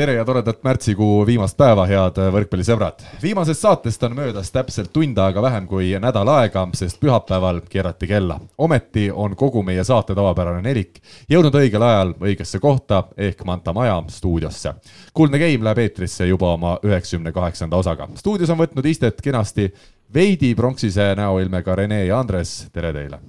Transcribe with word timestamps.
tere 0.00 0.14
ja 0.14 0.24
toredat 0.24 0.62
märtsikuu 0.64 1.26
viimast 1.28 1.58
päeva, 1.60 1.84
head 1.84 2.16
võrkpallisõbrad. 2.32 3.02
viimasest 3.22 3.60
saatest 3.60 4.02
on 4.06 4.14
möödas 4.16 4.48
täpselt 4.50 4.88
tund 4.94 5.18
aega 5.20 5.42
vähem 5.44 5.66
kui 5.68 5.90
nädal 6.00 6.28
aega, 6.32 6.62
sest 6.74 6.96
pühapäeval 7.02 7.60
keerati 7.68 8.06
kella. 8.08 8.38
ometi 8.58 9.10
on 9.10 9.36
kogu 9.36 9.62
meie 9.62 9.84
saate 9.84 10.14
tavapärane 10.16 10.62
nelik 10.64 11.02
jõudnud 11.28 11.60
õigel 11.60 11.84
ajal 11.84 12.14
õigesse 12.16 12.60
kohta 12.60 13.04
ehk 13.16 13.44
Manta 13.44 13.76
Maja 13.76 14.02
stuudiosse. 14.08 14.74
kuldne 15.12 15.38
Game 15.38 15.64
läheb 15.64 15.84
eetrisse 15.84 16.26
juba 16.26 16.54
oma 16.54 16.78
üheksakümne 16.82 17.32
kaheksanda 17.32 17.76
osaga. 17.76 18.08
stuudios 18.14 18.50
on 18.50 18.58
võtnud 18.58 18.86
istet 18.86 19.20
kenasti 19.20 19.74
veidi 20.14 20.54
pronksise 20.54 21.14
näoilmega 21.14 21.76
Rene 21.76 22.06
ja 22.06 22.20
Andres, 22.20 22.70
tere 22.72 22.92
teile! 22.92 23.20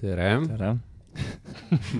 tere, 0.00 0.38
tere.! 0.48 0.78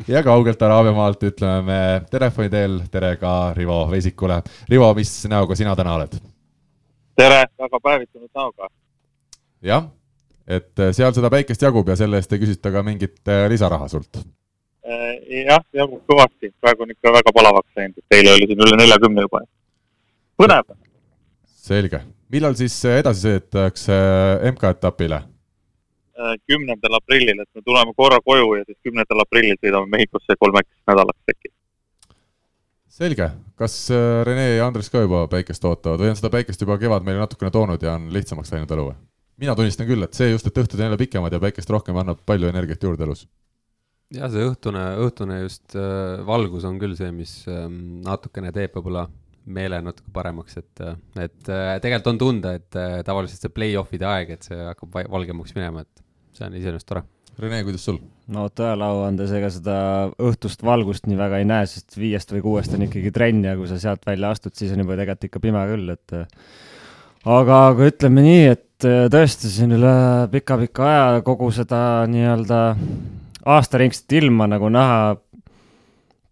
Ja 0.09 0.23
kaugelt 0.23 0.63
Araabia 0.63 0.93
maalt 0.93 1.23
ütleme 1.23 1.63
me 1.67 1.81
telefoni 2.11 2.51
teel 2.51 2.81
tere 2.91 3.15
ka 3.21 3.53
Rivo 3.57 3.85
Vesikule. 3.91 4.43
Rivo, 4.69 4.93
mis 4.95 5.15
näoga 5.31 5.57
sina 5.59 5.77
täna 5.77 5.95
oled? 6.01 6.19
tere, 7.21 7.47
väga 7.59 7.81
päevitunud 7.85 8.31
näoga. 8.35 8.69
jah, 9.63 9.89
et 10.47 10.79
äh, 10.79 10.93
seal 10.97 11.15
seda 11.17 11.31
päikest 11.33 11.63
jagub 11.63 11.89
ja 11.89 11.97
selle 12.01 12.21
eest 12.21 12.33
ei 12.33 12.43
küsita 12.43 12.73
ka 12.73 12.83
mingit 12.87 13.21
äh, 13.29 13.47
lisaraha 13.53 13.89
sult? 13.93 14.23
Äh, 14.87 15.19
jah, 15.45 15.65
jagub 15.77 16.01
kõvasti, 16.09 16.53
praegu 16.61 16.87
on 16.87 16.95
ikka 16.95 17.13
väga 17.19 17.35
palavaks 17.37 17.77
läinud, 17.77 17.99
et 18.01 18.19
eile 18.19 18.37
oli 18.37 18.49
siin 18.51 18.65
üle 18.67 18.79
neljakümne 18.81 19.27
juba. 19.27 19.43
põnev. 20.41 20.73
selge, 21.69 22.03
millal 22.33 22.57
siis 22.59 22.79
edasi 22.95 23.27
sõidetakse 23.27 24.01
MK-etapile? 24.55 25.21
Kümnendal 26.51 26.99
aprillil, 26.99 27.39
et 27.41 27.49
me 27.57 27.63
tuleme 27.65 27.95
korra 27.97 28.19
koju 28.25 28.59
ja 28.59 28.67
siis 28.67 28.79
kümnendal 28.85 29.23
aprillil 29.25 29.57
sõidame 29.57 29.89
Mehhikosse 29.95 30.37
kolmeks 30.41 30.71
nädalaks 30.91 31.35
äkki. 31.35 31.53
selge, 33.01 33.31
kas 33.57 33.77
äh, 33.95 34.25
Rene 34.27 34.49
ja 34.57 34.67
Andres 34.67 34.91
ka 34.93 35.01
juba 35.01 35.27
päikest 35.33 35.65
ootavad 35.65 36.03
või 36.03 36.11
on 36.13 36.19
seda 36.19 36.33
päikest 36.35 36.61
juba 36.61 36.77
kevad 36.79 37.07
meile 37.07 37.23
natukene 37.23 37.51
toonud 37.55 37.83
ja 37.83 37.95
on 37.97 38.11
lihtsamaks 38.13 38.53
läinud 38.53 38.77
elu 38.77 38.91
või? 38.91 38.99
mina 39.41 39.55
tunnistan 39.57 39.89
küll, 39.89 40.05
et 40.05 40.17
see 40.17 40.31
just, 40.31 40.49
et 40.49 40.59
õhtud 40.61 40.77
on 40.79 40.89
jälle 40.89 41.01
pikemad 41.01 41.33
ja 41.33 41.41
päikest 41.43 41.71
rohkem, 41.73 41.97
annab 42.01 42.21
palju 42.29 42.51
energiat 42.51 42.83
juurde 42.85 43.07
elus. 43.07 43.25
jah, 44.13 44.29
see 44.33 44.45
õhtune, 44.45 44.85
õhtune 45.07 45.41
just 45.45 45.77
äh, 45.79 46.21
valgus 46.27 46.67
on 46.69 46.77
küll 46.83 46.97
see, 46.99 47.11
mis 47.15 47.35
äh, 47.49 47.65
natukene 48.05 48.53
teeb 48.57 48.77
võib-olla 48.77 49.07
meele 49.51 49.81
natuke 49.83 50.13
paremaks, 50.13 50.59
et, 50.61 50.85
äh, 50.85 50.99
et 51.25 51.49
äh, 51.49 51.73
tegelikult 51.81 52.13
on 52.13 52.21
tunda, 52.27 52.55
et 52.59 52.81
tavaliselt 53.07 53.47
see 53.47 53.55
play-off'ide 53.57 54.07
aeg, 54.07 54.37
et 54.37 54.51
see 54.51 54.61
hakkab 54.61 55.01
valgemaks 55.15 55.57
minema, 55.57 55.87
et 55.87 56.05
see 56.37 56.47
on 56.47 56.57
iseenesest 56.59 56.89
tore. 56.89 57.05
Rene, 57.41 57.63
kuidas 57.65 57.85
sul? 57.87 58.01
no 58.31 58.47
tõele 58.55 58.87
au 58.87 59.05
andes, 59.07 59.31
ega 59.35 59.49
seda 59.53 59.77
õhtust 60.23 60.63
valgust 60.67 61.09
nii 61.09 61.19
väga 61.19 61.41
ei 61.41 61.47
näe, 61.49 61.69
sest 61.71 61.97
viiest 61.99 62.35
või 62.35 62.43
kuuest 62.45 62.75
on 62.77 62.85
ikkagi 62.87 63.13
trenn 63.15 63.47
ja 63.47 63.57
kui 63.59 63.69
sa 63.71 63.79
sealt 63.81 64.05
välja 64.07 64.31
astud, 64.35 64.55
siis 64.57 64.75
on 64.75 64.85
juba 64.85 64.99
tegelikult 64.99 65.31
ikka 65.31 65.43
pime 65.43 65.63
küll, 65.73 65.95
et 65.95 66.15
aga, 67.25 67.57
aga 67.71 67.89
ütleme 67.91 68.27
nii, 68.27 68.45
et 68.53 68.89
tõesti 69.13 69.51
siin 69.53 69.75
üle 69.77 69.95
pika-pika 70.33 70.87
aja 70.87 71.25
kogu 71.27 71.51
seda 71.55 71.81
nii-öelda 72.11 72.61
aastaringset 73.57 74.19
ilma 74.21 74.47
nagu 74.51 74.71
näha, 74.73 75.17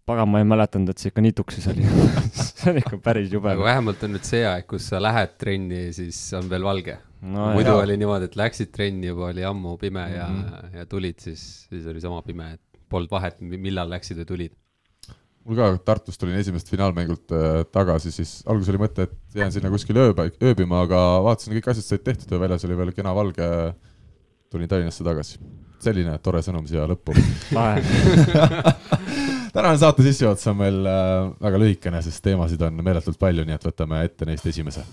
pagan, 0.09 0.31
ma 0.31 0.41
ei 0.41 0.47
mäletanud, 0.47 0.93
et 0.93 1.01
see 1.03 1.11
ikka 1.11 1.25
nii 1.25 1.35
tuksis 1.37 1.67
oli 1.73 1.83
see 2.39 2.71
on 2.71 2.79
ikka 2.81 3.01
päris 3.03 3.33
jube. 3.33 3.51
aga 3.51 3.67
vähemalt 3.73 4.07
on 4.07 4.15
nüüd 4.15 4.25
see 4.29 4.45
aeg, 4.47 4.69
kus 4.69 4.87
sa 4.93 5.03
lähed 5.03 5.35
trenni, 5.41 5.89
siis 5.95 6.21
on 6.39 6.47
veel 6.51 6.65
valge 6.65 6.97
no,. 7.21 7.51
muidu 7.55 7.73
jah. 7.73 7.83
oli 7.83 7.97
niimoodi, 7.99 8.29
et 8.29 8.37
läksid 8.39 8.71
trenni, 8.75 9.09
juba 9.11 9.29
oli 9.29 9.45
ammu 9.45 9.75
pime 9.81 10.05
ja 10.13 10.27
mm, 10.29 10.41
-hmm. 10.41 10.77
ja 10.77 10.85
tulid, 10.85 11.19
siis, 11.19 11.43
siis 11.69 11.87
oli 11.87 12.01
sama 12.01 12.21
pime, 12.25 12.53
et 12.53 12.61
polnud 12.89 13.11
vahet, 13.11 13.41
millal 13.41 13.89
läksid 13.89 14.17
või 14.21 14.29
tulid. 14.33 14.53
mul 15.45 15.57
ka 15.57 15.69
Tartust 15.85 16.21
tulin 16.21 16.39
esimest 16.39 16.69
finaalmängult 16.69 17.35
äh, 17.35 17.61
tagasi, 17.71 18.11
siis 18.11 18.43
alguses 18.45 18.73
oli 18.73 18.83
mõte, 18.85 19.07
et 19.07 19.35
jään 19.35 19.51
sinna 19.51 19.69
kuskile 19.69 20.09
ööba, 20.09 20.29
ööbima, 20.43 20.83
aga 20.87 20.99
vaatasin, 21.25 21.53
kõik 21.57 21.71
asjad 21.71 21.85
said 21.85 22.03
tehtud 22.03 22.35
ja 22.35 22.39
väljas 22.39 22.67
oli 22.67 22.77
veel 22.77 22.93
kena 22.93 23.15
valge. 23.15 23.73
tulin 24.49 24.69
Tallinnasse 24.69 25.03
tagasi. 25.03 25.39
selline 25.79 26.17
tore 26.17 26.41
sõnum 26.41 26.67
siia 26.67 26.87
lõppu 26.87 27.13
tänane 29.53 29.77
saate 29.77 30.03
sissejuhatus 30.03 30.47
on 30.47 30.57
meil 30.57 30.85
äh, 30.85 31.31
väga 31.41 31.57
lühikene, 31.57 32.01
sest 32.01 32.23
teemasid 32.23 32.61
on 32.61 32.83
meeletult 32.83 33.19
palju, 33.19 33.45
nii 33.45 33.55
et 33.55 33.65
võtame 33.65 34.03
ette 34.03 34.25
neist 34.25 34.45
esimese 34.45 34.83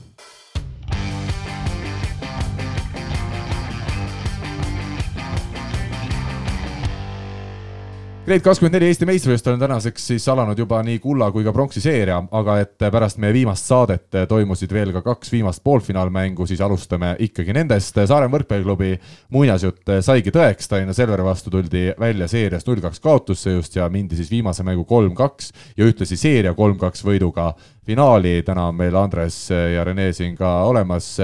Grade 8.26 8.42
kakskümmend 8.42 8.74
neli 8.74 8.88
Eesti 8.90 9.06
meistrivõistlustel 9.06 9.54
on 9.54 9.60
tänaseks 9.60 10.08
siis 10.10 10.24
alanud 10.26 10.58
juba 10.58 10.80
nii 10.82 10.96
kulla 10.98 11.28
kui 11.30 11.44
ka 11.46 11.52
pronksi 11.54 11.78
seeria, 11.78 12.16
aga 12.34 12.56
et 12.58 12.72
pärast 12.90 13.20
meie 13.22 13.30
viimast 13.36 13.70
saadet 13.70 14.18
toimusid 14.26 14.74
veel 14.74 14.90
ka 14.96 15.04
kaks 15.04 15.30
viimast 15.30 15.62
poolfinaalmängu, 15.62 16.42
siis 16.50 16.58
alustame 16.66 17.12
ikkagi 17.22 17.54
nendest. 17.54 17.94
Saaremaa 17.94 18.34
võrkpalliklubi 18.34 18.90
muinasjutt 19.30 19.94
saigi 20.02 20.34
tõeks, 20.34 20.66
Tallinna 20.66 20.98
Selveri 20.98 21.22
vastu 21.22 21.54
tuldi 21.54 21.84
välja 22.02 22.26
seerias 22.26 22.66
null 22.66 22.82
kaks 22.82 22.98
kaotusse 23.06 23.54
just 23.54 23.78
ja 23.78 23.86
mindi 23.94 24.18
siis 24.18 24.34
viimase 24.34 24.66
mängu 24.66 24.82
kolm-kaks 24.90 25.54
ja 25.78 25.86
ühtlasi 25.86 26.18
seeria 26.18 26.58
kolm-kaks 26.58 27.06
võiduga 27.06 27.52
finaali. 27.86 28.40
täna 28.42 28.72
on 28.72 28.82
meil 28.82 28.98
Andres 28.98 29.44
ja 29.54 29.86
Rene 29.86 30.10
siin 30.12 30.34
ka 30.34 30.64
olemas. 30.66 31.14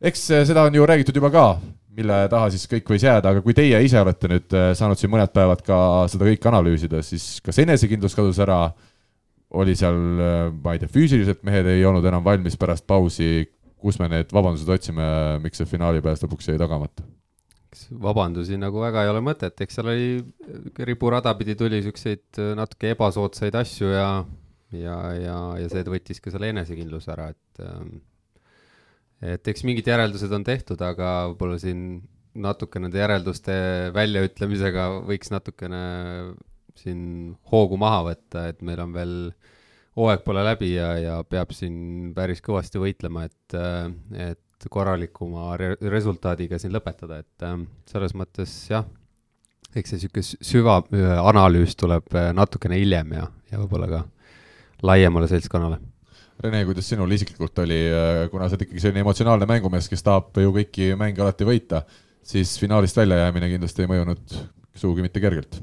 eks 0.00 0.30
seda 0.48 0.62
on 0.62 0.74
ju 0.74 0.86
räägitud 0.86 1.20
juba 1.20 1.30
ka 1.30 1.50
mille 1.96 2.18
taha 2.32 2.50
siis 2.52 2.66
kõik 2.70 2.92
võis 2.92 3.04
jääda, 3.06 3.32
aga 3.32 3.42
kui 3.44 3.54
teie 3.56 3.78
ise 3.84 4.00
olete 4.00 4.30
nüüd 4.30 4.56
äh, 4.56 4.70
saanud 4.78 5.00
siin 5.00 5.12
mõned 5.12 5.32
päevad 5.34 5.64
ka 5.66 5.78
seda 6.12 6.28
kõike 6.28 6.50
analüüsida, 6.50 7.02
siis 7.06 7.36
kas 7.44 7.60
enesekindlus 7.64 8.16
kadus 8.18 8.40
ära, 8.44 8.60
oli 9.56 9.76
seal, 9.78 9.98
äh, 10.20 10.38
ma 10.62 10.76
ei 10.76 10.82
tea, 10.82 10.92
füüsiliselt 10.92 11.44
mehed 11.46 11.68
ei 11.72 11.84
olnud 11.88 12.06
enam 12.06 12.24
valmis 12.26 12.58
pärast 12.60 12.86
pausi, 12.88 13.46
kus 13.80 14.00
me 14.02 14.10
need 14.12 14.32
vabandused 14.34 14.70
otsime, 14.72 15.06
miks 15.44 15.60
see 15.60 15.68
finaali 15.68 16.02
pääs 16.04 16.24
lõpuks 16.24 16.52
jäi 16.52 16.58
tagamata? 16.60 17.06
vabandusi 18.00 18.56
nagu 18.56 18.80
väga 18.80 19.02
ei 19.04 19.10
ole 19.10 19.20
mõtet, 19.20 19.58
eks 19.60 19.74
seal 19.76 19.90
oli, 19.92 20.12
riburada 20.88 21.34
pidi 21.36 21.58
tuli 21.58 21.76
niisuguseid 21.76 22.40
äh, 22.40 22.54
natuke 22.56 22.94
ebasoodsaid 22.94 23.58
asju 23.60 23.90
ja 23.92 24.08
ja, 24.74 24.96
ja, 25.14 25.36
ja 25.60 25.70
see 25.70 25.84
võttis 25.86 26.20
ka 26.22 26.32
selle 26.32 26.50
enesekindluse 26.54 27.12
ära, 27.14 27.30
et 27.34 27.64
ähm, 27.64 27.98
et 29.24 29.48
eks 29.48 29.64
mingid 29.66 29.88
järeldused 29.88 30.32
on 30.36 30.44
tehtud, 30.44 30.80
aga 30.84 31.30
võib-olla 31.30 31.58
siin 31.60 32.02
natuke 32.36 32.80
nende 32.82 33.00
järelduste 33.00 33.54
väljaütlemisega 33.96 34.88
võiks 35.08 35.32
natukene 35.32 35.82
siin 36.76 37.00
hoogu 37.52 37.78
maha 37.80 38.02
võtta, 38.10 38.48
et 38.50 38.60
meil 38.66 38.82
on 38.84 38.92
veel, 38.92 39.14
hooaeg 39.96 40.24
pole 40.26 40.42
läbi 40.44 40.74
ja, 40.74 40.90
ja 41.00 41.14
peab 41.24 41.54
siin 41.56 42.12
päris 42.16 42.42
kõvasti 42.44 42.82
võitlema, 42.82 43.24
et, 43.24 43.56
et 44.20 44.68
korralikuma 44.72 45.54
re 45.60 45.72
resultaadiga 45.80 46.60
siin 46.60 46.74
lõpetada, 46.76 47.22
et 47.24 47.48
selles 47.88 48.12
mõttes 48.18 48.52
jah, 48.68 48.84
eks 49.76 49.92
see 49.92 50.02
niisugune 50.02 50.46
süvaanalüüs 50.50 51.76
tuleb 51.80 52.12
natukene 52.36 52.80
hiljem 52.80 53.16
ja, 53.16 53.26
ja 53.52 53.60
võib-olla 53.62 53.88
ka 53.92 54.04
laiemale 54.84 55.28
seltskonnale 55.32 55.80
Rene, 56.44 56.66
kuidas 56.68 56.88
sinul 56.90 57.12
isiklikult 57.16 57.62
oli, 57.64 57.78
äh, 57.88 58.26
kuna 58.32 58.48
sa 58.48 58.56
oled 58.56 58.66
ikkagi 58.66 58.82
selline 58.82 59.00
emotsionaalne 59.00 59.48
mängumees, 59.48 59.88
kes 59.88 60.04
tahab 60.04 60.36
ju 60.36 60.52
kõiki 60.58 60.90
mänge 61.00 61.22
alati 61.24 61.46
võita, 61.48 61.80
siis 62.26 62.58
finaalist 62.60 62.98
väljajäämine 62.98 63.48
kindlasti 63.54 63.86
ei 63.86 63.88
mõjunud 63.88 64.36
sugugi 64.76 65.06
mitte 65.06 65.22
kergelt. 65.24 65.56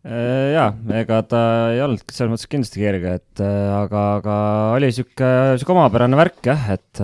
Äh, 0.00 0.54
jaa, 0.54 0.70
ega 0.96 1.18
ta 1.28 1.42
ei 1.74 1.82
olnud 1.84 2.00
selles 2.08 2.32
mõttes 2.32 2.48
kindlasti 2.48 2.80
kerge, 2.80 3.18
et 3.20 3.42
äh, 3.44 3.74
aga, 3.82 4.04
aga 4.22 4.36
oli 4.78 4.88
sihuke, 4.96 5.28
sihuke 5.60 5.76
omapärane 5.76 6.16
värk 6.16 6.40
jah, 6.48 6.64
et, 6.78 7.02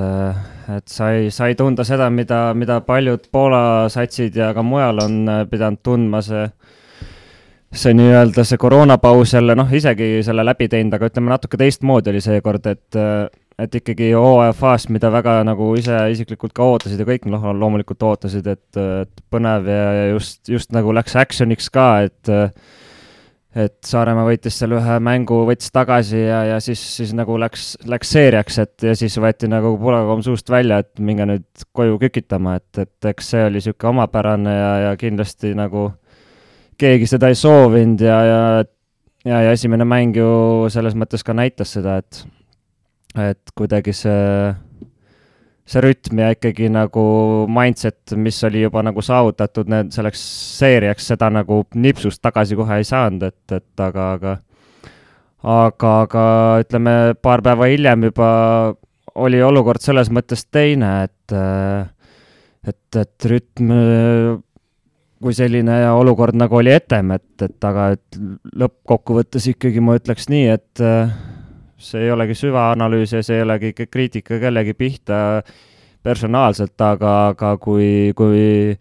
et 0.79 0.89
sai, 0.89 1.29
sai 1.29 1.59
tunda 1.61 1.85
seda, 1.85 2.09
mida, 2.09 2.41
mida 2.57 2.81
paljud 2.89 3.29
Poola 3.29 3.91
satsid 3.93 4.41
ja 4.41 4.55
ka 4.57 4.65
mujal 4.65 5.05
on 5.05 5.21
pidanud 5.53 5.85
tundma, 5.85 6.25
see 6.25 6.49
see 7.75 7.95
nii-öelda 7.97 8.45
see 8.47 8.59
koroonapaus 8.61 9.35
jälle 9.35 9.57
noh, 9.59 9.73
isegi 9.73 10.21
selle 10.27 10.45
läbi 10.47 10.69
teinud, 10.71 10.95
aga 10.97 11.11
ütleme 11.11 11.33
natuke 11.33 11.59
teistmoodi 11.61 12.13
oli 12.13 12.23
seekord, 12.25 12.71
et 12.71 13.03
et 13.57 13.75
ikkagi 13.79 14.11
hooajafaas, 14.13 14.91
mida 14.93 15.09
väga 15.13 15.39
nagu 15.49 15.71
ise 15.81 15.97
isiklikult 16.13 16.53
ka 16.57 16.65
ootasid 16.75 17.01
ja 17.01 17.07
kõik 17.09 17.25
noh, 17.33 17.45
loomulikult 17.57 18.03
ootasid, 18.05 18.49
et, 18.53 18.81
et 19.03 19.23
põnev 19.33 19.71
ja 19.71 20.09
just, 20.11 20.43
just 20.49 20.75
nagu 20.77 20.93
läks 20.93 21.17
action'iks 21.17 21.71
ka, 21.73 21.87
et 22.09 22.35
et 23.57 23.73
Saaremaa 23.89 24.27
võitis 24.27 24.53
seal 24.61 24.75
ühe 24.77 24.99
mängu, 25.01 25.39
võttis 25.49 25.73
tagasi 25.73 26.19
ja, 26.21 26.43
ja 26.45 26.59
siis, 26.61 26.83
siis 26.99 27.15
nagu 27.17 27.39
läks, 27.41 27.71
läks 27.89 28.11
seeriaks, 28.13 28.59
et 28.61 28.85
ja 28.85 28.93
siis 29.01 29.17
võeti 29.17 29.49
nagu 29.49 29.73
pulakomm 29.81 30.21
suust 30.27 30.53
välja, 30.53 30.83
et 30.85 31.01
minge 31.01 31.25
nüüd 31.25 31.65
koju 31.73 31.97
kükitama, 32.03 32.59
et, 32.61 32.85
et 32.85 33.09
eks 33.15 33.31
see 33.33 33.47
oli 33.47 33.63
niisugune 33.63 33.95
omapärane 33.95 34.53
ja, 34.53 34.73
ja 34.85 34.93
kindlasti 35.01 35.55
nagu 35.57 35.87
äh, 35.87 36.06
keegi 36.79 37.09
seda 37.09 37.31
ei 37.33 37.39
soovinud 37.39 38.03
ja, 38.05 38.19
ja 38.27 38.41
ja, 39.27 39.43
ja 39.43 39.53
esimene 39.53 39.87
mäng 39.89 40.17
ju 40.17 40.29
selles 40.73 40.97
mõttes 40.99 41.25
ka 41.27 41.35
näitas 41.37 41.75
seda, 41.77 41.99
et 42.03 42.25
et 43.17 43.53
kuidagi 43.57 43.95
see, 43.97 44.53
see 45.65 45.83
rütm 45.83 46.21
ja 46.21 46.35
ikkagi 46.35 46.69
nagu 46.73 47.05
mindset, 47.49 48.13
mis 48.21 48.43
oli 48.45 48.67
juba 48.67 48.83
nagu 48.85 49.03
saavutatud 49.03 49.71
need 49.73 49.95
selleks 49.95 50.21
seeriaks, 50.59 51.09
seda 51.15 51.31
nagu 51.33 51.63
nipsust 51.75 52.21
tagasi 52.23 52.59
kohe 52.59 52.81
ei 52.83 52.85
saanud, 52.85 53.25
et, 53.31 53.57
et 53.57 53.85
aga, 53.87 54.11
aga 54.19 54.37
aga, 55.47 55.95
aga 56.05 56.27
ütleme, 56.65 56.97
paar 57.23 57.43
päeva 57.47 57.71
hiljem 57.73 58.11
juba 58.11 58.31
oli 59.17 59.41
olukord 59.43 59.81
selles 59.81 60.13
mõttes 60.13 60.45
teine, 60.53 60.93
et 61.09 61.37
et, 62.67 62.99
et 63.01 63.31
rütm 63.31 63.73
kui 65.23 65.37
selline 65.37 65.79
olukord 65.97 66.37
nagu 66.37 66.59
oli 66.59 66.75
etem, 66.75 67.15
et, 67.17 67.31
et 67.43 67.65
aga 67.69 67.93
et 67.97 68.19
lõppkokkuvõttes 68.61 69.49
ikkagi 69.55 69.81
ma 69.85 69.97
ütleks 69.99 70.29
nii, 70.33 70.51
et 70.53 70.85
see 71.77 72.05
ei 72.07 72.13
olegi 72.13 72.37
süvaanalüüs 72.37 73.17
ja 73.17 73.23
see 73.25 73.41
ei 73.41 73.47
olegi 73.47 73.73
ikka 73.73 73.89
kriitika 73.93 74.41
kellegi 74.43 74.77
pihta 74.77 75.19
personaalselt, 76.07 76.77
aga, 76.81 77.17
aga 77.33 77.57
kui, 77.63 78.13
kui 78.17 78.77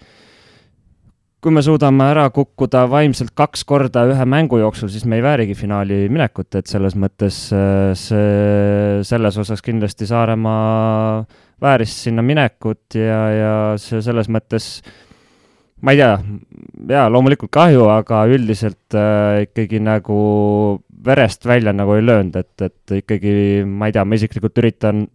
kui 1.46 1.54
me 1.54 1.62
suudame 1.62 2.08
ära 2.10 2.24
kukkuda 2.34 2.88
vaimselt 2.90 3.36
kaks 3.38 3.62
korda 3.70 4.02
ühe 4.10 4.26
mängu 4.26 4.58
jooksul, 4.58 4.90
siis 4.90 5.04
me 5.06 5.20
ei 5.20 5.22
väärigi 5.22 5.54
finaali 5.54 6.08
minekut, 6.10 6.56
et 6.58 6.66
selles 6.66 6.96
mõttes 6.98 7.38
see, 8.02 9.04
selles 9.06 9.38
osas 9.38 9.62
kindlasti 9.62 10.08
Saaremaa 10.10 11.20
vääris 11.62 11.94
sinna 12.08 12.26
minekut 12.26 12.98
ja, 12.98 13.20
ja 13.30 13.54
see 13.78 14.02
selles 14.02 14.32
mõttes 14.34 14.80
ma 15.84 15.94
ei 15.94 16.00
tea, 16.00 16.14
jaa, 16.96 17.10
loomulikult 17.12 17.52
kahju, 17.54 17.88
aga 17.92 18.24
üldiselt 18.32 18.96
äh, 18.96 19.44
ikkagi 19.48 19.82
nagu 19.84 20.20
verest 21.06 21.46
välja 21.46 21.74
nagu 21.76 21.98
ei 21.98 22.06
löönud, 22.06 22.38
et, 22.40 22.56
et 22.66 22.96
ikkagi 23.02 23.66
ma 23.68 23.90
ei 23.90 23.96
tea, 23.96 24.06
ma 24.08 24.18
isiklikult 24.18 24.64
üritan 24.64 25.06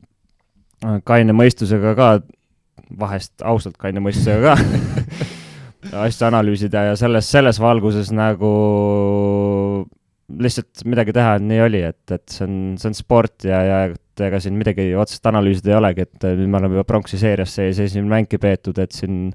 äh, 0.85 1.01
kaine 1.09 1.35
mõistusega 1.37 1.95
ka, 1.99 2.11
vahest 3.01 3.45
ausalt 3.47 3.79
kaine 3.81 4.03
mõistusega 4.05 4.55
ka 4.55 5.31
asju 6.05 6.29
analüüsida 6.29 6.91
ja 6.91 6.99
selles, 6.99 7.31
selles 7.33 7.61
valguses 7.63 8.13
nagu 8.13 8.53
lihtsalt 10.41 10.85
midagi 10.87 11.15
teha, 11.17 11.39
nii 11.43 11.65
oli, 11.65 11.81
et, 11.89 12.05
et 12.15 12.25
see 12.31 12.45
on, 12.47 12.57
see 12.79 12.91
on 12.91 12.97
sport 12.97 13.49
ja, 13.49 13.63
ja 13.67 13.81
ega 14.21 14.39
siin 14.43 14.59
midagi 14.61 14.91
otsest 15.01 15.25
analüüsida 15.27 15.73
ei 15.73 15.79
olegi, 15.79 16.05
et 16.07 16.27
nüüd 16.37 16.51
me 16.51 16.61
oleme 16.61 16.77
juba 16.77 16.87
pronksi 16.87 17.19
seerias 17.19 17.55
sees, 17.57 17.81
esimene 17.83 18.13
mängki 18.19 18.39
peetud, 18.43 18.79
et 18.83 18.93
siin 18.95 19.31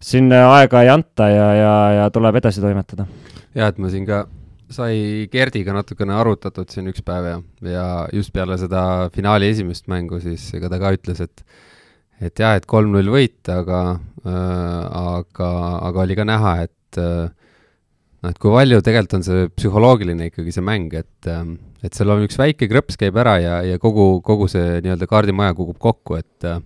siin 0.00 0.32
aega 0.32 0.84
ei 0.84 0.92
anta 0.92 1.28
ja, 1.28 1.48
ja, 1.54 1.72
ja 2.00 2.10
tuleb 2.14 2.40
edasi 2.40 2.62
toimetada. 2.62 3.06
ja 3.54 3.70
et 3.70 3.78
ma 3.78 3.90
siin 3.92 4.06
ka 4.08 4.24
sai 4.70 5.26
Gerdiga 5.32 5.74
natukene 5.74 6.14
arutatud 6.14 6.70
siin 6.70 6.88
üks 6.92 7.02
päev 7.06 7.26
ja, 7.26 7.40
ja 7.66 7.86
just 8.14 8.32
peale 8.34 8.56
seda 8.60 9.10
finaali 9.14 9.50
esimest 9.50 9.90
mängu, 9.90 10.20
siis 10.22 10.46
ega 10.56 10.70
ta 10.70 10.78
ka 10.82 10.94
ütles, 10.96 11.22
et 11.24 11.44
et 12.20 12.36
jah, 12.36 12.56
et 12.58 12.66
kolm-null 12.68 13.10
võit, 13.10 13.40
aga 13.48 13.80
äh,, 13.96 14.82
aga, 15.00 15.50
aga 15.88 16.02
oli 16.04 16.16
ka 16.18 16.26
näha, 16.28 16.54
et 16.66 17.00
äh, 17.00 17.30
noh, 18.20 18.30
et 18.30 18.38
kui 18.38 18.52
palju 18.52 18.82
tegelikult 18.84 19.18
on 19.18 19.26
see 19.26 19.48
psühholoogiline 19.56 20.28
ikkagi 20.28 20.54
see 20.54 20.64
mäng, 20.64 20.92
et 21.00 21.30
äh, 21.30 21.42
et 21.80 21.96
seal 21.96 22.12
on 22.12 22.26
üks 22.26 22.36
väike 22.36 22.68
krõps 22.68 23.00
käib 23.00 23.16
ära 23.20 23.38
ja, 23.40 23.60
ja 23.64 23.80
kogu, 23.80 24.20
kogu 24.24 24.50
see 24.52 24.82
nii-öelda 24.84 25.08
kaardimaja 25.10 25.56
kukub 25.56 25.80
kokku, 25.80 26.20
et 26.20 26.48
äh, 26.48 26.60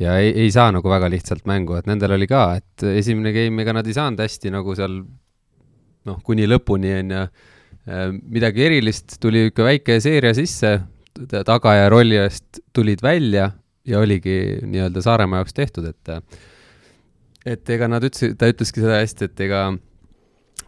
ja 0.00 0.16
ei, 0.20 0.32
ei 0.44 0.50
saa 0.52 0.70
nagu 0.74 0.90
väga 0.90 1.10
lihtsalt 1.12 1.46
mängu, 1.48 1.76
et 1.78 1.88
nendel 1.88 2.16
oli 2.16 2.28
ka, 2.30 2.48
et 2.60 2.86
esimene 2.96 3.32
game, 3.34 3.62
ega 3.62 3.76
nad 3.76 3.86
ei 3.86 3.96
saanud 3.96 4.20
hästi 4.20 4.52
nagu 4.54 4.74
seal 4.78 4.98
noh, 6.06 6.18
kuni 6.26 6.48
lõpuni 6.48 6.92
on 7.00 7.14
ju, 7.14 7.22
äh, 7.88 8.08
midagi 8.14 8.66
erilist, 8.68 9.18
tuli 9.22 9.48
ikka 9.50 9.66
väike 9.66 10.00
seeria 10.04 10.34
sisse, 10.36 10.76
taga 11.32 11.72
ja 11.78 11.88
rolli 11.92 12.18
eest 12.20 12.60
tulid 12.76 13.00
välja 13.04 13.50
ja 13.86 14.02
oligi 14.02 14.60
nii-öelda 14.66 15.02
Saaremaa 15.02 15.40
jaoks 15.40 15.56
tehtud, 15.56 15.88
et 15.88 16.14
et 17.46 17.70
ega 17.70 17.86
nad 17.88 18.02
ütlesid, 18.02 18.34
ta 18.38 18.48
ütleski 18.50 18.82
seda 18.82 18.98
hästi, 18.98 19.28
et 19.30 19.42
ega 19.46 19.60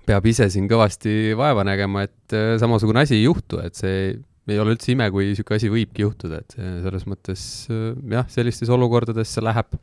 peab 0.09 0.27
ise 0.31 0.47
siin 0.53 0.69
kõvasti 0.71 1.35
vaeva 1.37 1.65
nägema, 1.67 2.07
et 2.07 2.37
äh, 2.37 2.55
samasugune 2.61 3.05
asi 3.05 3.19
ei 3.19 3.27
juhtu, 3.27 3.61
et 3.61 3.77
see 3.77 4.15
ei 4.49 4.61
ole 4.63 4.75
üldse 4.77 4.93
ime, 4.95 5.09
kui 5.15 5.31
niisugune 5.31 5.61
asi 5.61 5.73
võibki 5.73 6.05
juhtuda, 6.05 6.43
et 6.43 6.57
selles 6.59 7.09
mõttes 7.11 7.43
äh, 7.73 7.91
jah, 8.15 8.29
sellistes 8.33 8.71
olukordades 8.75 9.35
see 9.35 9.45
läheb, 9.45 9.79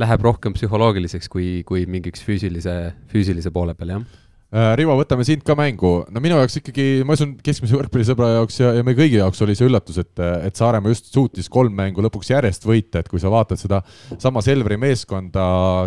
läheb 0.00 0.24
rohkem 0.26 0.56
psühholoogiliseks 0.56 1.30
kui, 1.32 1.50
kui 1.68 1.86
mingiks 1.90 2.24
füüsilise, 2.26 2.78
füüsilise 3.12 3.54
poole 3.54 3.76
peal, 3.78 3.98
jah 3.98 4.27
Rivo, 4.48 4.94
võtame 4.96 5.26
sind 5.28 5.42
ka 5.44 5.52
mängu, 5.52 5.90
no 6.08 6.20
minu 6.24 6.38
jaoks 6.38 6.54
ikkagi, 6.62 7.02
ma 7.04 7.12
usun, 7.18 7.34
keskmise 7.44 7.74
võrkpallisõbra 7.76 8.30
jaoks 8.30 8.56
ja, 8.62 8.70
ja 8.78 8.84
meie 8.86 8.96
kõigi 8.96 9.18
jaoks 9.18 9.42
oli 9.44 9.52
see 9.52 9.66
üllatus, 9.68 9.98
et, 10.00 10.22
et 10.46 10.56
Saaremaa 10.56 10.88
just 10.88 11.10
suutis 11.12 11.50
kolm 11.52 11.74
mängu 11.76 12.00
lõpuks 12.06 12.30
järjest 12.30 12.62
võita, 12.64 13.02
et 13.02 13.10
kui 13.12 13.20
sa 13.20 13.28
vaatad 13.28 13.60
seda 13.60 13.82
sama 14.16 14.40
Selveri 14.40 14.78
meeskonda, 14.80 15.42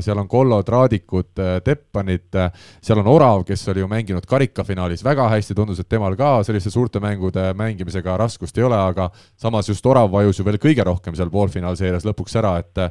seal 0.05 0.21
on 0.21 0.29
Kollod, 0.29 0.69
Raadikud, 0.69 1.41
Teppanid, 1.65 2.37
seal 2.85 3.01
on 3.01 3.09
Orav, 3.09 3.41
kes 3.47 3.63
oli 3.73 3.81
ju 3.81 3.89
mänginud 3.89 4.27
karikafinaalis 4.29 5.01
väga 5.07 5.25
hästi, 5.33 5.57
tundus, 5.57 5.81
et 5.81 5.89
temal 5.89 6.13
ka 6.19 6.29
selliste 6.45 6.69
suurte 6.69 7.01
mängude 7.01 7.47
mängimisega 7.57 8.13
raskust 8.21 8.61
ei 8.61 8.67
ole, 8.67 8.77
aga 8.77 9.07
samas 9.41 9.71
just 9.73 9.89
Orav 9.89 10.13
vajus 10.13 10.37
ju 10.37 10.45
veel 10.45 10.59
kõige 10.61 10.85
rohkem 10.85 11.17
seal 11.17 11.33
poolfinaalseerias 11.33 12.05
lõpuks 12.05 12.37
ära, 12.37 12.59
et 12.61 12.85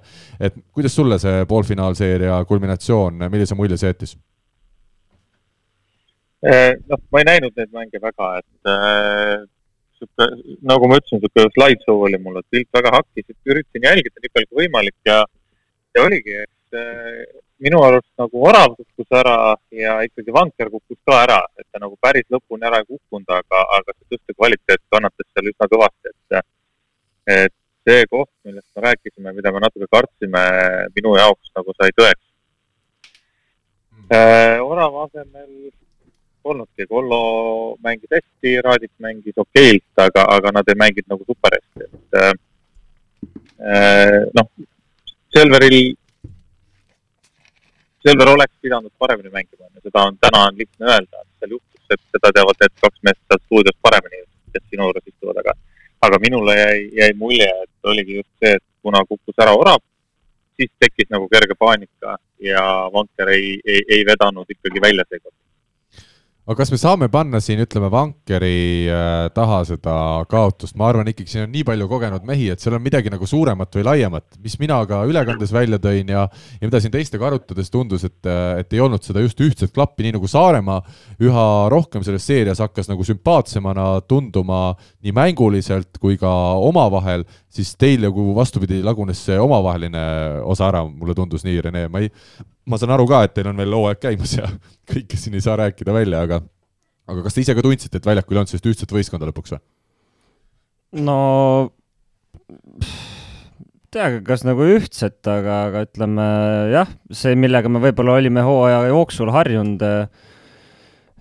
et 0.51 0.59
kuidas 0.75 0.99
sulle 0.99 1.21
see 1.23 1.47
poolfinaalseeria 1.47 2.43
kulminatsioon, 2.51 3.23
millise 3.31 3.55
mulje 3.55 3.79
see 3.79 3.95
jättis? 3.95 4.17
Eh, 6.41 6.73
noh, 6.89 7.01
ma 7.13 7.21
ei 7.21 7.27
näinud 7.29 7.53
neid 7.53 7.73
mänge 7.77 8.01
väga, 8.01 8.31
et 8.41 8.69
äh, 8.73 9.43
sihuke, 9.99 10.27
nagu 10.65 10.89
ma 10.89 10.97
ütlesin, 10.97 11.21
sihuke 11.21 11.45
slideshow 11.53 12.07
oli 12.07 12.17
mul, 12.17 12.39
et 12.41 12.47
pilt 12.55 12.71
väga 12.73 12.95
hakkis, 12.95 13.27
et 13.29 13.51
üritasin 13.53 13.85
jälgida 13.85 14.23
nii 14.23 14.33
palju 14.33 14.49
kui 14.49 14.63
võimalik 14.63 14.97
ja, 15.05 15.19
ja 15.93 16.05
oligi, 16.07 16.39
et 16.47 16.79
äh, 16.81 17.27
minu 17.61 17.83
arust 17.85 18.09
nagu 18.23 18.45
Orav 18.49 18.73
kukkus 18.79 19.19
ära 19.21 19.35
ja 19.77 19.99
ikkagi 20.07 20.33
Vanker 20.33 20.71
kukkus 20.73 20.97
ka 21.05 21.19
ära, 21.27 21.37
et 21.61 21.67
ta 21.69 21.83
nagu 21.83 21.93
päris 22.01 22.25
lõpuni 22.33 22.65
ära 22.71 22.81
ei 22.81 22.89
kukkunud, 22.89 23.29
aga, 23.37 23.61
aga 23.77 23.97
see 23.99 24.15
tõste 24.15 24.37
kvaliteet 24.39 24.83
kannatas 24.97 25.29
seal 25.35 25.53
üsna 25.53 25.69
kõvasti, 25.75 26.15
et, 26.15 26.49
et 27.37 27.57
see 27.85 28.09
koht, 28.09 28.33
millest 28.49 28.69
me 28.73 28.87
rääkisime, 28.87 29.37
mida 29.37 29.53
me 29.53 29.61
natuke 29.67 29.91
kartsime, 29.93 30.47
minu 30.97 31.13
jaoks 31.21 31.53
nagu 31.53 31.77
sai 31.77 31.93
tõeks 32.01 32.25
äh,. 34.09 34.57
Orava 34.65 35.05
asemel 35.05 35.69
polnudki, 36.43 36.87
Kollo 36.87 37.77
mängis 37.85 38.11
hästi, 38.15 38.61
Raadik 38.65 38.93
mängis 38.99 39.37
okeilt, 39.37 39.87
aga, 39.97 40.25
aga 40.37 40.53
nad 40.59 40.69
ei 40.69 40.79
mänginud 40.83 41.15
nagu 41.15 41.25
super 41.27 41.57
hästi, 41.57 41.89
et 41.89 42.21
äh, 42.23 42.33
äh 43.73 44.21
noh, 44.35 44.49
Selveril, 45.37 45.95
Selver 48.07 48.33
oleks 48.35 48.55
pidanud 48.62 48.93
paremini 48.99 49.33
mängima, 49.33 49.69
seda 49.83 50.07
on, 50.09 50.17
täna 50.21 50.47
on 50.49 50.57
lihtne 50.57 50.87
öelda, 50.87 51.25
et 51.25 51.43
seal 51.43 51.57
juhtus, 51.57 51.85
et 51.91 52.03
seda 52.17 52.33
teavad 52.38 52.62
need 52.64 52.76
kaks 52.87 53.05
meest 53.09 53.21
seal 53.26 53.43
stuudios 53.45 53.79
paremini, 53.85 54.25
kes 54.55 54.64
sinu 54.71 54.88
juures 54.88 55.12
istuvad, 55.12 55.43
aga 55.45 55.57
aga 56.00 56.19
minule 56.19 56.57
jäi, 56.57 56.81
jäi 56.97 57.12
mulje, 57.21 57.49
et 57.64 57.93
oligi 57.93 58.17
just 58.23 58.33
see, 58.41 58.57
et 58.57 58.64
kuna 58.83 59.05
kukkus 59.05 59.43
ära 59.45 59.53
Orav, 59.53 59.83
siis 60.57 60.73
tekkis 60.81 61.11
nagu 61.12 61.29
kerge 61.29 61.55
paanika 61.59 62.17
ja 62.41 62.64
Vanker 62.93 63.29
ei, 63.37 63.61
ei, 63.64 63.85
ei 63.88 64.05
vedanud 64.09 64.49
ikkagi 64.49 64.81
välja 64.81 65.05
seekord 65.09 65.37
aga 66.50 66.64
kas 66.64 66.73
me 66.73 66.78
saame 66.83 67.07
panna 67.07 67.38
siin, 67.38 67.61
ütleme, 67.62 67.87
vankeri 67.95 68.88
äh, 68.90 69.28
taha 69.30 69.61
seda 69.69 69.92
kaotust, 70.30 70.75
ma 70.80 70.88
arvan 70.90 71.07
ikkagi 71.12 71.30
siin 71.30 71.45
on 71.45 71.52
nii 71.54 71.62
palju 71.69 71.87
kogenud 71.87 72.25
mehi, 72.26 72.49
et 72.50 72.59
seal 72.59 72.75
on 72.75 72.83
midagi 72.83 73.12
nagu 73.12 73.28
suuremat 73.30 73.78
või 73.78 73.85
laiemat, 73.87 74.26
mis 74.42 74.57
mina 74.59 74.80
ka 74.90 75.04
ülekandes 75.07 75.54
välja 75.54 75.78
tõin 75.78 76.11
ja, 76.11 76.25
ja 76.26 76.66
mida 76.66 76.80
siin 76.83 76.90
teistega 76.90 77.28
arutades 77.28 77.71
tundus, 77.71 78.02
et, 78.09 78.19
et 78.59 78.75
ei 78.75 78.83
olnud 78.83 79.07
seda 79.07 79.23
just 79.23 79.38
ühtset 79.47 79.71
klappi, 79.76 80.09
nii 80.09 80.16
nagu 80.16 80.30
Saaremaa 80.30 80.80
üha 81.23 81.47
rohkem 81.71 82.02
selles 82.07 82.26
seerias 82.26 82.64
hakkas 82.64 82.90
nagu 82.90 83.07
sümpaatsemana 83.07 83.87
tunduma 84.11 84.73
nii 85.07 85.14
mänguliselt 85.14 86.02
kui 86.02 86.19
ka 86.19 86.35
omavahel, 86.59 87.23
siis 87.50 87.73
teil 87.80 88.04
nagu 88.07 88.30
vastupidi 88.37 88.80
lagunes 88.87 89.21
see 89.26 89.38
omavaheline 89.40 90.02
osa 90.47 90.69
ära, 90.71 90.85
mulle 90.87 91.16
tundus 91.19 91.45
nii, 91.47 91.59
Rene, 91.66 91.87
ma 91.90 92.02
ei, 92.04 92.11
ma 92.71 92.78
saan 92.78 92.95
aru 92.95 93.09
ka, 93.11 93.25
et 93.26 93.35
teil 93.37 93.50
on 93.50 93.59
veel 93.61 93.76
hooaeg 93.76 94.00
käimas 94.02 94.37
ja 94.38 94.49
kõike 94.90 95.19
siin 95.19 95.37
ei 95.38 95.45
saa 95.45 95.59
rääkida 95.61 95.95
välja, 95.97 96.23
aga 96.28 96.40
aga 97.11 97.25
kas 97.26 97.35
te 97.35 97.42
ise 97.42 97.57
ka 97.57 97.64
tundsite, 97.66 97.99
et 97.99 98.07
väljakul 98.07 98.37
ei 98.37 98.42
olnud 98.42 98.52
sellist 98.52 98.71
ühtset 98.71 98.95
võistkonda 98.95 99.28
lõpuks 99.30 99.57
või? 99.57 99.62
no 101.07 101.19
teagi, 103.95 104.21
kas 104.26 104.45
nagu 104.47 104.66
ühtset, 104.76 105.19
aga, 105.26 105.64
aga 105.71 105.85
ütleme 105.88 106.26
jah, 106.71 106.95
see, 107.14 107.35
millega 107.38 107.71
me 107.73 107.83
võib-olla 107.83 108.19
olime 108.21 108.45
hooaja 108.47 108.85
jooksul 108.92 109.33
harjunud, 109.35 109.83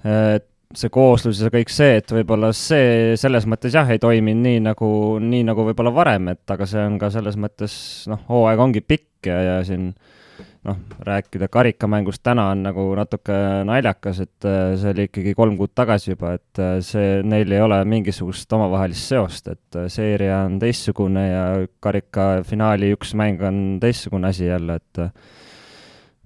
et 0.05 0.48
see 0.77 0.91
kooslus 0.93 1.39
ja 1.41 1.49
kõik 1.53 1.71
see, 1.73 1.97
et 1.97 2.11
võib-olla 2.13 2.51
see 2.53 3.15
selles 3.17 3.47
mõttes 3.49 3.73
jah, 3.73 3.89
ei 3.89 4.01
toiminud 4.01 4.43
nii 4.45 4.59
nagu, 4.67 4.89
nii 5.23 5.47
nagu 5.47 5.65
võib-olla 5.71 5.93
varem, 5.95 6.29
et 6.35 6.53
aga 6.53 6.67
see 6.69 6.83
on 6.85 6.99
ka 7.01 7.09
selles 7.13 7.39
mõttes 7.41 7.73
noh, 8.11 8.21
hooaeg 8.29 8.61
ongi 8.67 8.85
pikk 8.85 9.31
ja, 9.31 9.39
ja 9.47 9.55
siin 9.65 9.89
äh, 9.89 10.19
noh, 10.67 10.77
rääkida 10.99 11.47
karikamängust 11.47 12.23
täna 12.23 12.49
on 12.53 12.63
nagu 12.63 12.83
natuke 12.97 13.35
naljakas, 13.67 14.21
et 14.25 14.47
äh, 14.47 14.73
see 14.79 14.93
oli 14.93 15.07
ikkagi 15.07 15.33
kolm 15.37 15.57
kuud 15.59 15.73
tagasi 15.77 16.13
juba, 16.13 16.33
et 16.39 16.61
äh, 16.61 16.77
see, 16.85 17.19
neil 17.23 17.51
ei 17.55 17.61
ole 17.63 17.79
mingisugust 17.89 18.51
omavahelist 18.57 19.13
seost, 19.13 19.51
et 19.53 19.79
seeria 19.91 20.43
on 20.47 20.59
teistsugune 20.61 21.25
ja 21.29 21.43
karikafinaali 21.83 22.93
üks 22.97 23.15
mäng 23.19 23.43
on 23.45 23.61
teistsugune 23.83 24.33
asi 24.33 24.49
jälle, 24.49 24.79
et 24.81 25.03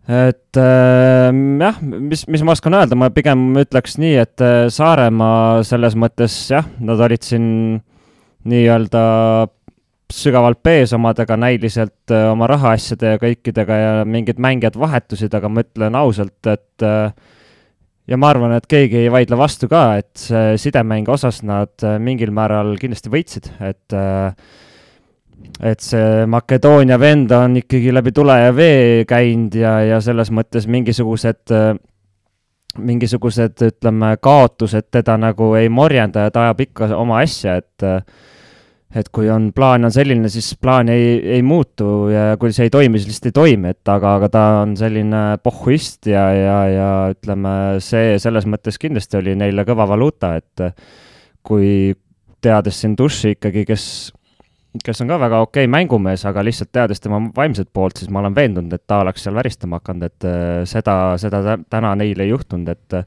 et 0.07 0.60
äh, 0.60 1.29
jah, 1.63 1.81
mis, 1.81 2.27
mis 2.27 2.43
ma 2.43 2.55
oskan 2.57 2.75
öelda, 2.79 2.98
ma 3.00 3.12
pigem 3.13 3.51
ütleks 3.62 3.98
nii, 4.01 4.15
et 4.24 4.45
Saaremaa 4.74 5.63
selles 5.67 5.98
mõttes 6.00 6.36
jah, 6.51 6.67
nad 6.83 7.01
olid 7.03 7.24
siin 7.24 7.50
nii-öelda 8.50 9.03
sügavalt 10.13 10.62
pees 10.63 10.93
omadega 10.95 11.38
näiliselt 11.39 12.12
äh, 12.13 12.27
oma 12.31 12.48
rahaasjade 12.51 13.15
ja 13.15 13.22
kõikidega 13.22 13.77
ja 13.79 13.93
mingid 14.05 14.41
mängijad 14.41 14.77
vahetusid, 14.79 15.33
aga 15.33 15.50
ma 15.50 15.63
ütlen 15.65 15.98
ausalt, 15.98 16.38
et 16.51 16.86
äh, 16.86 17.13
ja 18.10 18.19
ma 18.19 18.29
arvan, 18.33 18.53
et 18.57 18.67
keegi 18.69 19.03
ei 19.03 19.12
vaidle 19.13 19.39
vastu 19.39 19.69
ka, 19.72 19.86
et 20.01 20.25
sidemängu 20.62 21.15
osas 21.15 21.41
nad 21.48 21.74
äh, 21.86 21.98
mingil 22.03 22.33
määral 22.36 22.75
kindlasti 22.81 23.13
võitsid, 23.13 23.50
et 23.63 23.98
et 25.63 25.80
see 25.84 26.25
Makedoonia 26.28 26.98
vend 27.00 27.32
on 27.38 27.58
ikkagi 27.62 27.94
läbi 27.94 28.12
tule 28.12 28.36
ja 28.42 28.54
vee 28.56 29.06
käinud 29.08 29.56
ja, 29.56 29.80
ja 29.86 30.02
selles 30.02 30.32
mõttes 30.34 30.68
mingisugused 30.68 31.54
mingisugused, 32.74 33.60
ütleme, 33.62 34.16
kaotused 34.22 34.90
teda 34.94 35.18
nagu 35.22 35.52
ei 35.60 35.70
morjenda 35.70 36.25
ja 36.25 36.34
ta 36.34 36.48
ajab 36.48 36.63
ikka 36.66 36.90
oma 36.98 37.22
asja, 37.22 37.60
et 37.62 37.86
et 38.94 39.10
kui 39.10 39.25
on, 39.34 39.48
plaan 39.58 39.88
on 39.88 39.94
selline, 39.94 40.30
siis 40.30 40.52
plaan 40.62 40.90
ei, 40.94 41.18
ei 41.38 41.42
muutu 41.42 42.12
ja 42.13 42.36
kui 42.38 42.54
see 42.54 42.68
ei 42.68 42.74
toimi, 42.74 43.00
siis 43.00 43.10
lihtsalt 43.10 43.30
ei 43.32 43.36
toimi, 43.40 43.72
et 43.74 43.90
aga, 43.90 44.16
aga 44.20 44.30
ta 44.34 44.44
on 44.62 44.75
selline 44.78 45.22
pohhuist 45.42 46.10
ja, 46.12 46.28
ja, 46.38 46.58
ja 46.70 46.90
ütleme, 47.13 47.54
see 47.82 48.20
selles 48.22 48.46
mõttes 48.50 48.78
kindlasti 48.82 49.18
oli 49.18 49.34
neile 49.40 49.66
kõva 49.66 49.88
valuuta, 49.90 50.36
et 50.38 50.66
kui 51.42 51.94
teades 52.44 52.84
siin 52.84 52.94
Duši 53.00 53.34
ikkagi, 53.34 53.66
kes, 53.66 53.86
kes 54.84 55.03
on 55.03 55.12
ka 55.12 55.20
väga 55.22 55.44
okei 55.46 55.68
okay 55.68 55.72
mängumees, 55.72 56.25
aga 56.25 56.44
lihtsalt 56.46 56.72
teades 56.74 57.03
tema 57.03 57.20
vaimset 57.36 57.70
poolt, 57.74 58.00
siis 58.00 58.10
ma 58.10 58.24
olen 58.24 58.36
veendunud, 58.36 58.74
et 58.74 58.84
ta 58.88 59.03
oleks 59.03 59.25
seal 59.25 59.38
väristama 59.38 59.82
hakanud, 59.82 60.10
et 60.10 60.27
seda, 60.70 60.98
seda 61.22 61.58
täna 61.70 61.94
neil 62.00 62.24
ei 62.24 62.32
juhtunud, 62.32 62.74
et 62.74 63.00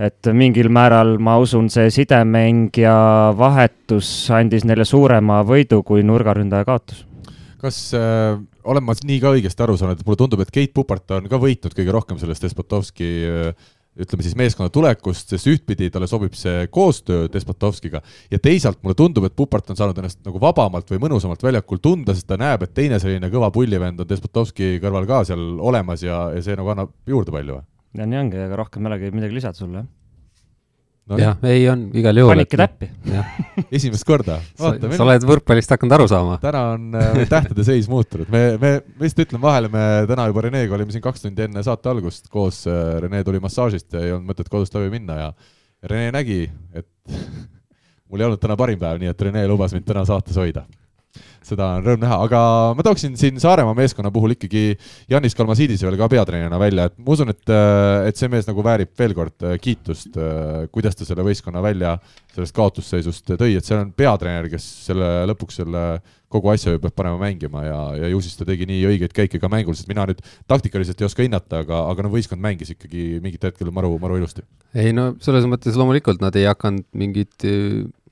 et 0.00 0.28
mingil 0.32 0.70
määral 0.72 1.18
ma 1.20 1.36
usun, 1.42 1.68
see 1.72 1.90
sidemäng 1.92 2.72
ja 2.80 2.94
vahetus 3.36 4.08
andis 4.32 4.64
neile 4.64 4.86
suurema 4.88 5.42
võidu 5.44 5.82
kui 5.84 6.04
nurgaründaja 6.06 6.64
kaotus. 6.64 7.04
kas 7.60 7.92
äh, 7.94 8.40
olen 8.64 8.84
ma 8.84 8.94
nii 8.96 9.20
ka 9.22 9.34
õigesti 9.36 9.62
aru 9.62 9.76
saanud, 9.78 10.00
et 10.00 10.06
mulle 10.06 10.18
tundub, 10.18 10.40
et 10.42 10.50
Keit 10.50 10.72
Pupart 10.74 11.18
on 11.18 11.28
ka 11.30 11.38
võitnud 11.38 11.76
kõige 11.76 11.92
rohkem 11.94 12.18
sellest 12.18 12.42
Despotovski 12.42 13.10
äh, 13.28 13.52
ütleme 13.98 14.24
siis 14.24 14.36
meeskonna 14.38 14.72
tulekust, 14.72 15.32
sest 15.34 15.48
ühtpidi 15.50 15.90
talle 15.92 16.08
sobib 16.08 16.36
see 16.38 16.66
koostöö 16.72 17.26
Despotovskiga. 17.32 18.00
Ja 18.32 18.40
teisalt 18.42 18.80
mulle 18.82 18.96
tundub, 18.98 19.26
et 19.28 19.36
Pupart 19.36 19.68
on 19.70 19.78
saanud 19.78 19.98
ennast 20.00 20.22
nagu 20.24 20.40
vabamalt 20.40 20.88
või 20.92 21.02
mõnusamalt 21.02 21.44
väljakul 21.44 21.82
tunda, 21.82 22.16
sest 22.16 22.30
ta 22.30 22.40
näeb, 22.40 22.64
et 22.64 22.74
teine 22.74 23.00
selline 23.02 23.30
kõva 23.32 23.52
pullivend 23.52 24.00
on 24.00 24.08
Despotovski 24.08 24.78
kõrval 24.82 25.08
ka 25.10 25.24
seal 25.28 25.44
olemas 25.60 26.04
ja, 26.06 26.24
ja 26.32 26.44
see 26.44 26.56
nagu 26.58 26.72
annab 26.72 26.94
juurde 27.06 27.34
palju 27.34 27.60
ja 27.98 28.06
nii 28.08 28.22
ongi, 28.22 28.40
ega 28.46 28.56
rohkem 28.56 28.86
ei 28.86 28.94
olegi 28.94 29.12
midagi 29.12 29.36
lisada 29.36 29.58
sulle, 29.58 29.82
jah 29.82 29.90
no,. 31.10 31.18
jah, 31.18 31.38
ei 31.48 31.64
on 31.70 31.84
igal 31.98 32.20
juhul. 32.20 32.32
panidki 32.34 32.58
täppi. 32.60 32.88
esimest 33.78 34.06
korda. 34.08 34.38
sa, 34.58 34.72
sa 34.80 35.06
oled 35.06 35.26
võrkpallist 35.28 35.74
hakanud 35.74 35.96
aru 35.98 36.08
saama. 36.10 36.36
täna 36.42 36.64
on 36.74 36.98
äh, 36.98 37.22
tähtede 37.30 37.66
seis 37.66 37.88
muutunud, 37.92 38.30
me, 38.32 38.44
me, 38.62 38.74
ma 38.84 39.06
lihtsalt 39.06 39.26
ütlen 39.26 39.42
vahele, 39.42 39.72
me 39.72 39.86
täna 40.10 40.28
juba 40.30 40.46
Renega 40.48 40.76
olime 40.78 40.94
siin 40.94 41.04
kaks 41.04 41.26
tundi 41.26 41.46
enne 41.46 41.64
saate 41.66 41.90
algust 41.92 42.30
koos, 42.32 42.64
äh, 42.70 42.98
Rene 43.02 43.24
tuli 43.26 43.42
massaažist 43.42 43.90
ja 43.96 44.04
ei 44.04 44.14
olnud 44.16 44.30
mõtet 44.32 44.52
kodust 44.52 44.76
läbi 44.78 44.92
minna 44.94 45.18
ja 45.18 45.32
Rene 45.90 46.12
nägi, 46.14 46.44
et 46.74 46.88
mul 48.08 48.22
ei 48.22 48.30
olnud 48.30 48.42
täna 48.42 48.58
parim 48.60 48.80
päev, 48.80 49.02
nii 49.02 49.10
et 49.12 49.28
Rene 49.28 49.46
lubas 49.50 49.74
mind 49.76 49.88
täna 49.88 50.06
saates 50.08 50.38
hoida 50.38 50.66
seda 51.46 51.68
on 51.76 51.86
rõõm 51.86 52.02
näha, 52.02 52.18
aga 52.26 52.40
ma 52.76 52.84
tooksin 52.86 53.16
siin 53.20 53.40
Saaremaa 53.42 53.74
meeskonna 53.76 54.12
puhul 54.14 54.36
ikkagi 54.36 54.76
Janis 55.10 55.36
Kalmasiidise 55.38 55.86
veel 55.88 55.98
ka 56.00 56.08
peatreenerina 56.12 56.60
välja, 56.60 56.88
et 56.88 56.98
ma 56.98 57.14
usun, 57.14 57.32
et, 57.32 57.44
äh, 57.50 58.08
et 58.08 58.18
see 58.18 58.30
mees 58.32 58.48
nagu 58.48 58.64
väärib 58.64 58.92
veel 58.98 59.14
kord 59.16 59.46
äh, 59.46 59.58
kiitust, 59.62 60.16
äh, 60.16 60.64
kuidas 60.74 60.98
ta 60.98 61.08
selle 61.08 61.26
võistkonna 61.26 61.62
välja 61.64 61.96
sellest 62.32 62.56
kaotusseisust 62.56 63.34
tõi, 63.36 63.54
et 63.58 63.68
seal 63.68 63.82
on 63.82 63.94
peatreener, 63.96 64.48
kes 64.52 64.66
selle 64.88 65.12
lõpuks 65.30 65.62
selle 65.62 65.86
kogu 66.32 66.48
asja 66.48 66.72
ju 66.72 66.80
peab 66.80 66.94
panema 66.96 67.18
mängima 67.20 67.64
ja, 67.66 67.80
ja 68.00 68.08
ju 68.08 68.20
siis 68.24 68.38
ta 68.38 68.46
tegi 68.48 68.64
nii 68.68 68.86
õigeid 68.88 69.12
käike 69.12 69.40
ka 69.40 69.50
mängul, 69.52 69.76
sest 69.76 69.90
mina 69.90 70.06
nüüd 70.08 70.22
taktikaliselt 70.48 71.00
ei 71.02 71.08
oska 71.08 71.26
hinnata, 71.26 71.60
aga, 71.66 71.82
aga 71.92 72.06
no 72.06 72.12
võistkond 72.14 72.40
mängis 72.40 72.72
ikkagi 72.72 73.18
mingit 73.24 73.44
hetkel 73.50 73.68
maru, 73.74 73.92
maru 74.00 74.16
ilusti. 74.20 74.46
ei 74.72 74.94
no 74.96 75.10
selles 75.24 75.44
mõttes 75.50 75.76
loomulikult 75.76 76.24
nad 76.24 76.36
ei 76.40 76.48
hakanud 76.48 76.88
mingit 76.96 77.44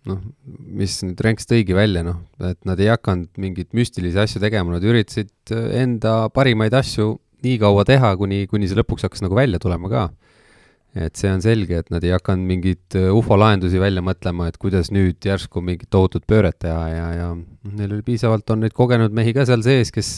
noh, 0.09 0.21
mis 0.81 0.97
nüüd 1.05 1.21
Renks 1.25 1.49
tõigi 1.49 1.77
välja, 1.77 2.05
noh, 2.07 2.23
et 2.47 2.59
nad 2.69 2.81
ei 2.81 2.91
hakanud 2.93 3.41
mingeid 3.41 3.75
müstilisi 3.77 4.21
asju 4.23 4.43
tegema, 4.43 4.73
nad 4.77 4.87
üritasid 4.87 5.33
äh, 5.55 5.69
enda 5.83 6.23
parimaid 6.35 6.75
asju 6.77 7.15
nii 7.45 7.61
kaua 7.61 7.87
teha, 7.89 8.15
kuni, 8.21 8.45
kuni 8.51 8.69
see 8.69 8.79
lõpuks 8.79 9.07
hakkas 9.07 9.25
nagu 9.25 9.39
välja 9.39 9.61
tulema 9.63 9.93
ka. 9.93 10.09
et 10.91 11.15
see 11.15 11.31
on 11.31 11.39
selge, 11.39 11.77
et 11.79 11.91
nad 11.95 12.03
ei 12.03 12.11
hakanud 12.11 12.49
mingeid 12.49 12.97
äh, 12.99 13.13
ufo 13.15 13.37
lahendusi 13.39 13.79
välja 13.79 14.03
mõtlema, 14.03 14.49
et 14.51 14.57
kuidas 14.59 14.89
nüüd 14.91 15.23
järsku 15.23 15.63
mingit 15.63 15.87
tohutut 15.95 16.25
pööret 16.27 16.59
teha 16.59 16.81
ja, 16.91 17.05
ja 17.15 17.29
noh, 17.31 17.45
neil 17.79 17.95
oli 17.95 18.03
piisavalt, 18.09 18.51
on 18.51 18.65
neid 18.65 18.75
kogenud 18.75 19.15
mehi 19.15 19.31
ka 19.37 19.45
seal 19.47 19.63
sees, 19.63 19.93
kes, 19.95 20.17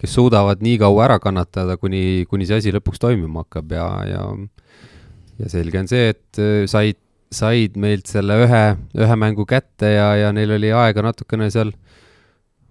kes 0.00 0.16
suudavad 0.16 0.64
nii 0.64 0.78
kaua 0.80 1.04
ära 1.10 1.18
kannatada, 1.20 1.76
kuni, 1.76 2.24
kuni 2.30 2.48
see 2.48 2.62
asi 2.62 2.72
lõpuks 2.72 3.02
toimima 3.04 3.44
hakkab 3.44 3.76
ja, 3.76 3.88
ja 4.08 4.24
ja 5.42 5.50
selge 5.50 5.80
on 5.82 5.90
see, 5.90 6.12
et 6.14 6.40
äh, 6.40 6.64
said 6.70 7.00
said 7.34 7.78
meilt 7.80 8.10
selle 8.10 8.38
ühe, 8.46 8.64
ühe 8.96 9.16
mängu 9.20 9.46
kätte 9.48 9.94
ja, 9.96 10.08
ja 10.20 10.32
neil 10.34 10.54
oli 10.56 10.72
aega 10.74 11.04
natukene 11.04 11.50
seal 11.52 11.72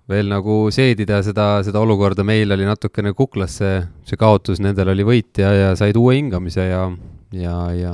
veel 0.09 0.27
nagu 0.27 0.57
seedida 0.73 1.21
seda, 1.23 1.47
seda 1.63 1.79
olukorda, 1.83 2.25
meil 2.27 2.51
oli 2.51 2.67
natukene 2.67 3.13
kuklas 3.15 3.59
see, 3.61 3.79
see 4.07 4.19
kaotus, 4.19 4.59
nendel 4.63 4.91
oli 4.91 5.05
võit 5.07 5.39
ja, 5.39 5.53
ja 5.55 5.71
said 5.79 5.97
uue 5.99 6.17
hingamise 6.17 6.67
ja, 6.67 6.83
ja, 7.31 7.55
ja 7.77 7.93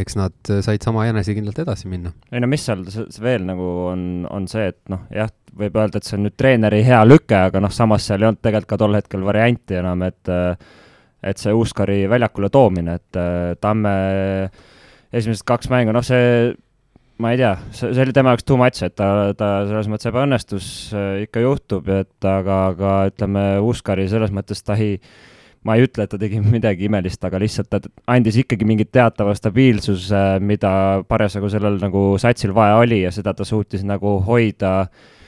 eks 0.00 0.16
nad 0.18 0.52
said 0.64 0.82
sama 0.82 1.06
enesekindlalt 1.10 1.62
edasi 1.62 1.90
minna. 1.90 2.14
ei 2.32 2.42
no 2.42 2.50
mis 2.50 2.64
seal 2.66 2.82
veel 3.22 3.46
nagu 3.46 3.68
on, 3.92 4.26
on 4.30 4.48
see, 4.50 4.66
et 4.72 4.80
noh, 4.92 5.04
jah, 5.14 5.30
võib 5.58 5.76
öelda, 5.76 6.00
et 6.00 6.08
see 6.08 6.16
on 6.18 6.26
nüüd 6.26 6.36
treeneri 6.40 6.82
hea 6.86 7.02
lüke, 7.06 7.36
aga 7.50 7.60
noh, 7.62 7.72
samas 7.72 8.08
seal 8.08 8.22
ei 8.22 8.30
olnud 8.30 8.42
tegelikult 8.42 8.72
ka 8.72 8.80
tol 8.80 8.98
hetkel 8.98 9.26
varianti 9.26 9.78
enam, 9.78 10.06
et 10.08 10.34
et 11.22 11.38
see 11.38 11.52
Uuskari 11.54 12.00
väljakule 12.10 12.48
toomine, 12.50 12.96
et 12.98 13.18
Tamme 13.62 13.92
äh, 13.92 14.62
esimesed 15.12 15.46
kaks 15.48 15.70
mängu, 15.72 15.94
noh, 15.94 16.04
see, 16.06 16.52
ma 17.22 17.32
ei 17.34 17.40
tea, 17.40 17.52
see, 17.70 17.92
see 17.92 18.06
oli 18.06 18.14
tema 18.16 18.32
jaoks 18.34 18.46
too 18.48 18.58
much, 18.60 18.82
et 18.86 18.96
ta, 18.98 19.08
ta 19.38 19.52
selles 19.68 19.90
mõttes 19.92 20.10
ebaõnnestus, 20.10 20.66
äh, 20.96 21.12
ikka 21.26 21.44
juhtub, 21.44 21.92
et 21.92 22.28
aga, 22.28 22.64
aga 22.72 22.96
ütleme, 23.12 23.46
Uskari 23.68 24.08
selles 24.10 24.34
mõttes 24.34 24.64
ta 24.66 24.76
ei, 24.80 24.98
ma 25.68 25.76
ei 25.78 25.86
ütle, 25.86 26.06
et 26.06 26.14
ta 26.14 26.20
tegi 26.20 26.42
midagi 26.42 26.88
imelist, 26.88 27.22
aga 27.28 27.40
lihtsalt 27.42 27.70
ta 27.72 27.82
andis 28.10 28.40
ikkagi 28.42 28.66
mingit 28.68 28.92
teatava 28.94 29.36
stabiilsuse, 29.38 30.22
mida 30.42 30.74
parasjagu 31.08 31.52
sellel 31.52 31.80
nagu 31.82 32.12
satsil 32.22 32.54
vaja 32.56 32.80
oli 32.82 33.04
ja 33.04 33.14
seda 33.14 33.36
ta 33.36 33.46
suutis 33.48 33.84
nagu 33.86 34.18
hoida 34.26 34.76
Äh, 34.82 35.21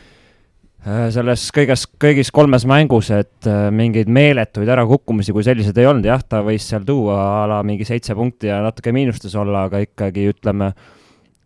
selles 0.84 1.46
kõiges, 1.54 1.86
kõigis 2.00 2.30
kolmes 2.34 2.66
mängus, 2.68 3.08
et 3.14 3.48
äh, 3.48 3.68
mingeid 3.72 4.10
meeletuid 4.12 4.68
ärakukkumisi 4.68 5.32
kui 5.32 5.44
selliseid 5.46 5.78
ei 5.80 5.88
olnud, 5.88 6.04
jah, 6.08 6.20
ta 6.20 6.42
võis 6.44 6.66
seal 6.68 6.84
tuua 6.84 7.16
a 7.16 7.46
la 7.48 7.62
mingi 7.64 7.86
seitse 7.88 8.16
punkti 8.16 8.50
ja 8.50 8.60
natuke 8.64 8.92
miinustes 8.92 9.34
olla, 9.40 9.64
aga 9.68 9.80
ikkagi 9.84 10.26
ütleme, 10.34 10.74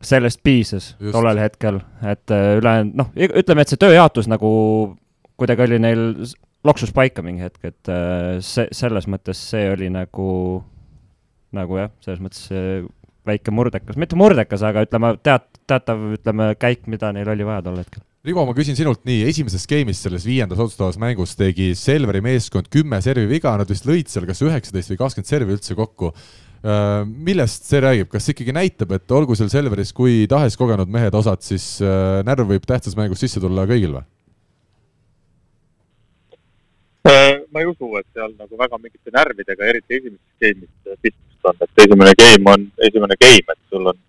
sellest 0.02 0.42
piisas 0.46 0.90
Just. 0.98 1.12
tollel 1.14 1.38
hetkel, 1.42 1.80
et 2.02 2.34
äh, 2.34 2.56
ülejäänud, 2.58 2.98
noh, 2.98 3.12
ütleme, 3.14 3.62
et 3.62 3.70
see 3.70 3.80
tööjaotus 3.80 4.30
nagu 4.30 4.50
kuidagi 5.38 5.66
oli 5.68 5.78
neil, 5.86 6.04
loksus 6.66 6.90
paika 6.94 7.22
mingi 7.22 7.46
hetk, 7.46 7.62
et 7.70 7.92
see, 8.42 8.66
selles 8.74 9.06
mõttes 9.06 9.38
see 9.52 9.68
oli 9.70 9.86
nagu, 9.94 10.28
nagu 11.54 11.78
jah, 11.78 11.94
selles 12.02 12.18
mõttes 12.24 12.42
väike 13.28 13.54
murdekas, 13.54 14.00
mitte 14.00 14.18
murdekas, 14.18 14.66
aga 14.66 14.82
ütleme, 14.88 15.14
teat-, 15.22 15.62
teatav, 15.70 16.02
ütleme, 16.18 16.50
käik, 16.58 16.88
mida 16.90 17.14
neil 17.14 17.30
oli 17.30 17.46
vaja 17.46 17.62
tol 17.68 17.78
hetkel 17.78 18.02
Rivo, 18.26 18.42
ma 18.42 18.50
küsin 18.50 18.74
sinult 18.74 19.04
nii, 19.06 19.20
esimeses 19.30 19.62
game'is 19.70 20.00
selles 20.02 20.24
viiendas 20.26 20.58
otsustavas 20.58 20.96
mängus 20.98 21.36
tegi 21.38 21.68
Selveri 21.78 22.18
meeskond 22.24 22.66
kümme 22.66 22.98
servi 23.04 23.28
viga, 23.30 23.52
nad 23.60 23.70
vist 23.70 23.86
lõid 23.86 24.10
seal 24.10 24.26
kas 24.26 24.42
üheksateist 24.42 24.90
või 24.90 24.98
kakskümmend 24.98 25.30
servi 25.30 25.54
üldse 25.54 25.76
kokku. 25.78 26.10
Äh, 26.66 27.04
millest 27.06 27.68
see 27.70 27.78
räägib, 27.84 28.08
kas 28.10 28.26
ikkagi 28.32 28.56
näitab, 28.56 28.96
et 28.96 29.14
olgu 29.14 29.38
seal 29.38 29.52
Selveris 29.52 29.94
kui 29.94 30.26
tahes 30.26 30.58
kogenud 30.58 30.90
mehed 30.90 31.14
osad, 31.14 31.46
siis 31.46 31.68
äh, 31.78 32.18
närv 32.26 32.50
võib 32.50 32.66
tähtsas 32.66 32.98
mängus 32.98 33.22
sisse 33.22 33.38
tulla 33.38 33.68
kõigil 33.70 33.94
või? 34.00 34.04
Äh, 37.06 37.38
ma 37.54 37.62
ei 37.62 37.70
usu, 37.70 37.94
et 38.02 38.10
seal 38.18 38.34
nagu 38.34 38.58
väga 38.58 38.82
mingite 38.82 39.14
närvidega, 39.14 39.70
eriti 39.70 40.00
esimeses 40.02 40.42
game'is 40.42 40.98
pistmist 41.06 41.52
on, 41.52 41.62
et 41.62 41.86
esimene 41.86 42.18
game 42.18 42.56
on 42.56 42.66
esimene 42.90 43.22
game, 43.22 43.54
et 43.54 43.62
sul 43.70 43.94
on 43.94 44.06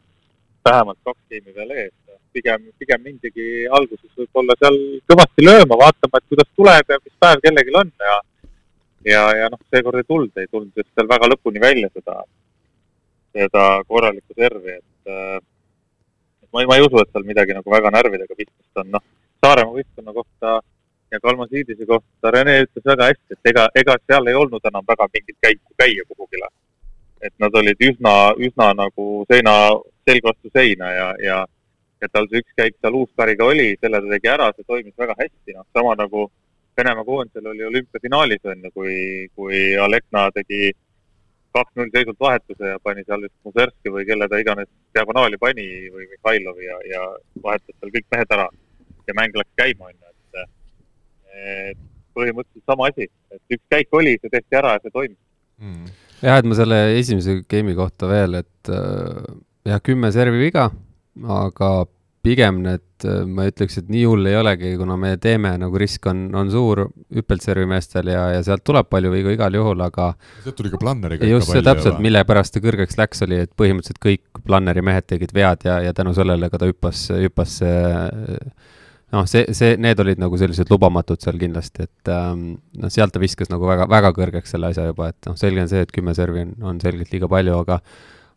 vähemalt 0.65 1.03
kaks 1.05 1.21
game'i 1.29 1.59
veel 1.61 1.77
ees 1.77 1.93
pigem, 2.33 2.65
pigem 2.79 3.03
mindigi 3.03 3.67
alguses 3.67 4.09
võib-olla 4.17 4.55
seal 4.59 4.77
kõvasti 5.09 5.45
lööma, 5.45 5.77
vaatama, 5.83 6.19
et 6.19 6.33
kuidas 6.33 6.49
tuleb 6.55 6.93
ja 6.93 6.99
mis 7.03 7.15
päev 7.25 7.45
kellelgi 7.45 7.77
on 7.81 7.93
ja 8.09 8.17
ja, 9.05 9.21
ja 9.37 9.49
noh, 9.51 9.61
seekord 9.73 9.99
ei 9.99 10.07
tulnud, 10.07 10.35
ei 10.37 10.47
tulnud 10.51 10.75
just 10.75 10.89
seal 10.95 11.07
väga 11.09 11.29
lõpuni 11.31 11.61
välja 11.61 11.89
seda, 11.93 12.17
seda 13.35 13.67
korralikku 13.87 14.35
servi, 14.35 14.75
et 14.79 15.13
äh, 15.13 15.37
ma 16.53 16.63
ei, 16.63 16.69
ma 16.69 16.79
ei 16.79 16.85
usu, 16.85 16.99
et 17.01 17.11
seal 17.13 17.27
midagi 17.27 17.55
nagu 17.55 17.71
väga 17.71 17.93
närvidega 17.95 18.35
pistmist 18.35 18.83
on, 18.83 18.91
noh, 18.97 19.05
Saaremaa 19.39 19.71
võistkonna 19.71 20.11
kohta 20.11 20.57
ja 21.11 21.19
Kalmasiidise 21.23 21.85
kohta 21.87 22.31
Rene 22.35 22.57
ütles 22.65 22.85
väga 22.85 23.05
hästi, 23.07 23.37
et 23.37 23.51
ega, 23.53 23.69
ega 23.81 23.95
seal 24.03 24.27
ei 24.27 24.35
olnud 24.35 24.65
enam 24.67 24.83
väga 24.87 25.07
mingit 25.13 25.37
käiku 25.41 25.77
käia 25.79 26.03
kuhugile. 26.09 26.49
et 27.21 27.33
nad 27.39 27.55
olid 27.55 27.81
üsna, 27.83 28.11
üsna 28.39 28.69
nagu 28.73 29.05
seina, 29.27 29.53
selg 30.07 30.23
vastu 30.23 30.51
seina 30.55 30.91
ja, 30.91 31.07
ja, 31.19 31.39
ja 32.01 32.09
tal 32.11 32.27
see 32.29 32.43
üks 32.43 32.53
käik 32.57 32.77
seal 32.79 32.97
Uuskariga 32.99 33.47
oli, 33.47 33.73
selle 33.81 34.01
ta 34.03 34.13
tegi 34.13 34.31
ära, 34.31 34.51
see 34.55 34.67
toimis 34.67 34.95
väga 34.97 35.15
hästi, 35.19 35.55
noh, 35.57 35.67
sama 35.75 35.95
nagu 35.99 36.29
Venemaa 36.79 37.03
koondisel 37.03 37.47
oli 37.51 37.65
olümpiafinaalis 37.67 38.45
on 38.47 38.61
ju, 38.63 38.69
kui, 38.71 38.93
kui 39.35 39.57
Alekna 39.83 40.29
tegi 40.31 40.69
kaks-null 41.55 41.89
seisult 41.91 42.19
vahetuse 42.23 42.71
ja 42.71 42.77
pani 42.83 43.03
seal 43.03 43.25
vist 43.25 43.35
Muserski 43.43 43.91
või 43.91 44.05
kelle 44.07 44.29
ta 44.31 44.39
iganes 44.39 44.69
diagonaali 44.95 45.39
pani 45.41 45.65
või 45.91 46.07
Mihhailovi 46.13 46.69
ja, 46.69 46.77
ja 46.87 47.01
vahetas 47.43 47.75
seal 47.75 47.93
kõik 47.95 48.07
mehed 48.15 48.35
ära 48.37 48.47
ja 49.09 49.17
mäng 49.17 49.35
läks 49.41 49.51
käima, 49.59 49.89
on 49.89 49.95
ju, 49.97 50.13
et, 50.13 50.55
et 51.33 51.81
põhimõtteliselt 52.15 52.71
sama 52.71 52.89
asi, 52.91 53.09
et 53.33 53.57
üks 53.57 53.65
käik 53.73 53.99
oli, 53.99 54.15
see 54.21 54.31
tehti 54.33 54.59
ära 54.61 54.75
ja 54.77 54.83
see 54.83 54.95
toimis. 54.95 55.19
Mm.. 55.59 55.89
jah, 56.23 56.39
et 56.39 56.47
ma 56.47 56.55
selle 56.55 56.77
esimese 56.95 57.41
game'i 57.51 57.75
kohta 57.75 58.07
veel, 58.07 58.39
et 58.39 58.71
äh, 58.71 59.33
jah, 59.67 59.81
kümme 59.83 60.13
servi 60.15 60.45
viga, 60.45 60.69
aga 61.27 61.71
pigem 62.25 62.59
need, 62.65 62.83
ma 63.31 63.45
ütleks, 63.47 63.77
et 63.79 63.91
nii 63.91 64.03
hull 64.09 64.27
ei 64.27 64.35
olegi, 64.35 64.73
kuna 64.79 64.97
me 64.99 65.13
teeme 65.23 65.53
nagu 65.61 65.79
risk 65.79 66.09
on, 66.11 66.25
on 66.35 66.49
suur 66.51 66.83
hüppeltservi 67.15 67.63
meestel 67.69 68.11
ja, 68.11 68.25
ja 68.35 68.41
sealt 68.43 68.65
tuleb 68.67 68.89
palju 68.91 69.11
vigu 69.13 69.31
igal 69.33 69.55
juhul, 69.55 69.79
aga. 69.85 70.09
sealt 70.43 70.57
tuli 70.59 70.71
ka 70.73 70.81
planneriga. 70.81 71.29
just 71.29 71.53
see 71.53 71.63
täpselt, 71.65 72.01
mille 72.03 72.25
pärast 72.27 72.55
ta 72.55 72.63
kõrgeks 72.63 72.99
läks, 72.99 73.23
oli, 73.27 73.39
et 73.45 73.53
põhimõtteliselt 73.59 74.03
kõik 74.03 74.43
planneri 74.43 74.83
mehed 74.85 75.07
tegid 75.07 75.31
vead 75.35 75.63
ja, 75.69 75.79
ja 75.85 75.95
tänu 75.95 76.13
sellele 76.17 76.51
ka 76.51 76.59
ta 76.59 76.69
hüppas, 76.69 77.05
hüppas 77.15 77.55
noh, 79.15 79.25
see, 79.29 79.47
see, 79.55 79.73
need 79.81 80.03
olid 80.03 80.19
nagu 80.21 80.37
sellised 80.43 80.69
lubamatud 80.73 81.23
seal 81.23 81.39
kindlasti, 81.41 81.87
et 81.87 82.13
ähm, 82.13 82.45
noh, 82.77 82.91
sealt 82.93 83.15
ta 83.15 83.23
viskas 83.23 83.51
nagu 83.53 83.67
väga, 83.69 83.87
väga 83.89 84.11
kõrgeks 84.17 84.57
selle 84.57 84.73
asja 84.73 84.91
juba, 84.91 85.13
et 85.13 85.29
noh, 85.29 85.39
selge 85.39 85.63
on 85.63 85.71
see, 85.71 85.87
et 85.87 85.95
kümme 85.95 86.13
servi 86.17 86.43
on, 86.45 86.55
on 86.73 86.83
selgelt 86.83 87.15
liiga 87.15 87.31
palju, 87.31 87.61
aga 87.63 87.79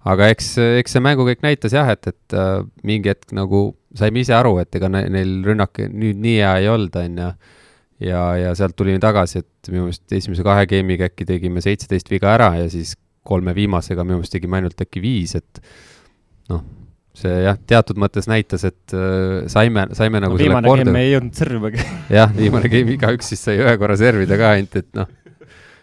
aga 0.09 0.29
eks, 0.33 0.55
eks 0.81 0.97
see 0.97 1.05
mängukäik 1.05 1.45
näitas 1.45 1.75
jah, 1.77 1.91
et, 1.95 2.09
et 2.11 2.37
äh, 2.37 2.61
mingi 2.87 3.13
hetk 3.13 3.35
nagu 3.37 3.71
saime 3.99 4.23
ise 4.25 4.35
aru, 4.37 4.57
et 4.63 4.75
ega 4.79 4.91
ne, 4.91 5.05
neil 5.13 5.41
rünnak 5.47 5.83
nüüd 5.93 6.21
nii 6.23 6.39
hea 6.41 6.53
ei 6.63 6.69
olnud, 6.73 6.97
on 6.99 7.23
ju. 7.23 7.31
ja, 8.09 8.23
ja 8.41 8.53
sealt 8.59 8.77
tulime 8.79 9.03
tagasi, 9.03 9.45
et 9.45 9.73
minu 9.73 9.87
meelest 9.87 10.17
esimese 10.19 10.47
kahe 10.47 10.67
game'iga 10.71 11.11
äkki 11.11 11.29
tegime 11.29 11.63
seitseteist 11.65 12.11
viga 12.11 12.33
ära 12.35 12.53
ja 12.59 12.69
siis 12.73 12.97
kolme 13.27 13.55
viimasega 13.55 14.07
minu 14.07 14.19
meelest 14.21 14.35
tegime 14.35 14.59
ainult 14.59 14.81
äkki 14.83 15.03
viis, 15.05 15.37
et 15.39 15.63
noh, 16.51 16.65
see 17.15 17.43
jah, 17.45 17.61
teatud 17.69 18.01
mõttes 18.01 18.27
näitas, 18.31 18.67
et 18.67 18.97
äh, 18.97 19.45
saime, 19.53 19.87
saime 19.95 20.25
nagu 20.25 20.35
no, 20.35 20.43
viimane 20.43 20.77
game 20.83 21.05
ei 21.05 21.15
jõudnud 21.15 21.39
servigi 21.39 21.89
jah, 22.19 22.33
viimane 22.35 22.73
game 22.73 22.97
igaüks 22.97 23.35
siis 23.35 23.47
sai 23.47 23.61
ühe 23.63 23.79
korra 23.79 23.99
servida 24.01 24.41
ka 24.41 24.55
ainult, 24.57 24.79
et 24.83 24.91
noh, 24.99 25.11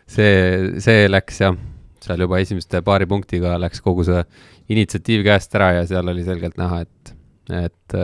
see, 0.09 0.31
see 0.83 1.05
läks 1.07 1.43
jah 1.45 1.55
seal 2.09 2.25
juba 2.25 2.41
esimeste 2.41 2.81
paari 2.85 3.07
punktiga 3.09 3.55
läks 3.61 3.83
kogu 3.85 4.05
see 4.07 4.23
initsiatiiv 4.73 5.23
käest 5.27 5.55
ära 5.59 5.71
ja 5.79 5.87
seal 5.89 6.09
oli 6.11 6.25
selgelt 6.25 6.57
näha, 6.59 6.81
et, 6.85 7.15
et, 7.61 7.97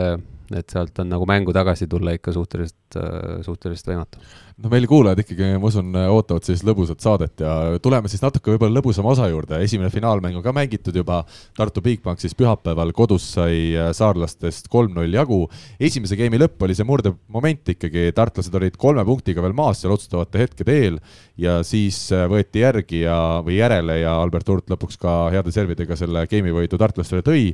et 0.54 0.74
sealt 0.74 1.02
on 1.02 1.10
nagu 1.12 1.26
mängu 1.28 1.54
tagasi 1.56 1.90
tulla 1.90 2.14
ikka 2.16 2.34
suhteliselt, 2.36 3.00
suhteliselt 3.46 3.92
võimatu 3.92 4.22
no 4.56 4.70
meil 4.72 4.86
kuulajad 4.88 5.20
ikkagi, 5.20 5.48
ma 5.60 5.68
usun, 5.68 5.90
ootavad 6.14 6.46
sellist 6.46 6.64
lõbusat 6.64 7.02
saadet 7.04 7.42
ja 7.44 7.76
tuleme 7.82 8.08
siis 8.08 8.22
natuke 8.24 8.54
võib-olla 8.54 8.78
lõbusama 8.78 9.10
osa 9.12 9.26
juurde, 9.28 9.58
esimene 9.60 9.90
finaalmäng 9.92 10.38
on 10.38 10.44
ka 10.44 10.54
mängitud 10.56 10.96
juba, 10.96 11.18
Tartu 11.56 11.82
Bigbank 11.84 12.22
siis 12.22 12.32
pühapäeval 12.38 12.94
kodus 12.96 13.26
sai 13.36 13.74
äh, 13.76 13.90
saarlastest 13.96 14.70
kolm-null 14.72 15.12
jagu. 15.12 15.42
esimese 15.76 16.16
geimi 16.16 16.40
lõpp 16.40 16.64
oli 16.64 16.76
see 16.78 16.88
murdemoment 16.88 17.74
ikkagi, 17.76 18.08
tartlased 18.16 18.56
olid 18.56 18.78
kolme 18.80 19.04
punktiga 19.04 19.44
veel 19.44 19.56
maas 19.56 19.82
seal 19.82 19.92
otsustavate 19.92 20.46
hetkede 20.46 20.78
eel 20.80 20.98
ja 21.36 21.58
siis 21.66 21.98
äh, 22.16 22.24
võeti 22.30 22.64
järgi 22.64 23.02
ja, 23.04 23.18
või 23.44 23.58
järele 23.58 24.00
ja 24.00 24.16
Albert 24.22 24.48
Hurt 24.48 24.72
lõpuks 24.72 24.96
ka 25.00 25.18
heade 25.34 25.52
servidega 25.52 26.00
selle 26.00 26.24
geimi 26.30 26.54
võidu 26.56 26.80
tartlastele 26.80 27.20
tõi. 27.26 27.50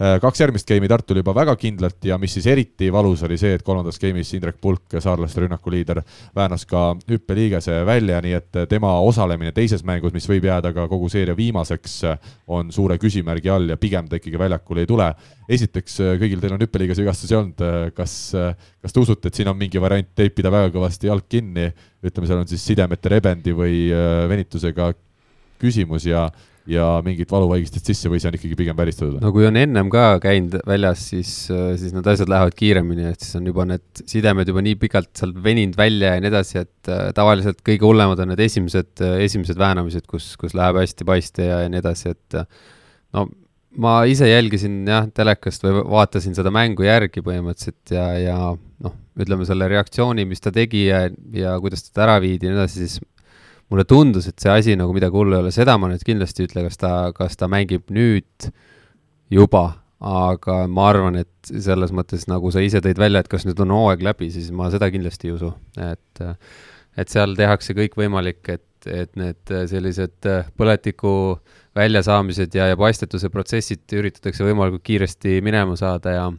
Äh, 0.00 0.16
kaks 0.24 0.40
järgmist 0.40 0.68
geimi 0.68 0.88
Tartu 0.88 1.12
oli 1.12 1.20
juba 1.20 1.36
väga 1.36 1.56
kindlalt 1.60 2.04
ja 2.08 2.16
mis 2.20 2.32
siis 2.36 2.48
eriti 2.48 2.88
valus, 2.92 3.26
oli 3.28 3.36
see, 3.40 3.58
et 3.58 3.64
kolmandas 3.66 4.00
geimis 4.00 4.32
Indrek 4.36 4.56
Pulk, 4.60 4.96
saarlaste 5.04 5.44
rünnakuliider, 5.44 6.00
väänas 6.46 6.66
ka 6.68 6.94
hüppeliigese 7.10 7.80
välja, 7.86 8.20
nii 8.22 8.34
et 8.38 8.58
tema 8.70 8.92
osalemine 9.02 9.52
teises 9.54 9.82
mängus, 9.86 10.14
mis 10.14 10.26
võib 10.30 10.46
jääda 10.46 10.72
ka 10.74 10.86
kogu 10.88 11.08
seeria 11.10 11.36
viimaseks, 11.36 11.98
on 12.46 12.70
suure 12.72 12.98
küsimärgi 13.02 13.50
all 13.50 13.74
ja 13.74 13.76
pigem 13.80 14.08
ta 14.08 14.20
ikkagi 14.20 14.38
väljakule 14.38 14.84
ei 14.84 14.90
tule. 14.90 15.08
esiteks, 15.48 16.00
kõigil 16.20 16.40
teil 16.42 16.54
on 16.56 16.62
hüppeliigas 16.62 16.98
vigastusi 16.98 17.36
olnud, 17.38 17.62
kas, 17.94 18.14
kas 18.82 18.92
te 18.92 19.00
usute, 19.00 19.28
et 19.28 19.34
siin 19.34 19.48
on 19.48 19.58
mingi 19.58 19.80
variant 19.82 20.08
teipida 20.14 20.50
väga 20.50 20.72
kõvasti 20.74 21.10
jalg 21.10 21.26
kinni, 21.28 21.68
ütleme, 22.02 22.26
seal 22.26 22.42
on 22.42 22.50
siis 22.50 22.66
sidemete 22.66 23.10
rebendi 23.10 23.54
või 23.54 23.86
venitusega 24.30 24.92
küsimus 25.62 26.06
ja 26.06 26.28
ja 26.70 26.86
mingit 27.06 27.30
valuvaigistist 27.30 27.90
sisse 27.90 28.10
või 28.10 28.20
see 28.22 28.30
on 28.30 28.36
ikkagi 28.38 28.58
pigem 28.58 28.76
välistatud? 28.78 29.20
no 29.22 29.32
kui 29.34 29.46
on 29.48 29.58
ennem 29.60 29.90
ka 29.92 30.18
käinud 30.22 30.58
väljas, 30.66 31.06
siis, 31.12 31.32
siis 31.80 31.94
need 31.94 32.10
asjad 32.10 32.30
lähevad 32.32 32.56
kiiremini, 32.58 33.08
et 33.12 33.22
siis 33.22 33.38
on 33.40 33.48
juba 33.50 33.66
need 33.70 34.02
sidemed 34.02 34.50
juba 34.50 34.64
nii 34.66 34.78
pikalt 34.82 35.12
sealt 35.18 35.38
veninud 35.44 35.78
välja 35.78 36.14
ja 36.16 36.22
nii 36.22 36.32
edasi, 36.32 36.62
et 36.66 36.92
äh, 36.92 37.08
tavaliselt 37.16 37.62
kõige 37.66 37.86
hullemad 37.86 38.22
on 38.22 38.32
need 38.32 38.44
esimesed, 38.46 38.92
esimesed 39.22 39.58
väänamised, 39.60 40.06
kus, 40.10 40.32
kus 40.40 40.56
läheb 40.58 40.80
hästi 40.82 41.08
paiste 41.08 41.48
ja, 41.48 41.62
ja 41.64 41.72
nii 41.72 41.82
edasi, 41.84 42.14
et 42.16 42.40
äh, 42.42 42.48
no 43.16 43.28
ma 43.76 43.98
ise 44.08 44.28
jälgisin 44.30 44.84
jah, 44.88 45.08
telekast 45.14 45.64
või 45.66 45.82
vaatasin 45.92 46.36
seda 46.36 46.52
mängu 46.54 46.86
järgi 46.86 47.22
põhimõtteliselt 47.24 47.92
ja, 47.92 48.06
ja 48.20 48.38
noh, 48.56 48.94
ütleme 49.20 49.46
selle 49.48 49.68
reaktsiooni, 49.70 50.26
mis 50.28 50.42
ta 50.42 50.52
tegi 50.54 50.86
ja, 50.88 51.06
ja 51.36 51.56
kuidas 51.62 51.86
teda 51.88 52.06
ära 52.08 52.16
viidi 52.24 52.48
ja 52.48 52.54
nii 52.54 52.62
edasi, 52.62 52.86
siis 52.86 53.04
mulle 53.72 53.86
tundus, 53.88 54.28
et 54.30 54.38
see 54.42 54.52
asi 54.52 54.76
nagu 54.78 54.94
midagi 54.94 55.16
hullu 55.18 55.36
ei 55.36 55.44
ole, 55.44 55.54
seda 55.54 55.76
ma 55.80 55.90
nüüd 55.90 56.04
kindlasti 56.06 56.44
ei 56.44 56.50
ütle, 56.50 56.66
kas 56.68 56.80
ta, 56.80 56.92
kas 57.16 57.38
ta 57.38 57.48
mängib 57.50 57.90
nüüd 57.94 58.48
juba, 59.32 59.64
aga 60.06 60.62
ma 60.70 60.88
arvan, 60.92 61.18
et 61.22 61.50
selles 61.50 61.92
mõttes, 61.96 62.28
nagu 62.30 62.52
sa 62.54 62.62
ise 62.62 62.82
tõid 62.84 63.00
välja, 63.00 63.24
et 63.24 63.32
kas 63.32 63.46
nüüd 63.48 63.60
on 63.64 63.74
hooaeg 63.74 64.04
läbi, 64.06 64.30
siis 64.34 64.52
ma 64.54 64.70
seda 64.74 64.90
kindlasti 64.92 65.30
ei 65.30 65.36
usu, 65.38 65.52
et 65.80 66.26
et 66.96 67.12
seal 67.12 67.34
tehakse 67.36 67.74
kõik 67.76 67.92
võimalik, 67.98 68.40
et, 68.48 68.86
et 68.88 69.10
need 69.20 69.50
sellised 69.68 70.28
põletiku 70.56 71.10
väljasaamised 71.76 72.54
ja, 72.56 72.70
ja 72.70 72.78
paistetuse 72.80 73.28
protsessid 73.28 73.84
üritatakse 73.98 74.46
võimalikult 74.46 74.84
kiiresti 74.86 75.42
minema 75.44 75.76
saada 75.76 76.14
ja 76.14 76.30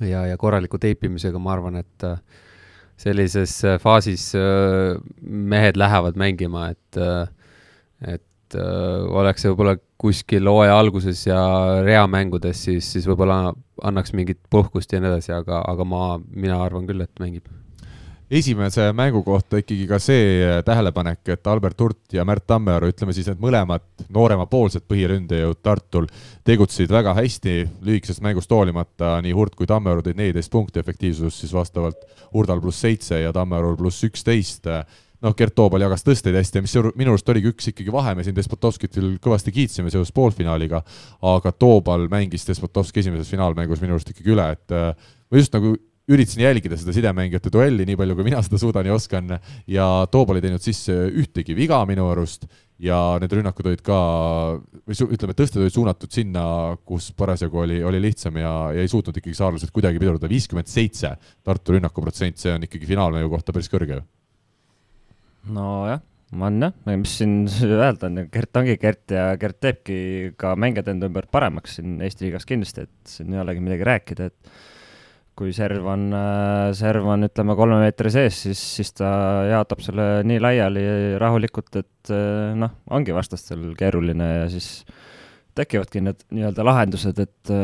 ja, 0.00 0.26
ja 0.26 0.36
korraliku 0.38 0.78
teipimisega 0.78 1.38
ma 1.42 1.54
arvan, 1.54 1.80
et 1.82 2.06
äh, 2.06 2.18
sellises 3.00 3.56
äh, 3.64 3.78
faasis 3.82 4.30
äh, 4.38 4.94
mehed 5.20 5.78
lähevad 5.80 6.18
mängima, 6.20 6.70
et, 6.74 7.00
äh, 7.00 8.14
et 8.14 8.22
oleks 8.54 9.42
see 9.42 9.50
võib-olla 9.50 9.74
kuskil 9.98 10.46
hooaja 10.46 10.76
alguses 10.78 11.24
ja 11.26 11.40
reamängudes, 11.82 12.60
siis, 12.68 12.86
siis 12.92 13.08
võib-olla 13.10 13.48
annaks 13.82 14.14
mingit 14.14 14.38
puhkust 14.52 14.92
ja 14.94 15.00
nii 15.02 15.10
edasi, 15.10 15.32
aga, 15.34 15.64
aga 15.66 15.86
ma, 15.88 16.04
mina 16.30 16.60
arvan 16.62 16.86
küll, 16.86 17.02
et 17.02 17.22
mängib 17.22 17.48
esimese 18.34 18.88
mängu 18.96 19.22
kohta 19.22 19.60
ikkagi 19.60 19.86
ka 19.86 19.98
see 20.02 20.40
tähelepanek, 20.66 21.20
et 21.36 21.46
Albert 21.46 21.80
Hurt 21.80 22.16
ja 22.16 22.24
Märt 22.26 22.46
Tammearu, 22.50 22.88
ütleme 22.90 23.14
siis 23.14 23.28
need 23.30 23.40
mõlemad 23.42 23.84
nooremapoolsed 24.12 24.86
põhiründajõud 24.90 25.60
Tartul 25.62 26.08
tegutsesid 26.46 26.90
väga 26.90 27.14
hästi 27.14 27.54
lühikesest 27.86 28.24
mängust 28.24 28.50
hoolimata, 28.50 29.16
nii 29.22 29.36
Hurt 29.36 29.54
kui 29.58 29.70
Tammearu 29.70 30.02
tõid 30.02 30.18
neliteist 30.18 30.50
punkti, 30.52 30.82
efektiivsus 30.82 31.38
siis 31.44 31.54
vastavalt 31.54 32.02
Hurdal 32.34 32.62
pluss 32.64 32.82
seitse 32.82 33.22
ja 33.22 33.32
Tammearul 33.32 33.78
pluss 33.78 34.02
üksteist. 34.08 34.66
Noh, 35.24 35.32
Gert 35.38 35.54
Toobal 35.56 35.80
jagas 35.80 36.02
tõsteid 36.04 36.36
hästi 36.36 36.58
ja 36.58 36.62
mis 36.66 36.74
minu 36.98 37.14
arust 37.14 37.30
oligi 37.32 37.48
üks 37.54 37.70
ikkagi 37.70 37.92
vahe, 37.94 38.12
me 38.18 38.26
siin 38.26 38.34
Despotovskit 38.36 38.92
küll 38.92 39.14
kõvasti 39.22 39.54
kiitsime 39.54 39.88
seoses 39.94 40.12
poolfinaaliga, 40.12 40.82
aga 41.24 41.52
Toobal 41.54 42.10
mängis 42.12 42.44
Despotovski 42.50 43.00
esimeses 43.00 43.30
finaalmängus 43.32 43.80
minu 43.80 43.96
arust 43.96 44.10
ikkagi 44.12 44.34
üle, 44.34 44.50
et 44.58 44.74
ma 44.74 45.40
just 45.40 45.54
nagu 45.54 45.76
üritasin 46.10 46.44
jälgida 46.44 46.76
seda 46.76 46.92
sidemängijate 46.92 47.52
duelli 47.52 47.86
nii 47.88 47.96
palju, 47.96 48.16
kui 48.18 48.26
mina 48.26 48.42
seda 48.44 48.60
suudan 48.60 48.86
ja 48.88 48.96
oskan. 48.96 49.38
Ja 49.70 49.86
Toobal 50.12 50.38
ei 50.38 50.44
teinud 50.44 50.64
sisse 50.64 50.94
ühtegi 51.08 51.56
viga 51.56 51.80
minu 51.88 52.06
arust. 52.12 52.46
Ja 52.82 52.98
need 53.22 53.32
rünnakud 53.32 53.68
olid 53.70 53.82
ka, 53.86 53.96
või 54.82 54.96
ütleme, 55.14 55.36
tõsted 55.38 55.62
olid 55.62 55.76
suunatud 55.76 56.10
sinna, 56.12 56.44
kus 56.84 57.12
parasjagu 57.16 57.62
oli, 57.62 57.78
oli 57.86 58.00
lihtsam 58.02 58.40
ja, 58.40 58.50
ja 58.74 58.82
ei 58.82 58.90
suutnud 58.90 59.20
ikkagi 59.20 59.36
saarlased 59.38 59.70
kuidagi 59.72 60.02
pidurdada, 60.02 60.28
viiskümmend 60.28 60.68
seitse 60.68 61.12
Tartu 61.46 61.76
rünnakuprotsent, 61.76 62.40
see 62.42 62.50
on 62.56 62.66
ikkagi 62.66 62.90
finaalmängu 62.90 63.30
kohta 63.30 63.54
päris 63.54 63.70
kõrge 63.70 64.00
ju. 64.00 64.02
nojah 65.54 66.02
on 66.42 66.60
jah, 66.66 66.74
mis 66.98 67.14
siin 67.20 67.44
öelda 67.46 68.08
on, 68.10 68.24
Gert 68.32 68.58
ongi 68.58 68.74
Gert 68.82 69.14
ja 69.14 69.28
Gert 69.38 69.60
teebki 69.62 70.34
ka 70.40 70.56
mängijad 70.58 70.90
enda 70.90 71.06
ümber 71.06 71.28
paremaks 71.30 71.78
siin 71.78 72.00
Eesti 72.02 72.26
liigas 72.26 72.48
kindlasti, 72.48 72.88
et 72.88 73.14
siin 73.16 73.34
ei 73.34 73.42
olegi 73.44 73.62
midagi 73.62 73.86
rääkida, 73.86 74.30
et 74.32 74.54
kui 75.34 75.50
serv 75.54 75.86
on, 75.90 76.06
serv 76.78 77.08
on, 77.10 77.26
ütleme, 77.26 77.56
kolme 77.58 77.80
meetri 77.82 78.12
sees, 78.14 78.36
siis, 78.46 78.60
siis 78.78 78.92
ta 78.94 79.08
jaotab 79.50 79.82
selle 79.82 80.06
nii 80.26 80.42
laiali 80.42 80.84
rahulikult, 81.20 81.80
et 81.80 82.12
noh, 82.58 82.76
ongi 82.94 83.14
vastastel 83.16 83.72
keeruline 83.78 84.28
ja 84.28 84.44
siis 84.52 84.68
tekivadki 85.58 86.02
need 86.02 86.22
nii-öelda 86.34 86.66
lahendused, 86.66 87.18
et 87.22 87.54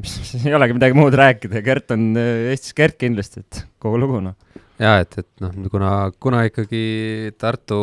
mis, 0.00 0.16
ei 0.46 0.56
olegi 0.56 0.76
midagi 0.76 0.96
muud 0.96 1.16
rääkida, 1.20 1.62
Gert 1.66 1.94
on 1.96 2.10
Eestis 2.20 2.76
Gert 2.76 2.98
kindlasti, 3.00 3.44
et 3.44 3.62
kogu 3.82 4.00
lugu, 4.00 4.22
noh. 4.24 4.36
jaa, 4.80 4.98
et, 5.04 5.20
et 5.20 5.44
noh, 5.44 5.54
kuna, 5.72 5.92
kuna 6.22 6.44
ikkagi 6.48 6.82
Tartu, 7.40 7.80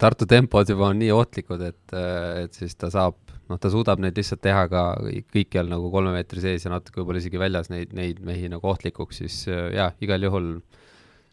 Tartu 0.00 0.28
tempod 0.28 0.68
juba 0.68 0.90
on 0.90 1.00
nii 1.00 1.12
ohtlikud, 1.14 1.64
et, 1.64 1.98
et 2.44 2.60
siis 2.60 2.76
ta 2.76 2.92
saab 2.92 3.23
noh, 3.50 3.60
ta 3.60 3.70
suudab 3.72 4.02
neid 4.02 4.16
lihtsalt 4.18 4.42
teha 4.44 4.64
ka 4.72 4.84
kõikjal 5.34 5.68
nagu 5.70 5.90
kolme 5.92 6.14
meetri 6.16 6.42
sees 6.44 6.66
ja 6.66 6.72
natuke 6.72 7.00
võib-olla 7.00 7.22
isegi 7.22 7.40
väljas 7.40 7.70
neid, 7.72 7.94
neid 7.96 8.22
mehi 8.24 8.50
nagu 8.52 8.70
ohtlikuks, 8.72 9.20
siis 9.22 9.42
äh, 9.50 9.68
jaa, 9.76 9.90
igal 10.04 10.28
juhul 10.28 10.50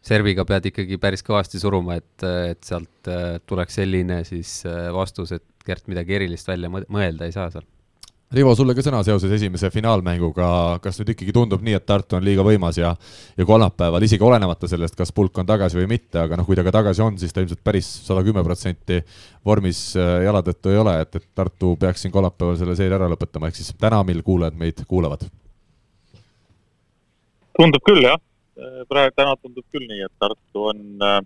serviga 0.06 0.46
pead 0.50 0.72
ikkagi 0.72 0.98
päris 1.02 1.24
kõvasti 1.26 1.62
suruma, 1.62 2.00
et, 2.02 2.26
et 2.26 2.64
sealt 2.66 3.12
äh, 3.12 3.38
tuleks 3.48 3.78
selline 3.82 4.24
siis 4.28 4.62
äh, 4.70 4.90
vastus, 4.96 5.36
et 5.38 5.48
Gert 5.62 5.86
midagi 5.86 6.16
erilist 6.18 6.48
välja 6.50 6.72
mõelda 6.74 7.28
ei 7.28 7.36
saa 7.36 7.52
seal 7.54 7.68
Rivo, 8.32 8.54
sulle 8.56 8.72
ka 8.72 8.84
sõna 8.86 9.02
seoses 9.04 9.34
esimese 9.36 9.68
finaalmänguga, 9.74 10.46
kas 10.80 11.02
nüüd 11.02 11.10
ikkagi 11.12 11.34
tundub 11.36 11.64
nii, 11.68 11.74
et 11.76 11.84
Tartu 11.84 12.16
on 12.16 12.24
liiga 12.24 12.46
võimas 12.48 12.78
ja 12.80 12.94
ja 13.36 13.48
kolmapäeval, 13.48 14.06
isegi 14.08 14.24
olenemata 14.24 14.70
sellest, 14.72 14.96
kas 14.96 15.12
pulk 15.12 15.42
on 15.42 15.50
tagasi 15.50 15.76
või 15.82 15.90
mitte, 15.92 16.22
aga 16.22 16.40
noh, 16.40 16.48
kui 16.48 16.56
ta 16.56 16.64
ka 16.64 16.72
tagasi 16.78 17.04
on, 17.04 17.18
siis 17.20 17.36
ta 17.36 17.44
ilmselt 17.44 17.60
päris 17.64 17.90
sada 18.08 18.24
kümme 18.24 18.44
protsenti 18.48 19.02
vormis 19.46 19.84
äh, 20.00 20.22
jala 20.24 20.40
tõttu 20.48 20.72
ei 20.72 20.80
ole, 20.80 20.96
et, 21.04 21.20
et 21.20 21.28
Tartu 21.36 21.76
peaks 21.82 22.06
siin 22.06 22.16
kolmapäeval 22.16 22.56
selle 22.62 22.80
seeria 22.80 23.02
ära 23.02 23.12
lõpetama, 23.12 23.52
ehk 23.52 23.60
siis 23.60 23.76
täna, 23.76 24.00
mil 24.08 24.24
kuulajad 24.24 24.64
meid 24.64 24.80
kuulavad? 24.88 25.28
tundub 27.60 27.84
küll, 27.84 28.02
jah. 28.08 28.20
praegu, 28.88 29.16
täna 29.20 29.36
tundub 29.44 29.68
küll 29.76 29.92
nii, 29.92 30.06
et 30.08 30.14
Tartu 30.24 30.70
on, 30.72 30.86
äh, 31.04 31.24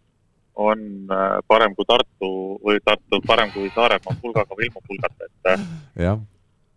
on 0.57 0.87
äh, 1.13 1.31
parem 1.45 1.77
kui 1.77 1.85
Tartu 1.85 2.35
või 2.65 2.81
Tartu 2.81 3.21
parem 3.29 3.53
kui 3.53 3.69
Saaremaa 3.77 4.21
pulgaga 4.23 4.57
või 4.57 4.71
ilma 4.71 4.89
pulgata, 4.89 5.29
et 5.29 6.07
jah 6.09 6.23
Äh, 6.25 6.34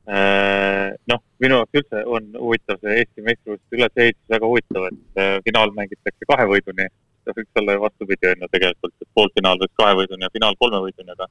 noh, 0.08 1.20
minu 1.42 1.58
jaoks 1.58 1.80
üldse 1.80 2.00
on 2.16 2.30
huvitav 2.38 2.80
see 2.80 2.96
Eesti 3.02 3.24
meistrivõistluste 3.26 3.76
ülesehitus 3.76 4.32
väga 4.32 4.48
huvitav, 4.48 4.86
et 4.88 5.20
äh, 5.20 5.34
finaal 5.44 5.72
mängitakse 5.76 6.28
kahe 6.30 6.46
võiduni. 6.48 6.88
see 7.24 7.36
võiks 7.36 7.60
olla 7.60 7.74
ju 7.76 7.80
vastupidi, 7.82 8.30
on 8.30 8.44
ju 8.44 8.48
tegelikult, 8.54 8.94
et 9.02 9.08
poolfinaal 9.18 9.58
võiks 9.60 9.76
kahe 9.76 9.96
võiduni 9.98 10.24
ja 10.24 10.32
finaal 10.32 10.56
kolme 10.62 10.80
võiduni, 10.86 11.12
aga, 11.12 11.28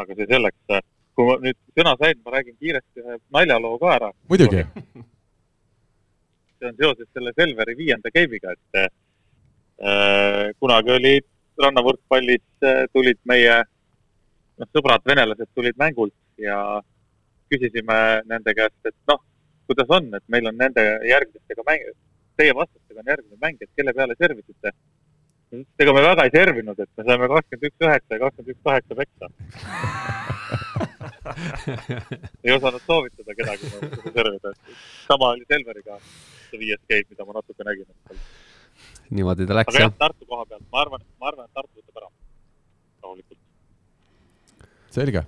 aga 0.00 0.16
see 0.16 0.28
selleks. 0.30 0.84
kui 1.12 1.26
ma 1.28 1.34
nüüd 1.42 1.58
sõna 1.76 1.92
sain, 2.00 2.20
ma 2.24 2.32
räägin 2.32 2.56
kiiresti 2.56 3.02
ühe 3.02 3.18
naljaloo 3.36 3.78
ka 3.82 3.90
ära. 3.98 4.10
muidugi. 4.32 4.64
see 6.58 6.70
on 6.70 6.78
seoses 6.78 7.08
selle 7.12 7.34
Selveri 7.36 7.76
viienda 7.76 8.14
game'iga, 8.14 8.56
et 8.56 8.80
äh, 8.80 10.48
kunagi 10.60 10.96
olid 10.96 11.28
rannavõrkpallis 11.60 12.64
äh, 12.64 12.86
tulid 12.94 13.20
meie 13.28 13.60
noh, 13.60 14.68
sõbrad 14.72 15.04
venelased 15.04 15.52
tulid 15.54 15.76
mängult 15.76 16.16
ja 16.40 16.80
küsisime 17.52 17.98
nende 18.30 18.54
käest, 18.56 18.80
et 18.88 18.96
noh, 19.10 19.20
kuidas 19.70 19.92
on, 19.98 20.08
et 20.18 20.24
meil 20.32 20.48
on 20.50 20.58
nende 20.58 20.84
järgmistega 21.08 21.64
mäng, 21.68 21.86
teie 22.40 22.56
vastastega 22.56 23.02
on 23.02 23.12
järgmine 23.14 23.40
mäng, 23.44 23.60
et 23.60 23.72
kelle 23.76 23.94
peale 23.96 24.18
servisite? 24.18 24.74
ega 25.52 25.92
me 25.92 26.00
väga 26.00 26.24
ei 26.24 26.32
servinud, 26.32 26.78
et 26.80 26.88
me 26.96 27.04
saime 27.04 27.26
kakskümmend 27.28 27.66
üks 27.68 27.84
üheksa 27.84 28.16
ja 28.16 28.20
kakskümmend 28.22 28.54
üks 28.54 28.62
kaheksa 28.68 28.96
peksa 29.02 29.26
ei 32.44 32.54
osanud 32.54 32.80
soovitada 32.86 33.34
kedagi 33.36 33.68
servida. 33.68 34.52
sama 35.08 35.28
oli 35.34 35.44
Selveriga, 35.48 35.98
see 36.48 36.62
viies 36.62 36.80
game, 36.88 37.04
mida 37.10 37.26
ma 37.28 37.36
natuke 37.38 37.68
nägin. 37.68 37.88
niimoodi 39.10 39.46
ta 39.50 39.58
läks, 39.60 39.76
jah? 39.76 39.76
aga 39.76 39.90
jah, 39.90 39.98
Tartu 40.06 40.28
koha 40.32 40.48
pealt, 40.48 40.66
ma 40.72 40.82
arvan, 40.86 41.06
ma 41.20 41.30
arvan, 41.32 41.50
et 41.50 41.60
Tartu 41.60 41.82
võtab 41.82 42.00
ära 42.00 42.10
rahulikult. 43.04 43.40
selge 44.96 45.26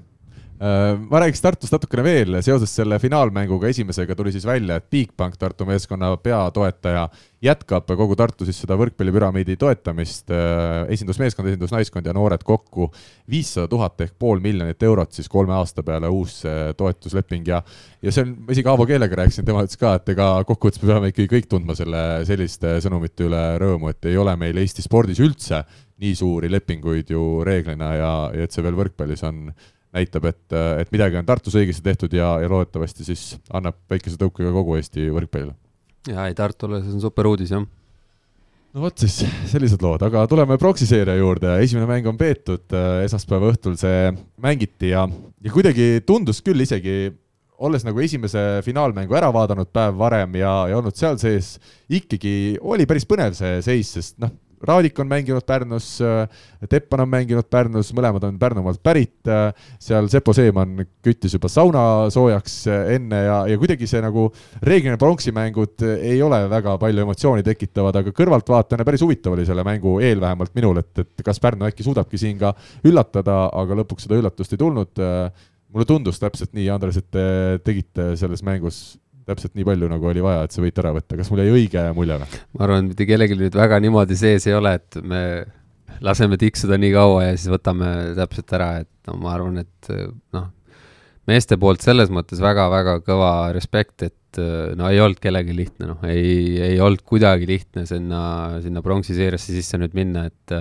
ma 0.58 1.18
räägiks 1.20 1.42
Tartust 1.42 1.74
natukene 1.74 2.04
veel, 2.06 2.36
seoses 2.46 2.70
selle 2.76 2.98
finaalmänguga 3.02 3.68
esimesega 3.72 4.14
tuli 4.14 4.30
siis 4.32 4.44
välja, 4.46 4.76
et 4.78 4.86
Bigbank, 4.90 5.34
Tartu 5.40 5.66
meeskonna 5.66 6.12
peatoetaja, 6.22 7.08
jätkab 7.44 7.90
kogu 7.98 8.14
Tartu 8.16 8.46
siis 8.46 8.60
seda 8.62 8.76
võrkpallipüramiidi 8.78 9.56
toetamist, 9.60 10.30
äh, 10.30 10.84
esindusmeeskond, 10.94 11.50
esindusnaiskond 11.50 12.06
ja 12.06 12.14
noored 12.14 12.46
kokku. 12.46 12.90
viissada 13.30 13.68
tuhat 13.68 14.00
ehk 14.00 14.14
pool 14.18 14.40
miljonit 14.40 14.82
eurot 14.82 15.12
siis 15.12 15.28
kolme 15.28 15.54
aasta 15.54 15.82
peale 15.82 16.08
uus 16.08 16.44
äh, 16.46 16.72
toetusleping 16.76 17.48
ja 17.48 17.62
ja 18.02 18.12
see 18.12 18.22
on, 18.22 18.34
ma 18.46 18.52
isegi 18.52 18.68
Aavo 18.68 18.86
keelega 18.86 19.16
rääkisin, 19.16 19.44
tema 19.44 19.64
ütles 19.64 19.80
ka, 19.80 19.94
et 19.98 20.08
ega 20.14 20.28
kokkuvõttes 20.46 20.82
me 20.82 20.92
peame 20.92 21.10
ikkagi 21.12 21.30
kõik 21.34 21.48
tundma 21.50 21.74
selle 21.74 22.24
selliste 22.28 22.78
sõnumite 22.84 23.26
üle 23.26 23.44
rõõmu, 23.60 23.90
et 23.90 24.10
ei 24.10 24.16
ole 24.20 24.36
meil 24.36 24.60
Eesti 24.60 24.84
spordis 24.84 25.20
üldse 25.24 25.64
nii 26.02 26.14
suuri 26.18 26.50
lepinguid 26.50 27.10
ju 27.10 27.44
reeglina 27.46 27.94
ja, 27.94 28.12
ja 28.34 28.46
et 28.46 28.52
see 28.52 28.64
veel 28.64 28.76
võrkpallis 28.78 29.22
on 29.26 29.48
näitab, 29.94 30.26
et, 30.30 30.56
et 30.82 30.92
midagi 30.94 31.18
on 31.20 31.28
Tartus 31.28 31.56
õigesti 31.58 31.84
tehtud 31.84 32.14
ja, 32.16 32.34
ja 32.42 32.50
loodetavasti 32.50 33.06
siis 33.06 33.34
annab 33.54 33.78
väikese 33.90 34.18
tõuke 34.20 34.44
ka 34.44 34.52
kogu 34.54 34.76
Eesti 34.78 35.08
võrkpallile. 35.14 35.54
ja 36.10 36.28
ei, 36.28 36.36
Tartule 36.38 36.82
see 36.82 36.94
on 36.96 37.02
super 37.04 37.30
uudis, 37.30 37.54
jah. 37.54 37.64
no 38.74 38.84
vot 38.84 39.04
siis, 39.04 39.20
sellised 39.50 39.82
lood, 39.84 40.02
aga 40.06 40.26
tuleme 40.30 40.58
Proxi 40.60 40.88
seeria 40.90 41.16
juurde, 41.18 41.56
esimene 41.64 41.88
mäng 41.90 42.10
on 42.10 42.20
peetud, 42.20 42.66
esmaspäeva 43.04 43.52
õhtul 43.52 43.78
see 43.80 44.08
mängiti 44.42 44.92
ja, 44.92 45.06
ja 45.44 45.54
kuidagi 45.54 46.02
tundus 46.06 46.42
küll 46.44 46.66
isegi 46.66 47.12
olles 47.64 47.84
nagu 47.86 48.00
esimese 48.02 48.40
finaalmängu 48.66 49.14
ära 49.14 49.30
vaadanud 49.32 49.70
päev 49.72 49.96
varem 49.98 50.34
ja, 50.40 50.54
ja 50.70 50.78
olnud 50.78 50.96
seal 50.98 51.18
sees, 51.22 51.54
ikkagi 51.86 52.58
oli 52.60 52.86
päris 52.88 53.06
põnev 53.08 53.36
see 53.38 53.60
seis, 53.64 53.94
sest 53.94 54.18
noh, 54.22 54.32
Raadik 54.64 54.98
on 55.02 55.08
mänginud 55.10 55.44
Pärnus, 55.46 56.00
äh, 56.00 56.28
Teppan 56.68 57.04
on 57.04 57.10
mänginud 57.12 57.48
Pärnus, 57.50 57.92
mõlemad 57.96 58.24
on 58.28 58.38
Pärnumaalt 58.40 58.82
pärit, 58.84 59.16
äh, 59.28 59.52
seal 59.82 60.08
Sepo 60.12 60.34
Seeman 60.36 60.86
küttis 61.04 61.36
juba 61.36 61.50
sauna 61.52 61.84
soojaks 62.14 62.56
äh, 62.72 62.94
enne 62.96 63.22
ja, 63.26 63.38
ja 63.50 63.60
kuidagi 63.60 63.88
see 63.90 64.02
nagu 64.04 64.26
reeglina 64.64 64.98
pronksimängud 65.00 65.84
ei 65.94 66.20
ole 66.24 66.42
väga 66.50 66.76
palju 66.80 67.04
emotsiooni 67.04 67.46
tekitavad, 67.46 68.00
aga 68.00 68.14
kõrvaltvaatajana 68.16 68.88
päris 68.88 69.04
huvitav 69.04 69.36
oli 69.36 69.46
selle 69.48 69.66
mängu 69.66 69.98
eel 70.04 70.22
vähemalt 70.24 70.54
minul, 70.56 70.82
et, 70.82 71.04
et 71.04 71.24
kas 71.26 71.42
Pärnu 71.42 71.68
äkki 71.68 71.86
suudabki 71.86 72.20
siin 72.20 72.40
ka 72.40 72.54
üllatada, 72.84 73.44
aga 73.52 73.82
lõpuks 73.82 74.08
seda 74.08 74.20
üllatust 74.20 74.56
ei 74.56 74.60
tulnud. 74.60 75.04
mulle 75.74 75.86
tundus 75.86 76.20
täpselt 76.22 76.52
nii, 76.54 76.68
Andres, 76.70 76.96
et 77.00 77.10
te 77.10 77.24
tegite 77.66 78.12
selles 78.16 78.44
mängus 78.46 78.94
täpselt 79.28 79.54
nii 79.56 79.66
palju, 79.66 79.90
nagu 79.90 80.08
oli 80.10 80.24
vaja, 80.24 80.44
et 80.44 80.54
see 80.54 80.64
võit 80.64 80.80
ära 80.82 80.94
võtta, 80.96 81.18
kas 81.18 81.30
mul 81.32 81.44
jäi 81.44 81.52
õige 81.58 81.84
mulje 81.96 82.18
või? 82.22 82.40
ma 82.56 82.66
arvan, 82.66 82.88
mitte 82.90 83.06
kellelgi 83.08 83.38
nüüd 83.40 83.58
väga 83.58 83.80
niimoodi 83.84 84.18
sees 84.18 84.48
ei 84.50 84.56
ole, 84.56 84.74
et 84.80 84.98
me 85.02 85.22
laseme 86.04 86.38
tiksuda 86.40 86.78
nii 86.80 86.92
kaua 86.94 87.28
ja 87.28 87.36
siis 87.36 87.52
võtame 87.52 87.90
täpselt 88.18 88.52
ära, 88.56 88.70
et 88.84 89.10
no 89.10 89.16
ma 89.22 89.34
arvan, 89.36 89.62
et 89.62 89.90
noh, 90.34 90.50
meeste 91.30 91.58
poolt 91.60 91.84
selles 91.84 92.12
mõttes 92.12 92.42
väga-väga 92.42 92.98
kõva 93.06 93.32
respekt, 93.56 94.06
et 94.08 94.42
no 94.76 94.90
ei 94.90 95.00
olnud 95.00 95.20
kellelgi 95.22 95.54
lihtne, 95.56 95.92
noh, 95.92 96.04
ei, 96.08 96.58
ei 96.72 96.80
olnud 96.82 97.04
kuidagi 97.06 97.48
lihtne 97.48 97.86
sinna, 97.88 98.20
sinna 98.64 98.82
pronksiseeriasse 98.84 99.54
sisse 99.54 99.80
nüüd 99.80 99.94
minna, 99.96 100.26
et 100.28 100.56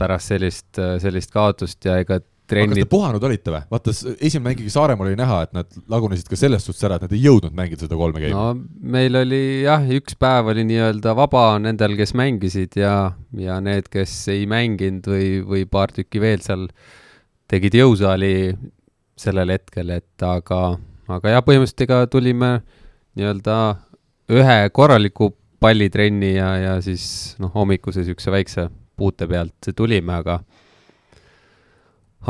pärast 0.00 0.32
sellist, 0.32 0.80
sellist 1.02 1.34
kaotust 1.34 1.84
ja 1.86 2.00
ega 2.02 2.18
trennid. 2.52 2.76
kas 2.76 2.86
te 2.86 2.90
puhanud 2.92 3.26
olite 3.28 3.54
või? 3.54 3.62
vaata, 3.72 3.94
esimene 4.14 4.44
mäng 4.46 4.56
ikkagi 4.56 4.74
Saaremaal 4.74 5.10
oli 5.10 5.18
näha, 5.18 5.38
et 5.46 5.54
nad 5.56 5.78
lagunesid 5.92 6.30
ka 6.30 6.38
selles 6.38 6.66
suhtes 6.68 6.86
ära, 6.88 6.98
et 6.98 7.06
nad 7.06 7.14
ei 7.16 7.22
jõudnud 7.24 7.56
mängida 7.58 7.86
seda 7.86 7.98
kolme 7.98 8.22
geimi. 8.22 8.36
no 8.36 8.92
meil 8.96 9.18
oli 9.22 9.42
jah, 9.66 9.86
üks 9.98 10.18
päev 10.20 10.52
oli 10.54 10.66
nii-öelda 10.68 11.16
vaba 11.18 11.46
nendel, 11.62 11.96
kes 11.98 12.14
mängisid 12.18 12.78
ja, 12.80 12.96
ja 13.38 13.58
need, 13.64 13.90
kes 13.92 14.16
ei 14.32 14.46
mänginud 14.50 15.08
või, 15.12 15.28
või 15.48 15.66
paar 15.70 15.94
tükki 15.94 16.22
veel 16.22 16.44
seal 16.44 16.68
tegid 17.52 17.76
jõusaali 17.76 18.34
sellel 19.18 19.52
hetkel, 19.54 19.92
et 19.98 20.24
aga, 20.26 20.62
aga 21.12 21.36
jah, 21.36 21.44
põhimõtteliselt 21.44 21.86
ega 21.86 22.02
tulime 22.10 22.56
nii-öelda 23.18 23.56
ühe 24.32 24.58
korraliku 24.72 25.32
pallitrenni 25.62 26.34
ja, 26.34 26.54
ja 26.58 26.76
siis 26.82 27.36
noh, 27.42 27.52
hommikuse 27.54 28.02
niisuguse 28.02 28.32
väikse 28.34 28.66
puute 28.98 29.28
pealt 29.30 29.70
tulime, 29.76 30.14
aga 30.22 30.40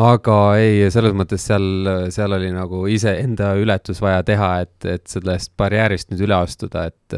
aga 0.01 0.37
ei, 0.61 0.87
selles 0.93 1.13
mõttes 1.17 1.45
seal, 1.45 1.89
seal 2.15 2.33
oli 2.33 2.49
nagu 2.55 2.87
iseenda 2.89 3.53
ületus 3.61 4.01
vaja 4.03 4.23
teha, 4.25 4.53
et, 4.65 4.77
et 4.89 5.05
sellest 5.11 5.53
barjäärist 5.61 6.13
nüüd 6.13 6.25
üle 6.27 6.39
astuda, 6.39 6.87
et, 6.89 7.17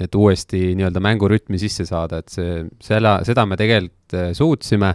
et 0.00 0.16
uuesti 0.16 0.70
nii-öelda 0.78 1.02
mängurütmi 1.04 1.60
sisse 1.60 1.86
saada, 1.88 2.22
et 2.22 2.32
see, 2.32 2.62
selle, 2.84 3.18
seda 3.28 3.46
me 3.48 3.58
tegelikult 3.60 4.16
äh, 4.16 4.30
suutsime 4.36 4.94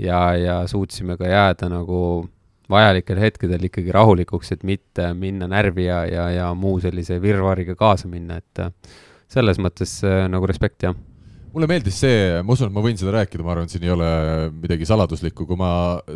ja, 0.00 0.20
ja 0.36 0.60
suutsime 0.68 1.16
ka 1.20 1.28
jääda 1.28 1.70
nagu 1.72 2.00
vajalikel 2.70 3.18
hetkedel 3.18 3.64
ikkagi 3.66 3.92
rahulikuks, 3.94 4.52
et 4.54 4.66
mitte 4.68 5.10
minna 5.18 5.48
närvi 5.50 5.88
ja, 5.88 6.04
ja, 6.06 6.28
ja 6.30 6.50
muu 6.54 6.78
sellise 6.82 7.18
virvarriga 7.22 7.74
kaasa 7.78 8.08
minna, 8.08 8.38
et 8.40 8.66
äh, 8.66 8.98
selles 9.32 9.58
mõttes 9.62 9.96
äh, 10.04 10.26
nagu 10.30 10.48
respekt, 10.50 10.84
jah 10.84 10.98
mulle 11.54 11.66
meeldis 11.70 11.96
see, 12.02 12.40
ma 12.44 12.54
usun, 12.54 12.68
et 12.70 12.74
ma 12.74 12.82
võin 12.84 12.98
seda 12.98 13.12
rääkida, 13.14 13.44
ma 13.44 13.52
arvan, 13.54 13.68
siin 13.70 13.84
ei 13.86 13.92
ole 13.92 14.08
midagi 14.62 14.86
saladuslikku, 14.88 15.46
kui 15.48 15.58
ma 15.58 15.70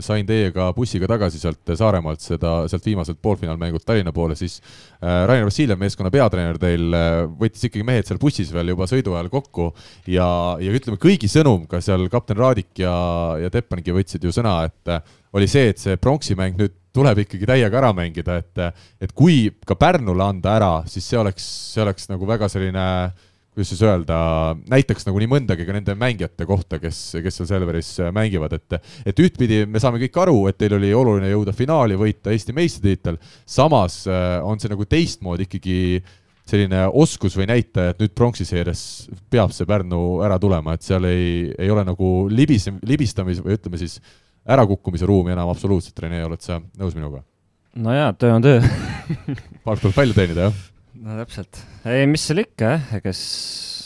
sain 0.04 0.26
teiega 0.28 0.68
bussiga 0.76 1.08
tagasi 1.10 1.40
sealt 1.42 1.74
Saaremaalt 1.74 2.22
seda, 2.22 2.52
sealt 2.70 2.86
viimaselt 2.86 3.20
poolfinaalmängult 3.24 3.84
Tallinna 3.86 4.12
poole, 4.14 4.36
siis 4.38 4.60
äh, 4.60 5.24
Rainer 5.28 5.48
Vassiljev, 5.48 5.80
meeskonna 5.80 6.12
peatreener 6.14 6.60
teil, 6.62 6.86
äh, 6.94 7.18
võttis 7.40 7.66
ikkagi 7.68 7.86
mehed 7.86 8.08
seal 8.08 8.20
bussis 8.22 8.52
veel 8.54 8.74
juba 8.74 8.88
sõidu 8.90 9.16
ajal 9.16 9.32
kokku 9.32 9.70
ja, 10.10 10.28
ja 10.62 10.78
ütleme, 10.78 11.00
kõigi 11.02 11.30
sõnum, 11.30 11.66
ka 11.70 11.82
seal 11.84 12.06
kapten 12.12 12.38
Raadik 12.38 12.84
ja, 12.84 12.94
ja 13.42 13.52
Teppangi 13.54 13.96
võtsid 13.96 14.24
ju 14.24 14.34
sõna, 14.34 14.60
et 14.68 14.94
äh, 14.94 15.04
oli 15.34 15.50
see, 15.50 15.72
et 15.72 15.82
see 15.82 15.98
pronksi 15.98 16.38
mäng 16.38 16.58
nüüd 16.60 16.78
tuleb 16.94 17.24
ikkagi 17.24 17.48
täiega 17.50 17.80
ära 17.80 17.90
mängida, 17.90 18.36
et 18.38 18.60
et 19.02 19.12
kui 19.18 19.48
ka 19.66 19.74
Pärnule 19.74 20.22
anda 20.22 20.52
ära, 20.54 20.74
siis 20.86 21.08
see 21.10 21.18
oleks, 21.18 21.46
see 21.74 21.82
oleks 21.82 22.06
nagu 22.06 22.28
väga 22.28 22.46
selline 22.52 22.84
äh, 23.08 23.32
kuidas 23.54 23.70
siis 23.70 23.82
öelda, 23.86 24.16
näitaks 24.70 25.06
nagu 25.06 25.20
nii 25.22 25.30
mõndagi 25.30 25.66
ka 25.66 25.76
nende 25.76 25.94
mängijate 25.98 26.46
kohta, 26.48 26.80
kes, 26.82 26.98
kes 27.22 27.38
seal 27.38 27.48
Selveris 27.52 27.92
mängivad, 28.14 28.56
et 28.56 28.80
et 29.06 29.22
ühtpidi 29.22 29.62
me 29.70 29.82
saame 29.82 30.00
kõik 30.02 30.18
aru, 30.24 30.36
et 30.50 30.58
teil 30.58 30.74
oli 30.74 30.90
oluline 30.94 31.30
jõuda 31.30 31.54
finaali, 31.54 31.98
võita 31.98 32.34
Eesti 32.34 32.54
meistritiitel, 32.56 33.20
samas 33.46 34.02
äh, 34.10 34.40
on 34.42 34.58
see 34.58 34.72
nagu 34.72 34.86
teistmoodi 34.90 35.46
ikkagi 35.46 35.78
selline 36.44 36.82
oskus 36.90 37.38
või 37.38 37.46
näitaja, 37.48 37.94
et 37.94 38.02
nüüd 38.02 38.12
pronksiseerias 38.18 38.82
peab 39.32 39.54
see 39.54 39.68
Pärnu 39.68 40.02
ära 40.26 40.36
tulema, 40.42 40.74
et 40.74 40.84
seal 40.84 41.06
ei, 41.08 41.46
ei 41.54 41.70
ole 41.72 41.86
nagu 41.86 42.12
libis, 42.28 42.66
libistamis- 42.84 43.40
või 43.44 43.56
ütleme 43.56 43.80
siis 43.80 44.00
ärakukkumise 44.44 45.06
ruumi 45.08 45.32
enam 45.32 45.54
absoluutselt, 45.54 45.96
Rene, 46.02 46.20
oled 46.26 46.42
sa 46.44 46.58
nõus 46.60 46.98
minuga? 46.98 47.22
no 47.78 47.94
jaa, 47.94 48.12
töö 48.18 48.34
on 48.36 48.44
töö. 48.44 48.60
Palk 49.64 49.80
tuleb 49.80 49.96
palju 49.96 50.14
teenida, 50.18 50.50
jah 50.50 50.73
no 51.02 51.16
täpselt, 51.18 51.58
ei, 51.88 52.04
mis 52.10 52.24
seal 52.28 52.42
ikka 52.44 52.74
jah, 52.76 53.00
kes 53.02 53.22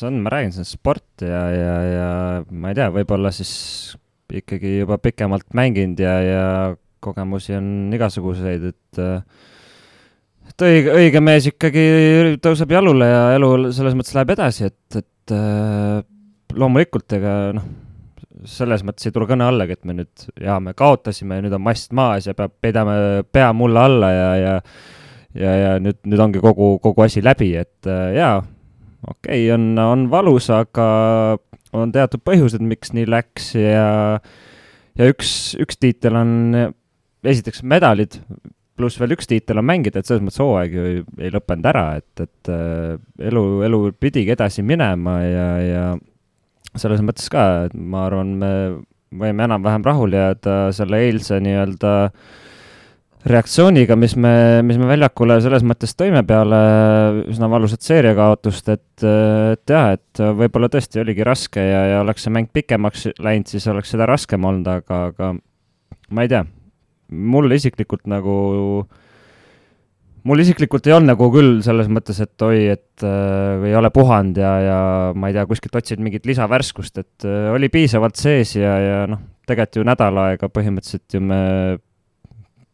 on, 0.06 0.20
ma 0.24 0.32
räägin, 0.34 0.52
see 0.54 0.64
on 0.64 0.68
sport 0.68 1.24
ja, 1.24 1.42
ja, 1.54 1.76
ja 1.88 2.10
ma 2.50 2.72
ei 2.72 2.78
tea, 2.78 2.88
võib-olla 2.94 3.32
siis 3.34 3.52
ikkagi 4.28 4.78
juba 4.82 4.98
pikemalt 5.00 5.48
mänginud 5.56 6.00
ja, 6.02 6.18
ja 6.20 6.44
kogemusi 7.04 7.56
on 7.56 7.70
igasuguseid, 7.96 8.68
et 8.72 9.02
et 10.48 10.64
õige, 10.66 10.94
õige 10.98 11.22
mees 11.22 11.48
ikkagi 11.48 11.84
tõuseb 12.44 12.72
jalule 12.74 13.08
ja 13.08 13.24
elu 13.36 13.50
selles 13.76 13.96
mõttes 13.96 14.16
läheb 14.16 14.34
edasi, 14.34 14.68
et, 14.68 15.00
et 15.00 16.56
loomulikult 16.58 17.16
ega 17.18 17.34
noh, 17.56 17.66
selles 18.48 18.84
mõttes 18.86 19.08
ei 19.08 19.14
tule 19.14 19.26
kõne 19.28 19.46
allagi, 19.48 19.76
et 19.76 19.88
me 19.88 19.96
nüüd, 19.98 20.28
jaa, 20.42 20.58
me 20.62 20.74
kaotasime 20.78 21.38
ja 21.38 21.44
nüüd 21.44 21.56
on 21.56 21.64
mast 21.64 21.92
maas 21.96 22.28
ja 22.28 22.36
peab, 22.38 22.54
peidame 22.62 23.24
pea 23.32 23.50
mulla 23.56 23.86
alla 23.88 24.12
ja, 24.14 24.30
ja 24.38 24.54
ja, 25.38 25.54
ja 25.54 25.70
nüüd, 25.82 26.00
nüüd 26.08 26.22
ongi 26.22 26.42
kogu, 26.42 26.76
kogu 26.82 27.04
asi 27.06 27.22
läbi, 27.24 27.52
et 27.60 27.88
äh, 27.88 28.12
jaa, 28.18 28.42
okei 29.06 29.46
okay,, 29.46 29.52
on, 29.54 29.70
on 29.82 30.06
valus, 30.12 30.50
aga 30.54 30.88
on 31.76 31.92
teatud 31.94 32.24
põhjused, 32.26 32.64
miks 32.64 32.94
nii 32.96 33.08
läks 33.08 33.52
ja, 33.58 33.88
ja 34.98 35.10
üks, 35.12 35.54
üks 35.60 35.80
tiitel 35.80 36.16
on 36.18 36.32
esiteks 37.28 37.64
medalid, 37.66 38.20
pluss 38.78 38.98
veel 39.00 39.16
üks 39.16 39.28
tiitel 39.30 39.60
on 39.60 39.66
mängida, 39.68 40.00
et 40.00 40.08
selles 40.08 40.22
mõttes 40.24 40.42
hooaeg 40.42 40.76
ju 40.76 40.86
ei, 40.90 41.00
ei 41.26 41.32
lõppenud 41.34 41.70
ära, 41.70 41.86
et, 42.00 42.24
et 42.24 42.52
äh, 42.54 42.98
elu, 43.30 43.46
elu 43.68 43.82
pidigi 44.00 44.34
edasi 44.34 44.64
minema 44.66 45.18
ja, 45.24 45.48
ja 45.62 45.86
selles 46.78 47.02
mõttes 47.04 47.26
ka, 47.32 47.48
et 47.68 47.74
ma 47.74 48.06
arvan, 48.06 48.36
me 48.38 48.52
võime 49.18 49.46
enam-vähem 49.46 49.86
rahule 49.86 50.20
jääda 50.20 50.60
selle 50.76 51.00
eilse 51.06 51.40
nii-öelda 51.42 51.94
äh, 52.06 52.36
reaktsiooniga, 53.26 53.96
mis 53.98 54.14
me, 54.16 54.62
mis 54.66 54.78
me 54.78 54.86
väljakule 54.86 55.38
selles 55.42 55.64
mõttes 55.66 55.94
tõime 55.98 56.22
peale 56.26 56.58
üsna 57.28 57.48
valusat 57.50 57.82
seeriakaotust, 57.82 58.70
et, 58.70 59.02
et 59.02 59.72
jah, 59.72 59.90
et 59.96 60.22
võib-olla 60.38 60.70
tõesti 60.70 61.02
oligi 61.02 61.26
raske 61.26 61.64
ja, 61.64 61.82
ja 61.94 62.04
oleks 62.04 62.26
see 62.26 62.34
mäng 62.34 62.52
pikemaks 62.54 63.08
läinud, 63.18 63.50
siis 63.50 63.66
oleks 63.72 63.90
seda 63.94 64.06
raskem 64.08 64.46
olnud, 64.46 64.70
aga, 64.70 65.00
aga 65.10 65.32
ma 66.14 66.24
ei 66.24 66.30
tea, 66.30 66.44
mulle 67.10 67.58
isiklikult 67.58 68.06
nagu, 68.10 68.36
mul 70.28 70.44
isiklikult 70.44 70.86
ei 70.86 70.94
olnud 70.94 71.12
nagu 71.16 71.28
küll 71.34 71.58
selles 71.66 71.90
mõttes, 71.90 72.22
et 72.22 72.46
oi, 72.46 72.68
et 72.76 73.06
äh, 73.06 73.66
ei 73.66 73.74
ole 73.78 73.90
puhanud 73.94 74.38
ja, 74.38 74.54
ja 74.62 74.78
ma 75.18 75.32
ei 75.32 75.36
tea, 75.36 75.46
kuskilt 75.50 75.74
otsid 75.80 76.04
mingit 76.04 76.28
lisavärskust, 76.28 77.02
et 77.02 77.26
äh, 77.26 77.50
oli 77.50 77.72
piisavalt 77.72 78.20
sees 78.20 78.54
ja, 78.60 78.78
ja 78.78 79.04
noh, 79.10 79.26
tegelikult 79.48 79.82
ju 79.82 79.90
nädal 79.90 80.24
aega 80.28 80.52
põhimõtteliselt 80.52 81.18
ju 81.18 81.24
me 81.24 81.42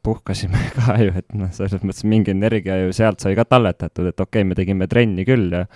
puhkasime 0.05 0.61
ka 0.77 0.99
ju, 1.03 1.13
et 1.21 1.37
noh, 1.37 1.51
selles 1.57 1.83
mõttes 1.83 2.07
mingi 2.09 2.35
energia 2.35 2.79
ju 2.85 2.95
sealt 2.97 3.25
sai 3.25 3.35
ka 3.39 3.47
talletatud, 3.49 4.11
et 4.11 4.21
okei 4.21 4.43
okay,, 4.43 4.49
me 4.49 4.59
tegime 4.59 4.89
trenni 4.91 5.27
küll 5.29 5.51
ja 5.55 5.67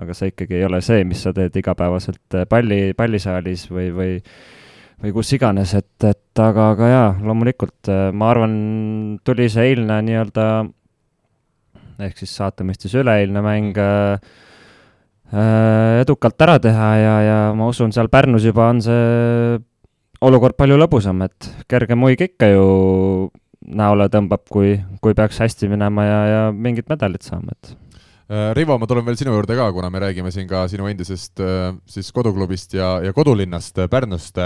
aga 0.00 0.16
see 0.16 0.32
ikkagi 0.32 0.56
ei 0.56 0.64
ole 0.64 0.80
see, 0.84 1.04
mis 1.04 1.20
sa 1.26 1.34
teed 1.36 1.56
igapäevaselt 1.60 2.38
äh, 2.38 2.48
palli, 2.48 2.80
pallisaalis 2.96 3.68
või, 3.70 3.90
või 3.92 4.12
või 5.02 5.10
kus 5.16 5.32
iganes, 5.34 5.74
et, 5.74 5.96
et 6.06 6.40
aga, 6.42 6.68
aga 6.76 6.88
jaa, 6.90 7.08
loomulikult 7.26 7.90
äh, 7.90 8.04
ma 8.14 8.30
arvan, 8.30 8.54
tuli 9.26 9.48
see 9.50 9.72
eilne 9.72 9.98
nii-öelda 10.06 10.46
ehk 12.06 12.22
siis 12.22 12.34
saatemõistes 12.38 12.94
üleeilne 12.98 13.42
mäng 13.44 13.78
äh, 13.82 14.22
äh, 15.34 16.00
edukalt 16.02 16.46
ära 16.46 16.58
teha 16.62 16.88
ja, 17.00 17.16
ja 17.26 17.38
ma 17.58 17.68
usun, 17.72 17.94
seal 17.94 18.10
Pärnus 18.12 18.46
juba 18.46 18.70
on 18.70 18.82
see 18.84 19.58
olukord 20.22 20.54
palju 20.58 20.78
lõbusam, 20.78 21.24
et 21.26 21.50
kerge 21.70 21.98
muig 21.98 22.20
ikka 22.22 22.52
ju 22.52 22.66
näole 23.76 24.08
tõmbab, 24.12 24.44
kui, 24.52 24.76
kui 25.04 25.16
peaks 25.18 25.40
hästi 25.42 25.70
minema 25.72 26.04
ja, 26.06 26.20
ja 26.26 26.42
mingit 26.52 26.90
medalit 26.90 27.24
saama, 27.26 27.54
et 27.56 27.72
äh, 28.32 28.50
Rivo, 28.56 28.76
ma 28.80 28.88
tulen 28.88 29.06
veel 29.06 29.18
sinu 29.20 29.34
juurde 29.34 29.56
ka, 29.58 29.68
kuna 29.74 29.90
me 29.92 30.02
räägime 30.04 30.32
siin 30.34 30.48
ka 30.50 30.64
sinu 30.70 30.88
endisest 30.90 31.42
äh, 31.42 31.72
siis 31.90 32.12
koduklubist 32.14 32.76
ja, 32.78 32.94
ja 33.04 33.14
kodulinnast 33.16 33.82
äh, 33.82 33.90
Pärnust. 33.92 34.38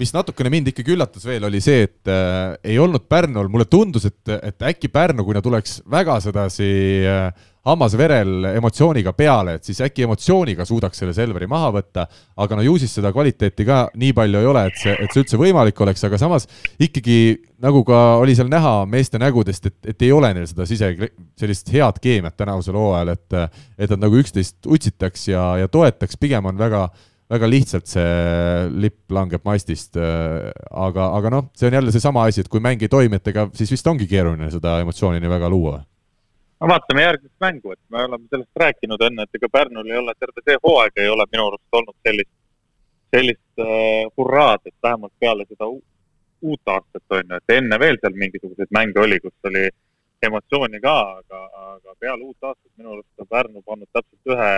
mis 0.00 0.14
natukene 0.16 0.52
mind 0.52 0.72
ikkagi 0.72 0.96
üllatas 0.96 1.26
veel, 1.28 1.46
oli 1.48 1.62
see, 1.64 1.86
et 1.88 2.10
äh, 2.10 2.56
ei 2.72 2.80
olnud 2.82 3.08
Pärnul, 3.08 3.52
mulle 3.52 3.68
tundus, 3.70 4.08
et, 4.10 4.34
et 4.40 4.68
äkki 4.72 4.92
Pärnu, 4.92 5.24
kui 5.24 5.36
nad 5.36 5.46
tuleks 5.46 5.80
väga 5.90 6.20
sedasi 6.24 6.70
äh, 7.08 7.48
hammas 7.68 7.94
verel 7.98 8.46
emotsiooniga 8.54 9.12
peale, 9.16 9.58
et 9.58 9.68
siis 9.68 9.80
äkki 9.84 10.06
emotsiooniga 10.06 10.64
suudaks 10.68 11.02
selle 11.02 11.12
Selveri 11.16 11.48
maha 11.50 11.68
võtta, 11.74 12.06
aga 12.40 12.56
no 12.56 12.64
ju 12.64 12.76
siis 12.80 12.94
seda 12.96 13.12
kvaliteeti 13.12 13.66
ka 13.68 13.82
nii 14.00 14.14
palju 14.16 14.40
ei 14.40 14.48
ole, 14.48 14.64
et 14.70 14.80
see, 14.80 14.94
et 14.96 15.12
see 15.12 15.24
üldse 15.24 15.40
võimalik 15.40 15.82
oleks, 15.84 16.04
aga 16.08 16.20
samas 16.20 16.48
ikkagi 16.80 17.18
nagu 17.60 17.82
ka 17.84 18.00
oli 18.22 18.36
seal 18.38 18.48
näha 18.52 18.86
meeste 18.88 19.20
nägudest, 19.20 19.68
et, 19.68 19.76
et 19.92 20.06
ei 20.08 20.12
ole 20.16 20.32
neil 20.36 20.48
seda 20.48 20.64
sise, 20.68 20.94
sellist 21.40 21.68
head 21.74 22.00
keemiat 22.00 22.38
tänavusel 22.40 22.80
hooajal, 22.80 23.12
et 23.16 23.38
et 23.80 23.92
nad 23.92 24.06
nagu 24.06 24.16
üksteist 24.20 24.66
utsitaks 24.66 25.28
ja, 25.28 25.44
ja 25.60 25.68
toetaks, 25.68 26.16
pigem 26.20 26.48
on 26.48 26.58
väga 26.58 26.88
väga 27.30 27.46
lihtsalt 27.46 27.86
see 27.86 28.14
lipp 28.82 29.12
langeb 29.14 29.44
mastist, 29.46 29.94
aga, 29.94 31.04
aga 31.14 31.30
noh, 31.30 31.44
see 31.54 31.68
on 31.68 31.76
jälle 31.78 31.92
seesama 31.94 32.24
asi, 32.26 32.42
et 32.42 32.50
kui 32.50 32.62
mäng 32.64 32.82
ei 32.82 32.90
toimi, 32.90 33.20
et 33.20 33.30
ega 33.30 33.46
siis 33.54 33.70
vist 33.70 33.86
ongi 33.86 34.08
keeruline 34.10 34.50
seda 34.50 34.80
emotsiooni 34.82 35.22
nii 35.22 35.30
väga 35.30 35.52
luua 35.52 35.78
no 36.60 36.68
vaatame 36.68 37.02
järgmist 37.02 37.34
mängu, 37.40 37.72
et 37.72 37.80
me 37.88 38.04
oleme 38.04 38.26
sellest 38.30 38.62
rääkinud 38.62 39.02
enne, 39.06 39.24
et 39.24 39.38
ega 39.38 39.48
Pärnul 39.52 39.90
ei 39.90 39.98
ole 39.98 40.14
terve 40.18 40.44
see 40.44 40.58
hooaeg 40.64 40.98
ei 41.00 41.08
ole 41.08 41.26
minu 41.32 41.46
arust 41.48 41.78
olnud 41.80 41.96
sellist, 42.08 42.32
sellist 43.14 43.64
uh, 43.64 44.10
hurraad, 44.16 44.66
et 44.66 44.76
vähemalt 44.82 45.14
peale 45.20 45.46
seda 45.48 45.70
uut 45.70 46.74
aastat 46.74 47.16
on 47.16 47.24
ju, 47.24 47.38
et 47.40 47.56
enne 47.56 47.78
veel 47.80 47.98
seal 48.02 48.18
mingisuguseid 48.24 48.72
mänge 48.76 49.00
oli, 49.00 49.20
kus 49.24 49.50
oli 49.50 49.64
emotsiooni 50.28 50.80
ka, 50.84 50.96
aga, 51.22 51.40
aga 51.72 51.96
peale 51.98 52.24
uut 52.28 52.50
aastat 52.50 52.72
minu 52.76 52.96
arust 52.96 53.24
on 53.24 53.30
Pärnu 53.34 53.62
pannud 53.66 53.88
täpselt 53.92 54.34
ühe 54.34 54.52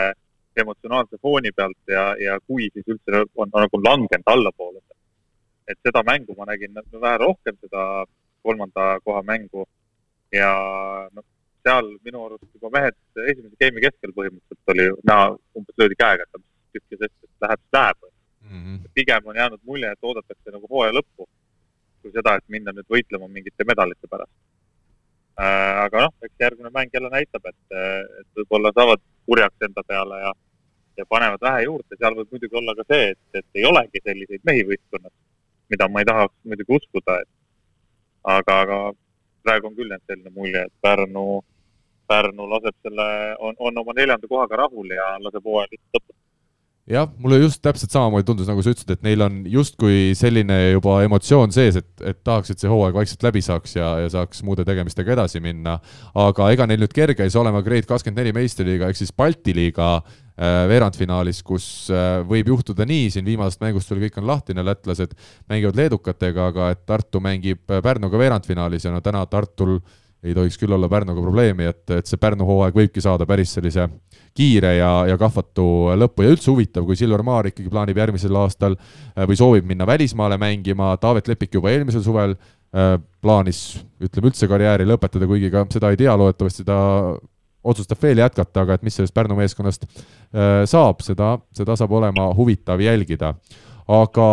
emotsionaalse 0.62 1.18
fooni 1.22 1.52
pealt 1.56 1.78
ja, 1.88 2.08
ja 2.20 2.38
kui 2.46 2.68
siis 2.72 2.88
üldse 2.94 3.24
on 3.40 3.52
nagu 3.54 3.82
langenud 3.84 4.34
allapoole. 4.34 4.82
et 5.70 5.78
seda 5.86 6.02
mängu 6.02 6.34
ma 6.36 6.44
nägin 6.44 6.74
vähe 6.74 7.18
rohkem, 7.18 7.56
seda 7.62 8.04
kolmanda 8.42 8.98
koha 9.04 9.22
mängu 9.22 9.64
ja 10.32 10.50
noh, 11.12 11.24
seal 11.66 11.90
minu 12.06 12.24
arust 12.26 12.48
juba 12.54 12.70
mehed 12.76 12.96
esimese 13.28 13.58
game'i 13.60 13.84
keskel 13.86 14.14
põhimõtteliselt 14.16 14.74
oli 14.74 14.88
näha, 15.10 15.28
umbes 15.58 15.78
löödi 15.82 15.98
käega, 15.98 16.26
et 16.26 16.44
tükki 16.76 16.98
sest, 16.98 17.16
et 17.24 17.46
läheb, 17.46 17.60
siis 17.62 17.76
läheb 17.78 17.98
mm. 18.06 18.62
-hmm. 18.62 18.90
pigem 18.94 19.26
on 19.26 19.36
jäänud 19.36 19.60
mulje, 19.62 19.92
et 19.92 20.08
oodatakse 20.10 20.54
nagu 20.54 20.66
hooaja 20.70 20.96
lõppu, 20.98 21.28
kui 22.02 22.12
seda, 22.12 22.36
et 22.36 22.48
minna 22.48 22.72
nüüd 22.76 22.88
võitlema 22.94 23.28
mingite 23.28 23.66
medalite 23.72 24.10
pärast 24.10 24.32
äh,. 25.40 25.84
aga 25.84 26.06
noh, 26.06 26.14
eks 26.22 26.46
järgmine 26.46 26.70
mäng 26.70 26.90
jälle 26.94 27.10
näitab, 27.10 27.46
et, 27.52 27.76
et 28.20 28.28
võib-olla 28.38 28.72
saavad 28.78 29.04
kurjaks 29.26 29.68
enda 29.68 29.84
peale 29.86 30.22
ja, 30.24 30.32
ja 30.96 31.06
panevad 31.08 31.44
vähe 31.48 31.62
juurde, 31.68 31.98
seal 31.98 32.18
võib 32.18 32.34
muidugi 32.34 32.58
olla 32.62 32.74
ka 32.74 32.88
see, 32.88 33.12
et, 33.14 33.22
et 33.40 33.60
ei 33.60 33.68
olegi 33.70 34.02
selliseid 34.04 34.50
mehi 34.50 34.66
võistkonnas, 34.72 35.14
mida 35.70 35.88
ma 35.88 36.02
ei 36.02 36.10
tahaks 36.10 36.34
muidugi 36.44 36.78
uskuda, 36.80 37.20
et 37.22 37.30
aga, 38.34 38.58
aga 38.64 38.78
praegu 39.42 39.70
on 39.70 39.78
küll 39.78 39.90
jäänud 39.90 40.10
selline 40.10 40.34
mulje, 40.34 40.66
et 40.66 40.74
Pärnu 40.82 41.42
Pärnu 42.12 42.48
laseb 42.50 42.76
selle, 42.84 43.08
on, 43.40 43.56
on 43.58 43.84
oma 43.84 43.96
neljanda 43.96 44.28
kohaga 44.28 44.64
rahul 44.66 44.92
ja 44.92 45.14
laseb 45.24 45.48
hooaja 45.48 45.72
lihtsalt 45.72 46.00
lõpuni 46.00 46.20
jah, 46.90 47.06
mulle 47.22 47.38
just 47.38 47.60
täpselt 47.62 47.92
samamoodi 47.94 48.26
tundus, 48.26 48.48
nagu 48.50 48.62
sa 48.64 48.72
ütlesid, 48.72 48.90
et 48.96 49.04
neil 49.06 49.22
on 49.22 49.42
justkui 49.50 50.12
selline 50.18 50.56
juba 50.72 50.98
emotsioon 51.06 51.54
sees, 51.54 51.78
et, 51.78 51.90
et 52.02 52.18
tahaks, 52.26 52.50
et 52.52 52.62
see 52.62 52.70
hooaeg 52.70 52.96
vaikselt 52.96 53.22
läbi 53.26 53.42
saaks 53.44 53.76
ja, 53.76 53.92
ja 54.02 54.10
saaks 54.12 54.42
muude 54.46 54.66
tegemistega 54.66 55.14
edasi 55.14 55.42
minna. 55.44 55.78
aga 56.18 56.50
ega 56.54 56.66
neil 56.66 56.82
nüüd 56.82 56.94
kerge 56.96 57.24
ei 57.24 57.32
saa 57.32 57.44
olema 57.44 57.62
Grade 57.62 57.86
kakskümmend 57.88 58.22
neli 58.22 58.34
meistriliiga 58.34 58.90
ehk 58.90 58.98
siis 58.98 59.14
Balti 59.14 59.54
liiga 59.54 59.94
äh, 60.00 60.66
veerandfinaalis, 60.70 61.42
kus 61.46 61.66
äh, 61.94 62.20
võib 62.28 62.50
juhtuda 62.54 62.86
nii, 62.88 63.10
siin 63.14 63.30
viimasest 63.30 63.62
mängust 63.62 63.92
veel 63.92 64.08
kõik 64.08 64.18
on 64.18 64.30
lahtine, 64.32 64.66
lätlased 64.66 65.14
mängivad 65.50 65.78
leedukatega, 65.78 66.50
aga 66.50 66.72
et 66.74 66.82
Tartu 66.88 67.22
mängib 67.22 67.62
Pärnuga 67.70 68.18
veerandfinaalis 68.18 68.88
ja 68.88 68.94
no 68.94 69.04
täna 69.04 69.24
Tartul 69.30 69.78
ei 70.22 70.34
tohiks 70.36 70.58
küll 70.60 70.72
olla 70.74 70.88
Pärnuga 70.90 71.22
probleemi, 71.22 71.66
et, 71.70 71.82
et 71.90 72.06
see 72.06 72.20
Pärnu 72.20 72.46
hooaeg 72.46 72.76
võibki 72.76 73.02
saada 73.02 73.26
päris 73.26 73.54
sellise 73.56 73.88
kiire 74.36 74.76
ja, 74.78 74.90
ja 75.10 75.18
kahvatu 75.20 75.64
lõppu. 75.98 76.24
Ja 76.24 76.34
üldse 76.34 76.50
huvitav, 76.52 76.86
kui 76.86 76.96
Silver 76.98 77.24
Maar 77.26 77.50
ikkagi 77.50 77.70
plaanib 77.72 77.98
järgmisel 77.98 78.38
aastal 78.38 78.76
äh, 78.78 79.26
või 79.28 79.38
soovib 79.38 79.66
minna 79.68 79.86
välismaale 79.88 80.38
mängima, 80.40 80.92
Taavet 81.02 81.30
Lepik 81.32 81.58
juba 81.58 81.72
eelmisel 81.72 82.04
suvel 82.06 82.36
äh, 82.36 82.94
plaanis, 83.22 83.82
ütleme 84.02 84.30
üldse 84.30 84.48
karjääri 84.50 84.86
lõpetada, 84.88 85.28
kuigi 85.30 85.50
ka 85.52 85.66
seda 85.74 85.92
ei 85.92 86.00
tea, 86.00 86.14
loodetavasti 86.18 86.66
ta 86.68 86.78
otsustab 87.62 88.00
veel 88.02 88.22
jätkata, 88.22 88.64
aga 88.64 88.78
et 88.78 88.86
mis 88.86 88.96
sellest 88.98 89.14
Pärnu 89.14 89.36
meeskonnast 89.38 89.84
äh, 89.86 90.62
saab, 90.70 91.02
seda, 91.06 91.34
seda 91.54 91.76
saab 91.78 91.98
olema 91.98 92.30
huvitav 92.38 92.82
jälgida 92.82 93.34
aga 93.90 94.26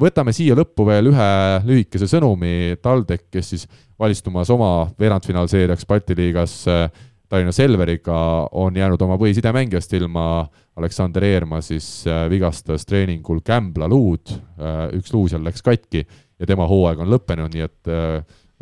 võtame 0.00 0.34
siia 0.36 0.56
lõppu 0.58 0.84
veel 0.88 1.08
ühe 1.12 1.30
lühikese 1.64 2.08
sõnumi, 2.10 2.76
TalTech, 2.82 3.28
kes 3.32 3.52
siis 3.54 3.64
valistumas 4.00 4.50
oma 4.52 4.90
veerandfinaalseeriaks 5.00 5.86
Balti 5.88 6.16
liigas 6.18 6.62
äh, 6.68 6.86
Tallinna 7.32 7.52
Selveriga 7.56 8.16
on 8.60 8.76
jäänud 8.76 9.00
oma 9.02 9.16
põhisidemängijast 9.20 9.94
ilma, 9.96 10.44
Aleksander 10.76 11.24
Eerma 11.24 11.62
siis 11.64 12.04
äh, 12.06 12.26
vigastas 12.30 12.84
treeningul 12.88 13.40
kämbla 13.44 13.88
luud, 13.88 14.34
äh, 14.60 14.88
üks 14.98 15.14
luu 15.14 15.28
seal 15.32 15.44
läks 15.46 15.64
katki 15.64 16.04
ja 16.04 16.48
tema 16.48 16.66
hooaeg 16.68 17.00
on 17.00 17.12
lõppenud, 17.12 17.52
nii 17.54 17.64
et 17.64 17.90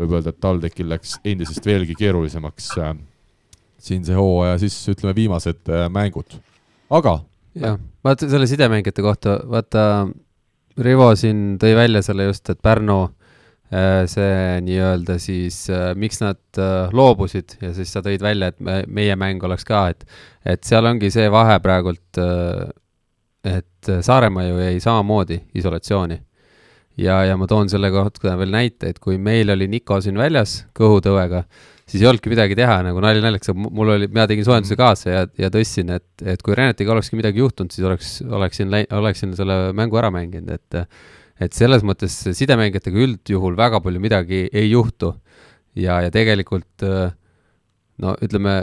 võib 0.01 0.12
öelda, 0.12 0.35
et 0.35 0.40
TalTechil 0.43 0.90
läks 0.90 1.16
endisest 1.25 1.64
veelgi 1.64 1.97
keerulisemaks 1.97 2.69
siin 3.81 4.05
see 4.05 4.16
hooaja 4.16 4.59
siis 4.61 4.77
ütleme, 4.93 5.14
viimased 5.16 5.71
mängud, 5.88 6.37
aga 6.93 7.14
jah, 7.55 7.79
vaata 8.05 8.29
selle 8.31 8.47
sidemängijate 8.51 9.03
kohta, 9.03 9.41
vaata 9.49 9.87
Rivo 10.81 11.11
siin 11.19 11.59
tõi 11.61 11.75
välja 11.77 12.03
selle 12.03 12.29
just, 12.31 12.49
et 12.49 12.61
Pärnu 12.63 13.09
Äh, 13.71 14.03
see 14.11 14.57
nii-öelda 14.67 15.15
siis, 15.23 15.69
äh, 15.71 15.93
miks 15.95 16.19
nad 16.19 16.41
äh, 16.59 16.89
loobusid 16.91 17.55
ja 17.63 17.69
siis 17.71 17.93
sa 17.95 18.01
tõid 18.03 18.19
välja, 18.19 18.49
et 18.51 18.57
me, 18.59 18.81
meie 18.91 19.15
mäng 19.15 19.45
oleks 19.47 19.63
ka, 19.69 19.85
et, 19.93 20.03
et 20.43 20.67
seal 20.67 20.89
ongi 20.91 21.07
see 21.15 21.29
vahe 21.31 21.61
praegult, 21.63 22.19
et 23.47 23.91
Saaremaa 24.03 24.49
ju 24.49 24.59
jäi 24.59 24.83
samamoodi 24.83 25.39
isolatsiooni. 25.55 26.19
ja, 26.99 27.23
ja 27.25 27.37
ma 27.39 27.47
toon 27.47 27.71
selle 27.71 27.93
kohta 27.95 28.35
veel 28.37 28.51
näite, 28.51 28.91
et 28.91 28.99
kui 28.99 29.19
meil 29.19 29.55
oli 29.55 29.71
Niko 29.71 30.01
siin 30.03 30.19
väljas 30.19 30.65
kõhutõvega, 30.75 31.45
siis 31.90 32.03
ei 32.03 32.09
olnudki 32.11 32.33
midagi 32.33 32.57
teha, 32.59 32.81
nagu 32.87 33.03
nali 33.03 33.22
naljaks, 33.24 33.53
mul 33.59 33.94
oli, 33.96 34.09
mina 34.11 34.26
tegin 34.31 34.46
soojenduse 34.46 34.76
mm. 34.76 34.81
kaasa 34.81 35.12
ja, 35.12 35.22
ja 35.42 35.50
tõstsin, 35.53 35.90
et, 35.96 36.26
et 36.35 36.42
kui 36.46 36.57
Renetiga 36.57 36.94
olekski 36.94 37.18
midagi 37.18 37.42
juhtunud, 37.42 37.74
siis 37.74 37.87
oleks, 37.87 38.12
oleksin, 38.40 38.76
oleksin 38.96 39.35
selle 39.38 39.59
mängu 39.76 40.00
ära 40.00 40.12
mänginud, 40.14 40.53
et 40.59 40.85
et 41.40 41.57
selles 41.57 41.81
mõttes 41.88 42.12
sidemängijatega 42.37 43.00
üldjuhul 43.00 43.55
väga 43.57 43.79
palju 43.81 44.00
midagi 44.03 44.42
ei 44.53 44.66
juhtu. 44.68 45.14
ja, 45.74 46.03
ja 46.05 46.11
tegelikult 46.12 46.85
no 48.00 48.14
ütleme, 48.24 48.55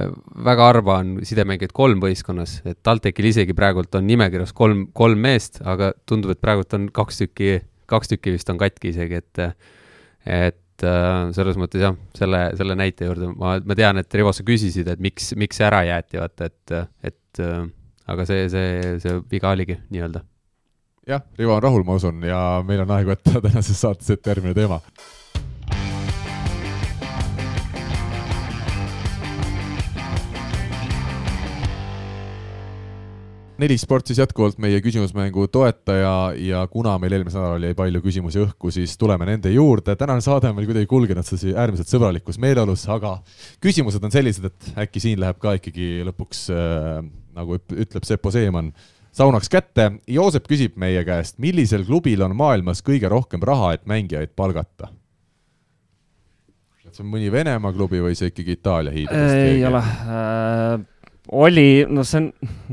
väga 0.45 0.67
harva 0.71 0.99
on 1.01 1.15
sidemängijaid 1.25 1.73
kolm 1.75 2.01
võistkonnas, 2.03 2.59
et 2.69 2.79
TalTechil 2.85 3.29
isegi 3.31 3.55
praegult 3.57 3.95
on 3.97 4.05
nimekirjas 4.09 4.53
kolm, 4.57 4.87
kolm 4.97 5.21
meest, 5.25 5.61
aga 5.65 5.91
tundub, 6.09 6.33
et 6.33 6.41
praegult 6.41 6.73
on 6.77 6.87
kaks 6.93 7.21
tükki, 7.23 7.59
kaks 7.89 8.13
tükki 8.13 8.35
vist 8.35 8.49
on 8.53 8.61
katki 8.61 8.93
isegi, 8.93 9.21
et 9.21 9.43
et 10.27 10.59
selles 11.35 11.57
mõttes 11.57 11.81
jah, 11.81 11.97
selle, 12.17 12.41
selle 12.59 12.77
näite 12.77 13.07
juurde 13.09 13.31
ma, 13.33 13.57
ma 13.63 13.77
tean, 13.77 14.01
et 14.01 14.17
Rivo, 14.19 14.33
sa 14.35 14.45
küsisid, 14.47 14.89
et 14.93 15.01
miks, 15.01 15.31
miks 15.39 15.61
ära 15.65 15.83
jäeti, 15.87 16.19
vaata, 16.21 16.49
et, 16.51 16.77
et 17.11 17.43
aga 18.07 18.25
see, 18.29 18.47
see, 18.53 18.97
see 19.03 19.21
viga 19.31 19.53
oligi 19.55 19.79
nii-öelda 19.89 20.21
jah, 21.07 21.23
Rivo 21.37 21.55
on 21.55 21.63
rahul, 21.63 21.85
ma 21.87 21.95
usun, 21.97 22.19
ja 22.27 22.41
meil 22.67 22.83
on 22.83 22.91
aeg 22.97 23.07
võtta 23.09 23.41
tänases 23.45 23.79
saates 23.79 24.11
ette 24.13 24.33
järgmine 24.33 24.55
teema. 24.57 24.81
Neli 33.61 33.77
sport 33.79 34.09
siis 34.09 34.19
jätkuvalt 34.21 34.59
meie 34.61 34.79
küsimusmängu 34.83 35.47
toetaja 35.53 36.13
ja 36.39 36.63
kuna 36.71 36.95
meil 37.01 37.15
eelmisel 37.17 37.41
nädalal 37.41 37.67
jäi 37.67 37.77
palju 37.77 38.01
küsimusi 38.03 38.41
õhku, 38.43 38.71
siis 38.73 38.97
tuleme 38.97 39.27
nende 39.29 39.51
juurde. 39.53 39.95
tänane 39.95 40.21
saade 40.21 40.49
on 40.49 40.57
meil 40.57 40.67
kuidagi 40.69 40.89
kulgenud 40.89 41.25
sedasi 41.25 41.55
äärmiselt 41.57 41.89
sõbralikus 41.91 42.39
meeleolus, 42.41 42.87
aga 42.89 43.17
küsimused 43.63 44.03
on 44.03 44.13
sellised, 44.13 44.49
et 44.51 44.83
äkki 44.85 45.03
siin 45.03 45.21
läheb 45.23 45.39
ka 45.41 45.55
ikkagi 45.57 46.05
lõpuks 46.07 46.45
äh, 46.53 47.01
nagu 47.37 47.57
ütleb 47.57 48.05
Seppo 48.07 48.33
Seeman 48.33 48.71
saunaks 49.17 49.49
kätte. 49.49 49.89
Joosep 50.07 50.45
küsib 50.49 50.77
meie 50.77 51.01
käest, 51.07 51.39
millisel 51.41 51.85
klubil 51.87 52.21
on 52.25 52.37
maailmas 52.37 52.83
kõige 52.85 53.09
rohkem 53.09 53.41
raha, 53.45 53.73
et 53.77 53.85
mängijaid 53.89 54.35
palgata? 54.37 54.93
see 56.97 57.05
on 57.05 57.11
mõni 57.13 57.27
Venemaa 57.29 57.73
klubi 57.75 57.99
või 58.01 58.15
see 58.17 58.31
ikkagi 58.31 58.55
Itaalia 58.57 58.93
hiidudest? 58.95 59.35
ei 59.37 59.65
ole 59.67 59.81
äh,. 59.83 60.96
Oli, 61.31 61.85
no 61.89 62.05
see 62.07 62.21
on, 62.21 62.29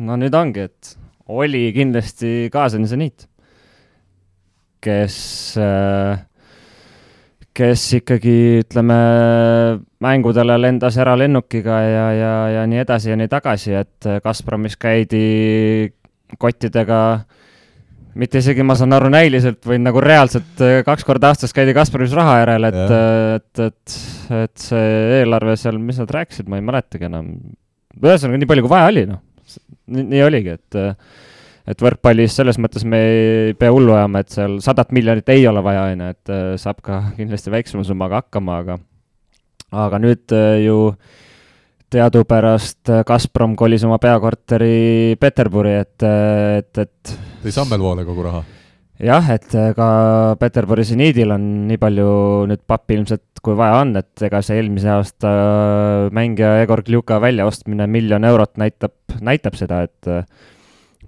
no 0.07 0.19
nüüd 0.21 0.35
ongi, 0.39 0.69
et 0.69 0.95
oli 1.35 1.67
kindlasti 1.75 2.51
Kaasani 2.53 2.89
seniit, 2.91 3.27
kes 4.85 5.17
äh, 5.59 6.21
kes 7.55 7.85
ikkagi, 8.01 8.37
ütleme, 8.65 8.97
mängudele 10.03 10.57
lendas 10.59 10.99
eralennukiga 10.99 11.79
ja, 11.87 12.07
ja, 12.17 12.33
ja 12.57 12.65
nii 12.71 12.83
edasi 12.83 13.13
ja 13.13 13.19
nii 13.19 13.31
tagasi, 13.31 13.77
et 13.79 14.09
Gazpromis 14.25 14.75
käidi 14.81 15.93
kottidega, 16.41 17.01
mitte 18.19 18.43
isegi, 18.43 18.67
ma 18.67 18.75
saan 18.79 18.97
aru, 18.97 19.11
näiliselt, 19.15 19.61
vaid 19.71 19.85
nagu 19.85 20.03
reaalselt 20.03 20.65
kaks 20.87 21.07
korda 21.07 21.31
aastas 21.31 21.55
käidi 21.55 21.77
Kasparis 21.77 22.15
raha 22.17 22.41
järel, 22.43 22.71
et, 22.71 22.81
et, 23.39 23.63
et, 23.69 23.99
et 24.41 24.67
see 24.67 25.21
eelarve 25.21 25.55
seal, 25.61 25.79
mis 25.79 26.03
nad 26.03 26.11
rääkisid, 26.19 26.51
ma 26.51 26.59
ei 26.59 26.67
mäletagi 26.67 27.07
enam. 27.11 27.31
Ühesõnaga, 28.01 28.41
nii 28.43 28.51
palju 28.51 28.67
kui 28.67 28.75
vaja 28.75 28.91
oli, 28.93 29.07
noh. 29.11 29.23
nii 29.95 30.23
oligi, 30.25 30.57
et, 30.57 30.79
et 31.71 31.85
võrkpallis 31.87 32.39
selles 32.41 32.59
mõttes 32.63 32.87
me 32.89 33.03
ei 33.11 33.59
pea 33.59 33.73
hullu 33.75 33.97
ajama, 33.97 34.25
et 34.25 34.33
seal 34.35 34.57
sadat 34.65 34.95
miljonit 34.97 35.29
ei 35.35 35.47
ole 35.51 35.63
vaja, 35.65 35.91
on 35.93 36.07
ju, 36.07 36.15
et 36.17 36.35
äh, 36.35 36.47
saab 36.61 36.81
ka 36.85 37.03
kindlasti 37.19 37.53
väiksema 37.55 37.85
summaga 37.87 38.25
hakkama, 38.25 38.63
aga, 38.65 38.81
aga 39.85 40.03
nüüd 40.03 40.35
äh, 40.35 40.65
ju 40.65 40.81
äh, 40.93 41.23
teadupärast 41.95 42.91
äh, 42.91 43.05
Gazprom 43.07 43.55
kolis 43.57 43.85
oma 43.87 43.99
peakorteri 44.03 45.17
Peterburi, 45.21 45.79
et, 45.85 46.03
äh, 46.03 46.59
et, 46.61 46.83
et 46.83 47.15
tõi 47.45 47.55
Sammelvoole 47.55 48.07
kogu 48.07 48.27
raha? 48.27 48.43
Jah, 49.03 49.31
et 49.35 49.55
äh, 49.59 49.73
ka 49.77 49.89
Peterburi 50.41 50.85
seniidil 50.87 51.35
on 51.35 51.47
nii 51.69 51.81
palju 51.83 52.11
nüüd 52.51 52.63
pappi 52.69 52.99
ilmselt, 52.99 53.41
kui 53.45 53.57
vaja 53.59 53.81
on, 53.83 53.97
et 54.01 54.27
ega 54.29 54.41
see 54.45 54.61
eelmise 54.61 54.93
aasta 54.93 55.33
mängija 56.15 56.61
Egor 56.63 56.85
Kljuka 56.87 57.19
väljaostmine 57.23 57.89
miljon 57.91 58.25
eurot 58.25 58.55
näitab, 58.61 58.95
näitab 59.21 59.59
seda, 59.59 59.83
et 59.85 60.13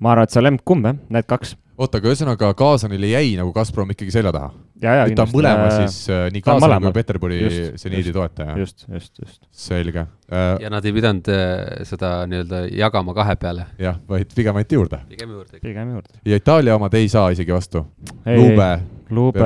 ma 0.00 0.12
arvan, 0.12 0.26
et 0.26 0.34
see 0.34 0.42
on 0.42 0.50
lemb-kumb 0.50 0.90
jah, 0.90 0.98
need 1.16 1.30
kaks 1.30 1.56
oota, 1.76 2.00
aga 2.00 2.12
ühesõnaga 2.12 2.52
Kaasanile 2.56 3.10
jäi 3.12 3.34
nagu 3.38 3.52
Gazprom 3.56 3.92
ikkagi 3.92 4.14
selja 4.14 4.32
taha? 4.34 4.50
Nüüd 4.82 5.16
ta 5.16 5.24
on 5.24 5.32
mõlema 5.32 5.68
siis 5.72 5.98
äh, 6.12 6.26
nii 6.34 6.42
Kaasani 6.44 6.80
kui 6.84 6.94
Peterburi 6.96 7.38
seniidi 7.80 8.12
toetaja? 8.14 8.56
just, 8.60 8.84
just, 8.92 9.12
just. 9.22 9.40
selge 9.50 10.02
äh,. 10.02 10.48
ja 10.62 10.72
nad 10.72 10.84
ei 10.84 10.94
pidanud 10.96 11.30
äh, 11.32 11.86
seda 11.88 12.18
nii-öelda 12.30 12.66
jagama 12.76 13.14
kahe 13.16 13.38
peale? 13.40 13.68
jah, 13.80 13.98
vaid 14.08 14.34
pigem 14.36 14.60
anti 14.60 14.78
juurde? 14.78 15.00
pigem 15.08 15.32
juurde. 15.38 15.62
pigem 15.62 15.96
juurde. 15.96 16.20
ja 16.24 16.42
Itaalia 16.42 16.76
omad 16.76 16.94
ei 16.98 17.08
saa 17.12 17.30
isegi 17.34 17.54
vastu? 17.54 17.86
Lube? 18.26 18.70
Lube, 19.14 19.38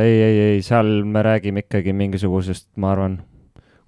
ei, 0.00 0.12
ei, 0.24 0.36
ei, 0.40 0.60
seal 0.64 0.88
me 1.04 1.20
räägime 1.22 1.66
ikkagi 1.66 1.92
mingisugusest, 1.92 2.70
ma 2.80 2.94
arvan 2.94 3.18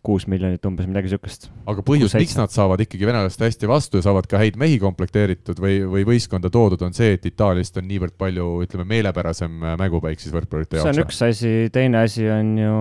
kuus 0.09 0.25
miljonit 0.31 0.65
umbes, 0.69 0.89
midagi 0.89 1.11
niisugust. 1.11 1.49
aga 1.69 1.85
põhjus, 1.85 2.15
miks 2.17 2.37
nad 2.39 2.53
saavad 2.55 2.81
ikkagi 2.85 3.09
venelast 3.09 3.43
hästi 3.45 3.69
vastu 3.69 4.01
ja 4.01 4.07
saavad 4.09 4.29
ka 4.31 4.41
häid 4.41 4.57
mehi 4.61 4.79
komplekteeritud 4.83 5.61
või, 5.63 5.83
või 5.93 6.07
võistkonda 6.09 6.51
toodud, 6.55 6.83
on 6.87 6.97
see, 6.97 7.13
et 7.19 7.29
Itaaliast 7.29 7.77
on 7.81 7.89
niivõrd 7.91 8.17
palju, 8.21 8.49
ütleme, 8.65 8.89
meelepärasem 8.95 9.61
mängupäik 9.81 10.23
siis 10.23 10.35
võrkpallurite 10.35 10.81
jaoks? 10.81 10.89
see 10.89 10.97
on 10.97 11.05
üks 11.05 11.23
asi, 11.29 11.53
teine 11.75 12.03
asi 12.07 12.29
on 12.33 12.55
ju 12.63 12.79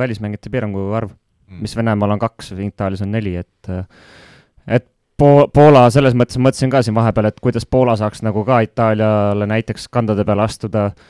välismängijate 0.00 0.52
piirangu 0.54 0.88
arv 0.96 1.12
mm., 1.12 1.60
mis 1.66 1.76
Venemaal 1.76 2.16
on 2.16 2.24
kaks, 2.24 2.54
Itaalias 2.56 3.04
on 3.04 3.12
neli, 3.14 3.36
et 3.42 3.72
et 4.66 4.90
Po-, 5.16 5.46
Poola, 5.48 5.86
selles 5.88 6.12
mõttes 6.12 6.36
mõtlesin 6.36 6.68
ka 6.68 6.82
siin 6.84 6.96
vahepeal, 6.96 7.30
et 7.30 7.38
kuidas 7.40 7.64
Poola 7.64 7.94
saaks 7.96 8.20
nagu 8.24 8.42
ka 8.44 8.58
Itaaliale 8.66 9.46
näiteks 9.48 9.88
kandade 9.88 10.26
peale 10.28 10.44
astuda 10.44 10.90
äh, 10.90 11.06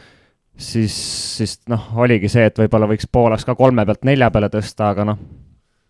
siis, 0.57 0.97
siis 1.37 1.61
noh, 1.71 1.91
oligi 2.01 2.31
see, 2.33 2.47
et 2.49 2.59
võib-olla 2.59 2.89
võiks 2.91 3.09
pooleks 3.13 3.45
ka 3.47 3.57
kolme 3.59 3.85
pealt 3.87 4.07
nelja 4.09 4.31
peale 4.33 4.51
tõsta, 4.53 4.91
aga 4.93 5.07
noh, 5.12 5.20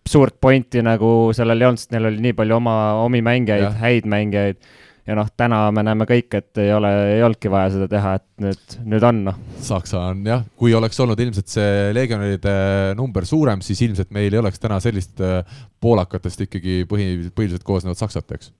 suurt 0.06 0.36
pointi 0.40 0.82
nagu 0.86 1.12
sellel 1.36 1.62
ei 1.62 1.68
olnud, 1.68 1.82
sest 1.82 1.94
neil 1.94 2.10
oli 2.10 2.22
nii 2.24 2.36
palju 2.38 2.58
oma, 2.58 2.74
omi 3.04 3.22
mängijaid, 3.26 3.78
häid 3.80 4.08
mängijaid, 4.10 4.60
ja 5.06 5.16
noh, 5.18 5.28
täna 5.38 5.60
me 5.74 5.84
näeme 5.86 6.06
kõik, 6.08 6.28
et 6.38 6.60
ei 6.62 6.72
ole, 6.74 6.90
ei 7.14 7.22
olnudki 7.26 7.50
vaja 7.52 7.72
seda 7.76 7.88
teha, 7.90 8.16
et 8.18 8.44
nüüd, 8.44 8.76
nüüd 8.92 9.06
on 9.06 9.22
noh. 9.28 9.40
Saksa 9.62 10.02
on 10.12 10.22
jah, 10.26 10.44
kui 10.58 10.74
oleks 10.78 11.00
olnud 11.02 11.20
ilmselt 11.22 11.50
see 11.52 11.90
legionäride 11.96 12.56
number 12.98 13.26
suurem, 13.28 13.62
siis 13.66 13.82
ilmselt 13.86 14.14
meil 14.14 14.32
ei 14.32 14.42
oleks 14.42 14.62
täna 14.62 14.80
sellist 14.82 15.22
äh, 15.24 15.40
poolakatest 15.82 16.46
ikkagi 16.48 16.84
põhi, 16.90 17.10
põhiliselt 17.34 17.66
koosnevat 17.66 18.02
Saksat, 18.02 18.38
eks 18.38 18.54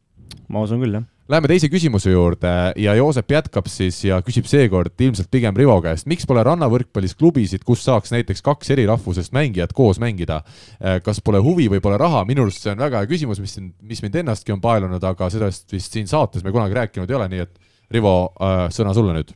ma 0.49 0.63
usun 0.67 0.83
küll, 0.83 0.99
jah. 0.99 1.07
Läheme 1.27 1.49
teise 1.51 1.67
küsimuse 1.67 2.13
juurde 2.13 2.51
ja 2.79 2.93
Joosep 2.95 3.33
jätkab 3.35 3.67
siis 3.67 3.97
ja 4.07 4.21
küsib 4.23 4.47
seekord 4.47 4.95
ilmselt 5.03 5.27
pigem 5.27 5.57
Rivo 5.59 5.75
käest, 5.83 6.07
miks 6.07 6.23
pole 6.23 6.45
rannavõrkpallis 6.47 7.17
klubisid, 7.19 7.65
kus 7.67 7.81
saaks 7.83 8.13
näiteks 8.15 8.45
kaks 8.47 8.71
eri 8.71 8.85
rahvusest 8.87 9.33
mängijat 9.35 9.73
koos 9.75 9.99
mängida? 9.99 10.37
Äh, 10.79 11.01
kas 11.03 11.19
pole 11.27 11.41
huvi 11.43 11.67
või 11.73 11.81
pole 11.83 11.99
raha, 11.99 12.21
minu 12.29 12.45
arust 12.47 12.63
see 12.63 12.71
on 12.71 12.79
väga 12.79 13.01
hea 13.03 13.11
küsimus, 13.11 13.41
mis 13.43 13.57
siin, 13.59 13.73
mis 13.83 14.05
mind 14.05 14.21
ennastki 14.23 14.55
on 14.55 14.63
paelunud, 14.63 15.03
aga 15.03 15.27
sellest 15.35 15.75
vist 15.75 15.97
siin 15.99 16.07
saates 16.07 16.47
me 16.47 16.53
kunagi 16.55 16.79
rääkinud 16.79 17.11
ei 17.11 17.19
ole, 17.19 17.27
nii 17.33 17.43
et 17.43 17.59
Rivo, 17.97 18.13
äh, 18.39 18.63
sõna 18.75 18.95
sulle 18.95 19.17
nüüd. 19.17 19.33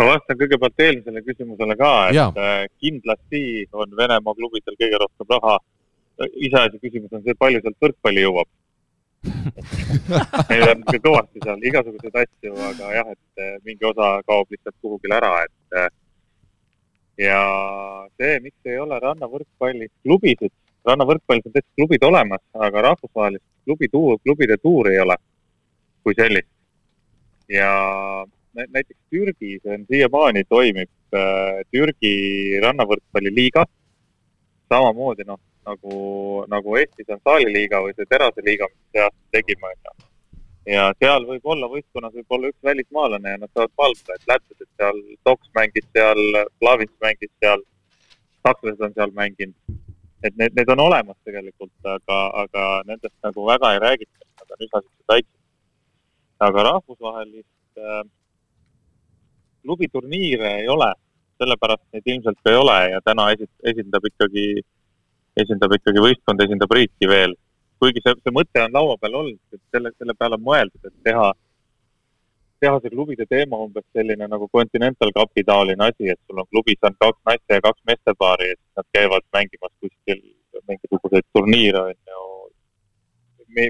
ma 0.00 0.08
vastan 0.08 0.40
kõigepealt 0.40 0.82
eelmisele 0.82 1.22
küsimusele 1.28 1.76
ka, 1.78 1.92
et 2.08 2.18
ja. 2.18 2.24
Äh, 2.42 2.64
kindlasti 2.82 3.44
on 3.70 3.94
Venemaa 3.94 4.34
klubidel 4.34 4.74
kõige 4.82 4.98
rohkem 5.04 5.30
raha. 5.36 5.60
iseasi 6.42 6.82
küsimus 6.82 7.14
on 7.14 7.22
see, 7.22 7.38
palju 7.38 7.62
sealt 7.62 7.78
võrkpalli 7.86 8.26
jõuab 8.26 8.50
meil 9.22 10.64
on 10.66 10.80
ikka 10.82 10.98
kõvasti 11.04 11.42
seal 11.44 11.66
igasuguseid 11.70 12.16
asju, 12.24 12.54
aga 12.68 12.88
jah, 12.96 13.10
et 13.14 13.42
eh, 13.44 13.52
mingi 13.66 13.86
osa 13.86 14.14
kaob 14.26 14.50
lihtsalt 14.50 14.76
kuhugile 14.82 15.18
ära, 15.18 15.32
et 15.46 15.78
eh, 15.78 15.90
ja 17.28 17.42
see, 18.18 18.40
miks 18.42 18.70
ei 18.70 18.80
ole 18.82 18.98
rannavõrkpallis 19.02 19.92
klubisid, 20.02 20.54
rannavõrkpallis 20.88 21.46
on 21.46 21.54
täitsa 21.54 21.78
klubid 21.78 22.08
olemas, 22.08 22.42
aga 22.68 22.86
rahvusvahelist 22.88 23.44
klubi 23.64 23.88
tuur, 23.92 24.18
klubide 24.24 24.58
tuuri 24.58 24.96
ei 24.96 25.04
ole 25.04 25.18
kui 26.02 26.16
sellist. 26.18 26.50
ja 27.48 27.70
näiteks 28.54 28.98
Türgis 29.10 29.62
on 29.66 29.84
siiamaani 29.86 30.42
toimib 30.48 30.90
äh, 31.14 31.62
Türgi 31.70 32.58
rannavõrkpalliliiga, 32.62 33.64
samamoodi 34.72 35.26
noh, 35.28 35.38
nagu, 35.66 35.96
nagu 36.50 36.78
Eestis 36.80 37.10
on 37.12 37.20
saaliliiga 37.26 37.82
või 37.84 37.94
see 37.96 38.08
teraseliiga, 38.10 38.68
mis 38.70 38.94
see 38.94 39.04
aasta 39.04 39.36
tegime, 39.36 39.70
onju. 39.74 40.08
ja 40.72 40.86
seal 40.98 41.26
võib 41.28 41.46
olla, 41.54 41.68
võistkonnas 41.70 42.14
võib 42.16 42.36
olla 42.36 42.50
üks 42.52 42.70
välismaalane 42.70 43.34
ja 43.34 43.42
nad 43.42 43.52
saavad 43.52 43.74
palka, 43.76 44.16
et 44.16 44.26
lätlased 44.30 44.70
seal, 44.80 45.02
Toks 45.28 45.52
mängis 45.58 45.86
seal, 45.90 46.22
Plavins 46.62 46.94
mängis 47.04 47.32
seal, 47.42 47.62
sakslased 48.46 48.82
on 48.88 48.96
seal 48.96 49.14
mänginud. 49.18 49.78
et 50.22 50.36
need, 50.38 50.54
need 50.54 50.68
on 50.70 50.80
olemas 50.80 51.16
tegelikult, 51.26 51.74
aga, 51.82 52.18
aga 52.44 52.66
nendest 52.86 53.14
nagu 53.26 53.46
väga 53.46 53.72
ei 53.74 53.80
räägita, 53.86 54.26
nad 54.40 54.54
on 54.54 54.66
üsna 54.66 54.82
siuksed 54.82 55.14
väiksed. 55.14 55.38
aga 56.48 56.62
rahvusvahelist 56.70 57.78
äh, 57.78 58.04
klubiturniire 59.62 60.56
ei 60.60 60.68
ole, 60.68 60.92
sellepärast 61.38 61.84
neid 61.94 62.06
ilmselt 62.06 62.38
ka 62.42 62.50
ei 62.50 62.58
ole 62.58 62.78
ja 62.92 63.00
täna 63.04 63.28
esindab 63.70 64.06
ikkagi 64.10 64.62
esindab 65.40 65.72
ikkagi 65.76 66.02
võistkond, 66.04 66.42
esindab 66.44 66.74
riiki 66.76 67.08
veel. 67.08 67.34
kuigi 67.82 67.98
see, 68.04 68.14
see 68.22 68.30
mõte 68.34 68.60
on 68.62 68.76
laua 68.76 68.94
peal 69.02 69.16
olnud, 69.18 69.40
et 69.50 69.60
selle, 69.74 69.90
selle 69.98 70.14
peale 70.14 70.36
on 70.38 70.44
mõeldud, 70.46 70.84
et 70.86 70.98
teha, 71.08 71.32
teha 72.62 72.76
see 72.82 72.92
klubide 72.92 73.26
teema 73.26 73.58
umbes 73.58 73.82
selline 73.96 74.28
nagu 74.30 74.46
Continental 74.54 75.10
Cupi 75.16 75.42
taoline 75.48 75.88
asi, 75.88 76.12
et 76.12 76.20
sul 76.28 76.38
on 76.38 76.46
klubis 76.52 76.78
on 76.86 76.94
kaks 77.02 77.18
naiste 77.26 77.58
ja 77.58 77.64
kaks 77.64 77.82
meestepaari 77.90 78.52
ja 78.52 78.54
siis 78.54 78.78
nad 78.78 78.88
käivad 78.98 79.26
mängimas 79.34 79.74
kuskil 79.82 80.22
mingisuguseid 80.68 81.26
turniire, 81.34 81.82
on 81.90 81.98
ju. 82.12 82.28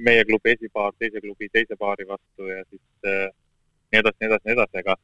meie 0.05 0.25
klubi 0.29 0.53
esipaar 0.53 0.93
teise 0.99 1.21
klubi 1.25 1.49
teise 1.49 1.77
paari 1.79 2.05
vastu 2.07 2.51
ja 2.51 2.61
siis 2.69 3.09
äh, 3.09 3.31
nii 3.93 4.01
edasi, 4.03 4.17
nii 4.21 4.29
edasi, 4.29 4.45
nii 4.47 4.59
edasi, 4.59 4.83
aga, 4.85 4.97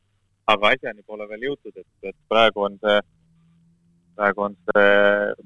aga 0.53 0.75
asjani 0.75 1.03
pole 1.07 1.29
veel 1.33 1.49
jõutud, 1.49 1.81
et, 1.81 1.89
et 2.13 2.17
praegu 2.29 2.69
on 2.69 2.77
see 2.85 3.01
praegu 4.19 4.47
on 4.49 4.57
see 4.71 4.87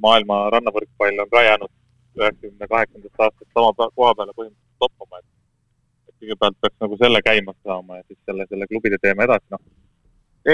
maailma 0.05 0.47
rannavõrkpall 0.55 1.25
on 1.25 1.33
ka 1.33 1.45
jäänud 1.49 1.73
üheksakümne 2.19 2.69
kaheksandast 2.69 3.27
aastast 3.27 3.51
sama 3.59 3.89
koha 3.97 4.15
peale 4.19 4.35
põhimõtteliselt 4.37 4.85
toppama, 4.85 5.21
et 5.21 5.29
et 6.09 6.17
kõigepealt 6.25 6.59
peaks 6.61 6.79
nagu 6.85 6.99
selle 7.01 7.21
käima 7.25 7.55
saama 7.61 8.01
ja 8.01 8.07
siis 8.07 8.19
selle, 8.29 8.47
selle 8.49 8.69
klubide 8.71 8.99
teema 9.03 9.29
edasi, 9.29 9.47
noh. 9.55 9.63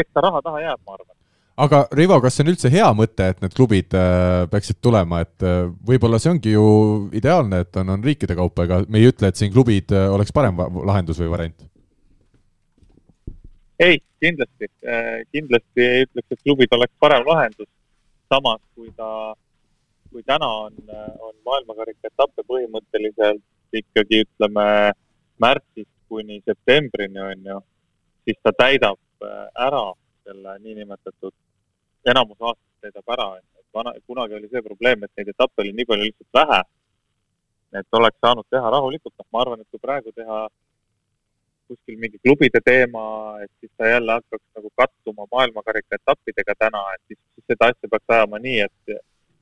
eks 0.02 0.10
ta 0.14 0.24
raha 0.26 0.42
taha 0.44 0.64
jääb, 0.64 0.82
ma 0.86 0.98
arvan. 0.98 1.16
aga 1.66 1.80
Rivo, 2.00 2.20
kas 2.24 2.38
see 2.38 2.46
on 2.46 2.52
üldse 2.54 2.72
hea 2.74 2.90
mõte, 3.00 3.30
et 3.32 3.40
need 3.44 3.56
klubid 3.56 3.96
äh, 3.98 4.44
peaksid 4.52 4.82
tulema, 4.82 5.22
et 5.26 5.46
äh, 5.46 5.64
võib-olla 5.90 6.20
see 6.22 6.34
ongi 6.34 6.54
ju 6.54 6.66
ideaalne, 7.22 7.64
et 7.66 7.80
on, 7.82 7.94
on 7.96 8.04
riikide 8.10 8.38
kaupa, 8.38 8.68
ega 8.68 8.82
me 8.86 9.02
ei 9.02 9.10
ütle, 9.12 9.30
et 9.30 9.40
siin 9.40 9.54
klubid 9.54 9.94
äh, 9.94 10.06
oleks 10.14 10.34
parem 10.34 10.62
lahendus 10.82 11.22
või 11.22 11.32
variant? 11.34 11.66
ei, 13.78 14.00
kindlasti, 14.18 14.66
kindlasti 15.30 15.82
ei 15.84 16.06
ütleks, 16.08 16.32
et 16.34 16.40
klubid 16.42 16.72
oleks 16.74 16.94
parem 16.98 17.26
lahendus 17.26 17.68
samas 18.28 18.60
kui 18.74 18.90
ta, 18.96 19.34
kui 20.12 20.22
täna 20.22 20.48
on, 20.68 20.76
on 21.20 21.34
maailmakarika 21.46 22.10
etappe 22.12 22.44
põhimõtteliselt 22.48 23.44
ikkagi 23.80 24.22
ütleme 24.24 24.66
märtsist 25.40 25.92
kuni 26.08 26.40
septembrini 26.44 27.20
on 27.20 27.50
ju, 27.52 27.58
siis 28.24 28.38
ta 28.42 28.52
täidab 28.56 29.00
äh, 29.24 29.44
ära 29.66 29.84
selle 30.24 30.56
niinimetatud, 30.64 31.34
enamus 32.08 32.40
aastast 32.40 32.84
täidab 32.84 33.14
ära, 33.14 33.28
et 33.38 33.66
vana, 33.74 33.92
kunagi 34.06 34.36
oli 34.38 34.48
see 34.52 34.64
probleem, 34.64 35.04
et 35.04 35.12
neid 35.16 35.32
etappe 35.34 35.64
oli 35.64 35.74
nii 35.76 35.88
palju 35.88 36.08
lihtsalt 36.08 36.40
vähe. 36.40 36.62
et 37.78 37.96
oleks 37.98 38.16
saanud 38.24 38.46
teha 38.48 38.70
rahulikult, 38.72 39.12
noh, 39.18 39.26
ma 39.32 39.40
arvan, 39.42 39.60
et 39.60 39.68
kui 39.70 39.80
praegu 39.80 40.12
teha 40.16 40.38
kuskil 41.68 41.98
mingi 42.02 42.18
klubide 42.24 42.60
teema, 42.64 43.02
et 43.44 43.50
siis 43.60 43.72
ta 43.76 43.90
jälle 43.92 44.12
hakkaks 44.18 44.44
nagu 44.56 44.70
kattuma 44.80 45.26
maailmakarika 45.32 46.00
etappidega 46.00 46.54
täna, 46.58 46.82
et 46.94 47.02
siis, 47.06 47.20
siis 47.34 47.46
seda 47.52 47.70
asja 47.72 47.90
peaks 47.92 48.16
ajama 48.16 48.40
nii, 48.46 48.60
et 48.66 48.98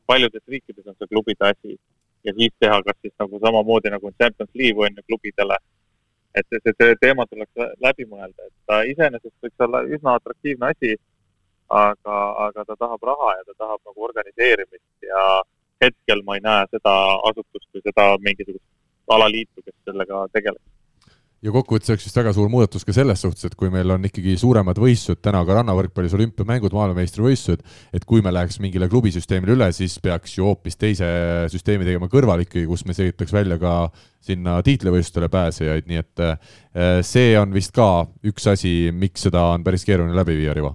paljudes 0.06 0.44
riikides 0.52 0.86
on 0.86 0.96
see 0.98 1.10
klubide 1.12 1.48
asi 1.50 1.78
ja 2.26 2.34
siis 2.38 2.52
teha 2.60 2.78
kas 2.86 2.98
siis 3.02 3.14
nagu 3.22 3.40
samamoodi 3.44 3.90
nagu 3.94 4.06
on 4.06 4.16
Champions 4.22 4.54
League 4.54 4.86
on 4.86 4.96
ju 4.96 5.02
klubidele. 5.08 5.58
et 6.38 6.46
see, 6.52 6.72
see 6.78 6.96
teema 7.00 7.24
tuleks 7.26 7.62
läbi 7.80 8.04
mõelda, 8.04 8.48
et 8.48 8.56
ta 8.68 8.82
iseenesest 8.92 9.36
võiks 9.44 9.62
olla 9.66 9.78
üsna 9.96 10.16
atraktiivne 10.18 10.66
asi, 10.74 10.90
aga, 11.82 12.16
aga 12.46 12.64
ta 12.68 12.76
tahab 12.82 13.06
raha 13.10 13.30
ja 13.38 13.44
ta 13.46 13.54
tahab 13.62 13.80
nagu 13.88 14.04
organiseerimist 14.08 15.08
ja 15.10 15.22
hetkel 15.84 16.22
ma 16.26 16.36
ei 16.36 16.44
näe 16.44 16.66
seda 16.74 16.94
asutust 17.30 17.68
või 17.72 17.84
seda 17.88 18.06
mingisugust 18.28 19.14
alaliitu, 19.16 19.64
kes 19.64 19.76
sellega 19.88 20.26
tegeleks 20.36 20.75
ja 21.46 21.52
kokkuvõttes 21.54 21.92
oleks 21.92 22.06
vist 22.08 22.18
väga 22.18 22.32
suur 22.34 22.48
muudatus 22.50 22.84
ka 22.86 22.94
selles 22.94 23.20
suhtes, 23.22 23.46
et 23.46 23.54
kui 23.58 23.70
meil 23.70 23.90
on 23.94 24.06
ikkagi 24.08 24.34
suuremad 24.40 24.78
võistlused 24.82 25.20
täna 25.22 25.44
ka 25.46 25.58
rannavõrkpallis 25.60 26.14
olümpiamängud, 26.18 26.74
maailmameistrivõistlused, 26.74 27.62
et 27.94 28.06
kui 28.08 28.24
me 28.24 28.32
läheks 28.34 28.58
mingile 28.62 28.88
klubisüsteemile 28.90 29.54
üle, 29.54 29.68
siis 29.76 29.98
peaks 30.02 30.36
ju 30.38 30.48
hoopis 30.48 30.78
teise 30.80 31.08
süsteemi 31.52 31.86
tegema 31.86 32.10
kõrval 32.12 32.42
ikkagi, 32.44 32.66
kus 32.66 32.82
me 32.88 32.96
selgitaks 32.96 33.34
välja 33.36 33.60
ka 33.62 33.76
sinna 34.26 34.58
tiitlivõistlustele 34.66 35.28
pääsejaid, 35.30 35.86
nii 35.86 36.02
et 36.02 36.24
eh, 36.24 36.56
see 37.06 37.36
on 37.38 37.54
vist 37.54 37.74
ka 37.76 38.08
üks 38.26 38.50
asi, 38.50 38.90
miks 38.92 39.28
seda 39.28 39.52
on 39.52 39.66
päris 39.66 39.86
keeruline 39.86 40.18
läbi 40.18 40.38
viia, 40.40 40.56
Rivo. 40.56 40.74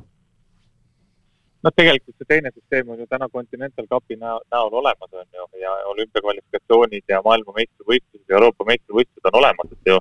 Noh, 1.61 1.73
tegelikult 1.77 2.15
see 2.17 2.29
teine 2.29 2.49
süsteem 2.55 2.87
on 2.89 3.03
ju 3.03 3.05
täna 3.09 3.27
Continental 3.29 3.85
Cupi 3.91 4.15
näol 4.17 4.79
olemas, 4.79 5.11
on 5.11 5.27
ju, 5.35 5.43
ja 5.61 5.75
olümpiakvalifikatsioonid 5.91 7.11
ja 7.11 7.19
maailmameistrivõistlused 7.27 8.23
ja 8.31 8.39
Euroopa 8.39 8.65
meistrivõistlused 8.71 9.29
on 9.29 9.37
olemas, 9.43 9.75
et 9.75 9.91
ju 9.91 9.99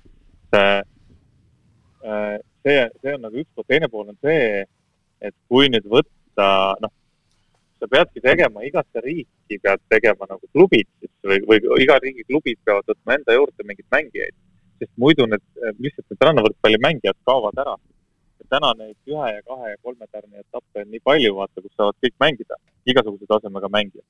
et 0.59 2.07
äh, 2.07 2.39
see, 2.63 2.89
see 3.03 3.15
on 3.15 3.27
nagu 3.27 3.43
üks 3.43 3.51
pool, 3.55 3.67
teine 3.69 3.89
pool 3.93 4.09
on 4.09 4.19
see, 4.25 4.65
et 5.21 5.37
kui 5.49 5.69
nüüd 5.73 5.87
võtta, 5.91 6.49
noh, 6.83 6.93
sa 7.81 7.89
peadki 7.89 8.23
tegema, 8.25 8.65
igasse 8.67 9.03
riiki 9.05 9.59
pead 9.63 9.81
tegema 9.93 10.29
nagu 10.29 10.45
klubid 10.53 10.89
siis 11.01 11.13
või, 11.25 11.41
või 11.49 11.85
iga 11.85 11.97
riigi 12.03 12.27
klubid 12.29 12.61
peavad 12.65 12.89
võtma 12.93 13.17
enda 13.17 13.37
juurde 13.37 13.67
mingeid 13.69 13.89
mängijaid, 13.95 14.37
sest 14.81 14.93
muidu 15.01 15.27
need, 15.29 15.45
lihtsalt 15.79 16.07
need 16.13 16.27
rannavõrkpalli 16.29 16.81
mängijad 16.87 17.19
kaovad 17.29 17.65
ära. 17.65 17.79
täna 18.51 18.73
neid 18.75 18.97
ühe 19.07 19.27
ja 19.31 19.43
kahe 19.47 19.69
ja 19.71 19.77
kolme 19.79 20.07
tärni 20.11 20.41
etappe 20.41 20.83
on 20.83 20.89
nii 20.91 21.01
palju, 21.07 21.35
vaata, 21.37 21.63
kus 21.63 21.71
saavad 21.79 21.95
kõik 22.03 22.17
mängida, 22.19 22.57
igasuguse 22.93 23.29
tasemega 23.31 23.69
mängijad. 23.71 24.07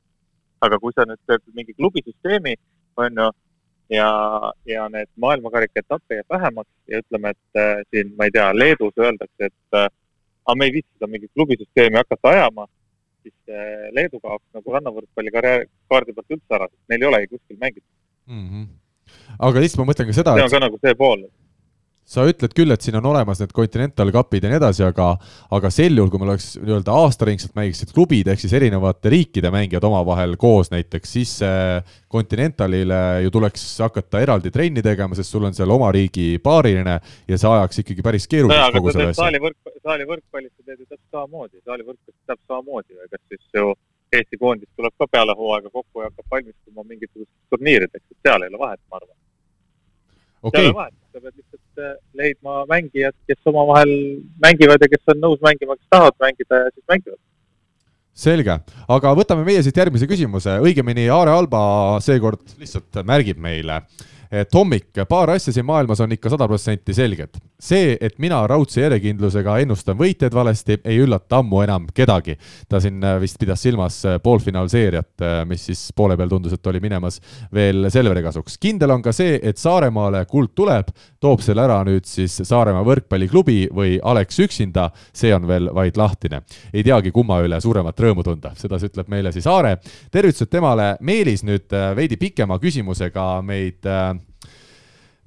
aga 0.65 0.79
kui 0.81 0.93
sa 0.97 1.05
nüüd 1.05 1.21
teed 1.29 1.43
mingi 1.55 1.75
klubisüsteemi, 1.77 2.55
on 2.97 3.21
ju, 3.21 3.29
ja, 3.91 4.11
ja 4.67 4.89
need 4.89 5.11
maailmakarika 5.21 5.83
etappe 5.83 6.21
jääb 6.21 6.35
vähemaks 6.37 6.71
ja 6.91 7.01
ütleme, 7.03 7.33
et 7.35 7.63
äh, 7.63 7.81
siin, 7.91 8.13
ma 8.19 8.29
ei 8.29 8.35
tea, 8.35 8.51
Leedus 8.55 8.99
öeldakse, 8.99 9.51
et 9.51 9.79
äh, 9.79 9.89
aga 10.47 10.59
me 10.59 10.69
ei 10.69 10.77
viitsi 10.79 10.93
seda 10.95 11.11
mingit 11.11 11.33
klubisüsteemi 11.35 12.01
hakata 12.01 12.35
ajama, 12.35 12.67
siis 13.23 13.35
äh, 13.51 13.89
Leedu 13.97 14.21
kaoks 14.21 14.47
nagu 14.57 14.77
rannavõrkpalli 14.77 15.35
karjääri 15.35 15.69
kaardi 15.93 16.17
pealt 16.17 16.37
üldse 16.37 16.59
ära, 16.59 16.71
sest 16.71 16.93
neil 16.93 17.05
ei 17.05 17.11
olegi 17.11 17.33
kuskil 17.35 17.59
mängida 17.61 17.87
mm. 18.31 18.47
-hmm. 18.49 18.67
aga 19.39 19.65
lihtsalt 19.65 19.85
ma 19.85 19.93
mõtlen 19.93 20.11
ka 20.11 20.19
seda. 20.21 20.37
see 20.37 20.47
on 20.47 20.51
et... 20.51 20.57
ka 20.57 20.65
nagu 20.67 20.83
see 20.85 20.99
pool 21.03 21.27
sa 22.11 22.25
ütled 22.27 22.55
küll, 22.57 22.75
et 22.75 22.83
siin 22.83 22.99
on 22.99 23.07
olemas 23.13 23.39
need 23.43 23.53
Continental 23.55 24.11
Cupid 24.15 24.45
ja 24.45 24.51
nii 24.51 24.59
edasi, 24.59 24.83
aga 24.87 25.13
aga 25.57 25.71
sel 25.75 25.99
juhul, 25.99 26.11
kui 26.11 26.23
meil 26.23 26.33
oleks 26.33 26.49
nii-öelda 26.59 26.97
aastaringselt 27.05 27.55
mängiksid 27.59 27.93
klubid 27.95 28.31
ehk 28.33 28.43
siis 28.43 28.55
erinevate 28.59 29.13
riikide 29.15 29.53
mängijad 29.55 29.87
omavahel 29.87 30.35
koos 30.41 30.73
näiteks, 30.75 31.13
siis 31.19 31.37
Continentalile 32.11 33.01
ju 33.25 33.31
tuleks 33.35 33.67
hakata 33.85 34.25
eraldi 34.25 34.51
trenni 34.55 34.83
tegema, 34.83 35.15
sest 35.19 35.31
sul 35.31 35.47
on 35.47 35.55
seal 35.55 35.71
oma 35.71 35.93
riigi 35.95 36.33
paariline 36.43 36.97
ja 37.31 37.39
see 37.39 37.53
ajaks 37.53 37.85
ikkagi 37.85 38.07
päris 38.07 38.27
keeruliseks 38.31 38.75
kogu 38.79 38.95
selle 38.97 39.13
asja. 39.13 39.23
saalivõrk, 39.23 39.77
saalivõrkpallis 39.87 40.53
sa 40.57 40.67
teed 40.67 40.83
ju 40.83 40.89
täpselt 40.89 41.15
samamoodi, 41.15 41.63
saalivõrkpallis 41.63 42.27
täpselt 42.27 42.51
samamoodi 42.51 43.09
kas 43.15 43.25
siis 43.29 43.47
ju 43.61 43.73
Eesti 44.11 44.41
koondis 44.43 44.67
tuleb 44.75 44.95
ka 44.99 45.07
peale 45.07 45.35
hooaega 45.39 45.71
kokku 45.71 46.03
ja 46.03 46.09
hakkab 46.09 46.33
valmistuma 46.35 46.83
mingisugusteks 46.83 47.53
turniirideks, 47.55 48.07
et 48.11 48.27
seal 48.27 48.43
ei 48.43 48.51
ole 48.51 48.59
vahet, 48.59 48.81
ma 48.91 48.99
arvan 48.99 49.20
okay.. 50.43 50.63
ei 50.63 50.69
ole 50.71 50.77
vahet, 50.77 50.95
sa 51.13 51.23
pead 51.25 51.35
lihtsalt 51.35 51.83
äh, 51.83 51.97
leidma 52.21 52.61
mängijad, 52.71 53.17
kes 53.31 53.51
omavahel 53.53 53.97
mängivad 54.45 54.85
ja 54.85 54.93
kes 54.93 55.13
on 55.15 55.21
nõus 55.25 55.43
mängima, 55.45 55.79
kes 55.79 55.93
tahavad 55.97 56.17
mängida 56.23 56.65
ja 56.65 56.71
siis 56.75 56.87
mängivad. 56.91 57.21
Selge, 58.21 58.57
aga 58.91 59.13
võtame 59.17 59.47
meie 59.47 59.63
siit 59.65 59.77
järgmise 59.79 60.09
küsimuse, 60.11 60.59
õigemini 60.61 61.07
Aare 61.15 61.33
Alba 61.33 61.61
seekord 62.05 62.43
lihtsalt 62.61 62.99
märgib 63.07 63.39
meile 63.41 63.79
et 63.81 64.20
hommik, 64.55 64.95
paar 65.09 65.31
asja 65.31 65.53
siin 65.53 65.67
maailmas 65.67 66.01
on 66.01 66.13
ikka 66.15 66.31
sada 66.31 66.47
protsenti 66.49 66.95
selged. 66.95 67.41
see, 67.61 67.97
et 68.01 68.15
mina 68.19 68.39
raudse 68.49 68.81
järjekindlusega 68.81 69.59
ennustan 69.61 69.99
võitjaid 69.99 70.33
valesti, 70.33 70.79
ei 70.85 71.03
üllata 71.03 71.41
ammu 71.43 71.61
enam 71.61 71.87
kedagi. 71.95 72.37
ta 72.69 72.81
siin 72.81 73.03
äh, 73.05 73.19
vist 73.21 73.39
pidas 73.39 73.63
silmas 73.63 74.05
äh, 74.05 74.19
poolfinaalseeriat, 74.23 75.11
äh, 75.21 75.43
mis 75.47 75.67
siis 75.67 75.91
poole 75.97 76.17
peal 76.17 76.29
tundus, 76.29 76.53
et 76.53 76.67
oli 76.67 76.81
minemas 76.81 77.21
veel 77.53 77.91
Selveri 77.91 78.23
kasuks. 78.23 78.59
kindel 78.59 78.91
on 78.91 79.03
ka 79.03 79.13
see, 79.13 79.39
et 79.43 79.59
Saaremaale 79.59 80.25
kuld 80.31 80.55
tuleb, 80.55 80.95
toob 81.21 81.43
selle 81.45 81.67
ära 81.67 81.81
nüüd 81.85 82.07
siis 82.09 82.41
Saaremaa 82.45 82.85
võrkpalliklubi 82.87 83.69
või 83.75 83.99
Alex 84.03 84.41
üksinda, 84.47 84.91
see 85.13 85.35
on 85.35 85.47
veel 85.49 85.69
vaid 85.75 85.99
lahtine. 85.99 86.43
ei 86.73 86.87
teagi, 86.87 87.11
kumma 87.11 87.41
üle 87.43 87.61
suuremat 87.61 88.01
rõõmu 88.01 88.25
tunda, 88.25 88.55
sedasi 88.57 88.89
ütleb 88.93 89.09
meile 89.09 89.33
siis 89.33 89.47
Aare. 89.47 89.79
tervitused 90.11 90.49
temale, 90.49 90.95
Meelis 91.01 91.43
nüüd 91.45 91.69
veidi 91.97 92.17
pikema 92.17 92.59
küsimusega 92.63 93.43
meid 93.43 93.85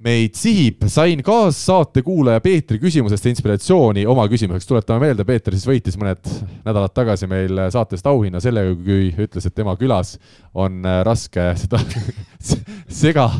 meid 0.04 0.34
sihib, 0.36 0.84
sain 0.92 1.22
kaassaate 1.24 2.02
kuulaja 2.04 2.42
Peetri 2.44 2.78
küsimusest 2.82 3.28
inspiratsiooni 3.30 4.04
oma 4.10 4.26
küsimuseks, 4.28 4.68
tuletame 4.68 5.06
meelde, 5.06 5.24
Peeter 5.28 5.56
siis 5.56 5.68
võitis 5.68 5.96
mõned 6.00 6.20
nädalad 6.66 6.92
tagasi 6.92 7.28
meil 7.30 7.64
saatest 7.72 8.06
auhinna 8.10 8.42
sellega, 8.44 8.74
kui 8.84 9.08
ütles, 9.26 9.48
et 9.48 9.56
tema 9.56 9.76
külas 9.80 10.18
on 10.54 10.84
raske 11.08 11.52
seda 11.60 11.80
sega 13.02 13.30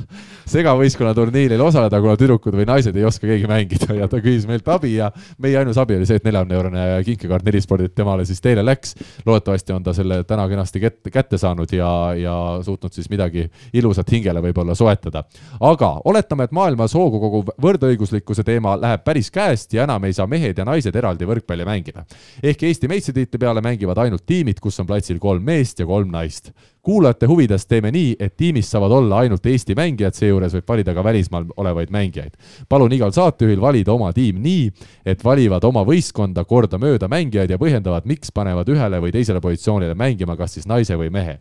segavõistkonna 0.51 1.15
turniiril 1.17 1.61
osaleda, 1.65 2.01
kuna 2.03 2.17
tüdrukud 2.21 2.57
või 2.59 2.67
naised 2.69 2.97
ei 2.97 3.05
oska 3.07 3.29
keegi 3.29 3.49
mängida 3.51 3.97
ja 3.97 4.09
ta 4.11 4.21
küsis 4.23 4.47
meilt 4.49 4.69
abi 4.73 4.95
ja 4.97 5.11
meie 5.43 5.59
ainus 5.61 5.79
abi 5.81 5.97
oli 5.99 6.09
see, 6.09 6.21
et 6.21 6.27
neljakümne 6.27 6.59
eurone 6.59 6.85
kinkekaart 7.07 7.47
nelispordilt 7.47 7.95
temale 7.97 8.27
siis 8.29 8.43
teile 8.45 8.65
läks. 8.65 8.95
loodetavasti 9.27 9.73
on 9.73 9.85
ta 9.85 9.95
selle 9.97 10.23
täna 10.29 10.47
kenasti 10.49 10.83
kätte, 10.83 11.11
kätte 11.11 11.39
saanud 11.41 11.73
ja, 11.73 11.91
ja 12.19 12.37
suutnud 12.65 12.93
siis 12.93 13.09
midagi 13.11 13.47
ilusat 13.73 14.13
hingele 14.13 14.43
võib-olla 14.45 14.75
soetada. 14.75 15.25
aga 15.61 15.91
oletame, 16.05 16.45
et 16.45 16.53
maailmas 16.53 16.95
hoogu 16.95 17.21
koguv 17.21 17.55
võrdõiguslikkuse 17.63 18.45
teema 18.45 18.77
läheb 18.81 19.05
päris 19.05 19.31
käest 19.31 19.73
ja 19.73 19.85
enam 19.89 20.05
ei 20.05 20.13
saa 20.13 20.27
mehed 20.27 20.59
ja 20.59 20.65
naised 20.65 20.97
eraldi 20.97 21.27
võrkpalli 21.29 21.65
mängida. 21.65 22.05
ehk 22.43 22.63
Eesti 22.63 22.89
meistritiitli 22.89 23.39
peale 23.39 23.61
mängivad 23.61 23.99
ainult 23.99 24.27
tiimid, 24.27 24.61
kus 24.61 24.81
on 24.81 24.87
platsil 24.87 25.19
kolm 25.19 25.43
meest 25.45 25.81
ja 25.81 25.87
kolm 25.87 26.11
naist 26.11 26.53
kuulajate 26.85 27.27
huvides 27.27 27.67
teeme 27.67 27.91
nii, 27.95 28.15
et 28.21 28.37
tiimis 28.37 28.69
saavad 28.71 28.93
olla 28.93 29.23
ainult 29.25 29.47
Eesti 29.47 29.77
mängijad, 29.79 30.17
seejuures 30.17 30.55
võib 30.59 30.69
valida 30.69 30.95
ka 30.95 31.05
välismaal 31.05 31.47
olevaid 31.57 31.93
mängijaid. 31.95 32.37
palun 32.69 32.93
igal 32.93 33.13
saatejuhil 33.13 33.61
valida 33.61 33.93
oma 33.93 34.13
tiim 34.13 34.43
nii, 34.45 34.71
et 35.07 35.25
valivad 35.25 35.65
oma 35.65 35.85
võistkonda 35.89 36.45
kordamööda 36.45 37.09
mängijaid 37.09 37.51
ja 37.51 37.59
põhjendavad, 37.59 38.05
miks 38.05 38.33
panevad 38.33 38.69
ühele 38.69 39.01
või 39.01 39.13
teisele 39.13 39.41
positsioonile 39.41 39.95
mängima 39.95 40.37
kas 40.37 40.59
siis 40.59 40.69
naise 40.69 40.99
või 41.01 41.11
mehe 41.11 41.41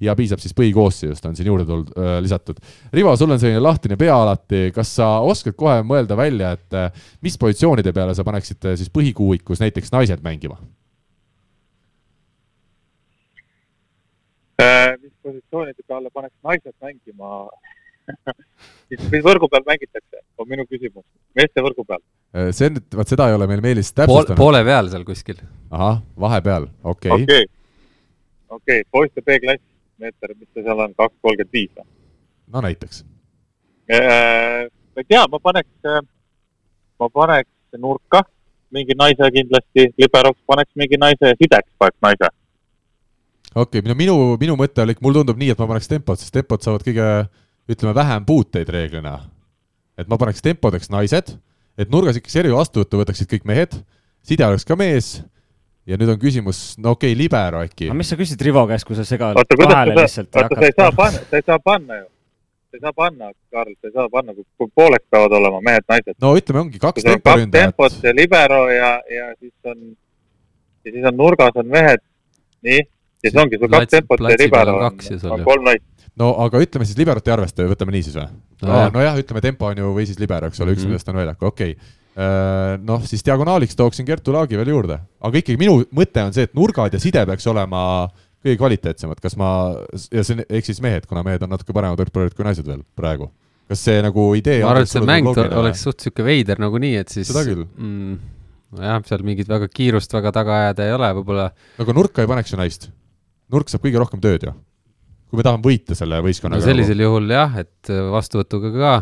ja 0.00 0.16
piisab 0.16 0.40
siis 0.40 0.54
põhikoosseisust, 0.56 1.26
on 1.28 1.36
siin 1.36 1.50
juurde 1.50 1.66
tulnud 1.68 1.92
äh,, 1.94 2.16
lisatud. 2.24 2.60
Rivo, 2.92 3.14
sul 3.16 3.30
on 3.30 3.40
selline 3.40 3.60
lahtine 3.62 3.98
pea 4.00 4.16
alati, 4.16 4.68
kas 4.74 4.94
sa 4.96 5.12
oskad 5.20 5.56
kohe 5.58 5.80
mõelda 5.86 6.16
välja, 6.18 6.54
et 6.56 6.76
äh, 6.76 7.08
mis 7.24 7.38
positsioonide 7.38 7.92
peale 7.96 8.16
sa 8.16 8.26
paneksid 8.26 8.70
äh, 8.70 8.78
siis 8.80 8.92
põhikuuikus 8.92 9.62
näiteks 9.62 9.92
naised 9.94 10.24
mängima? 10.24 10.60
Mis 15.00 15.12
positsioonide 15.22 15.86
peale 15.86 16.10
paneks 16.14 16.36
naised 16.46 16.74
mängima 16.82 17.48
siis 18.88 19.02
mis 19.12 19.22
võrgu 19.24 19.48
peal 19.50 19.64
mängitakse, 19.66 20.22
on 20.40 20.48
minu 20.50 20.66
küsimus, 20.68 21.04
meeste 21.36 21.62
võrgu 21.64 21.84
peal. 21.86 22.02
Äh, 22.36 22.50
see 22.56 22.70
nüüd, 22.72 22.86
vot 22.96 23.10
seda 23.10 23.28
ei 23.30 23.36
ole 23.36 23.48
meil 23.50 23.62
Meelis 23.64 23.92
täpsustanud 23.92 24.34
Pool,. 24.34 24.40
poole 24.40 24.62
peal 24.66 24.90
seal 24.92 25.06
kuskil. 25.08 25.40
ahah, 25.70 26.00
vahepeal, 26.26 26.68
okei 26.82 27.12
okay.. 27.14 27.22
okei 27.22 27.44
okay., 27.44 27.46
okei 28.48 28.82
okay., 28.82 28.88
poiste 28.90 29.24
B-klass, 29.26 29.62
meeter, 30.02 30.34
mis 30.36 30.50
ta 30.54 30.66
seal 30.66 30.84
on, 30.86 30.96
kaks 30.98 31.16
kolmkümmend 31.22 31.54
viis 31.54 31.70
või? 31.76 31.88
no 32.54 32.64
näiteks. 32.66 33.04
Äh, 33.90 34.66
ma 34.70 35.04
ei 35.04 35.08
tea, 35.08 35.24
ma 35.30 35.42
paneks, 35.42 36.04
ma 37.00 37.10
paneks 37.14 37.80
nurka 37.80 38.24
mingi 38.74 38.94
naise 38.98 39.30
kindlasti, 39.34 39.90
liberoks 39.98 40.38
paneks 40.46 40.70
mingi 40.78 40.98
naise 40.98 41.32
ja 41.32 41.38
sideks 41.38 41.72
paneks 41.78 41.98
naise 42.06 42.30
okei 43.54 43.80
okay,, 43.80 43.90
no 43.90 43.96
minu, 43.98 44.16
minu 44.40 44.56
mõte 44.58 44.84
oli, 44.84 44.96
mulle 45.02 45.20
tundub 45.20 45.40
nii, 45.40 45.52
et 45.54 45.60
ma 45.60 45.68
paneks 45.70 45.90
tempot, 45.90 46.20
sest 46.20 46.34
tempod 46.34 46.62
saavad 46.64 46.84
kõige, 46.86 47.06
ütleme, 47.70 47.94
vähem 47.96 48.26
puuteid 48.26 48.70
reeglina. 48.70 49.18
et 49.98 50.08
ma 50.08 50.16
paneks 50.16 50.40
tempodeks 50.42 50.88
naised, 50.90 51.34
et 51.76 51.90
nurgas 51.92 52.16
ikkagi 52.16 52.32
servi 52.32 52.54
vastuvõttu 52.54 53.02
võtaksid 53.02 53.28
kõik 53.28 53.44
mehed, 53.48 53.74
side 54.24 54.46
oleks 54.46 54.64
ka 54.64 54.76
mees 54.78 55.18
ja 55.88 55.98
nüüd 55.98 56.12
on 56.14 56.20
küsimus, 56.20 56.78
no 56.78 56.94
okei 56.94 57.12
okay,, 57.12 57.18
libero 57.18 57.64
äkki. 57.66 57.90
aga 57.90 57.98
mis 57.98 58.12
sa 58.12 58.18
küsid 58.20 58.40
Rivo 58.46 58.62
käest, 58.70 58.86
kui 58.88 58.96
sa 58.98 59.04
segad 59.08 59.36
vahele 59.36 59.96
lihtsalt? 59.98 60.30
oota, 60.30 60.56
sa 60.56 60.68
ei 60.68 60.76
saa 60.76 60.94
panna, 60.96 61.24
sa 61.26 61.40
ei 61.40 61.46
saa 61.46 61.58
panna 61.64 61.98
ju. 61.98 62.06
sa 62.70 62.78
ei 62.78 62.84
saa 62.84 62.94
panna, 62.94 63.32
Karl, 63.50 63.74
sa 63.74 63.90
ei 63.90 63.96
saa 63.96 64.06
panna, 64.12 64.36
kui 64.36 64.70
pooleks 64.78 65.10
peavad 65.10 65.34
olema 65.40 65.60
mehed-naised. 65.66 66.16
no 66.22 66.32
ütleme, 66.38 66.62
ongi 66.62 66.80
kaks 66.82 67.04
temporündajat. 67.08 67.74
kaks 67.74 67.98
tempot 67.98 68.08
ja 68.08 68.14
libero 68.14 68.62
ja, 68.70 68.92
ja 69.10 69.28
siis 69.40 69.52
on, 69.72 69.84
ja 70.86 70.94
siis 70.94 71.10
on 71.12 71.18
nurgas 71.18 71.60
on 71.60 71.68
mehed, 71.74 72.04
nii 72.62 72.84
siis 73.24 73.38
ongi 73.42 73.60
sul 73.60 73.72
kaks 73.72 73.94
tempot 73.94 74.26
ja 74.26 74.40
libero 74.40 74.76
on, 74.80 74.98
on 75.34 75.46
kolm 75.46 75.68
naist. 75.68 75.86
no 76.20 76.32
aga 76.46 76.62
ütleme 76.64 76.88
siis 76.88 76.98
liberot 77.00 77.28
ei 77.28 77.36
arvesta, 77.36 77.68
võtame 77.70 77.94
nii 77.96 78.06
siis 78.08 78.18
või 78.18 78.28
no,? 78.66 78.82
nojah, 78.96 79.18
ütleme 79.22 79.44
tempo 79.44 79.70
on 79.70 79.82
ju 79.82 79.94
või 79.96 80.06
siis 80.08 80.20
libero, 80.22 80.50
eks 80.50 80.60
ole, 80.60 80.76
üks 80.76 80.84
mm 80.84 80.90
-hmm. 80.90 80.96
nendest 80.96 81.12
on 81.12 81.20
väljakul, 81.20 81.52
okei 81.52 81.76
okay 81.76 81.98
äh, 82.16 82.78
noh, 82.86 83.04
siis 83.06 83.24
diagonaaliks 83.26 83.76
tooksin 83.78 84.08
Kertu 84.08 84.34
Laagi 84.34 84.58
veel 84.58 84.72
juurde, 84.74 85.00
aga 85.20 85.42
ikkagi 85.42 85.60
minu 85.60 85.84
mõte 85.96 86.24
on 86.24 86.34
see, 86.36 86.48
et 86.48 86.56
nurgad 86.58 86.94
ja 86.94 87.02
side 87.02 87.26
peaks 87.26 87.46
olema 87.50 87.82
kõige 88.40 88.56
kvaliteetsemad, 88.56 89.20
kas 89.20 89.36
ma, 89.36 89.50
ja 90.12 90.24
see, 90.24 90.44
ehk 90.48 90.68
siis 90.68 90.80
mehed, 90.84 91.06
kuna 91.08 91.22
mehed 91.26 91.44
on 91.44 91.52
natuke 91.52 91.76
paremad 91.76 92.00
võrkpallurid 92.00 92.36
kui 92.36 92.46
naised 92.46 92.66
veel 92.66 92.82
praegu. 92.96 93.30
kas 93.70 93.84
see 93.86 94.00
nagu 94.02 94.32
idee 94.34 94.62
ma 94.64 94.72
arvan, 94.72 94.86
et 94.86 94.90
see 94.90 95.04
mäng 95.06 95.28
oleks 95.30 95.84
suht 95.86 96.00
sihuke 96.02 96.24
veider 96.26 96.58
nagunii, 96.58 96.96
et 97.04 97.12
siis 97.12 97.28
seda 97.28 97.44
küll 97.46 97.66
mm, 97.68 98.16
nojah, 98.78 99.02
seal 99.06 99.22
mingit 99.26 99.50
väga 99.50 99.68
kiirust 99.70 100.14
väga 100.16 100.32
taga 100.34 100.56
ajada 100.64 100.88
ei 100.88 100.96
ole 100.96 101.12
võib-olla. 101.20 101.50
aga 101.84 101.96
nurka 101.96 102.24
ei 102.24 102.30
paneks 102.30 102.54
ju 102.54 102.60
naist 102.60 102.88
nurk 103.52 103.70
saab 103.70 103.84
kõige 103.84 104.00
rohkem 104.02 104.22
tööd 104.22 104.46
ju. 104.46 104.52
kui 105.30 105.38
me 105.38 105.46
tahame 105.46 105.62
võita 105.64 105.96
selle 105.98 106.20
võistkonnaga. 106.24 106.62
no 106.62 106.66
sellisel 106.66 106.96
nagu. 106.96 107.08
juhul 107.08 107.34
jah, 107.34 107.58
et 107.62 107.92
vastuvõtuga 108.14 108.72
ka 108.76 108.94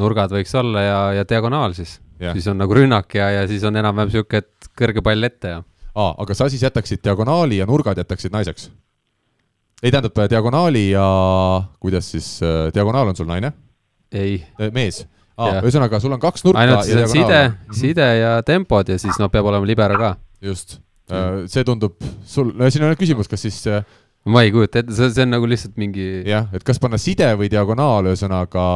nurgad 0.00 0.34
võiks 0.34 0.54
olla 0.58 0.84
ja, 0.84 1.00
ja 1.18 1.26
diagonaal 1.28 1.76
siis. 1.78 1.98
siis 2.22 2.48
on 2.50 2.60
nagu 2.62 2.74
rünnak 2.76 3.14
ja, 3.18 3.30
ja 3.38 3.46
siis 3.50 3.64
on 3.68 3.76
enam-vähem 3.76 4.12
niisugune, 4.12 4.42
et 4.44 4.70
kõrge 4.78 5.04
pall 5.04 5.28
ette 5.28 5.56
ja. 5.56 5.62
aa, 5.94 6.14
aga 6.24 6.36
sa 6.38 6.48
siis 6.52 6.62
jätaksid 6.64 7.02
diagonaali 7.04 7.60
ja 7.60 7.68
nurgad 7.68 7.98
jätaksid 8.02 8.34
naiseks? 8.34 8.70
ei, 9.82 9.90
tähendab 9.90 10.22
diagonaali 10.30 10.90
ja 10.92 11.06
kuidas 11.82 12.12
siis, 12.14 12.36
äh, 12.42 12.70
diagonaal 12.74 13.12
on 13.12 13.18
sul 13.18 13.28
naine? 13.30 13.52
ei. 14.12 14.38
Äh, 14.60 14.70
mees 14.74 15.04
aa, 15.36 15.60
ühesõnaga, 15.60 16.00
sul 16.00 16.14
on 16.14 16.22
kaks 16.22 16.46
nurka 16.46 16.62
ainult 16.62 16.88
ja 16.88 17.10
side, 17.10 17.42
side 17.74 18.08
ja 18.20 18.38
tempod 18.46 18.94
ja 18.94 18.98
siis 19.02 19.18
noh, 19.20 19.32
peab 19.32 19.50
olema 19.50 19.68
libero 19.68 19.98
ka. 20.00 20.16
just 20.42 20.78
Äh, 20.78 20.91
see 21.10 21.64
tundub 21.66 21.98
sul, 22.28 22.52
no 22.56 22.68
siin 22.70 22.86
on 22.86 22.94
küsimus, 22.98 23.28
kas 23.30 23.42
siis 23.44 23.58
äh, 23.70 23.82
ma 24.30 24.44
ei 24.44 24.52
kujuta 24.54 24.82
ette, 24.82 24.94
see, 24.94 25.10
see 25.14 25.24
on 25.26 25.34
nagu 25.34 25.48
lihtsalt 25.50 25.78
mingi 25.80 26.06
jah, 26.28 26.46
et 26.54 26.64
kas 26.66 26.80
panna 26.82 27.00
side 27.00 27.32
või 27.38 27.50
diagonaal, 27.52 28.06
ühesõnaga 28.12 28.66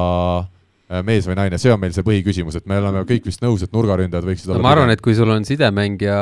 äh, 0.43 1.05
mees 1.07 1.29
või 1.29 1.39
naine, 1.39 1.61
see 1.63 1.73
on 1.75 1.81
meil 1.83 1.95
see 1.97 2.07
põhiküsimus, 2.07 2.59
et 2.59 2.67
me 2.71 2.81
oleme 2.81 3.05
kõik 3.09 3.29
vist 3.29 3.45
nõus, 3.45 3.63
et 3.65 3.73
nurgaründajad 3.77 4.27
võiksid 4.27 4.51
no, 4.51 4.57
olla 4.57 4.67
ma 4.67 4.75
arvan, 4.75 4.93
et 4.95 5.05
kui 5.05 5.15
sul 5.19 5.31
on 5.33 5.47
sidemängija 5.49 6.19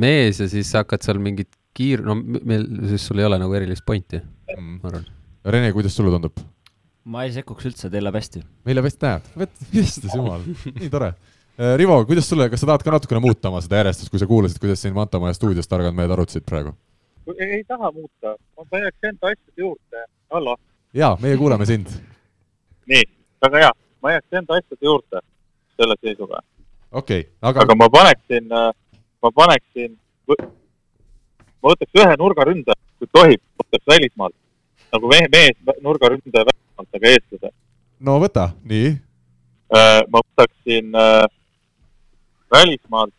mees 0.00 0.42
ja 0.44 0.50
siis 0.52 0.70
sa 0.70 0.84
hakkad 0.84 1.06
seal 1.06 1.22
mingit 1.22 1.50
kiir-, 1.76 2.04
no 2.04 2.18
meil, 2.20 2.68
siis 2.92 3.08
sul 3.08 3.22
ei 3.22 3.28
ole 3.30 3.40
nagu 3.40 3.56
erilist 3.56 3.86
pointi 3.88 4.20
mm., 4.20 4.78
ma 4.82 4.92
arvan. 4.92 5.10
Rene, 5.50 5.72
kuidas 5.72 5.96
sulle 5.96 6.12
tundub? 6.12 6.36
ma 7.10 7.24
ei 7.24 7.32
sekkuks 7.32 7.66
üldse, 7.70 7.88
teil 7.90 8.04
läheb 8.04 8.20
hästi. 8.20 8.44
meil 8.68 8.76
läheb 8.76 8.90
hästi, 8.90 9.06
näed, 9.08 9.34
vot, 9.40 9.60
issand 9.80 10.12
jumal, 10.12 10.44
nii 10.76 10.92
tore 10.92 11.14
Äh, 11.14 11.39
Rivo, 11.76 11.98
kuidas 12.08 12.28
sulle, 12.28 12.46
kas 12.50 12.62
sa 12.62 12.70
tahad 12.70 12.82
ka 12.84 12.92
natukene 12.94 13.20
muuta 13.20 13.50
oma 13.50 13.60
seda 13.60 13.82
järjestust, 13.82 14.10
kui 14.12 14.20
sa 14.20 14.28
kuulasid, 14.28 14.60
kuidas 14.62 14.80
siin 14.80 14.94
Mantamaja 14.96 15.36
stuudios 15.36 15.68
targad 15.68 15.96
mehed 15.96 16.12
arutasid 16.14 16.46
praegu? 16.48 16.72
ei, 17.38 17.50
ei 17.52 17.64
taha 17.64 17.92
muuta, 17.92 18.36
ma 18.56 18.78
jääks 18.78 19.08
enda 19.08 19.26
asjade 19.26 19.56
juurde, 19.56 20.04
hallo. 20.32 20.56
jaa, 20.94 21.16
meie 21.20 21.36
kuulame 21.36 21.66
sind. 21.66 21.86
nii, 22.86 23.02
väga 23.44 23.58
hea. 23.64 23.72
ma 24.02 24.12
jääks 24.12 24.38
enda 24.40 24.54
asjade 24.54 24.86
juurde 24.88 25.20
selle 25.76 25.96
seisuga. 26.00 26.40
okei 26.92 27.20
okay,, 27.20 27.32
aga. 27.42 27.60
aga 27.60 27.74
ma 27.74 27.88
paneksin, 27.90 28.48
ma 29.22 29.32
paneksin, 29.34 29.98
ma 30.28 31.72
võtaks 31.72 32.00
ühe 32.02 32.16
nurgaründe, 32.18 32.76
kui 32.98 33.08
tohib, 33.12 33.42
võtaks 33.62 33.86
välismaalt. 33.94 34.36
nagu 34.92 35.12
mees, 35.12 35.28
mees 35.32 35.82
nurgaründaja 35.82 36.48
välismaalt, 36.48 36.94
aga 36.94 37.14
eestlase. 37.14 37.52
no 38.00 38.18
võta, 38.22 38.50
nii. 38.64 38.96
ma 40.08 40.24
võtaksin 40.24 40.96
äh, 40.96 41.28
välismaalt 42.52 43.14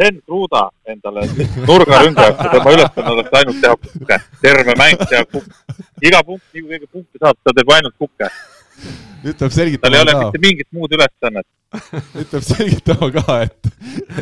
Sten 0.00 0.22
Kruda 0.26 0.70
endale 0.88 1.26
nurgaründajaks 1.68 2.44
ja 2.44 2.50
tema 2.54 2.72
ülesanne 2.72 3.10
oleks 3.14 3.34
ainult 3.38 3.58
teha 3.60 3.76
kukke, 3.76 4.18
terve 4.42 4.74
mäng 4.80 5.02
teha 5.10 5.24
kukke. 5.28 5.76
iga 6.08 6.22
punkt, 6.24 6.44
nii 6.54 6.62
kui 6.62 6.70
keegi 6.70 6.88
punkte 6.88 7.20
saab, 7.20 7.36
ta 7.44 7.52
teeb 7.56 7.72
ainult 7.76 7.96
kukke. 8.00 8.28
nüüd 9.24 9.36
peab 9.42 9.52
selgitama 9.52 9.90
tal 9.90 9.98
ei 9.98 10.04
ole 10.06 10.14
mitte 10.22 10.42
mingit 10.46 10.68
muud 10.72 10.94
ülesannet. 10.96 11.46
nüüd 12.14 12.30
peab 12.32 12.46
selgitama 12.46 13.10
ka, 13.18 13.40
et. 13.48 13.72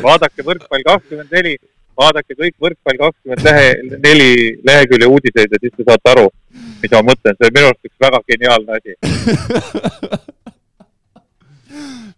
vaadake 0.07 0.47
võrkpall 0.49 0.83
kakskümmend 0.89 1.37
neli, 1.37 1.55
vaadake 2.01 2.37
kõik 2.41 2.57
võrkpall 2.65 2.99
kakskümmend 3.05 3.47
lehe, 3.47 3.69
neli 4.07 4.33
lehekülje 4.67 5.11
uudiseid 5.13 5.55
ja 5.55 5.61
siis 5.63 5.77
te 5.77 5.87
saate 5.87 6.15
aru, 6.15 6.27
mis 6.81 6.97
ma 6.97 7.05
mõtlen, 7.13 7.39
see 7.39 7.53
on 7.53 7.55
minu 7.55 7.71
arust 7.71 7.91
üks 7.91 8.07
väga 8.07 8.21
geniaalne 8.33 8.81
asi 8.81 8.97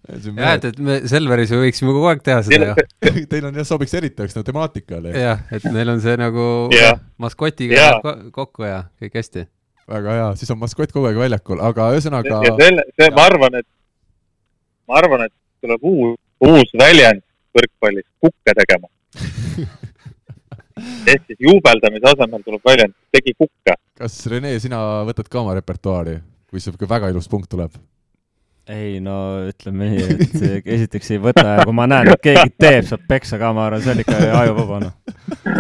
jah, 0.09 0.55
et, 0.55 0.67
et 0.71 0.79
me 0.81 0.97
Selveris 1.09 1.51
võiksime 1.53 1.93
kogu 1.93 2.09
aeg 2.09 2.21
teha 2.25 2.41
seda 2.45 2.71
ju. 2.71 2.85
Teil 3.31 3.47
on 3.49 3.57
jah, 3.59 3.67
sobiks 3.67 3.93
eriti 3.97 4.25
üks 4.25 4.37
nagu 4.37 4.47
temaatikale. 4.47 5.13
jah, 5.15 5.43
et 5.53 5.65
meil 5.73 5.93
on 5.93 6.01
see 6.03 6.15
nagu 6.19 6.45
yeah. 6.75 7.01
maskotiga 7.21 7.77
yeah. 7.77 8.15
kokku 8.33 8.65
ja 8.65 8.85
kõik 9.01 9.19
hästi. 9.21 9.45
väga 9.91 10.17
hea, 10.17 10.29
siis 10.39 10.53
on 10.53 10.61
maskott 10.61 10.93
kogu 10.95 11.09
aeg 11.09 11.19
väljakul, 11.21 11.61
aga 11.61 11.91
ühesõnaga. 11.95 12.41
ja 12.47 12.55
selle, 12.57 12.87
see, 12.97 13.11
ma 13.17 13.27
arvan, 13.29 13.59
et, 13.61 13.69
ma 14.89 14.97
arvan, 15.01 15.27
et 15.29 15.35
tuleb 15.61 15.85
uus, 15.91 16.17
uus 16.47 16.73
väljend 16.81 17.23
võrkpallis, 17.57 18.07
kukke 18.23 18.57
tegema 18.57 18.89
ehk 21.11 21.25
siis 21.27 21.39
juubeldamise 21.45 22.13
asemel 22.13 22.43
tuleb 22.45 22.65
väljend, 22.65 22.95
tegi 23.13 23.35
kukke. 23.37 23.77
kas 24.01 24.17
Rene, 24.31 24.55
sina 24.63 24.81
võtad 25.07 25.29
ka 25.29 25.43
oma 25.43 25.55
repertuaari, 25.57 26.17
kui 26.49 26.63
sihuke 26.63 26.89
väga 26.89 27.11
ilus 27.13 27.29
punkt 27.31 27.51
tuleb? 27.51 27.75
Ei 28.69 28.99
no 29.01 29.15
ütleme 29.49 29.89
nii, 29.89 30.03
et 30.05 30.67
esiteks 30.77 31.13
ei 31.15 31.21
võta 31.21 31.43
ja 31.47 31.65
kui 31.65 31.73
ma 31.75 31.87
näen, 31.89 32.11
et 32.13 32.21
keegi 32.23 32.53
teeb, 32.61 32.85
saab 32.87 33.07
peksa 33.09 33.39
ka, 33.41 33.49
ma 33.57 33.65
arvan, 33.67 33.81
see 33.83 33.95
on 33.95 34.03
ikka 34.03 34.19
ajuvaba 34.41 34.79
noh. 34.83 34.93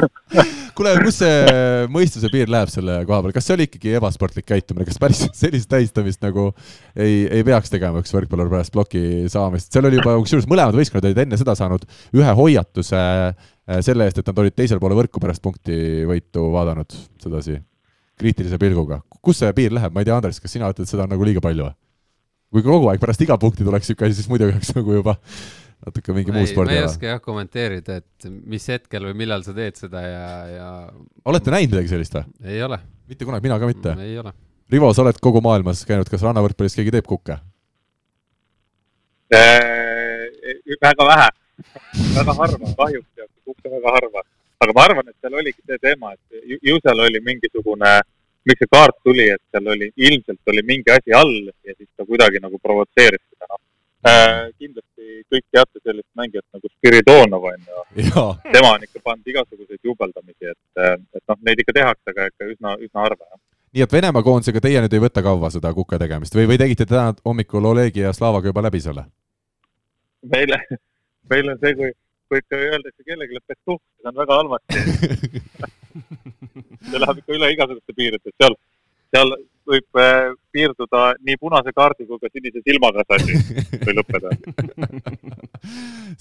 kuule, 0.77 0.93
kus 1.01 1.17
see 1.23 1.55
mõistuse 1.91 2.29
piir 2.33 2.51
läheb 2.51 2.69
selle 2.71 2.99
koha 3.09 3.23
peal, 3.25 3.33
kas 3.35 3.47
see 3.49 3.57
oli 3.57 3.67
ikkagi 3.69 3.95
ebasportlik 3.97 4.47
käitumine, 4.51 4.85
kas 4.87 5.01
päris 5.01 5.23
sellist 5.41 5.69
tähistamist 5.71 6.21
nagu 6.25 6.51
ei, 6.93 7.25
ei 7.25 7.45
peaks 7.47 7.73
tegema 7.73 8.03
üks 8.03 8.13
võrkpallur 8.15 8.51
pärast 8.53 8.75
ploki 8.75 9.25
saamist, 9.33 9.71
seal 9.73 9.89
oli 9.89 9.99
juba, 9.99 10.15
kusjuures 10.21 10.49
mõlemad 10.51 10.77
võistkonnad 10.77 11.09
olid 11.09 11.25
enne 11.25 11.41
seda 11.41 11.57
saanud 11.57 11.89
ühe 12.17 12.37
hoiatuse 12.37 13.01
eh, 13.01 13.81
selle 13.81 14.07
eest, 14.07 14.21
et 14.21 14.31
nad 14.31 14.45
olid 14.45 14.57
teisel 14.57 14.81
poole 14.83 14.97
võrku 14.97 15.23
pärast 15.23 15.43
punktivõitu 15.45 16.47
vaadanud 16.53 17.01
sedasi 17.21 17.57
kriitilise 18.21 18.61
pilguga. 18.61 19.01
kus 19.21 19.41
see 19.41 19.53
piir 19.57 19.73
läheb, 19.73 19.93
ma 19.93 20.01
ei 20.01 20.07
tea, 20.07 20.17
Andres, 20.17 20.39
kas 20.41 20.53
sina 20.53 20.69
ütled, 20.69 20.89
seda 20.89 21.07
on 21.07 21.15
nagu 21.15 21.25
liiga 21.25 21.41
palju 21.41 21.65
või? 21.65 21.77
Kui 22.51 22.63
kogu 22.65 22.89
aeg 22.91 23.01
pärast 23.01 23.23
iga 23.23 23.37
punkti 23.41 23.65
tuleks 23.67 23.89
niisugune 23.89 24.11
asi, 24.11 24.19
siis 24.19 24.31
muidu 24.31 24.47
oleks 24.49 24.73
nagu 24.75 24.95
juba 24.97 25.15
natuke 25.85 26.15
mingi 26.15 26.33
muu 26.35 26.45
spordi 26.49 26.75
ala. 26.75 26.83
ma 26.83 26.85
ei 26.85 26.89
oska 26.89 27.09
jah 27.13 27.21
kommenteerida, 27.23 27.99
et 28.01 28.29
mis 28.29 28.67
hetkel 28.69 29.07
või 29.09 29.17
millal 29.23 29.45
sa 29.45 29.55
teed 29.57 29.79
seda 29.79 30.03
ja, 30.05 30.27
ja 30.51 30.69
olete 31.31 31.53
näinud 31.53 31.75
midagi 31.75 31.93
sellist 31.93 32.17
või? 32.19 32.25
ei 32.53 32.63
ole. 32.67 32.79
mitte 33.09 33.27
kunagi, 33.27 33.47
mina 33.47 33.59
ka 33.61 33.69
mitte? 33.69 33.95
ei 34.03 34.17
ole. 34.21 34.35
Rivo, 34.71 34.91
sa 34.95 35.03
oled 35.03 35.17
kogu 35.23 35.41
maailmas 35.43 35.83
käinud, 35.87 36.07
kas 36.11 36.23
rannavõrkpallis 36.27 36.77
keegi 36.77 36.95
teeb 36.97 37.07
kukke 37.09 37.39
äh,? 39.31 39.71
väga 40.81 41.07
vähe 41.07 41.29
väga 42.15 42.33
harva, 42.37 42.75
kahjuks 42.77 43.09
tehakse 43.15 43.39
kukke 43.45 43.69
väga 43.73 43.95
harva. 43.97 44.23
aga 44.61 44.73
ma 44.77 44.83
arvan, 44.85 45.07
et 45.09 45.17
seal 45.21 45.37
oligi 45.39 45.61
see 45.65 45.79
teema, 45.81 46.13
et 46.13 46.59
ju 46.69 46.77
seal 46.83 46.99
oli 47.07 47.21
mingisugune 47.25 47.93
äh, 47.97 48.09
miks 48.49 48.63
see 48.63 48.71
kaart 48.71 48.97
tuli, 49.05 49.27
et 49.35 49.41
seal 49.51 49.67
oli, 49.73 49.91
ilmselt 50.07 50.53
oli 50.53 50.63
mingi 50.67 50.93
asi 50.93 51.13
all 51.17 51.35
ja 51.49 51.75
siis 51.75 51.89
ta 51.97 52.07
kuidagi 52.07 52.41
nagu 52.43 52.59
provotseeris 52.63 53.21
seda, 53.21 53.49
noh 53.51 53.61
äh,. 54.07 54.49
kindlasti 54.57 55.21
kõik 55.31 55.45
teate 55.53 55.83
sellist 55.83 56.09
mängijat 56.17 56.47
nagu 56.55 56.71
Spiridonov 56.71 57.45
on 57.51 57.69
ju. 57.69 58.25
tema 58.49 58.73
on 58.75 58.87
ikka 58.87 59.03
pannud 59.03 59.31
igasuguseid 59.33 59.79
juubeldamisi, 59.83 60.51
et, 60.53 60.81
äh, 60.81 60.97
et 61.15 61.23
noh, 61.27 61.39
neid 61.45 61.61
ikka 61.63 61.77
tehakse, 61.77 62.13
aga 62.13 62.29
ikka 62.33 62.51
üsna, 62.55 62.75
üsna 62.81 63.07
harva, 63.07 63.25
jah 63.29 63.39
nii 63.71 63.85
et 63.85 63.93
Venemaa 63.93 64.23
koondisega 64.23 64.59
teie 64.63 64.81
nüüd 64.83 64.93
ei 64.93 64.99
võta 64.99 65.23
kaua 65.23 65.49
seda 65.53 65.71
kuke 65.75 65.99
tegemist 65.99 66.35
või, 66.35 66.49
või 66.49 66.57
tegite 66.59 66.85
täna 66.89 67.13
hommikul 67.23 67.69
Olegi 67.69 68.03
ja 68.03 68.11
Slavaga 68.13 68.51
juba 68.51 68.65
läbi 68.65 68.81
selle? 68.83 69.05
meile, 70.21 70.59
meil 71.31 71.53
on 71.53 71.61
see, 71.61 71.75
kui, 71.77 71.93
kui 72.29 72.41
ikka 72.41 72.59
öeldakse 72.59 73.05
kellelegi 73.05 73.39
petuh, 73.47 73.79
siis 73.79 74.11
on 74.11 74.17
väga 74.19 74.41
halvasti 74.41 74.81
see 76.89 77.03
läheb 77.03 77.23
ikka 77.23 77.37
üle 77.37 77.53
igasuguste 77.55 77.97
piiride, 77.97 78.35
seal, 78.37 78.57
seal 79.13 79.35
võib 79.67 79.99
äh, 79.99 80.31
piirduda 80.53 81.01
nii 81.21 81.37
punase 81.39 81.71
kaardi 81.75 82.05
kui 82.09 82.19
ka 82.21 82.29
sinise 82.31 82.61
silmaga 82.65 83.03
see 83.05 83.17
asi 83.17 83.81
või 83.85 83.95
lõppeda. 83.99 84.31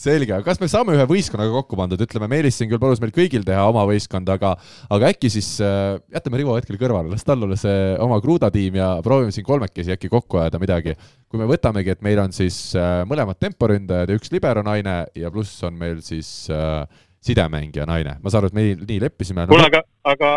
Selge, 0.00 0.34
aga 0.36 0.44
kas 0.46 0.60
me 0.60 0.68
saame 0.70 0.94
ühe 0.96 1.06
võistkonnaga 1.08 1.52
kokku 1.54 1.78
pandud, 1.78 2.00
ütleme, 2.04 2.28
Meelis 2.30 2.58
siin 2.60 2.70
küll 2.70 2.82
palus 2.82 3.00
meil 3.02 3.14
kõigil 3.16 3.44
teha 3.46 3.64
oma 3.68 3.86
võistkond, 3.88 4.28
aga 4.32 4.52
aga 4.92 5.12
äkki 5.14 5.32
siis 5.32 5.48
äh, 5.64 5.96
jätame 6.14 6.40
Rivo 6.40 6.56
hetkel 6.58 6.78
kõrvale, 6.80 7.12
las 7.12 7.26
tal 7.26 7.42
olla 7.46 7.58
see 7.60 7.94
oma 8.02 8.20
Kruda 8.22 8.52
tiim 8.54 8.78
ja 8.80 8.92
proovime 9.04 9.34
siin 9.34 9.46
kolmekesi 9.48 9.96
äkki 9.96 10.12
kokku 10.12 10.42
ajada 10.42 10.60
midagi. 10.62 10.96
kui 11.30 11.40
me 11.40 11.46
võtamegi, 11.50 11.94
et 11.94 12.02
meil 12.02 12.20
on 12.22 12.34
siis 12.36 12.74
äh, 12.78 13.02
mõlemad 13.08 13.40
temporündajad 13.40 14.10
ja 14.10 14.18
üks 14.20 14.32
libero 14.34 14.64
naine 14.66 15.04
ja 15.16 15.30
pluss 15.32 15.62
on 15.66 15.78
meil 15.78 16.02
siis 16.04 16.50
äh, 16.52 16.84
sidemängija 17.24 17.86
naine, 17.88 18.16
ma 18.22 18.32
saan 18.32 18.44
aru, 18.44 18.50
et 18.50 18.56
me 18.56 18.64
nii, 18.80 19.00
leppisime. 19.02 19.46
kuule, 19.50 19.66
aga, 19.68 19.82
aga 20.08 20.30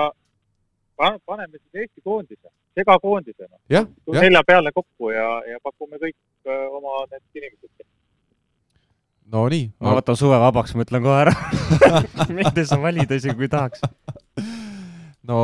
paneme 1.25 1.57
siis 1.57 1.83
Eesti 1.83 2.01
koondise, 2.03 2.51
segakoondisena 2.77 3.57
no.. 3.57 4.19
nelja 4.19 4.43
peale 4.47 4.71
kokku 4.75 5.13
ja, 5.13 5.27
ja 5.47 5.61
pakume 5.63 5.99
kõik 6.01 6.17
öö, 6.47 6.53
äh, 6.53 6.75
oma 6.77 7.05
need 7.11 7.39
inimesed. 7.39 7.87
no 9.33 9.47
nii. 9.53 9.71
ma 9.79 9.95
võtan 9.99 10.19
suve 10.19 10.39
vabaks, 10.43 10.75
ma 10.75 10.85
ütlen 10.87 11.05
kohe 11.05 11.23
ära 11.25 11.33
mind 12.37 12.59
ei 12.59 12.69
saa 12.69 12.81
valida 12.83 13.19
isegi, 13.19 13.37
kui 13.39 13.49
tahaks. 13.51 13.83
no 15.29 15.39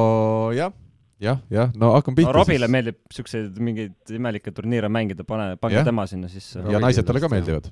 jah 0.55 0.75
jah, 1.19 1.71
no 1.75 1.93
hakkame 1.97 2.21
pihta 2.21 2.31
no,. 2.31 2.39
Robile 2.41 2.67
siis. 2.67 2.73
meeldib 2.75 2.99
siukseid 3.15 3.59
mingeid 3.63 4.15
imelikke 4.15 4.53
turniire 4.55 4.91
mängida, 4.91 5.25
pane, 5.27 5.53
pange 5.61 5.83
tema 5.87 6.07
sinna 6.07 6.31
sisse. 6.31 6.63
ja 6.71 6.81
naised 6.83 7.07
talle 7.07 7.23
ka 7.23 7.31
meeldivad. 7.31 7.71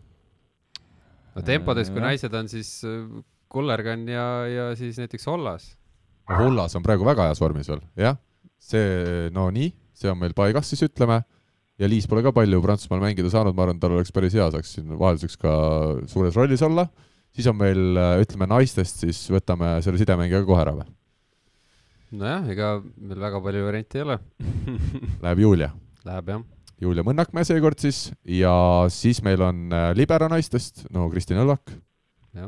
no 1.36 1.43
tempodes, 1.47 1.91
kui 1.93 2.03
naised 2.03 2.34
on, 2.36 2.49
siis 2.51 2.80
äh, 2.88 3.01
Kullergan 3.51 4.07
ja, 4.11 4.27
ja 4.51 4.69
siis 4.79 4.99
näiteks 5.01 5.27
Hollas 5.29 5.71
Hollas 6.35 6.75
on 6.75 6.83
praegu 6.83 7.07
väga 7.07 7.29
heas 7.29 7.41
vormis 7.41 7.69
veel, 7.71 7.81
jah. 7.99 8.17
see, 8.59 9.29
no 9.35 9.47
nii, 9.53 9.71
see 9.95 10.11
on 10.11 10.19
meil 10.19 10.35
paigas 10.37 10.71
siis 10.71 10.83
ütleme, 10.89 11.21
ja 11.79 11.89
Liis 11.89 12.07
pole 12.09 12.23
ka 12.25 12.33
palju 12.35 12.59
Prantsusmaal 12.63 13.03
mängida 13.03 13.31
saanud, 13.31 13.55
ma 13.55 13.67
arvan, 13.67 13.79
tal 13.79 13.95
oleks 13.95 14.11
päris 14.15 14.35
hea, 14.35 14.49
saaks 14.53 14.75
siin 14.75 14.91
vahelduseks 14.97 15.39
ka 15.39 15.53
suures 16.11 16.35
rollis 16.35 16.63
olla. 16.65 16.87
siis 17.31 17.47
on 17.47 17.57
meil, 17.59 17.99
ütleme 18.23 18.49
naistest, 18.49 19.03
siis 19.05 19.23
võtame 19.31 19.77
selle 19.85 20.01
sidemängija 20.01 20.43
kohe 20.47 20.63
ära 20.65 20.75
või? 20.81 20.87
nojah, 22.17 22.45
ega 22.51 22.75
meil 22.81 23.19
väga 23.19 23.41
palju 23.43 23.65
variante 23.67 23.99
ei 23.99 24.05
ole 24.05 24.19
Läheb 25.23 25.43
Julia? 25.43 25.73
Läheb 26.07 26.31
jah. 26.31 26.45
Julia 26.81 27.03
Mõnnakmäe 27.03 27.47
seekord 27.47 27.79
siis 27.81 28.07
ja 28.23 28.53
siis 28.93 29.23
meil 29.25 29.41
on 29.43 29.67
äh, 29.73 29.89
libero 29.97 30.27
naistest, 30.31 30.85
no 30.93 31.07
Kristin 31.11 31.39
Õllak, 31.41 31.73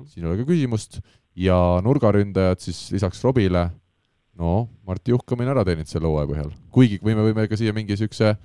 siin 0.10 0.26
ei 0.26 0.32
ole 0.32 0.42
ka 0.42 0.48
küsimust 0.50 1.00
ja 1.40 1.58
nurgaründajad 1.86 2.64
siis 2.64 2.82
lisaks 2.96 3.24
Robile, 3.26 3.70
no 4.40 4.70
Martti 4.88 5.14
Juhk 5.14 5.36
on 5.36 5.48
ära 5.48 5.66
teeninud 5.68 5.90
selle 5.90 6.10
hooaja 6.10 6.30
põhjal, 6.32 6.56
kuigi 6.74 7.02
võime, 7.04 7.26
võime 7.30 7.48
ka 7.50 7.60
siia 7.60 7.76
mingi 7.76 7.96
niisuguse 7.96 8.36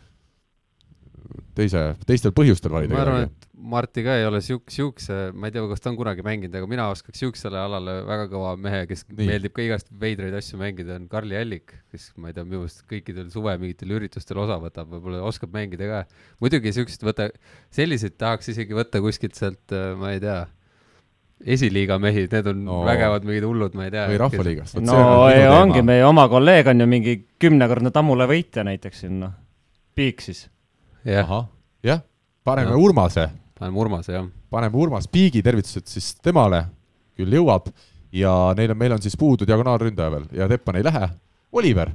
teise, 1.56 1.82
teistel 2.06 2.34
põhjustel 2.36 2.72
valida. 2.74 2.94
ma 2.94 3.02
arvan, 3.04 3.26
et 3.28 3.50
Marti 3.64 4.02
ka 4.04 4.16
ei 4.18 4.26
ole 4.28 4.42
siuk-, 4.44 4.68
siukse, 4.72 5.16
ma 5.32 5.48
ei 5.48 5.54
tea, 5.54 5.62
kas 5.70 5.80
ta 5.80 5.88
on 5.88 5.96
kunagi 5.96 6.24
mänginud, 6.26 6.54
aga 6.58 6.68
mina 6.68 6.88
oskaks 6.92 7.22
siuksele 7.22 7.56
alale 7.56 7.94
väga 8.04 8.26
kõva 8.32 8.50
mehe, 8.60 8.82
kes 8.90 9.06
Nii. 9.08 9.28
meeldib 9.30 9.54
ka 9.56 9.64
igast 9.64 9.88
veidraid 10.02 10.36
asju 10.36 10.60
mängida, 10.60 10.98
on 11.00 11.06
Karli 11.10 11.38
Allik, 11.38 11.72
kes 11.94 12.10
ma 12.20 12.28
ei 12.28 12.36
tea, 12.36 12.44
minu 12.44 12.64
meelest 12.64 12.84
kõikidel 12.90 13.30
suve 13.32 13.54
mingitel 13.62 13.94
üritustel 13.96 14.42
osa 14.42 14.58
võtab, 14.60 14.90
võib-olla 14.92 15.22
oskab 15.24 15.54
mängida 15.56 15.88
ka. 15.88 16.02
muidugi 16.44 16.74
siukseid 16.76 17.06
võta, 17.08 17.30
selliseid 17.74 18.18
tahaks 18.20 18.52
isegi 18.52 18.76
võtta 18.76 19.00
kuskilt 19.04 19.38
sealt, 19.38 19.78
ma 20.00 20.12
ei 20.12 20.20
tea 20.24 20.42
esiliiga 21.44 21.98
mehi, 22.00 22.26
need 22.32 22.46
on 22.50 22.60
no. 22.64 22.80
vägevad 22.86 23.26
mingid 23.28 23.44
hullud, 23.46 23.74
ma 23.76 23.86
ei 23.86 23.92
tea. 23.92 24.04
või 24.08 24.18
Rahvaliigast. 24.22 24.78
no 24.80 24.98
ei, 25.28 25.44
ongi, 25.48 25.82
meie 25.84 26.04
oma 26.06 26.26
kolleeg 26.32 26.70
on 26.72 26.80
ju 26.80 26.88
mingi 26.88 27.16
kümnekordne 27.42 27.92
Tammule 27.94 28.26
võitja 28.30 28.64
näiteks 28.66 29.04
siin, 29.04 29.18
noh, 29.20 29.34
Piiksis. 29.94 30.46
jah, 31.04 31.34
jah, 31.84 32.04
paneme 32.44 32.72
ja. 32.72 32.80
Urmase. 32.80 33.28
paneme 33.58 33.84
Urmase, 33.84 34.16
jah. 34.16 34.30
paneme 34.50 34.80
Urmas 34.86 35.08
Piigi, 35.08 35.42
tervitused 35.44 35.90
siis 35.90 36.14
temale, 36.24 36.64
küll 37.18 37.36
jõuab, 37.40 37.68
ja 38.14 38.32
neil 38.56 38.72
on, 38.72 38.80
meil 38.80 38.96
on 38.96 39.04
siis 39.04 39.16
puudu 39.20 39.46
diagonaalründaja 39.48 40.14
veel 40.16 40.30
ja 40.32 40.48
Teppan 40.48 40.80
ei 40.80 40.86
lähe. 40.86 41.08
Oliver, 41.54 41.90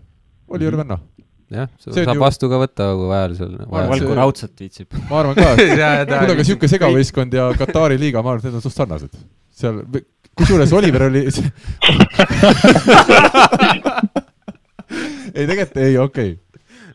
Oliver 0.48 0.76
mm 0.76 0.80
-hmm. 0.80 0.88
Venno 0.88 1.20
jah, 1.50 1.70
on 1.88 1.94
saab 1.96 2.16
ju- 2.16 2.22
vastu 2.22 2.50
ka 2.50 2.60
võtta, 2.62 2.88
kui 2.96 3.10
vajadusel. 3.10 3.56
see- 3.58 4.16
raudselt 4.20 4.60
viitsib. 4.60 4.94
ma 5.10 5.20
arvan 5.20 5.36
ka, 5.36 5.52
et 5.54 6.10
kuule, 6.10 6.20
aga 6.20 6.36
see 6.38 6.50
sihuke 6.52 6.70
segavõistkond 6.72 7.34
ja 7.34 7.50
Katari 7.58 7.98
liiga, 8.02 8.22
ma 8.24 8.36
arvan, 8.36 8.44
et 8.44 8.50
need 8.50 8.60
on 8.60 8.66
suht 8.66 8.76
sarnased. 8.78 9.16
seal, 9.60 9.82
kusjuures 10.40 10.74
Oliver 10.74 11.04
oli 11.10 11.22
ei, 15.34 15.48
tegelikult 15.48 15.78
ei, 15.78 15.98
okei 15.98 16.32
okay.. 16.32 16.38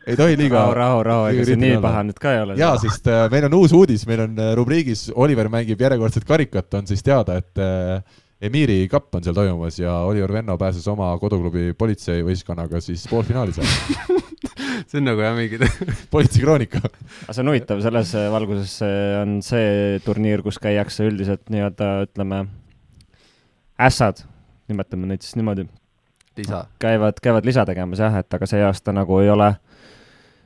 ei 0.07 0.15
tohi 0.19 0.37
liiga 0.39 0.59
rahu, 0.59 0.73
rahu, 0.79 1.03
rahu, 1.09 1.23
ega 1.31 1.45
see 1.47 1.59
nii 1.61 1.77
paha 1.83 2.03
nüüd 2.09 2.19
ka 2.21 2.33
ei 2.35 2.41
ole. 2.45 2.53
jaa, 2.59 2.75
sest 2.81 3.03
äh, 3.11 3.25
meil 3.33 3.47
on 3.49 3.53
uus 3.61 3.71
uudis, 3.77 4.03
meil 4.09 4.21
on 4.27 4.33
äh, 4.41 4.53
rubriigis 4.57 5.01
Oliver 5.15 5.47
mängib 5.53 5.79
järjekordset 5.85 6.25
karikat, 6.27 6.69
on 6.79 6.83
siis 6.89 7.03
teada, 7.05 7.31
et 7.41 7.55
äh, 7.61 8.01
Emiri 8.43 8.81
kapp 8.91 9.15
on 9.15 9.23
seal 9.23 9.35
toimumas 9.35 9.77
ja 9.79 9.93
Oliver 10.03 10.33
Venno 10.35 10.57
pääses 10.59 10.83
oma 10.91 11.13
koduklubi 11.21 11.69
politseivõistkonnaga 11.79 12.81
siis 12.83 13.05
poolfinaali 13.07 13.55
seal. 13.55 14.19
see 14.89 14.99
on 14.99 15.07
nagu 15.07 15.23
jah, 15.23 15.37
mingi 15.37 15.59
politseikroonika. 16.13 16.81
aga 16.83 17.35
see 17.35 17.45
on 17.45 17.51
huvitav, 17.53 17.79
selles 17.85 18.11
valguses 18.33 18.75
on 19.21 19.39
see 19.45 20.01
turniir, 20.05 20.43
kus 20.45 20.59
käiakse 20.61 21.07
üldiselt 21.07 21.47
nii-öelda 21.53 21.89
ütleme, 22.09 22.41
ässad, 23.87 24.25
nimetame 24.67 25.07
neid 25.13 25.23
siis 25.23 25.39
niimoodi, 25.39 25.69
käivad, 26.81 27.23
käivad 27.23 27.47
lisa 27.47 27.63
tegemas 27.67 28.03
jah, 28.03 28.19
et 28.19 28.35
aga 28.35 28.51
see 28.51 28.63
aasta 28.67 28.93
nagu 28.95 29.21
ei 29.23 29.31
ole, 29.31 29.53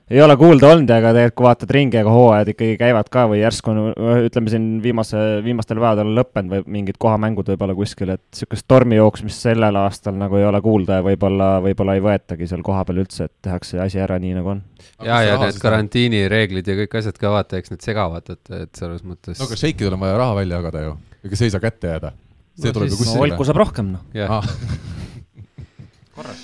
ei 0.10 0.22
ole 0.26 0.34
kuulda 0.42 0.72
olnud, 0.74 0.90
aga 0.90 1.12
tegelikult 1.14 1.36
kui 1.38 1.46
vaatad 1.46 1.72
ringi, 1.76 1.98
ega 2.00 2.10
hooajad 2.14 2.48
ikkagi 2.54 2.78
käivad 2.82 3.10
ka 3.14 3.26
või 3.30 3.42
järsku 3.44 3.70
on, 3.70 3.80
ütleme 4.26 4.50
siin 4.50 4.64
viimase, 4.82 5.20
viimastel 5.46 5.78
päevadel 5.78 6.10
on 6.10 6.16
lõppenud 6.18 6.54
või 6.56 6.64
mingid 6.80 6.98
kohamängud 7.02 7.52
võib-olla 7.52 7.76
kuskil, 7.78 8.10
et 8.16 8.24
niisugust 8.34 8.66
tormijooksmist 8.72 9.46
sellel 9.46 9.78
aastal 9.84 10.18
nagu 10.18 10.40
ei 10.40 10.48
ole 10.50 10.62
kuulda 10.66 10.98
ja 11.00 11.06
võib-olla, 11.06 11.50
võib-olla 11.66 11.96
ei 12.00 12.04
võetagi 12.08 12.50
seal 12.50 12.64
kohapeal 12.66 13.04
üldse, 13.04 13.28
et 13.30 13.36
tehakse 13.46 13.78
asi 13.86 14.02
ära 14.02 14.18
nii, 14.24 14.34
nagu 14.40 14.56
on. 14.56 14.64
ja, 15.06 15.22
ja 15.28 15.38
need 15.44 15.62
karantiinireeglid 15.62 16.68
ja 16.74 16.80
kõik 16.82 16.98
asjad 17.04 17.22
ka 17.22 17.34
vaata, 17.36 17.62
eks 17.62 17.76
need 17.76 17.86
segavad, 17.86 18.34
et, 18.34 18.44
et 18.66 18.74
selles 18.82 19.06
mõttes 19.06 19.38
no 19.38 19.46
aga 19.46 19.60
šeikidel 19.62 19.94
on 20.00 20.02
vaja 20.08 20.18
raha 20.24 20.40
välja 20.42 20.58
jagada 20.64 20.86
ju, 20.88 20.96
ega 21.30 21.38
see 21.44 21.52
ei 21.52 21.54
saa 21.54 21.62
kätte 21.70 21.94
jääda. 21.94 22.16
see 22.58 22.72
No 22.72 22.78
tuleb 22.80 22.90
ju 22.90 22.98
siis- 22.98 23.14
no 23.14 23.22
Olku 23.22 23.38
kuskile. 23.44 23.52
saab 23.54 23.62
rohkem, 23.62 23.94
noh. 23.94 24.02
Ah. 24.26 24.44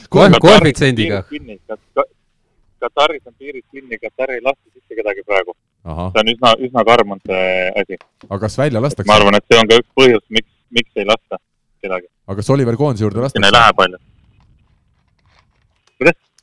Kohe- 0.09 0.39
koefitsiendiga. 0.39 1.23
Kataris 2.85 3.23
on 3.25 3.33
piirid 3.39 3.65
kinni, 3.71 3.99
Katar 4.01 4.35
ei 4.35 4.41
lasta 4.45 4.69
sisse 4.73 4.97
kedagi 4.99 5.23
praegu. 5.25 5.55
see 5.85 6.21
on 6.21 6.31
üsna, 6.33 6.53
üsna 6.67 6.83
karm 6.85 7.11
on 7.15 7.21
see 7.25 7.49
asi. 7.81 7.99
aga 8.29 8.39
kas 8.45 8.57
välja 8.61 8.79
ma 8.81 8.87
lastakse, 8.87 9.13
arvan, 9.17 9.37
et 9.39 9.45
see 9.49 9.59
on 9.61 9.69
ka 9.71 9.79
üks 9.81 9.91
põhjus, 10.01 10.23
miks, 10.37 10.51
miks 10.77 11.01
ei 11.01 11.05
lasta 11.09 11.41
kedagi. 11.81 12.07
aga 12.27 12.37
kas 12.41 12.49
Oliver 12.55 12.77
koondise 12.81 13.05
juurde 13.05 13.29
siin 13.29 13.43
ei 13.43 13.51
lastakse? 13.51 13.57
lähe 13.57 13.73
palju. 13.81 13.97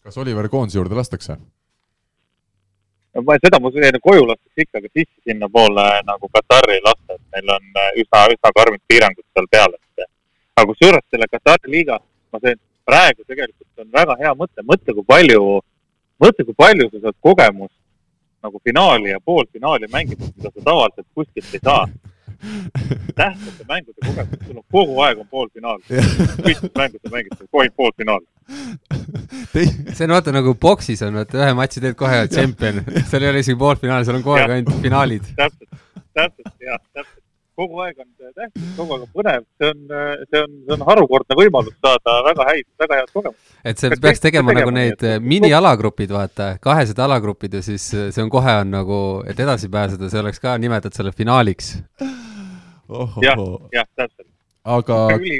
kas 0.02 0.22
Oliver 0.24 0.48
koondise 0.54 0.78
juurde 0.78 0.98
lastakse? 1.00 1.38
ma 3.28 3.38
seda 3.44 3.60
ma 3.60 3.70
sõidan 3.74 4.00
koju 4.08 4.26
lastakse 4.30 4.66
ikka, 4.66 4.80
aga 4.80 4.88
sisse 4.96 5.30
sinnapoole 5.30 5.86
nagu 6.08 6.30
Katari 6.38 6.78
ei 6.78 6.84
lasta, 6.86 7.18
et 7.18 7.24
neil 7.36 7.56
on 7.56 7.64
äh, 7.84 7.90
üsna, 8.04 8.26
üsna 8.34 8.52
karmid 8.58 8.82
piirangud 8.88 9.26
seal 9.28 9.48
peal, 9.52 9.74
et. 9.76 10.10
aga 10.56 10.68
kusjuures 10.70 11.04
selle 11.10 11.28
Katari 11.34 11.74
liiga, 11.76 11.98
ma 12.32 12.40
sain 12.40 12.58
praegu 12.88 13.26
tegelikult 13.26 13.84
on 13.84 13.90
väga 13.98 14.16
hea 14.22 14.32
mõte, 14.38 14.64
mõtle, 14.66 14.94
kui 14.96 15.06
palju, 15.12 15.42
mõtle, 16.22 16.46
kui 16.48 16.58
palju 16.64 16.88
sa 16.90 17.06
saad 17.06 17.18
kogemust 17.20 17.78
nagu 18.42 18.58
finaali 18.64 19.12
ja 19.12 19.20
poolfinaali 19.20 19.88
mängides, 19.92 20.32
mida 20.36 20.50
sa 20.50 20.64
tavaliselt 20.64 21.06
kuskilt 21.14 21.54
ei 21.54 21.62
saa. 21.62 21.86
tähtsate 23.14 23.64
mängude 23.68 24.00
kogemus, 24.06 24.40
sul 24.46 24.58
on 24.58 24.64
kogu 24.74 25.00
aeg 25.06 25.20
on 25.22 25.28
poolfinaal. 25.30 25.78
kõik 26.46 26.62
mängud 26.74 26.98
sa 26.98 27.12
mängid, 27.14 27.36
aeg 27.62 27.74
poolfinaal. 27.78 28.24
see 29.52 30.04
on 30.08 30.16
vaata 30.16 30.34
nagu 30.34 30.54
boksis 30.66 31.04
on, 31.06 31.20
vaata 31.20 31.38
ühe 31.38 31.54
matši 31.60 31.84
teed 31.84 31.98
kohe 31.98 32.24
tšempion, 32.32 32.82
seal 33.10 33.22
ei 33.22 33.30
ole 33.30 33.44
isegi 33.46 33.58
poolfinaali, 33.58 34.08
seal 34.08 34.18
on 34.18 34.26
kogu 34.26 34.40
aeg 34.40 34.56
ainult 34.58 34.82
finaalid. 34.82 35.30
täpselt, 35.38 35.82
täpselt 36.18 36.54
jah, 36.66 36.82
täpselt. 36.90 37.11
Kogu 37.58 37.80
aeg 37.84 37.98
on 38.02 38.08
see 38.18 38.32
tähtis, 38.38 38.68
kogu 38.76 38.96
aeg 38.96 39.04
on 39.06 39.12
põnev, 39.16 39.44
see 39.60 39.70
on, 39.72 39.82
see 40.30 40.42
on, 40.42 40.54
see 40.66 40.76
on 40.76 40.84
harukordne 40.88 41.36
võimalus 41.38 41.76
saada 41.84 42.16
väga 42.28 42.46
häid, 42.50 42.66
väga 42.84 43.00
head 43.00 43.12
kogemust. 43.12 43.54
et 43.64 43.78
see 43.82 43.90
Peaks 43.92 44.04
peaks 44.06 44.24
tegema 44.24 44.52
tegema 44.52 44.60
nagu 44.60 44.74
need 44.78 45.04
et- 45.08 45.22
minialagrupid, 45.34 46.10
vaata, 46.16 46.48
kahesed 46.62 46.98
alagrupid 46.98 47.54
ja 47.58 47.62
siis 47.62 47.88
äh, 47.94 48.10
see 48.14 48.24
on 48.24 48.30
kohe 48.32 48.56
on 48.64 48.72
nagu, 48.74 48.98
et 49.28 49.40
edasi 49.40 49.68
pääseda, 49.72 50.10
see 50.12 50.20
oleks 50.24 50.40
ka 50.42 50.56
nimetatud 50.58 50.96
selle 50.96 51.12
finaaliks. 51.16 51.74
jah, 53.22 53.38
jah, 53.72 53.86
täpselt. 53.96 54.28
Aga 54.62 54.96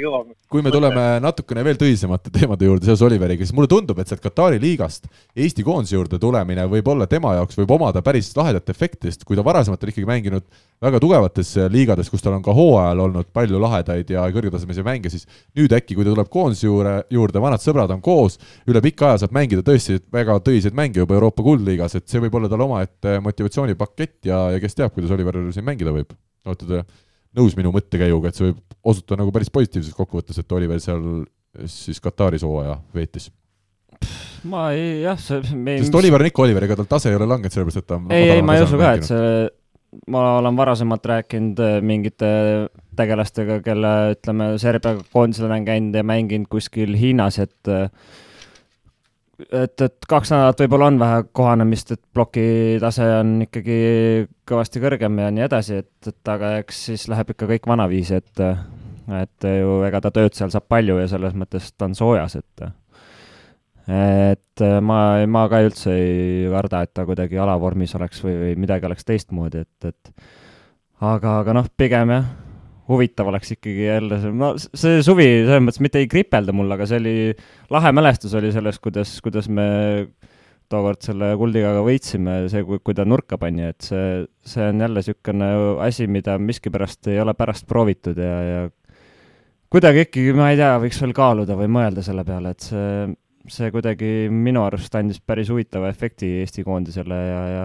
kui 0.51 0.61
me 0.61 0.71
tuleme 0.73 1.03
natukene 1.23 1.63
veel 1.65 1.77
tõsisemate 1.79 2.31
teemade 2.33 2.67
juurde 2.67 2.87
seoses 2.87 3.03
Oliveriga, 3.07 3.45
siis 3.45 3.55
mulle 3.55 3.69
tundub, 3.71 3.97
et 4.01 4.09
sealt 4.09 4.21
Katari 4.23 4.59
liigast 4.61 5.07
Eesti 5.33 5.63
koondise 5.63 5.95
juurde 5.95 6.19
tulemine 6.21 6.65
võib 6.69 6.89
olla 6.91 7.07
tema 7.09 7.31
jaoks, 7.37 7.57
võib 7.61 7.71
omada 7.77 8.03
päris 8.05 8.33
lahedat 8.35 8.67
efekti, 8.73 9.07
sest 9.09 9.23
kui 9.27 9.39
ta 9.39 9.45
varasemalt 9.45 9.83
on 9.83 9.93
ikkagi 9.93 10.09
mänginud 10.09 10.45
väga 10.83 10.99
tugevates 10.99 11.53
liigades, 11.71 12.09
kus 12.11 12.25
tal 12.25 12.35
on 12.35 12.43
ka 12.43 12.55
hooajal 12.55 13.05
olnud 13.05 13.29
palju 13.33 13.61
lahedaid 13.63 14.11
ja 14.11 14.25
kõrgetasemelisi 14.35 14.85
mänge, 14.85 15.13
siis 15.13 15.23
nüüd 15.57 15.71
äkki, 15.73 15.95
kui 15.95 16.03
ta 16.03 16.11
tuleb 16.11 16.29
koondise 16.33 16.67
juurde, 16.67 16.97
juurde, 17.13 17.43
vanad 17.43 17.63
sõbrad 17.63 17.95
on 17.95 18.03
koos, 18.03 18.35
üle 18.67 18.83
pika 18.83 19.13
aja 19.13 19.23
saab 19.23 19.37
mängida 19.39 19.63
tõesti 19.65 20.01
väga 20.13 20.35
tõsiseid 20.43 20.75
mänge 20.75 20.99
juba 20.99 21.15
Euroopa 21.15 21.45
kuldliigas, 21.47 21.95
et 21.95 22.11
see 22.11 22.21
võib 22.25 22.35
olla 22.37 22.51
tal 22.51 22.65
omaette 22.67 23.15
motivatsioonipakett 23.23 24.27
ja, 24.27 24.43
ja 24.53 24.61
kes 24.61 24.75
teab, 24.77 24.93
kuidas 24.93 25.15
Oliver 25.15 25.39
siin 25.55 25.65
mängida 25.65 25.95
võib. 25.95 26.11
te 26.43 26.83
nõus 27.37 27.55
minu 27.57 27.71
mõttekäiguga, 27.73 28.29
et 28.29 28.39
see 28.39 28.49
võib 28.49 28.91
osutuda 28.93 29.21
nagu 29.23 29.33
päris 29.35 29.51
positiivseks 29.53 29.95
kokkuvõttes, 29.97 30.39
et 30.39 30.57
Oliver 30.57 30.81
seal 30.83 31.23
siis 31.69 32.01
Kataris 32.03 32.45
hooaja 32.45 32.77
veetis. 32.95 33.31
ma 34.49 34.69
ei, 34.75 35.01
jah, 35.05 35.19
see, 35.19 35.41
me 35.55 35.77
sest 35.79 35.95
Oliver 35.95 36.23
on 36.23 36.29
ikka 36.29 36.45
Oliver, 36.45 36.65
ega 36.67 36.77
tal 36.79 36.89
tase 36.89 37.11
ei 37.11 37.17
ole 37.19 37.27
langenud, 37.29 37.53
sellepärast 37.53 37.83
et 37.83 37.89
ta 37.89 37.99
on 37.99 38.15
ei, 38.15 38.31
ei, 38.35 38.41
ma 38.45 38.57
ei 38.57 38.65
usu 38.65 38.79
ka, 38.79 38.95
et 38.97 39.07
see, 39.07 39.29
ma 40.11 40.23
olen 40.39 40.57
varasemalt 40.57 41.05
rääkinud 41.13 41.61
äh, 41.63 41.77
mingite 41.85 42.33
tegelastega, 42.97 43.61
kelle 43.65 43.93
ütleme, 44.17 44.51
Serbia 44.61 44.97
koondisel 45.13 45.47
olen 45.47 45.65
käinud 45.65 45.95
ja 45.97 46.03
mänginud 46.05 46.49
kuskil 46.51 46.97
Hiinas, 46.99 47.39
et 47.41 47.71
äh, 47.71 47.87
et, 49.39 49.81
et 49.81 50.07
kaks 50.09 50.31
nädalat 50.33 50.61
võib-olla 50.63 50.89
on 50.91 50.99
vähe 51.01 51.23
kohanemist, 51.35 51.95
et 51.95 52.01
ploki 52.13 52.45
tase 52.81 53.07
on 53.19 53.35
ikkagi 53.47 53.79
kõvasti 54.49 54.83
kõrgem 54.83 55.19
ja 55.23 55.31
nii 55.33 55.45
edasi, 55.47 55.81
et, 55.83 56.11
et 56.11 56.33
aga 56.33 56.57
eks 56.61 56.85
siis 56.89 57.07
läheb 57.11 57.33
ikka 57.33 57.49
kõik 57.49 57.69
vanaviisi, 57.73 58.21
et 58.21 58.45
et 59.13 59.45
ju 59.59 59.81
ega 59.83 59.99
ta 59.99 60.13
tööd 60.15 60.35
seal 60.37 60.51
saab 60.53 60.69
palju 60.71 60.95
ja 61.01 61.09
selles 61.11 61.33
mõttes 61.35 61.73
ta 61.75 61.89
on 61.89 61.97
soojas, 61.97 62.37
et 62.39 62.67
et 63.91 64.63
ma, 64.85 64.99
ma 65.27 65.47
ka 65.51 65.59
üldse 65.65 65.91
ei 65.91 66.45
karda, 66.51 66.85
et 66.85 66.93
ta 66.95 67.03
kuidagi 67.07 67.39
alavormis 67.41 67.95
oleks 67.97 68.23
või, 68.23 68.37
või 68.39 68.53
midagi 68.63 68.87
oleks 68.87 69.03
teistmoodi, 69.03 69.65
et, 69.65 69.89
et 69.89 70.13
aga, 71.03 71.39
aga 71.41 71.57
noh, 71.57 71.67
pigem 71.77 72.13
jah, 72.15 72.29
huvitav 72.89 73.29
oleks 73.31 73.55
ikkagi 73.55 73.87
jälle 73.87 74.19
see, 74.21 74.35
no 74.35 74.53
see 74.59 75.01
suvi 75.05 75.27
selles 75.45 75.63
mõttes 75.63 75.83
mitte 75.83 76.01
ei 76.01 76.09
kripelda 76.11 76.55
mul, 76.55 76.71
aga 76.75 76.87
see 76.89 76.99
oli, 77.01 77.15
lahe 77.73 77.93
mälestus 77.95 78.35
oli 78.39 78.51
sellest, 78.55 78.81
kuidas, 78.83 79.15
kuidas 79.23 79.49
me 79.51 79.67
tookord 80.71 81.03
selle 81.05 81.33
Kuldiga 81.37 81.73
võitsime, 81.85 82.43
see, 82.51 82.63
kui, 82.67 82.81
kui 82.83 82.95
ta 82.97 83.05
nurka 83.05 83.37
pani, 83.39 83.67
et 83.71 83.85
see, 83.85 84.23
see 84.47 84.69
on 84.71 84.83
jälle 84.83 85.03
niisugune 85.03 85.49
asi, 85.85 86.07
mida 86.11 86.37
miskipärast 86.41 87.11
ei 87.13 87.19
ole 87.23 87.35
pärast 87.37 87.67
proovitud 87.69 88.19
ja, 88.19 88.37
ja 88.47 88.61
kuidagi 89.73 90.07
ikkagi, 90.07 90.33
ma 90.37 90.51
ei 90.51 90.59
tea, 90.59 90.71
võiks 90.81 91.01
veel 91.03 91.13
kaaluda 91.17 91.57
või 91.59 91.69
mõelda 91.71 92.05
selle 92.05 92.25
peale, 92.27 92.55
et 92.55 92.65
see 92.71 92.87
see 93.51 93.71
kuidagi 93.73 94.29
minu 94.31 94.63
arust 94.63 94.93
andis 94.95 95.19
päris 95.19 95.49
huvitava 95.51 95.89
efekti 95.91 96.29
Eesti 96.41 96.63
koondisele 96.63 97.17
ja, 97.17 97.41
ja 97.51 97.63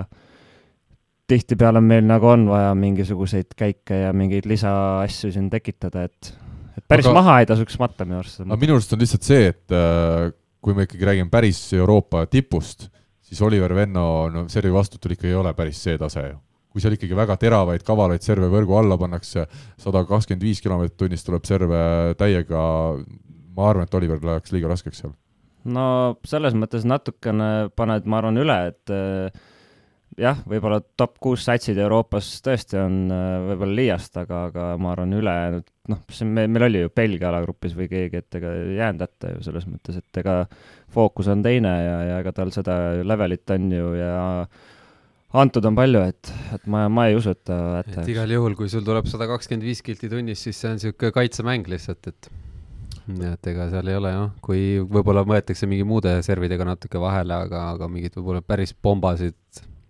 tihtipeale 1.28 1.80
meil 1.84 2.06
nagu 2.08 2.30
on 2.30 2.46
vaja 2.48 2.74
mingisuguseid 2.78 3.52
käike 3.58 4.02
ja 4.06 4.12
mingeid 4.16 4.48
lisaasju 4.48 5.32
siin 5.34 5.48
tekitada, 5.52 6.06
et, 6.08 6.32
et 6.78 6.84
päris 6.88 7.08
Aga- 7.08 7.20
maha 7.20 7.38
ei 7.42 7.48
tasuks 7.50 7.78
matta 7.80 8.06
minu 8.08 8.22
arust. 8.22 8.40
aga 8.46 8.60
minu 8.60 8.78
arust 8.78 8.94
on 8.96 9.02
lihtsalt 9.02 9.28
see, 9.28 9.50
et 9.52 9.76
äh, 9.76 10.30
kui 10.64 10.76
me 10.76 10.88
ikkagi 10.88 11.08
räägime 11.10 11.30
päris 11.32 11.60
Euroopa 11.76 12.24
tipust, 12.30 12.88
siis 13.20 13.40
Oliver 13.44 13.74
Venno, 13.76 14.04
no 14.32 14.46
servi 14.48 14.72
vastutul 14.72 15.14
ikka 15.14 15.28
ei 15.28 15.36
ole 15.36 15.52
päris 15.58 15.82
see 15.84 15.98
tase 16.00 16.24
ju. 16.30 16.38
kui 16.68 16.82
seal 16.84 16.94
ikkagi 16.94 17.16
väga 17.16 17.36
teravaid 17.40 17.82
kavalaid 17.84 18.22
serve 18.22 18.50
võrgu 18.52 18.76
alla 18.78 18.98
pannakse, 19.00 19.46
sada 19.80 20.02
kakskümmend 20.06 20.44
viis 20.44 20.60
kilomeetrit 20.64 20.98
tunnis 21.00 21.24
tuleb 21.24 21.46
serve 21.48 21.78
täiega, 22.20 22.64
ma 23.56 23.70
arvan, 23.70 23.88
et 23.88 23.94
Oliver 23.96 24.20
läheks 24.22 24.52
liiga 24.52 24.68
raskeks 24.72 25.04
seal. 25.04 25.14
no 25.68 26.18
selles 26.28 26.56
mõttes 26.56 26.84
natukene 26.88 27.68
paned, 27.76 28.08
ma 28.08 28.20
arvan, 28.20 28.40
üle, 28.40 28.58
et 28.72 28.92
äh, 28.94 29.46
jah, 30.18 30.38
võib-olla 30.48 30.80
top 30.98 31.18
kuus 31.22 31.44
satsid 31.46 31.78
Euroopas 31.80 32.30
tõesti 32.44 32.78
on 32.80 32.96
äh, 33.14 33.26
võib-olla 33.50 33.78
liiast, 33.78 34.16
aga, 34.20 34.44
aga 34.50 34.70
ma 34.80 34.92
arvan, 34.94 35.14
ülejäänud, 35.18 35.68
noh, 35.92 36.00
see 36.12 36.26
on, 36.26 36.32
meil 36.38 36.66
oli 36.68 36.82
ju 36.84 36.94
Belgia 36.94 37.30
alagrupis 37.30 37.76
või 37.78 37.90
keegi, 37.90 38.22
et 38.22 38.40
ega 38.40 38.54
ei 38.56 38.78
jäänud 38.80 39.04
hätta 39.06 39.34
ju 39.34 39.44
selles 39.46 39.68
mõttes, 39.68 40.00
et 40.00 40.22
ega 40.22 40.40
fookus 40.94 41.30
on 41.32 41.44
teine 41.46 41.74
ja, 41.84 42.00
ja 42.12 42.18
ega 42.24 42.34
tal 42.36 42.52
seda 42.54 42.78
levelit 43.06 43.54
on 43.54 43.70
ju 43.74 43.94
ja 43.98 44.16
antud 45.38 45.68
on 45.68 45.78
palju, 45.78 46.02
et, 46.08 46.34
et 46.56 46.68
ma, 46.72 46.86
ma 46.92 47.08
ei 47.08 47.16
usu, 47.18 47.36
et 47.36 47.44
ta 47.46 47.60
hätta 47.78 48.02
et 48.02 48.12
igal 48.14 48.32
juhul, 48.32 48.58
kui 48.58 48.70
sul 48.72 48.84
tuleb 48.86 49.08
sada 49.10 49.28
kakskümmend 49.30 49.66
viis 49.66 49.84
kilti 49.84 50.10
tunnis, 50.10 50.42
siis 50.44 50.58
see 50.58 50.72
on 50.72 50.78
niisugune 50.78 51.14
kaitsemäng 51.14 51.68
lihtsalt, 51.70 52.10
et 52.10 52.30
nii 53.08 53.32
et 53.32 53.50
ega 53.52 53.68
seal 53.72 53.88
ei 53.88 53.96
ole 53.96 54.12
jah, 54.12 54.30
kui 54.44 54.62
võib-olla 54.84 55.24
võetakse 55.28 55.68
mingi 55.68 55.86
muude 55.88 56.18
servidega 56.24 56.66
natuke 56.68 57.00
vahele, 57.00 57.36
aga, 57.46 57.68
aga 57.74 57.88
mingid 57.92 58.16
võib-olla 58.18 58.42
päris 58.44 58.74
pombasid, 58.74 59.36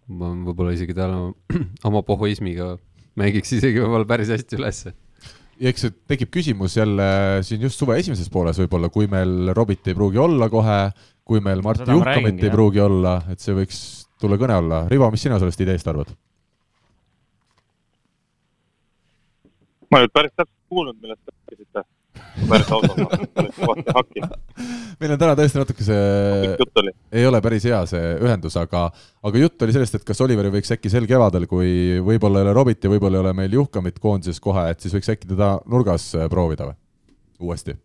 võib-olla 0.08 0.72
isegi 0.76 0.96
tal 0.96 1.34
oma 1.88 2.02
pohhuismiga 2.06 2.76
mängiks 3.18 3.52
isegi 3.58 3.82
võib-olla 3.82 4.08
päris 4.08 4.32
hästi 4.32 4.58
ülesse 4.58 4.94
ja 5.58 5.72
eks 5.72 5.88
tekib 6.10 6.30
küsimus 6.32 6.76
jälle 6.78 7.08
siin 7.46 7.62
just 7.66 7.80
suve 7.80 7.98
esimeses 8.00 8.30
pooles 8.32 8.58
võib-olla, 8.62 8.90
kui 8.94 9.08
meil 9.10 9.52
Robit 9.56 9.90
ei 9.90 9.96
pruugi 9.98 10.20
olla 10.22 10.48
kohe, 10.52 10.78
kui 11.26 11.42
meil 11.44 11.62
Martti 11.64 11.90
Juhkamit 11.90 12.42
ei 12.44 12.52
pruugi 12.52 12.80
olla, 12.80 13.18
et 13.32 13.42
see 13.42 13.56
võiks 13.56 13.80
tulla 14.18 14.38
kõne 14.40 14.56
alla. 14.58 14.80
Rivo, 14.90 15.10
mis 15.14 15.22
sina 15.26 15.38
sellest 15.38 15.62
ideest 15.66 15.90
arvad? 15.90 16.14
ma 19.88 20.02
nüüd 20.02 20.12
päris 20.12 20.34
täpselt 20.36 20.68
kuulnud, 20.68 20.98
millest 21.00 21.22
te 21.24 21.32
rääkisite 21.32 21.82
päris 22.48 22.70
ausalt, 22.74 23.24
päris 23.36 23.56
kõvasti 23.56 23.94
hakkinud. 23.96 24.36
meil 25.00 25.14
on 25.14 25.20
täna 25.22 25.34
tõesti 25.38 25.60
natuke 25.60 25.86
see, 25.86 26.54
ei 27.20 27.26
ole 27.28 27.40
päris 27.44 27.66
hea 27.68 27.80
see 27.90 28.14
ühendus, 28.24 28.56
aga, 28.60 28.86
aga 29.30 29.42
jutt 29.42 29.66
oli 29.66 29.74
sellest, 29.76 29.98
et 29.98 30.06
kas 30.08 30.22
Oliveri 30.24 30.52
võiks 30.54 30.72
äkki 30.74 30.92
sel 30.92 31.08
kevadel, 31.10 31.48
kui 31.50 31.98
võib-olla 32.04 32.42
ei 32.42 32.48
ole 32.48 32.56
Robit 32.56 32.84
ja 32.84 32.92
võib-olla 32.92 33.20
ei 33.20 33.24
ole 33.26 33.34
meil 33.40 33.58
Juhkamit 33.58 33.98
koondises 34.02 34.40
kohe, 34.44 34.68
et 34.72 34.80
siis 34.84 34.94
võiks 34.96 35.12
äkki 35.14 35.30
teda 35.30 35.56
nurgas 35.66 36.10
äh, 36.18 36.30
proovida 36.32 36.70
või, 36.70 36.78
uuesti 37.48 37.76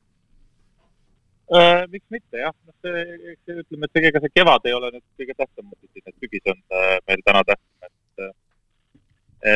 äh,? 1.53 1.83
miks 1.89 2.05
mitte 2.13 2.45
jah, 2.45 2.55
noh 2.67 2.75
see, 2.85 3.35
see 3.45 3.59
ütleme, 3.65 3.89
et 3.89 4.03
ega 4.03 4.23
see 4.23 4.37
kevad 4.37 4.69
ei 4.69 4.77
ole 4.77 4.93
nüüd 4.95 5.05
kõige 5.19 5.37
tähtsam 5.37 5.73
et 6.03 6.15
sügis 6.19 6.51
on 6.51 6.59
äh, 6.73 6.97
meil 7.07 7.21
täna 7.25 7.43
tähtsam, 7.47 7.89
et 7.89 8.25
äh, 8.27 8.33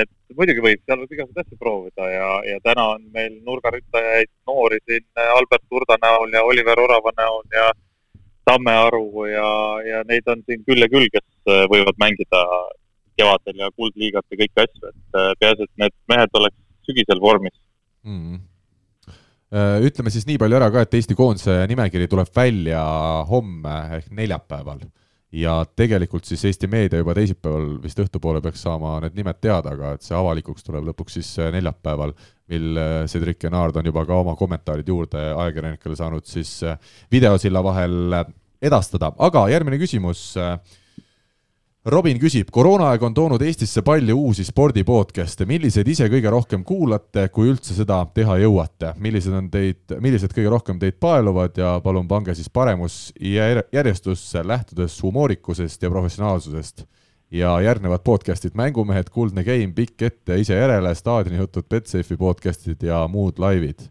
et 0.02 0.17
muidugi 0.36 0.64
võib, 0.64 0.82
seal 0.86 1.00
võib 1.02 1.14
igasuguseid 1.14 1.46
asju 1.46 1.60
proovida 1.62 2.08
ja, 2.12 2.30
ja 2.48 2.58
täna 2.66 2.88
on 2.96 3.06
meil 3.14 3.38
nurgarüttajaid 3.46 4.32
noori 4.50 4.80
siin 4.84 5.06
äh, 5.20 5.30
Albert 5.38 5.64
Urda 5.72 5.98
näol 6.04 6.34
ja 6.36 6.44
Oliver 6.48 6.82
Orava 6.84 7.14
näol 7.18 7.46
ja 7.54 7.70
Tamme 8.48 8.74
Aru 8.88 9.28
ja, 9.28 9.48
ja 9.84 10.04
neid 10.08 10.28
on 10.32 10.44
siin 10.48 10.64
küll 10.68 10.84
ja 10.84 10.90
küll, 10.92 11.08
kes 11.14 11.26
äh, 11.52 11.64
võivad 11.72 12.00
mängida 12.04 12.44
kevadel 13.18 13.64
ja 13.64 13.72
kuldliigat 13.76 14.28
ja 14.32 14.42
kõiki 14.44 14.64
asju, 14.66 14.92
et 14.92 15.20
äh, 15.22 15.32
peaasi, 15.40 15.68
et 15.68 15.84
need 15.84 15.98
mehed 16.12 16.40
oleks 16.42 16.60
sügisel 16.88 17.24
vormis 17.24 17.56
mm. 18.04 18.22
-hmm 18.22 18.46
ütleme 19.88 20.12
siis 20.12 20.26
nii 20.28 20.36
palju 20.36 20.58
ära 20.58 20.66
ka, 20.68 20.82
et 20.84 20.96
Eesti 20.98 21.16
koondise 21.16 21.54
nimekiri 21.72 22.10
tuleb 22.12 22.28
välja 22.36 22.82
homme 23.30 23.76
ehk 23.96 24.10
neljapäeval 24.12 24.82
ja 25.32 25.58
tegelikult 25.76 26.26
siis 26.26 26.46
Eesti 26.48 26.70
meedia 26.72 27.02
juba 27.02 27.16
teisipäeval 27.18 27.70
vist 27.84 28.00
õhtupoole 28.00 28.42
peaks 28.44 28.62
saama 28.64 28.96
need 29.04 29.18
nimed 29.18 29.42
teada, 29.44 29.74
aga 29.76 29.94
et 29.98 30.06
see 30.06 30.16
avalikuks 30.16 30.64
tuleb 30.64 30.88
lõpuks 30.88 31.20
siis 31.20 31.34
äh, 31.44 31.52
neljapäeval, 31.56 32.14
mil 32.54 32.80
äh, 32.80 33.04
Cedric 33.12 33.42
Genard 33.44 33.76
on 33.76 33.90
juba 33.90 34.06
ka 34.08 34.22
oma 34.24 34.38
kommentaarid 34.40 34.88
juurde 34.88 35.22
ajakirjanikele 35.34 36.00
saanud 36.00 36.28
siis 36.28 36.58
äh, 36.64 36.80
videosilla 37.12 37.64
vahel 37.64 38.22
edastada, 38.62 39.12
aga 39.20 39.48
järgmine 39.52 39.80
küsimus 39.82 40.32
äh, 40.40 40.56
Robin 41.88 42.18
küsib, 42.20 42.50
koroonaaeg 42.52 43.04
on 43.08 43.14
toonud 43.16 43.44
Eestisse 43.48 43.80
palju 43.88 44.18
uusi 44.20 44.44
spordipodcast'e, 44.44 45.46
milliseid 45.48 45.88
ise 45.88 46.10
kõige 46.12 46.28
rohkem 46.34 46.66
kuulate, 46.68 47.30
kui 47.32 47.48
üldse 47.48 47.72
seda 47.78 48.02
teha 48.12 48.34
jõuate, 48.42 48.90
millised 49.00 49.32
on 49.38 49.46
teid, 49.54 49.94
millised 50.04 50.34
kõige 50.36 50.52
rohkem 50.52 50.82
teid 50.82 50.98
paeluvad? 51.00 51.56
Ja 51.56 51.78
palun 51.84 52.10
pange 52.10 52.36
siis 52.36 52.50
paremus 52.52 52.98
järjestusse, 53.16 54.44
lähtudes 54.44 54.98
humoorikusest 55.04 55.84
ja 55.88 55.92
professionaalsusest. 55.94 56.84
ja 57.32 57.54
järgnevad 57.62 58.04
podcast'id. 58.04 58.56
Mängumehed, 58.56 59.10
Kuldne 59.12 59.44
Game, 59.44 59.72
Pikk 59.76 60.02
ette 60.02 60.40
ise 60.40 60.60
järele, 60.60 60.96
staadionijutud, 60.96 61.68
Betsafe'i 61.70 62.18
podcast'id 62.18 62.84
ja 62.84 63.08
muud 63.08 63.40
laivid. 63.40 63.88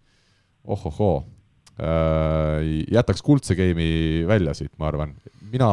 ohohoo. 0.65 1.25
Äh, 1.25 1.36
jätaks 1.77 3.21
kuldse 3.25 3.57
game'i 3.59 4.25
välja 4.29 4.55
siit, 4.57 4.73
ma 4.81 4.89
arvan. 4.89 5.15
mina, 5.53 5.69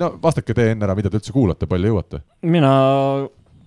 no 0.00 0.08
vastake 0.22 0.54
te 0.56 0.70
enne 0.72 0.86
ära, 0.86 0.96
mida 0.96 1.10
te 1.10 1.20
üldse 1.20 1.34
kuulate, 1.34 1.68
palju 1.68 1.92
jõuate? 1.92 2.22
mina, 2.48 2.72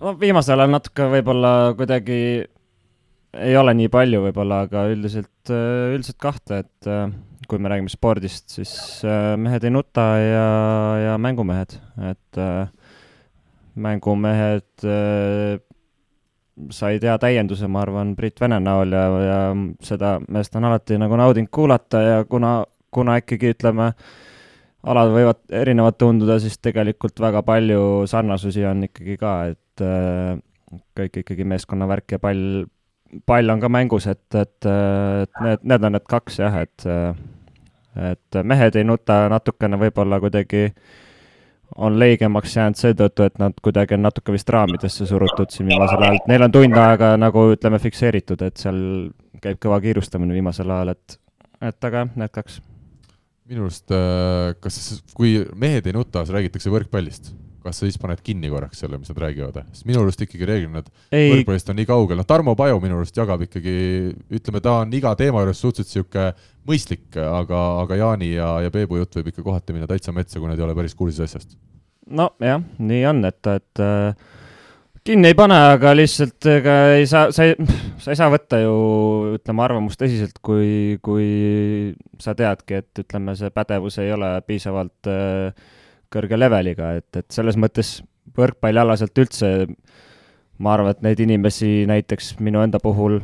no 0.00 0.14
viimasel 0.20 0.58
ajal 0.58 0.74
natuke 0.74 1.06
võib-olla 1.14 1.52
kuidagi 1.78 2.18
ei 3.36 3.54
ole 3.60 3.76
nii 3.76 3.92
palju 3.92 4.24
võib-olla, 4.24 4.64
aga 4.66 4.86
üldiselt, 4.90 5.52
äh, 5.52 5.94
üldiselt 5.94 6.18
kahte, 6.22 6.64
et 6.64 6.90
äh, 6.90 7.06
kui 7.46 7.62
me 7.62 7.70
räägime 7.70 7.92
spordist, 7.92 8.48
siis 8.56 8.74
mehed 9.38 9.62
ei 9.62 9.70
nuta 9.70 10.06
ja, 10.18 10.46
ja 10.98 11.12
mängumehed, 11.22 11.76
et 12.10 12.40
mängumehed 13.78 14.86
sai 16.72 17.00
hea 17.02 17.16
täienduse, 17.20 17.68
ma 17.68 17.82
arvan, 17.84 18.14
Brit 18.16 18.40
Vene 18.40 18.58
näol 18.62 18.94
ja, 18.94 19.04
ja 19.20 19.40
seda 19.84 20.16
meest 20.32 20.56
on 20.56 20.66
alati 20.68 20.98
nagu 21.00 21.18
naudinud 21.18 21.52
kuulata 21.52 22.02
ja 22.02 22.16
kuna, 22.28 22.58
kuna 22.94 23.18
ikkagi 23.20 23.52
ütleme, 23.54 23.90
alad 24.86 25.12
võivad 25.14 25.42
erinevad 25.62 25.98
tunduda, 26.00 26.38
siis 26.42 26.58
tegelikult 26.62 27.20
väga 27.20 27.42
palju 27.46 28.06
sarnasusi 28.10 28.64
on 28.68 28.86
ikkagi 28.88 29.18
ka, 29.20 29.36
et 29.52 29.84
äh, 29.84 30.36
kõik 30.96 31.22
ikkagi 31.22 31.46
meeskonnavärk 31.48 32.16
ja 32.16 32.22
pall, 32.22 32.66
pall 33.28 33.52
on 33.52 33.62
ka 33.62 33.70
mängus, 33.72 34.08
et, 34.10 34.26
et, 34.34 34.68
et 34.68 35.42
need, 35.44 35.64
need 35.64 35.88
on 35.88 35.98
need 35.98 36.06
kaks 36.08 36.42
jah, 36.44 36.62
et 36.64 36.90
et 37.96 38.36
mehed 38.44 38.76
ei 38.76 38.84
nuta 38.84 39.22
natukene 39.32 39.78
võib-olla 39.80 40.18
kuidagi 40.20 40.66
äh, 40.66 40.96
on 41.76 41.98
leigemaks 41.98 42.56
jäänud 42.56 42.78
seetõttu, 42.78 43.26
et 43.26 43.38
nad 43.42 43.56
kuidagi 43.62 43.96
on 43.96 44.06
natuke 44.06 44.34
vist 44.34 44.50
raamidesse 44.52 45.06
surutud 45.08 45.50
siin 45.52 45.68
viimasel 45.70 46.02
ajal, 46.02 46.20
et 46.20 46.30
neil 46.30 46.46
on 46.46 46.54
tund 46.54 46.80
aega 46.80 47.12
nagu 47.20 47.48
ütleme, 47.52 47.80
fikseeritud, 47.82 48.44
et 48.46 48.62
seal 48.62 48.78
käib 49.42 49.60
kõva 49.62 49.80
kiirustamine 49.84 50.36
viimasel 50.36 50.70
ajal, 50.72 50.94
et, 50.94 51.18
et 51.72 51.88
aga 51.90 52.04
jah, 52.04 52.14
need 52.22 52.34
kaks. 52.34 52.60
minu 53.46 53.66
arust, 53.66 53.90
äh, 53.94 54.54
kas, 54.60 55.02
kui 55.14 55.40
mehed 55.54 55.86
ei 55.86 55.94
nuta, 55.96 56.24
siis 56.24 56.34
räägitakse 56.34 56.72
võrkpallist 56.72 57.34
kas 57.66 57.80
sa 57.80 57.88
siis 57.88 57.98
paned 58.00 58.22
kinni 58.24 58.50
korraks 58.52 58.80
selle, 58.82 58.98
mis 59.00 59.10
nad 59.12 59.20
räägivad, 59.26 59.58
sest 59.74 59.88
minu 59.88 60.02
arust 60.04 60.22
ikkagi 60.22 60.48
reeglina 60.48 60.80
nad 60.80 60.90
võrkpallist 61.12 61.72
on 61.72 61.80
nii 61.80 61.88
kaugel, 61.88 62.20
noh, 62.20 62.28
Tarmo 62.28 62.56
Paju 62.58 62.78
minu 62.82 63.00
arust 63.00 63.18
jagab 63.18 63.42
ikkagi, 63.46 63.76
ütleme, 64.38 64.62
ta 64.64 64.80
on 64.84 64.94
iga 64.96 65.14
teema 65.18 65.42
juures 65.44 65.62
suhteliselt 65.62 66.06
niisugune 66.06 66.28
mõistlik, 66.66 67.06
aga, 67.20 67.62
aga 67.84 68.00
Jaani 68.00 68.32
ja, 68.32 68.48
ja 68.64 68.72
Peebu 68.74 69.00
jutt 69.00 69.18
võib 69.18 69.30
ikka 69.32 69.44
kohati 69.46 69.76
minna 69.76 69.90
täitsa 69.90 70.14
metsa, 70.14 70.40
kui 70.40 70.50
nad 70.50 70.58
ei 70.58 70.66
ole 70.66 70.74
päris 70.78 70.96
kursis 70.98 71.22
asjast. 71.26 71.54
nojah, 72.06 72.64
nii 72.78 73.04
on, 73.10 73.22
et, 73.28 73.52
et 73.52 73.82
äh, 73.82 74.34
kinni 75.06 75.30
ei 75.30 75.38
pane, 75.38 75.56
aga 75.76 75.92
lihtsalt 75.94 76.48
ega 76.50 76.76
ei 76.96 77.06
saa, 77.10 77.30
sa 77.34 77.46
ei, 77.46 77.54
sa 78.02 78.12
ei 78.12 78.18
saa 78.18 78.30
võtta 78.32 78.60
ju 78.62 78.76
ütleme 79.36 79.64
arvamust 79.66 80.00
tõsiselt, 80.00 80.40
kui, 80.44 80.98
kui 81.04 81.26
sa 82.22 82.34
teadki, 82.38 82.82
et 82.82 83.04
ütleme, 83.04 83.36
see 83.38 83.52
pädevus 83.54 84.00
ei 84.02 84.12
ole 84.14 84.32
piisavalt 84.46 85.10
äh, 85.10 85.74
kõrge 86.16 86.40
leveliga, 86.40 86.96
et, 87.00 87.08
et 87.20 87.28
selles 87.32 87.58
mõttes 87.60 87.98
võrkpallialaselt 88.36 89.22
üldse 89.22 89.52
ma 90.62 90.76
arvan, 90.76 90.94
et 90.94 91.02
neid 91.04 91.20
inimesi 91.22 91.84
näiteks 91.88 92.36
minu 92.44 92.62
enda 92.64 92.80
puhul, 92.82 93.20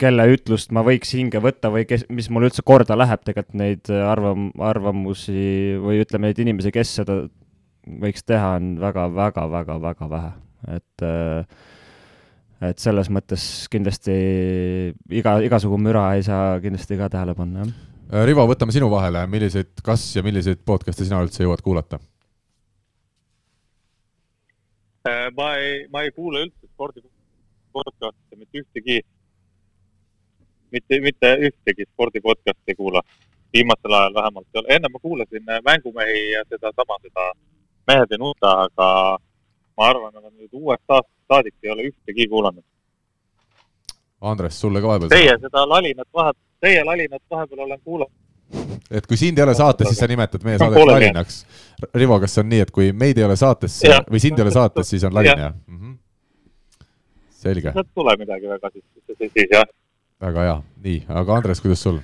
kelle 0.00 0.26
ütlust 0.34 0.72
ma 0.76 0.84
võiks 0.86 1.14
hinge 1.16 1.40
võtta 1.42 1.70
või 1.72 1.86
kes, 1.88 2.04
mis 2.12 2.28
mul 2.32 2.48
üldse 2.48 2.64
korda 2.66 2.98
läheb, 2.98 3.22
tegelikult 3.26 3.58
neid 3.58 3.90
arvam-, 3.90 4.50
arvamusi 4.62 5.76
või 5.82 6.02
ütleme, 6.04 6.30
neid 6.30 6.42
inimesi, 6.44 6.72
kes 6.74 6.98
seda 7.00 7.22
võiks 8.02 8.26
teha, 8.26 8.56
on 8.58 8.76
väga-väga-väga-väga 8.82 10.10
vähe, 10.12 10.36
et 10.76 11.08
et 12.66 12.80
selles 12.80 13.10
mõttes 13.12 13.66
kindlasti 13.68 14.14
iga, 15.12 15.36
igasugu 15.44 15.76
müra 15.80 16.06
ei 16.16 16.24
saa 16.24 16.56
kindlasti 16.62 16.96
ka 16.98 17.10
tähele 17.12 17.34
panna, 17.36 17.66
jah. 17.66 18.24
Rivo, 18.26 18.44
võtame 18.46 18.72
sinu 18.72 18.88
vahele, 18.88 19.24
milliseid, 19.28 19.74
kas 19.84 20.04
ja 20.14 20.22
milliseid 20.22 20.60
podcast'e 20.64 21.04
sina 21.04 21.18
üldse 21.24 21.42
jõuad 21.42 21.62
kuulata? 21.64 21.98
Äh, 25.06 25.30
ma 25.36 25.56
ei, 25.56 25.86
ma 25.92 26.02
ei 26.02 26.10
kuule 26.10 26.40
üldse 26.46 26.66
spordipodcast'e 26.66 28.38
mitte 28.40 28.58
ühtegi, 28.62 28.96
mitte, 30.74 30.98
mitte 31.04 31.30
ühtegi 31.48 31.86
spordipodcast'i 31.92 32.74
ei 32.74 32.78
kuula. 32.80 33.02
viimasel 33.54 33.92
ajal 33.94 34.14
vähemalt 34.14 34.46
ei 34.54 34.58
ole, 34.60 34.68
enne 34.74 34.88
ma 34.92 34.98
kuulasin 34.98 35.50
äh, 35.50 35.60
Mängumehi 35.64 36.32
ja 36.32 36.42
sedasama, 36.48 36.98
seda 37.02 37.28
Mehed 37.86 38.10
ei 38.12 38.18
nuta, 38.18 38.50
aga 38.66 38.88
ma 39.78 39.86
arvan, 39.92 40.16
et 40.24 40.34
nüüd 40.34 40.58
uuest 40.58 40.90
aastast 40.90 41.30
saadik 41.30 41.54
ei 41.62 41.70
ole 41.70 41.86
ühtegi 41.92 42.26
kuulanud. 42.28 42.64
Andres, 44.20 44.58
sulle 44.60 44.82
ka 44.82 44.90
vahepeal. 44.90 45.12
Teie 45.14 45.38
seda 45.44 45.62
lalinat 45.68 46.08
vahepeal, 46.14 46.46
teie 46.66 46.82
lalinat 46.84 47.22
vahepeal 47.30 47.62
olen 47.68 47.80
kuulanud 47.84 48.25
et 48.90 49.06
kui 49.06 49.18
sind 49.18 49.38
ei 49.38 49.44
ole 49.44 49.54
saates, 49.58 49.88
siis 49.90 50.00
sa 50.02 50.08
nimetad 50.10 50.44
meie 50.46 50.58
saadet 50.60 50.84
lalinaks. 50.90 51.38
Rivo, 51.94 52.18
kas 52.22 52.36
see 52.36 52.44
on 52.44 52.50
nii, 52.52 52.60
et 52.66 52.72
kui 52.74 52.92
meid 52.96 53.18
ei 53.18 53.26
ole 53.26 53.36
saates 53.38 53.78
ja. 53.84 54.00
või 54.10 54.20
sind 54.22 54.38
ei 54.38 54.46
ole 54.46 54.52
saates, 54.54 54.90
siis 54.92 55.04
on 55.06 55.14
lalin, 55.16 55.42
jah 55.46 55.54
mm 55.54 55.80
-hmm.? 55.80 55.96
selge. 57.46 57.72
sealt 57.72 57.90
tuleb 57.94 58.22
midagi 58.22 58.48
väga 58.50 58.70
siis, 58.72 58.84
siis, 59.18 59.50
jah. 59.50 59.66
väga 60.22 60.46
hea, 60.46 60.56
nii, 60.86 61.02
aga 61.22 61.36
Andres, 61.40 61.60
kuidas 61.64 61.82
sul? 61.82 62.00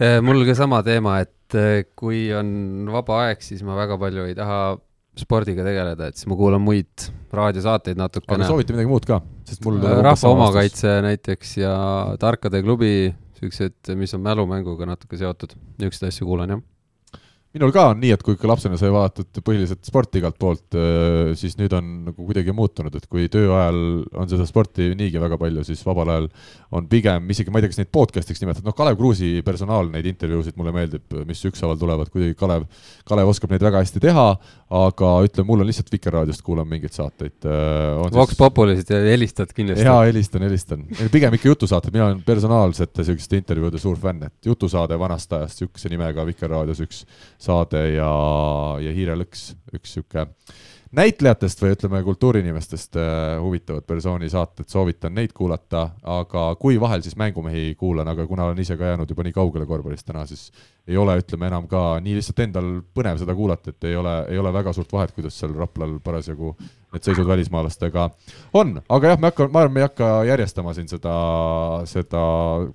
Äh, 0.00 0.18
mul 0.24 0.42
ka 0.48 0.56
sama 0.58 0.82
teema, 0.82 1.20
et 1.22 1.54
äh, 1.54 1.84
kui 1.96 2.26
on 2.34 2.88
vaba 2.90 3.20
aeg, 3.28 3.44
siis 3.46 3.62
ma 3.62 3.76
väga 3.78 3.98
palju 4.00 4.26
ei 4.26 4.34
taha 4.34 4.76
spordiga 5.14 5.62
tegeleda, 5.62 6.08
et 6.10 6.18
siis 6.18 6.26
ma 6.26 6.36
kuulan 6.38 6.62
muid 6.62 7.10
raadiosaateid 7.34 7.98
natukene. 7.98 8.42
aga 8.42 8.50
soovite 8.50 8.74
midagi 8.74 8.90
muud 8.90 9.06
ka, 9.06 9.20
sest 9.46 9.62
mul 9.66 9.78
rahva 9.78 10.32
omakaitse 10.32 10.96
näiteks 11.06 11.58
ja 11.62 11.74
Tarkade 12.18 12.62
klubi 12.66 13.14
siuksed, 13.44 13.92
mis 14.00 14.14
on 14.16 14.24
mälumänguga 14.24 14.88
natuke 14.88 15.18
seotud, 15.20 15.54
niisuguseid 15.78 16.08
asju 16.10 16.28
kuulan 16.28 16.56
jah. 16.56 16.64
Minul 17.54 17.70
ka 17.74 17.84
on 17.92 18.00
nii, 18.02 18.10
et 18.16 18.22
kui 18.24 18.34
ikka 18.34 18.48
lapsena 18.50 18.78
sai 18.80 18.90
vaadatud 18.90 19.38
põhiliselt 19.46 19.86
sporti 19.86 20.18
igalt 20.18 20.38
poolt, 20.42 20.74
siis 21.38 21.54
nüüd 21.60 21.74
on 21.78 21.90
nagu 22.08 22.26
kuidagi 22.26 22.54
muutunud, 22.56 22.94
et 22.98 23.06
kui 23.10 23.28
töö 23.30 23.52
ajal 23.54 23.78
on 24.18 24.30
seda 24.30 24.46
sporti 24.48 24.88
niigi 24.98 25.22
väga 25.22 25.38
palju, 25.38 25.62
siis 25.66 25.84
vabal 25.86 26.10
ajal 26.10 26.26
on 26.74 26.88
pigem 26.90 27.28
isegi, 27.30 27.52
ma 27.54 27.60
ei 27.60 27.66
tea, 27.66 27.70
kas 27.70 27.78
neid 27.78 27.92
podcast'iks 27.94 28.42
nimetada, 28.42 28.66
noh, 28.66 28.74
Kalev 28.74 28.98
Kruusi 28.98 29.30
personaal 29.46 29.86
neid 29.92 30.08
intervjuusid 30.10 30.58
mulle 30.58 30.72
meeldib, 30.74 31.06
mis 31.28 31.44
ükshaaval 31.46 31.78
tulevad, 31.78 32.10
kuidagi 32.10 32.34
Kalev, 32.40 32.66
Kalev 33.06 33.30
oskab 33.30 33.54
neid 33.54 33.62
väga 33.62 33.84
hästi 33.84 34.02
teha, 34.02 34.26
aga 34.74 35.12
ütleme, 35.28 35.46
mul 35.52 35.62
on 35.62 35.70
lihtsalt 35.70 35.94
Vikerraadiost 35.94 36.42
kuulan 36.42 36.66
mingeid 36.66 36.96
saateid. 36.96 37.46
Vox 38.18 38.34
Populisid 38.38 38.90
helistad 39.06 39.54
kindlasti. 39.54 39.86
jaa, 39.86 40.02
helistan, 40.08 40.42
helistan. 40.48 40.82
pigem 41.14 41.38
ikka 41.38 41.52
jutusaated, 41.52 41.94
mina 41.94 42.08
olen 42.10 42.24
personaalsete 42.26 43.04
niisuguste 43.04 43.38
intervjuude 43.38 43.78
suur 43.78 44.00
fänn, 44.00 44.26
et 44.26 44.50
jutusaade 44.50 44.98
vanast 44.98 45.38
ajast, 45.38 45.62
niisuguse 45.62 45.94
nimega 45.94 46.26
Vikerraadios 46.26 46.82
üks 46.82 47.04
saade 47.44 47.82
ja, 47.94 48.12
ja 48.82 48.94
Hiirelõks 48.96 49.50
üks 49.74 49.98
niisugune 49.98 50.28
näitlejatest 50.94 51.62
või 51.62 51.72
ütleme, 51.74 52.02
kultuuriinimestest 52.06 52.96
äh, 52.96 53.40
huvitavad 53.42 53.82
persooni 53.86 54.28
saated, 54.30 54.68
soovitan 54.70 55.14
neid 55.14 55.32
kuulata, 55.34 55.88
aga 56.02 56.44
kui 56.60 56.78
vahel 56.80 57.02
siis 57.02 57.16
mängumehi 57.18 57.74
kuulan, 57.78 58.08
aga 58.08 58.26
kuna 58.30 58.46
olen 58.48 58.60
ise 58.62 58.76
ka 58.78 58.92
jäänud 58.92 59.10
juba 59.10 59.26
nii 59.26 59.34
kaugele 59.34 59.66
korvpallist 59.66 60.06
täna, 60.06 60.26
siis 60.26 60.52
ei 60.86 60.96
ole, 61.00 61.16
ütleme 61.22 61.50
enam 61.50 61.66
ka 61.70 61.98
nii 62.04 62.14
lihtsalt 62.18 62.44
endal 62.46 62.70
põnev 62.94 63.18
seda 63.22 63.34
kuulata, 63.34 63.74
et 63.74 63.90
ei 63.90 63.96
ole, 63.98 64.14
ei 64.30 64.38
ole 64.38 64.52
väga 64.54 64.72
suurt 64.76 64.92
vahet, 64.92 65.14
kuidas 65.16 65.38
seal 65.40 65.54
Raplal 65.58 65.98
parasjagu 66.04 66.54
need 66.94 67.02
seisud 67.02 67.26
välismaalastega 67.26 68.08
on, 68.54 68.78
aga 68.88 69.14
jah, 69.14 69.20
me 69.20 69.32
hakkame, 69.32 69.50
ma 69.50 69.64
arvan, 69.64 69.74
me 69.74 69.82
ei 69.82 69.88
hakka 69.88 70.14
järjestama 70.30 70.74
siin 70.76 70.90
seda, 70.90 71.14
seda, 71.90 72.24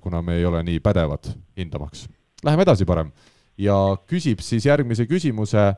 kuna 0.02 0.22
me 0.22 0.40
ei 0.40 0.48
ole 0.48 0.62
nii 0.66 0.80
pädevad 0.84 1.32
hindamaks. 1.58 2.08
Läheme 2.44 2.64
edasi 2.64 2.84
parem 2.88 3.12
ja 3.60 3.76
küsib 4.08 4.40
siis 4.44 4.66
järgmise 4.68 5.06
küsimuse 5.10 5.70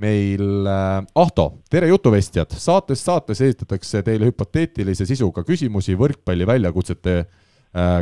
meil 0.00 0.68
äh, 0.68 1.00
Ahto, 1.20 1.46
tere 1.72 1.88
jutuvestjad, 1.90 2.52
saatest 2.60 3.08
saates 3.08 3.40
esitatakse 3.44 4.04
teile 4.06 4.28
hüpoteetilise 4.30 5.06
sisuga 5.08 5.44
küsimusi 5.46 5.96
võrkpalli 5.98 6.48
väljakutsete 6.48 7.16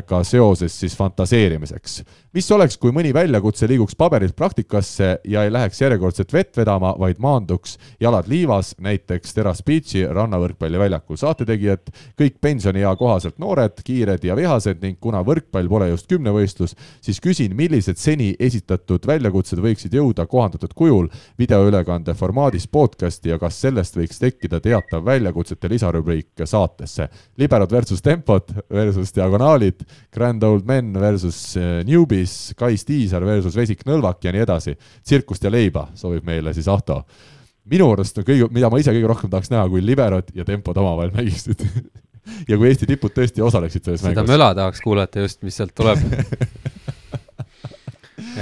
ka 0.07 0.23
seoses 0.25 0.73
siis 0.81 0.97
fantaseerimiseks. 0.97 2.03
mis 2.33 2.51
oleks, 2.53 2.77
kui 2.79 2.93
mõni 2.95 3.11
väljakutse 3.13 3.67
liiguks 3.69 3.97
paberilt 3.99 4.37
praktikasse 4.37 5.19
ja 5.29 5.43
ei 5.45 5.51
läheks 5.53 5.81
järjekordset 5.81 6.33
vett 6.33 6.57
vedama, 6.57 6.95
vaid 6.99 7.19
maanduks 7.19 7.77
jalad 8.01 8.29
liivas, 8.29 8.75
näiteks 8.81 9.35
Teras 9.35 9.63
Beachi 9.63 10.07
rannavõrkpalliväljakul. 10.07 11.17
saatetegijad 11.17 11.91
kõik 12.21 12.39
pensioniea 12.41 12.95
kohaselt 12.97 13.39
noored, 13.39 13.83
kiired 13.85 14.25
ja 14.25 14.37
vihased 14.37 14.81
ning 14.83 14.97
kuna 15.01 15.21
võrkpall 15.25 15.69
pole 15.69 15.89
just 15.89 16.07
kümnevõistlus, 16.09 16.75
siis 17.01 17.21
küsin, 17.21 17.57
millised 17.57 17.97
seni 17.97 18.35
esitatud 18.41 19.07
väljakutsed 19.07 19.59
võiksid 19.59 19.93
jõuda 19.95 20.27
kohandatud 20.27 20.73
kujul 20.75 21.09
videoülekande 21.39 22.15
formaadis 22.15 22.69
podcasti 22.69 23.35
ja 23.35 23.39
kas 23.39 23.61
sellest 23.61 23.97
võiks 23.97 24.19
tekkida 24.19 24.61
teatav 24.61 25.05
väljakutsete 25.05 25.69
lisarubriik 25.69 26.45
saatesse. 26.45 27.09
liberod 27.37 27.73
versus 27.73 28.03
tempod 28.03 28.49
versus 28.71 29.13
diagonaalid, 29.59 29.85
Grand 30.13 30.43
Old 30.43 30.67
Men 30.67 31.01
versus 31.01 31.57
äh, 31.57 31.85
Newbies, 31.85 32.55
Kais 32.57 32.85
Tiisar 32.85 33.25
versus 33.25 33.57
Vesik 33.57 33.85
Nõlvak 33.87 34.25
ja 34.25 34.33
nii 34.33 34.43
edasi. 34.43 34.77
tsirkust 35.03 35.45
ja 35.45 35.51
leiba 35.51 35.89
soovib 35.95 36.25
meile 36.25 36.55
siis 36.55 36.69
Ahto. 36.69 37.05
minu 37.65 37.93
arust 37.93 38.19
on 38.19 38.25
kõige, 38.25 38.49
mida 38.51 38.71
ma 38.71 38.79
ise 38.79 38.93
kõige 38.93 39.07
rohkem 39.09 39.31
tahaks 39.31 39.51
näha, 39.51 39.69
kui 39.69 39.85
liberod 39.85 40.25
ja 40.35 40.45
tempod 40.45 40.77
omavahel 40.77 41.11
mängiksid. 41.13 41.61
ja 42.49 42.57
kui 42.57 42.69
Eesti 42.69 42.87
tipud 42.87 43.13
tõesti 43.13 43.43
osaleksid 43.45 43.85
selles 43.85 44.01
seda 44.01 44.15
mängus. 44.15 44.31
möla 44.33 44.55
tahaks 44.55 44.81
kuulata 44.81 45.21
just, 45.21 45.43
mis 45.43 45.57
sealt 45.57 45.75
tuleb. 45.77 45.99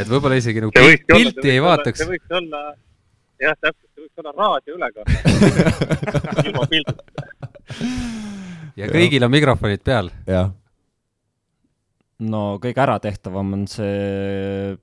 et 0.01 0.09
võib-olla 0.09 0.37
isegi 0.39 0.61
nagu 0.63 0.73
võikski 0.75 1.13
olla, 1.13 1.19
pilti 1.19 1.51
ei 1.51 1.61
vaataks 1.63 1.99
see. 2.03 2.09
võiks 2.13 2.31
olla, 2.39 2.59
jah, 3.43 3.55
täpselt, 3.59 3.91
see 3.95 4.03
võiks 4.07 4.19
olla 4.23 4.33
raadioülekanne. 4.39 5.15
ilma 6.47 6.63
pildita. 6.71 7.03
ja 8.77 8.85
kõigil 8.93 9.23
on 9.27 9.33
mikrofonid 9.35 9.83
peal. 9.87 10.07
jah, 10.31 10.49
no 12.25 12.43
kõige 12.63 12.83
äratehtavam 12.85 13.55
on 13.59 13.65
see 13.71 14.77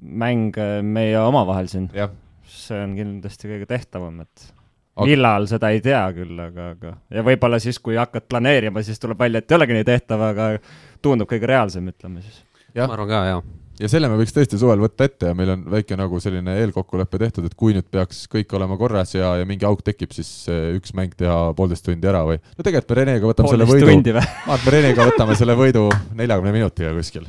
mäng 0.00 0.56
äh, 0.60 0.80
meie 0.82 1.18
omavahel 1.22 1.68
siin. 1.70 1.88
jah. 1.94 2.12
see 2.46 2.78
on 2.82 2.94
kindlasti 2.98 3.50
kõige 3.50 3.68
tehtavam, 3.70 4.20
et 4.26 4.52
Aga- 4.96 5.08
millal 5.10 5.46
seda 5.50 5.70
ei 5.74 5.82
tea 5.84 6.02
küll, 6.16 6.38
aga, 6.40 6.70
aga 6.76 6.94
ja 7.12 7.24
võib-olla 7.26 7.60
siis, 7.60 7.78
kui 7.82 7.98
hakkad 8.00 8.28
planeerima, 8.30 8.82
siis 8.86 9.00
tuleb 9.02 9.20
välja, 9.20 9.42
et 9.42 9.52
ei 9.52 9.58
olegi 9.58 9.76
nii 9.76 9.86
tehtav, 9.86 10.24
aga 10.30 10.50
tundub 11.04 11.28
kõige 11.30 11.50
reaalsem, 11.50 11.88
ütleme 11.92 12.24
siis. 12.24 12.42
Jah. 12.74 12.88
ma 12.88 12.96
arvan 12.96 13.10
ka, 13.10 13.22
jaa. 13.30 13.42
Ja 13.80 13.88
selle 13.90 14.08
me 14.10 14.16
võiks 14.18 14.32
tõesti 14.34 14.58
suvel 14.60 14.80
võtta 14.80 15.06
ette 15.08 15.30
ja 15.30 15.36
meil 15.36 15.52
on 15.52 15.64
väike 15.72 15.98
nagu 15.98 16.20
selline 16.22 16.54
eelkokkulepe 16.62 17.20
tehtud, 17.20 17.48
et 17.48 17.56
kui 17.58 17.74
nüüd 17.76 17.88
peaks 17.92 18.24
kõik 18.32 18.52
olema 18.56 18.78
korras 18.80 19.12
ja, 19.16 19.34
ja 19.40 19.48
mingi 19.48 19.66
auk 19.68 19.82
tekib, 19.84 20.14
siis 20.16 20.30
eh, 20.52 20.72
üks 20.78 20.94
mäng 20.96 21.14
teha 21.18 21.52
poolteist 21.58 21.84
tundi 21.86 22.08
ära 22.08 22.22
või 22.28 22.38
no 22.40 22.64
tegelikult 22.64 22.94
me 22.94 22.98
Renega 23.00 23.30
võtame 23.30 23.52
selle 23.52 23.68
poolteist 23.68 23.86
võidu, 23.86 23.98
tundi 23.98 24.16
või? 24.16 24.24
ma 24.24 24.56
arvan, 24.56 24.60
et 24.60 24.66
me 24.66 24.74
Renega 24.76 25.08
võtame 25.10 25.38
selle 25.40 25.58
võidu 25.60 25.86
neljakümne 26.22 26.54
minutiga 26.56 26.92
kuskil. 26.96 27.28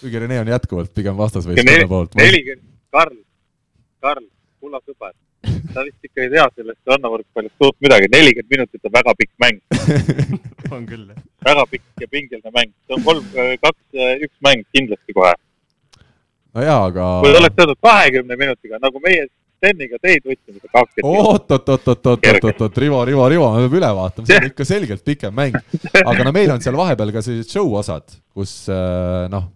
kuigi 0.00 0.24
Rene 0.24 0.40
on 0.42 0.52
jätkuvalt 0.52 0.94
pigem 0.96 1.16
vastasvõistkonna 1.20 1.90
poolt. 1.90 2.16
nelikümmend, 2.20 2.66
Karl, 2.94 3.20
Karl, 4.04 4.26
kulla 4.60 4.82
sõber, 4.84 5.14
sa 5.72 5.86
vist 5.86 6.10
ikka 6.10 6.26
ei 6.26 6.32
tea 6.34 6.44
sellest 6.52 6.92
rannavõrkpallist 6.92 7.56
suurt 7.56 7.80
midagi, 7.84 8.10
nelikümmend 8.12 8.52
minutit 8.52 8.90
on 8.90 8.94
väga 8.98 9.16
pikk 9.22 9.32
mäng, 9.40 9.64
on 10.76 10.84
küll, 10.90 11.08
jah. 11.08 11.24
väga 11.48 11.64
pikk 11.72 12.04
ja 12.04 12.12
pingeline 12.12 12.52
mäng, 12.52 12.76
see 12.84 12.98
on 12.98 13.08
kolm, 13.08 13.26
kaks, 13.64 13.82
üks 14.28 14.36
mäng 14.44 14.68
kindlasti 14.76 15.16
kohe. 15.16 15.32
No 16.54 16.66
jaa, 16.66 16.82
aga 16.90 17.08
kui 17.24 17.34
oleks 17.38 17.64
öeldud 17.64 17.80
kahekümne 17.82 18.38
minutiga, 18.40 18.82
nagu 18.82 19.02
meie 19.04 19.26
Steniga 19.64 19.96
teid 20.02 20.24
võtsime, 20.28 20.60
kakskümmend 20.60 21.28
oot-oot-oot-oot-oot-oot, 21.30 22.78
Rivo, 22.82 23.00
Rivo, 23.08 23.28
Rivo, 23.32 23.50
me 23.54 23.62
peame 23.64 23.78
üle 23.80 23.90
vaatama, 23.96 24.28
see 24.28 24.40
on 24.40 24.48
ikka 24.50 24.66
selgelt 24.68 25.04
pikem 25.06 25.32
mäng. 25.36 25.56
aga 26.02 26.26
no 26.26 26.32
meil 26.36 26.52
on 26.52 26.64
seal 26.64 26.76
vahepeal 26.76 27.12
ka 27.14 27.22
sellised 27.24 27.54
show 27.54 27.70
osad, 27.78 28.04
kus 28.36 28.52
äh, 28.68 29.24
noh, 29.32 29.46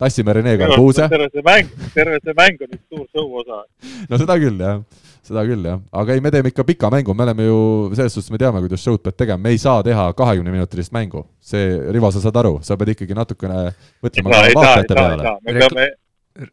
tassime 0.00 0.32
Renega 0.38 0.70
puuse. 0.76 1.08
terve 1.12 1.28
see 1.34 1.44
mäng, 1.44 1.74
terve 1.94 2.20
see 2.22 2.36
mäng 2.38 2.64
on 2.64 2.78
üks 2.78 2.86
suur 2.86 3.04
show 3.10 3.42
osa. 3.42 3.60
no 4.08 4.22
seda 4.22 4.38
küll 4.40 4.64
jah, 4.64 4.80
seda 5.26 5.44
küll 5.50 5.68
jah, 5.68 5.84
aga 6.00 6.16
ei, 6.16 6.24
me 6.24 6.32
teeme 6.32 6.54
ikka 6.54 6.64
pika 6.70 6.92
mängu, 6.96 7.18
me 7.18 7.28
oleme 7.28 7.50
ju 7.50 7.60
selles 7.98 8.16
suhtes, 8.16 8.32
me 8.32 8.40
teame, 8.40 8.64
kuidas 8.64 8.88
show'd 8.88 9.04
pead 9.04 9.20
tegema, 9.20 9.42
me 9.48 9.52
ei 9.52 9.60
saa 9.60 9.84
teha 9.84 10.08
kahekümne 10.16 10.54
minutilist 10.54 10.96
mängu. 10.96 11.26
see, 11.44 11.76
Rivo, 11.92 12.14
sa 12.14 12.24
saad 12.24 12.40
aru, 12.40 12.56
sa 12.64 12.80
pead 12.80 12.96
ikkagi 12.96 13.20
natukene 13.20 13.68
mõtlema 14.00 14.42
ei 14.46 14.56
vaatajate 14.56 15.00
peale. 15.02 15.38
me 15.44 15.60
peame 15.60 15.88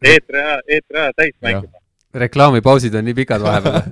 eetri 0.02 0.42
aja, 0.42 0.58
eetri 0.68 1.00
aja 1.00 1.16
täis 1.16 1.34
mängima. 1.44 1.82
reklaamipausid 2.14 2.94
on 2.94 3.08
nii 3.08 3.16
pikad 3.22 3.44
vahepeal. 3.46 3.82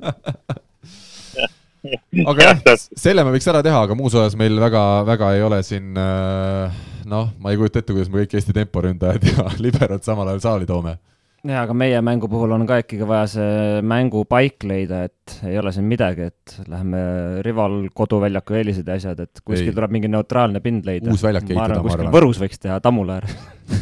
aga 2.26 2.48
jah, 2.48 2.64
selle 2.78 3.24
me 3.26 3.34
võiks 3.34 3.48
ära 3.50 3.62
teha, 3.66 3.84
aga 3.88 3.98
muus 3.98 4.14
osas 4.14 4.38
meil 4.38 4.60
väga, 4.60 4.82
väga 5.08 5.34
ei 5.36 5.46
ole 5.46 5.62
siin 5.66 5.96
äh, 5.98 6.82
noh, 7.08 7.32
ma 7.42 7.52
ei 7.52 7.58
kujuta 7.60 7.80
ette, 7.82 7.94
kuidas 7.94 8.10
me 8.12 8.22
kõik 8.22 8.36
Eesti 8.38 8.54
temporündajad 8.56 9.26
ja 9.30 9.48
liberad 9.64 10.04
samal 10.06 10.30
ajal 10.30 10.44
saali 10.44 10.68
toome. 10.68 10.96
jaa, 11.42 11.64
aga 11.64 11.74
meie 11.74 11.98
mängu 12.04 12.28
puhul 12.30 12.54
on 12.54 12.66
ka 12.68 12.78
ikkagi 12.84 13.06
vaja 13.08 13.28
see 13.34 13.84
mängupaik 13.90 14.66
leida, 14.68 15.02
et 15.10 15.36
ei 15.48 15.58
ole 15.58 15.72
siin 15.74 15.88
midagi, 15.90 16.28
et 16.30 16.56
läheme 16.70 17.02
rival 17.46 17.78
koduväljaku 17.94 18.60
eelised 18.60 18.88
ja 18.88 18.98
asjad, 19.00 19.24
et 19.26 19.42
kuskil 19.42 19.72
Ei. 19.72 19.76
tuleb 19.78 19.96
mingi 19.98 20.10
neutraalne 20.12 20.62
pind 20.64 20.86
leida. 20.86 21.10
Uus 21.10 21.24
väljak 21.26 21.50
ehitada, 21.50 21.80
ma 21.82 21.96
arvan. 21.96 22.12
Võrus 22.14 22.38
võiks 22.42 22.62
teha, 22.62 22.78
Tammula 22.84 23.18
ääres. 23.18 23.34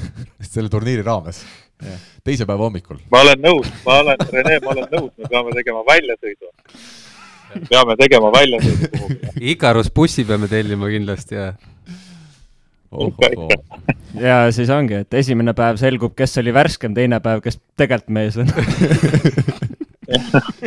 selle 0.55 0.73
turniiri 0.73 1.05
raames. 1.07 1.45
Teise 2.24 2.47
päeva 2.47 2.66
hommikul. 2.66 3.01
ma 3.12 3.22
olen 3.24 3.43
nõus, 3.45 3.70
ma 3.87 3.99
olen, 4.05 4.24
Rene, 4.33 4.59
ma 4.64 4.74
olen 4.74 4.89
nõus, 4.93 5.11
me 5.16 5.31
peame 5.33 5.57
tegema 5.57 5.85
väljasõidu. 5.89 6.53
peame 7.68 7.97
tegema 8.01 8.33
väljasõidu 8.37 8.93
kuhugi. 8.97 9.35
Ikarus 9.55 9.91
bussi 9.95 10.24
peame 10.24 10.49
tellima 10.49 10.91
kindlasti 10.93 11.39
ja 11.39 11.53
ja 14.18 14.39
siis 14.53 14.70
ongi, 14.74 15.05
et 15.05 15.14
esimene 15.14 15.55
päev 15.55 15.78
selgub, 15.81 16.14
kes 16.18 16.39
oli 16.43 16.55
värskem, 16.55 16.95
teine 16.95 17.20
päev, 17.22 17.43
kes 17.45 17.61
tegelikult 17.78 18.16
mees 18.16 18.41
on. 18.41 18.51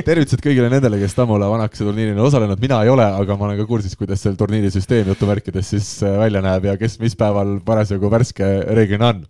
tervitused 0.08 0.40
kõigile 0.44 0.70
nendele, 0.72 1.00
kes 1.02 1.16
Tammula 1.18 1.50
vanakese 1.52 1.84
turniiril 1.84 2.16
on 2.16 2.30
osalenud, 2.30 2.62
mina 2.64 2.80
ei 2.86 2.92
ole, 2.94 3.06
aga 3.20 3.36
ma 3.40 3.50
olen 3.50 3.60
ka 3.60 3.68
kursis, 3.68 3.98
kuidas 4.00 4.24
seal 4.24 4.38
turniiri 4.40 4.72
süsteem 4.74 5.10
jutumärkides 5.12 5.74
siis 5.76 5.90
äh, 6.06 6.16
välja 6.22 6.44
näeb 6.46 6.70
ja 6.70 6.78
kes 6.80 6.96
mis 7.02 7.18
päeval 7.20 7.58
parasjagu 7.66 8.12
värske 8.14 8.54
reeglina 8.72 9.12
on. 9.14 9.26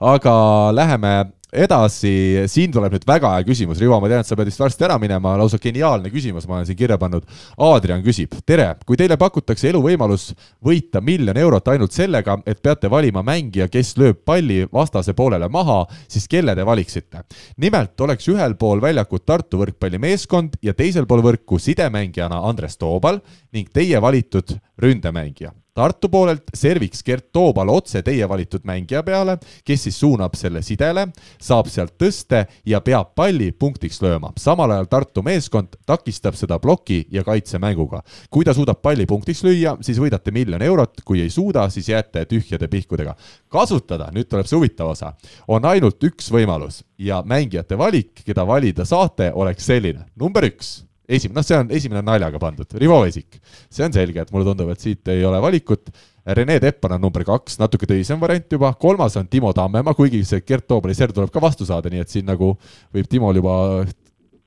Aga 0.00 0.36
läheme 0.76 1.16
edasi, 1.56 2.12
siin 2.50 2.72
tuleb 2.74 2.96
nüüd 2.96 3.04
väga 3.06 3.30
hea 3.36 3.44
küsimus, 3.46 3.80
Rivo, 3.80 3.98
ma 4.02 4.10
tean, 4.10 4.24
et 4.24 4.28
sa 4.28 4.36
pead 4.38 4.50
vist 4.50 4.60
varsti 4.60 4.86
ära 4.86 4.96
minema, 5.00 5.36
lausa 5.38 5.58
geniaalne 5.62 6.10
küsimus, 6.12 6.46
ma 6.48 6.58
olen 6.58 6.68
siin 6.68 6.78
kirja 6.78 6.98
pannud. 7.00 7.26
Aadrian 7.62 8.02
küsib, 8.04 8.34
tere, 8.48 8.68
kui 8.86 8.98
teile 8.98 9.18
pakutakse 9.20 9.70
eluvõimalus 9.70 10.28
võita 10.64 11.00
miljon 11.04 11.38
eurot 11.40 11.70
ainult 11.72 11.96
sellega, 11.96 12.38
et 12.46 12.60
peate 12.62 12.90
valima 12.92 13.22
mängija, 13.26 13.68
kes 13.72 13.94
lööb 14.00 14.24
palli 14.26 14.64
vastase 14.72 15.14
poolele 15.16 15.48
maha, 15.52 15.84
siis 16.08 16.28
kelle 16.30 16.54
te 16.56 16.66
valiksite? 16.66 17.24
nimelt 17.62 18.00
oleks 18.00 18.28
ühel 18.28 18.56
pool 18.58 18.80
väljakut 18.82 19.24
Tartu 19.26 19.60
võrkpallimeeskond 19.62 20.58
ja 20.62 20.74
teisel 20.76 21.06
pool 21.06 21.22
võrku 21.24 21.58
sidemängijana 21.62 22.42
Andres 22.48 22.76
Toobal 22.76 23.20
ning 23.52 23.70
teie 23.72 24.00
valitud 24.02 24.58
ründemängija. 24.82 25.54
Tartu 25.76 26.08
poolelt 26.08 26.48
serviks 26.56 27.02
Gert 27.04 27.26
Toobal 27.36 27.68
otse 27.68 28.00
teie 28.02 28.24
valitud 28.28 28.62
mängija 28.64 29.02
peale, 29.04 29.34
kes 29.64 29.82
siis 29.84 29.98
suunab 30.00 30.32
selle 30.38 30.62
sidele, 30.64 31.02
saab 31.42 31.68
sealt 31.68 31.92
tõste 32.00 32.46
ja 32.64 32.80
peab 32.80 33.10
palli 33.18 33.50
punktiks 33.52 34.00
lööma. 34.00 34.30
samal 34.40 34.72
ajal 34.72 34.88
Tartu 34.88 35.20
meeskond 35.26 35.76
takistab 35.86 36.38
seda 36.40 36.56
ploki 36.58 37.02
ja 37.12 37.24
kaitsemänguga. 37.24 38.00
kui 38.30 38.44
ta 38.44 38.54
suudab 38.54 38.80
palli 38.82 39.06
punktiks 39.06 39.44
lüüa, 39.44 39.76
siis 39.82 40.00
võidate 40.00 40.32
miljon 40.32 40.62
eurot, 40.62 41.04
kui 41.04 41.20
ei 41.20 41.30
suuda, 41.30 41.68
siis 41.68 41.88
jääte 41.88 42.24
tühjade 42.24 42.68
pihkudega. 42.68 43.14
kasutada, 43.48 44.08
nüüd 44.12 44.32
tuleb 44.32 44.46
see 44.46 44.56
huvitav 44.56 44.96
osa, 44.96 45.12
on 45.48 45.64
ainult 45.64 46.00
üks 46.04 46.32
võimalus 46.32 46.84
ja 46.98 47.22
mängijate 47.22 47.76
valik, 47.76 48.24
keda 48.24 48.46
valida 48.46 48.84
saate, 48.84 49.30
oleks 49.34 49.66
selline. 49.66 50.06
number 50.16 50.44
üks 50.44 50.86
esimene, 51.08 51.38
noh, 51.38 51.46
see 51.46 51.56
on, 51.58 51.70
esimene 51.74 52.02
on 52.02 52.08
naljaga 52.10 52.40
pandud, 52.42 52.76
Rivo 52.80 53.00
Vesik. 53.04 53.38
see 53.70 53.86
on 53.86 53.94
selge, 53.94 54.22
et 54.22 54.32
mulle 54.34 54.46
tundub, 54.48 54.70
et 54.72 54.82
siit 54.82 55.08
ei 55.12 55.24
ole 55.26 55.40
valikut. 55.42 55.90
Rene 56.26 56.58
Teppan 56.60 56.96
on 56.96 57.04
number 57.06 57.22
kaks, 57.26 57.60
natuke 57.62 57.86
tõsisem 57.86 58.18
variant 58.20 58.50
juba, 58.50 58.72
kolmas 58.80 59.14
on 59.20 59.28
Timo 59.30 59.52
Tammemaa, 59.54 59.94
kuigi 59.94 60.24
see 60.26 60.42
Gert 60.46 60.66
Toobali 60.66 60.96
serv 60.98 61.14
tuleb 61.14 61.30
ka 61.30 61.42
vastu 61.42 61.66
saada, 61.68 61.92
nii 61.92 62.02
et 62.02 62.10
siin 62.10 62.26
nagu 62.26 62.50
võib 62.94 63.10
Timol 63.10 63.38
juba 63.38 63.54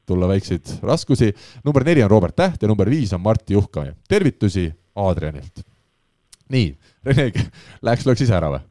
tulla 0.10 0.28
väikseid 0.28 0.80
raskusi. 0.84 1.32
number 1.64 1.86
neli 1.86 2.04
on 2.04 2.10
Robert 2.12 2.36
Täht 2.36 2.62
ja 2.62 2.68
number 2.68 2.90
viis 2.90 3.14
on 3.14 3.22
Martti 3.22 3.54
Juhkami. 3.54 3.94
tervitusi 4.10 4.68
Aadrianilt. 4.96 5.64
nii, 6.50 6.76
Rene, 7.06 7.32
läheks 7.86 8.06
lööks 8.06 8.26
ise 8.26 8.36
ära 8.36 8.52
või? 8.52 8.66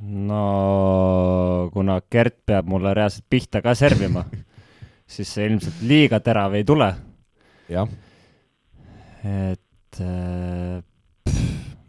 no 0.00 1.70
kuna 1.72 2.00
Gert 2.12 2.38
peab 2.46 2.68
mulle 2.68 2.94
reaalselt 2.96 3.24
pihta 3.30 3.60
ka 3.62 3.74
servima 3.74 4.24
siis 5.10 5.32
see 5.34 5.48
ilmselt 5.50 5.82
liiga 5.86 6.20
terav 6.24 6.54
ei 6.58 6.66
tule. 6.66 6.90
jah. 7.70 7.88
et 9.20 10.00
äh, 10.00 11.34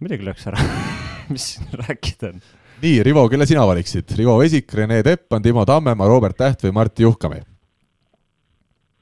muidugi 0.02 0.26
lööks 0.28 0.50
ära 0.50 0.60
mis 1.32 1.54
siin 1.54 1.70
rääkida 1.84 2.34
on. 2.34 2.42
nii, 2.82 2.98
Rivo, 3.08 3.28
kelle 3.32 3.48
sina 3.50 3.64
valiksid? 3.70 4.12
Rivo 4.18 4.36
Vesik, 4.42 4.74
Rene 4.74 5.00
Teppan, 5.06 5.44
Timo 5.46 5.66
Tammemaa, 5.66 6.10
Robert 6.10 6.38
Täht 6.38 6.66
või 6.66 6.76
Martti 6.76 7.06
Juhkami? 7.08 7.40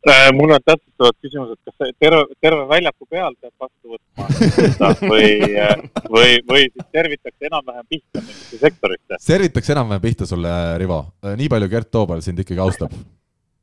Äh, 0.08 0.30
mul 0.32 0.54
on 0.56 0.62
täpsustavad 0.64 1.16
küsimused, 1.20 1.58
kas 1.68 1.90
terve, 2.00 2.22
terve 2.40 2.62
väljaku 2.70 3.08
peal 3.12 3.34
peab 3.36 3.66
vastu 3.66 3.98
võtma 3.98 4.92
või, 5.12 5.32
äh, 5.60 5.74
või, 6.06 6.38
või 6.48 6.68
siis 6.70 6.86
servitakse 6.96 7.50
enam-vähem 7.50 7.88
pihta 7.96 8.24
mingisse 8.24 8.62
sektorisse? 8.62 9.20
servitakse 9.26 9.76
enam-vähem 9.76 10.06
pihta 10.06 10.28
sulle, 10.30 10.54
Rivo. 10.80 11.02
nii 11.36 11.50
palju 11.52 11.72
Gert 11.72 11.92
Toobal 11.92 12.24
sind 12.24 12.40
ikkagi 12.46 12.64
austab 12.64 12.96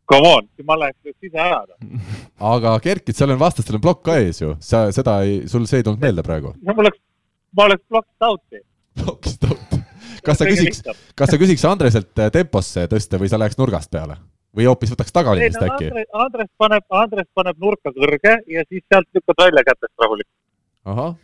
Come 0.07 0.29
on, 0.31 0.47
ma 0.67 0.77
läheks 0.79 0.99
nüüd 1.03 1.29
ise 1.29 1.43
ära. 1.43 1.65
aga 2.55 2.77
Kerkit, 2.85 3.17
seal 3.19 3.33
on 3.35 3.41
vastastel 3.41 3.79
on 3.79 3.83
plokk 3.83 4.05
ka 4.07 4.21
ees 4.23 4.39
ju, 4.43 4.55
sa 4.63 4.87
seda 4.95 5.19
ei, 5.27 5.41
sul 5.51 5.67
see 5.67 5.83
ei 5.83 5.87
tulnud 5.87 6.03
meelde 6.03 6.23
praegu? 6.27 6.55
no 6.63 6.77
ma 6.77 6.85
oleks, 6.85 7.01
ma 7.57 7.67
oleks 7.71 7.83
blocked 7.91 8.29
out'i. 8.29 8.63
Blocked 9.01 9.49
out. 9.51 9.77
kas 10.27 10.41
sa 10.41 10.49
küsiks, 10.49 10.83
kas 11.19 11.33
sa 11.33 11.41
küsiks 11.41 11.67
Andreselt 11.69 12.23
äh, 12.23 12.31
temposse 12.35 12.87
tõsta 12.93 13.21
või 13.23 13.31
sa 13.33 13.41
läheks 13.43 13.59
nurgast 13.59 13.91
peale? 13.91 14.19
või 14.57 14.69
hoopis 14.71 14.93
võtaks 14.95 15.13
tagaliinist 15.13 15.61
no, 15.61 15.69
äkki? 15.69 16.05
Andres 16.17 16.49
paneb, 16.61 16.85
Andres 17.03 17.29
paneb 17.37 17.59
nurka 17.61 17.93
kõrge 17.93 18.39
ja 18.49 18.63
siis 18.69 18.85
sealt 18.89 19.09
lükkad 19.13 19.43
välja 19.43 19.65
kätest 19.67 19.93
rahulikult. 20.01 20.37
ahah, 20.93 21.17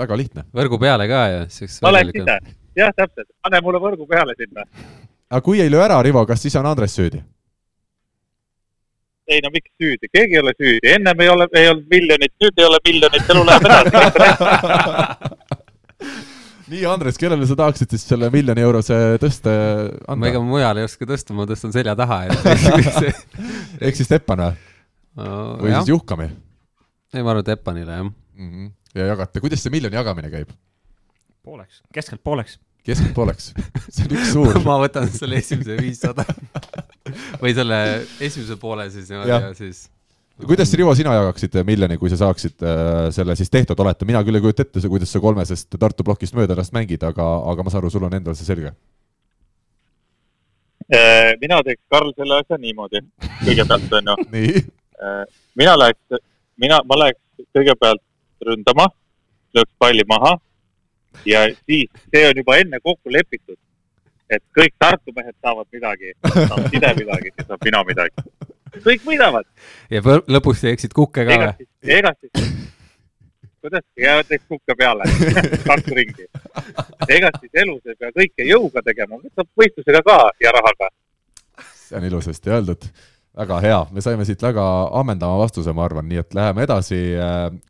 väga 0.00 0.18
lihtne. 0.18 0.46
võrgu 0.56 0.80
peale 0.80 1.06
ka 1.10 1.20
ja 1.34 1.44
siis. 1.52 1.76
ma 1.84 1.92
läheks 1.94 2.18
ise, 2.22 2.38
jah, 2.80 2.96
täpselt, 2.96 3.28
pane 3.44 3.60
mulle 3.66 3.82
võrgu 3.84 4.08
peale 4.10 4.34
sinna. 4.40 4.66
aga 5.28 5.44
kui 5.44 5.60
ei 5.62 5.70
löö 5.70 5.84
ära, 5.84 6.00
Rivo, 6.02 6.24
kas 6.26 6.42
siis 6.42 6.56
on 6.58 6.66
Andres 6.72 6.96
süüdi? 6.96 7.22
Ei 9.30 9.40
no 9.44 9.50
miks 9.54 9.70
süüdi, 9.80 10.10
keegi 10.12 10.36
ei 10.36 10.42
ole 10.42 10.52
süüdi, 10.56 10.92
ennem 10.96 11.24
ei 11.24 11.30
ole, 11.32 11.46
ei 11.56 11.70
olnud 11.70 11.86
miljonit, 11.92 12.34
nüüd 12.42 12.56
ei 12.60 12.66
ole 12.68 12.78
miljonit, 12.86 13.32
elu 13.34 13.42
läheb 13.48 13.64
edasi 13.70 13.90
nii, 16.70 16.84
Andres, 16.86 17.18
kellele 17.20 17.46
sa 17.48 17.56
tahaksid 17.58 17.90
siis 17.94 18.04
selle 18.12 18.30
miljoni 18.32 18.62
eurose 18.64 18.96
tõste 19.22 19.52
anda? 19.52 20.18
ma 20.22 20.30
ega 20.30 20.42
mujal 20.44 20.80
ei 20.80 20.86
oska 20.86 21.08
tõsta, 21.08 21.34
ma 21.36 21.46
tõstan 21.50 21.74
selja 21.74 21.96
taha 21.98 22.22
ehk 23.84 23.98
siis 23.98 24.10
Teppan 24.10 24.44
või 24.44 24.52
uh,? 24.54 25.58
või 25.60 25.72
jah. 25.72 25.82
siis 25.82 25.92
Juhkami? 25.94 26.30
ei, 27.14 27.22
ma 27.22 27.34
arvan, 27.34 27.46
Teppanile, 27.46 28.00
jah 28.00 28.06
mm. 28.06 28.48
-hmm. 28.48 28.72
ja 28.98 29.12
jagate, 29.12 29.42
kuidas 29.42 29.62
see 29.64 29.74
miljoni 29.74 29.98
jagamine 29.98 30.32
käib? 30.32 30.52
pooleks, 31.46 31.82
keskelt 31.94 32.22
pooleks 32.24 32.58
keskelt 32.86 33.14
pooleks, 33.16 33.52
see 33.88 34.06
on 34.06 34.16
üks 34.16 34.32
suur 34.34 34.60
ma 34.68 34.78
võtan 34.84 35.10
selle 35.12 35.40
esimese 35.42 35.76
viissada 35.80 36.24
või 37.42 37.54
selle 37.56 37.80
esimese 38.20 38.58
poole 38.60 38.90
siis 38.92 39.10
niimoodi 39.10 39.32
ja, 39.32 39.40
ja 39.48 39.56
siis 39.56 39.88
kuidas, 40.46 40.72
Rivo, 40.78 40.94
sina 40.96 41.14
jagaksid 41.14 41.58
miljoni, 41.68 41.98
kui 42.00 42.10
sa 42.12 42.16
saaksid 42.20 42.64
äh, 42.64 43.08
selle 43.14 43.36
siis 43.36 43.50
tehtud, 43.52 43.80
olete, 43.82 44.06
mina 44.08 44.22
küll 44.24 44.38
ei 44.38 44.44
kujuta 44.44 44.64
ette, 44.64 44.82
kuidas 44.88 45.12
sa 45.12 45.20
kolmesest 45.20 45.76
Tartu 45.80 46.06
plokist 46.06 46.36
mööda 46.38 46.56
ennast 46.56 46.74
mängid, 46.76 47.04
aga, 47.06 47.26
aga 47.52 47.66
ma 47.66 47.72
saan 47.72 47.84
aru, 47.84 47.92
sul 47.92 48.06
on 48.08 48.16
endal 48.16 48.36
see 48.38 48.48
selge. 48.48 48.72
Äh, 50.90 51.36
mina 51.42 51.60
teeks, 51.66 51.82
Karl, 51.92 52.12
selle 52.16 52.40
asja 52.40 52.58
niimoodi, 52.58 53.02
kõigepealt 53.44 53.92
on 54.00 54.12
ju. 54.12 54.16
nii? 54.32 54.62
Äh, 55.00 55.24
mina 55.60 55.76
läheks, 55.78 56.22
mina, 56.60 56.80
ma 56.88 56.98
läheks 57.04 57.50
kõigepealt 57.56 58.02
ründama, 58.46 58.88
lööks 59.54 59.72
palli 59.78 60.06
maha 60.08 60.38
ja 61.26 61.44
siis 61.66 61.90
see 62.08 62.24
on 62.28 62.40
juba 62.40 62.56
enne 62.62 62.80
kokku 62.82 63.12
lepitud, 63.12 63.58
et 64.30 64.42
kõik 64.56 64.74
Tartu 64.78 65.14
mehed 65.16 65.34
saavad 65.42 65.66
midagi, 65.74 66.14
saab 66.22 66.66
Side 66.70 66.94
midagi, 66.98 67.32
siis 67.34 67.48
saab 67.48 67.66
mina 67.66 67.82
midagi. 67.88 68.26
kõik 68.86 69.06
võidavad. 69.06 69.46
ja 69.90 70.02
lõpuks 70.06 70.64
teeksid 70.64 70.94
kukke 70.96 71.26
ka 71.26 71.38
või? 71.42 71.68
ega 71.98 72.12
siis, 72.20 72.58
kuidas, 73.60 73.84
ja 73.98 74.18
teeks 74.24 74.46
kukke 74.48 74.76
peale 74.78 75.08
kaks 75.68 75.94
ringi. 75.98 76.28
ega 77.08 77.32
siis 77.38 77.62
elus 77.64 77.82
ei 77.86 77.98
pea 77.98 78.12
kõike 78.16 78.48
jõuga 78.48 78.84
tegema, 78.86 79.20
võtab 79.20 79.48
võistlusega 79.58 80.02
ka 80.06 80.18
ja 80.40 80.54
rahaga. 80.56 80.92
see 81.86 81.98
on 81.98 82.10
ilusasti 82.10 82.54
öeldud 82.54 82.90
väga 83.38 83.60
hea, 83.62 83.78
me 83.94 84.02
saime 84.02 84.24
siit 84.26 84.40
väga 84.42 84.62
ammendava 84.98 85.38
vastuse, 85.38 85.70
ma 85.74 85.84
arvan, 85.86 86.08
nii 86.10 86.18
et 86.18 86.34
läheme 86.34 86.64
edasi. 86.66 86.98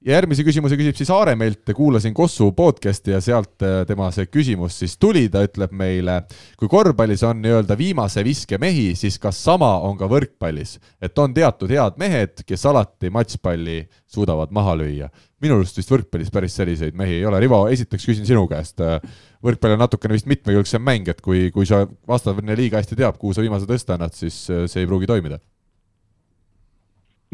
järgmise 0.07 0.45
küsimuse 0.47 0.79
küsib 0.81 0.97
siis 0.97 1.11
Aare 1.13 1.35
meilt, 1.37 1.69
kuulasin 1.77 2.15
Kossu 2.17 2.49
podcast'i 2.57 3.13
ja 3.13 3.21
sealt 3.21 3.61
äh, 3.67 3.83
tema 3.89 4.09
see 4.15 4.31
küsimus 4.33 4.79
siis 4.81 4.97
tuli, 4.97 5.27
ta 5.29 5.45
ütleb 5.45 5.75
meile, 5.77 6.23
kui 6.57 6.71
korvpallis 6.71 7.23
on 7.29 7.43
nii-öelda 7.45 7.77
viimase 7.77 8.25
viske 8.25 8.59
mehi, 8.59 8.95
siis 8.97 9.21
kas 9.21 9.43
sama 9.45 9.75
on 9.85 9.99
ka 10.01 10.09
võrkpallis, 10.09 10.79
et 11.03 11.19
on 11.21 11.37
teatud 11.37 11.71
head 11.71 12.01
mehed, 12.01 12.41
kes 12.49 12.67
alati 12.71 13.13
matšpalli 13.13 13.83
suudavad 14.11 14.57
maha 14.57 14.79
lüüa. 14.81 15.11
minu 15.41 15.57
arust 15.57 15.77
vist 15.77 15.93
võrkpallis 15.93 16.33
päris 16.33 16.57
selliseid 16.57 16.97
mehi 16.97 17.21
ei 17.21 17.29
ole, 17.29 17.39
Rivo, 17.41 17.63
esiteks 17.69 18.05
küsin 18.05 18.27
sinu 18.29 18.47
käest. 18.49 18.81
Äh, 18.81 18.99
võrkpall 19.45 19.77
on 19.77 19.85
natukene 19.85 20.17
vist 20.17 20.29
mitmekülgsem 20.29 20.83
mäng, 20.85 21.09
et 21.09 21.21
kui, 21.21 21.49
kui 21.53 21.69
sa 21.69 21.87
vastane 22.09 22.57
liiga 22.57 22.81
hästi 22.81 22.97
teab, 22.97 23.21
kuhu 23.21 23.37
sa 23.37 23.45
viimase 23.45 23.69
tõsta 23.69 23.97
annad, 23.97 24.17
siis 24.17 24.43
äh, 24.49 24.67
see 24.69 24.85
ei 24.85 24.89
pruugi 24.89 25.09
toimida. 25.09 25.41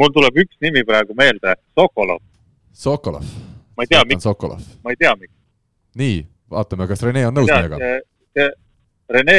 Mul 0.01 0.13
tuleb 0.15 0.43
üks 0.45 0.59
nimi 0.65 0.85
praegu 0.87 1.17
meelde, 1.19 1.57
Sokolov. 1.79 2.21
Sokolov. 2.77 3.25
ma 3.77 3.85
ei 3.85 3.91
tea, 3.91 4.05
miks. 4.09 4.29
ma 4.85 4.93
ei 4.93 5.01
tea, 5.01 5.15
miks. 5.21 5.35
nii, 6.01 6.21
vaatame, 6.53 6.89
kas 6.91 7.05
Rene 7.07 7.27
on 7.29 7.37
nõus 7.37 7.51
meiega. 7.53 7.81
Rene, 9.17 9.39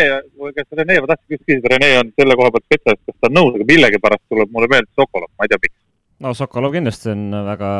kas 0.55 0.77
Rene, 0.79 0.99
ma 1.03 1.09
tahtsin 1.11 1.35
just 1.35 1.43
küsida, 1.43 1.73
Rene 1.73 1.91
on 1.99 2.11
selle 2.15 2.37
koha 2.39 2.51
pealt 2.55 2.67
spetsialist, 2.69 3.03
kas 3.09 3.17
ta 3.19 3.29
on 3.29 3.37
nõus, 3.37 3.55
aga 3.57 3.67
millegipärast 3.67 4.25
tuleb 4.31 4.53
mulle 4.55 4.69
meelde 4.71 4.91
Sokolov, 4.97 5.31
ma 5.35 5.47
ei 5.47 5.53
tea, 5.53 5.61
miks. 5.65 5.77
no 6.23 6.33
Sokolov 6.37 6.75
kindlasti 6.75 7.11
on 7.13 7.25
väga, 7.51 7.71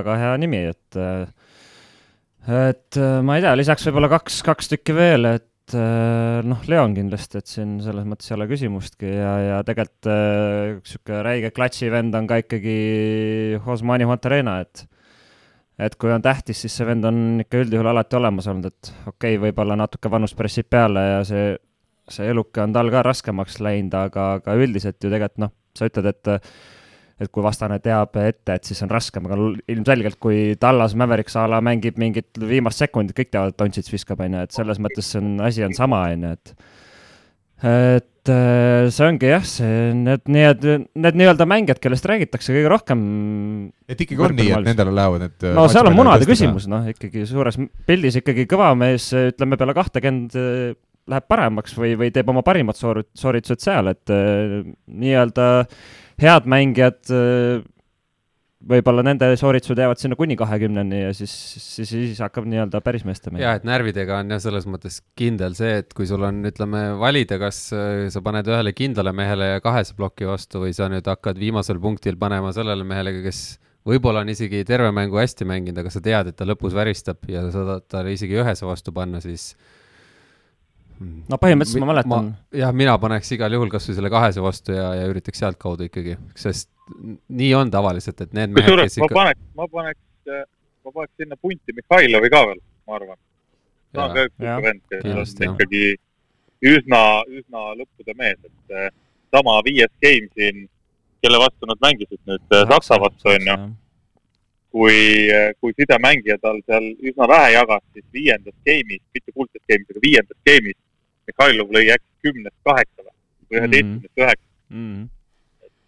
väga 0.00 0.20
hea 0.22 0.36
nimi, 0.42 0.62
et 0.72 1.00
et 2.44 3.00
ma 3.24 3.36
ei 3.38 3.44
tea, 3.44 3.56
lisaks 3.56 3.86
võib-olla 3.88 4.10
kaks, 4.16 4.40
kaks 4.44 4.72
tükki 4.72 4.96
veel, 4.96 5.30
et 5.36 5.48
noh, 5.72 6.64
Leon 6.68 6.94
kindlasti, 6.96 7.40
et 7.40 7.48
siin 7.48 7.78
selles 7.82 8.04
mõttes 8.08 8.28
ei 8.28 8.36
ole 8.36 8.46
küsimustki 8.50 9.08
ja, 9.08 9.32
ja 9.40 9.60
tegelikult 9.64 10.10
niisugune 10.10 11.20
äh, 11.20 11.24
räige 11.24 11.50
klatši 11.56 11.88
vend 11.92 12.16
on 12.18 12.28
ka 12.28 12.42
ikkagi 12.42 12.76
Osmani 13.72 14.08
Monterena, 14.08 14.58
et 14.60 14.84
et 15.80 15.96
kui 15.98 16.12
on 16.14 16.22
tähtis, 16.22 16.60
siis 16.62 16.76
see 16.76 16.86
vend 16.86 17.06
on 17.08 17.16
ikka 17.42 17.64
üldjuhul 17.64 17.88
alati 17.90 18.18
olemas 18.20 18.46
olnud, 18.50 18.68
et 18.70 18.92
okei 19.08 19.34
okay,, 19.34 19.40
võib-olla 19.48 19.78
natuke 19.80 20.12
vanust 20.12 20.36
pressib 20.38 20.68
peale 20.70 21.02
ja 21.02 21.24
see, 21.26 21.56
see 22.12 22.28
eluke 22.30 22.62
on 22.62 22.76
tal 22.76 22.92
ka 22.94 23.02
raskemaks 23.02 23.58
läinud, 23.64 23.96
aga, 23.98 24.34
aga 24.38 24.54
üldiselt 24.60 25.00
ju 25.00 25.10
tegelikult 25.10 25.46
noh, 25.46 25.54
sa 25.74 25.88
ütled, 25.90 26.12
et 26.12 26.34
et 27.20 27.30
kui 27.30 27.44
vastane 27.44 27.78
teab 27.82 28.16
ette, 28.18 28.56
et 28.56 28.66
siis 28.66 28.80
on 28.82 28.90
raskem, 28.90 29.26
aga 29.28 29.38
ilmselgelt, 29.70 30.18
kui 30.22 30.56
Tallas 30.60 30.96
Mavericks 30.98 31.36
a 31.38 31.46
la 31.50 31.60
mängib 31.64 31.98
mingit 32.00 32.40
viimast 32.42 32.82
sekundit, 32.82 33.14
kõik 33.16 33.30
teavad, 33.30 33.54
et 33.54 33.60
Doncic 33.60 33.90
viskab, 33.92 34.22
on 34.24 34.38
ju, 34.38 34.46
et 34.48 34.56
selles 34.56 34.80
mõttes 34.82 35.12
see 35.12 35.22
on, 35.22 35.36
asi 35.46 35.66
on 35.66 35.76
sama, 35.76 36.06
on 36.14 36.26
ju, 36.28 36.38
et 36.38 36.56
et 37.64 38.28
äh, 38.32 38.90
see 38.92 39.06
ongi 39.06 39.28
jah, 39.30 39.44
see, 39.46 39.92
need 39.96 40.26
nii-öelda, 40.28 40.74
need 41.00 41.18
nii-öelda 41.20 41.46
mängijad, 41.48 41.78
kellest 41.80 42.04
räägitakse 42.10 42.52
kõige 42.52 42.72
rohkem. 42.72 43.04
et 43.88 44.00
ikkagi 44.00 44.26
on 44.26 44.34
nii, 44.36 44.50
et 44.58 44.68
nendele 44.72 44.94
lähevad 44.98 45.24
need 45.24 45.46
no 45.56 45.68
seal 45.72 45.88
on 45.88 45.96
munade 45.96 46.28
küsimus, 46.28 46.66
noh, 46.68 46.88
ikkagi 46.90 47.24
suures 47.30 47.60
pildis 47.86 48.18
ikkagi 48.20 48.48
kõva 48.50 48.72
mees, 48.76 49.06
ütleme 49.14 49.60
peale 49.60 49.76
kahtekümmend 49.78 50.36
äh, 50.40 50.74
läheb 51.14 51.28
paremaks 51.30 51.76
või, 51.78 51.94
või 52.00 52.10
teeb 52.12 52.28
oma 52.32 52.42
parimad 52.44 52.76
soor-, 52.80 53.04
sooritused 53.16 53.62
seal, 53.64 53.92
et 53.94 54.12
äh, 54.12 54.60
nii-öelda 54.90 55.48
äh, 55.62 55.84
head 56.22 56.48
mängijad, 56.50 57.00
äh, 57.12 57.62
võib-olla 58.64 59.02
nende 59.04 59.28
sooritused 59.36 59.78
jäävad 59.80 60.00
sinna 60.00 60.16
kuni 60.16 60.36
kahekümneni 60.40 61.02
ja 61.02 61.10
siis, 61.16 61.32
siis, 61.60 61.90
siis 61.90 62.20
hakkab 62.24 62.46
nii-öelda 62.48 62.80
päris 62.84 63.04
meeste 63.04 63.32
mäng. 63.32 63.42
jah, 63.42 63.58
et 63.58 63.66
närvidega 63.68 64.22
on 64.22 64.32
jah, 64.32 64.40
selles 64.42 64.68
mõttes 64.70 65.00
kindel 65.18 65.56
see, 65.58 65.82
et 65.82 65.92
kui 65.96 66.08
sul 66.08 66.24
on, 66.24 66.40
ütleme, 66.48 66.86
valida, 67.00 67.38
kas 67.42 67.66
äh, 67.76 68.06
sa 68.14 68.24
paned 68.24 68.48
ühele 68.48 68.72
kindlale 68.76 69.12
mehele 69.16 69.50
kahese 69.64 69.96
ploki 69.98 70.28
vastu 70.28 70.64
või 70.64 70.72
sa 70.76 70.88
nüüd 70.92 71.06
hakkad 71.10 71.40
viimasel 71.40 71.80
punktil 71.82 72.18
panema 72.20 72.54
sellele 72.56 72.86
mehele, 72.88 73.18
kes 73.26 73.44
võib-olla 73.84 74.24
on 74.24 74.32
isegi 74.32 74.64
terve 74.68 74.90
mängu 74.96 75.20
hästi 75.20 75.46
mänginud, 75.48 75.82
aga 75.82 75.92
sa 75.92 76.02
tead, 76.04 76.30
et 76.30 76.38
ta 76.38 76.48
lõpus 76.48 76.76
väristab 76.76 77.24
ja 77.28 77.44
sa 77.50 77.66
saad 77.68 77.88
talle 77.92 78.14
isegi 78.16 78.40
ühese 78.40 78.66
vastu 78.68 78.94
panna, 78.96 79.20
siis 79.24 79.52
no 81.02 81.38
põhimõtteliselt 81.40 81.82
ma 81.82 81.90
mäletan. 81.90 82.30
jah, 82.54 82.72
mina 82.76 82.96
paneks 83.02 83.32
igal 83.36 83.52
juhul 83.56 83.72
kasvõi 83.72 83.96
selle 83.98 84.10
kahese 84.12 84.42
vastu 84.44 84.76
ja, 84.76 84.92
ja 85.00 85.10
üritaks 85.10 85.42
sealtkaudu 85.42 85.88
ikkagi, 85.88 86.16
sest 86.38 86.70
nii 87.28 87.52
on 87.58 87.70
tavaliselt, 87.72 88.20
et 88.20 88.32
need 88.36 88.54
mehed, 88.54 88.80
kes 88.84 88.98
ikka. 88.98 89.08
ma 89.08 89.20
paneks, 89.20 89.44
ma 89.58 89.68
paneks, 89.72 90.00
ma 90.84 90.94
paneks 90.94 91.14
sinna 91.20 91.38
punti 91.40 91.76
Mihhailovi 91.76 92.32
ka 92.32 92.42
veel, 92.50 92.60
ma 92.88 92.98
arvan. 93.00 93.20
ta 93.94 94.08
on 94.08 94.16
ka 94.16 94.26
üks 94.28 94.66
vend, 94.66 94.84
kes 94.90 95.34
on 95.38 95.46
ikkagi 95.52 95.84
üsna, 96.64 97.00
üsna 97.28 97.70
lõppude 97.78 98.16
mees, 98.18 98.38
et 98.44 98.76
eh, 98.76 98.90
sama 99.34 99.58
viies 99.66 99.90
game 100.04 100.28
siin, 100.36 100.66
kelle 101.24 101.40
vastu 101.40 101.68
nad 101.68 101.80
mängisid 101.82 102.20
nüüd 102.28 102.54
eh, 102.54 102.68
Saksa 102.70 103.00
vastu 103.00 103.34
onju. 103.34 103.58
kui, 104.74 105.30
kui 105.62 105.70
sidemängija 105.78 106.34
tal 106.42 106.56
seal 106.66 106.88
üsna 106.98 107.28
vähe 107.30 107.52
jagas, 107.54 107.82
siis 107.94 108.04
viiendas 108.10 108.56
game'is, 108.66 109.02
mitte 109.14 109.30
kuldses 109.30 109.62
game'is, 109.70 109.92
aga 109.92 110.00
viiendas 110.02 110.40
game'is 110.48 110.78
Mihhailov 111.30 111.74
lõi 111.74 111.88
äkki 111.94 112.28
kümnest 112.28 112.56
kaheksa 112.66 113.02
või? 113.02 113.14
Üheteistkümnest 113.54 114.24
üheksa. 114.24 114.48
Mm 114.70 114.86
-hmm 114.86 115.10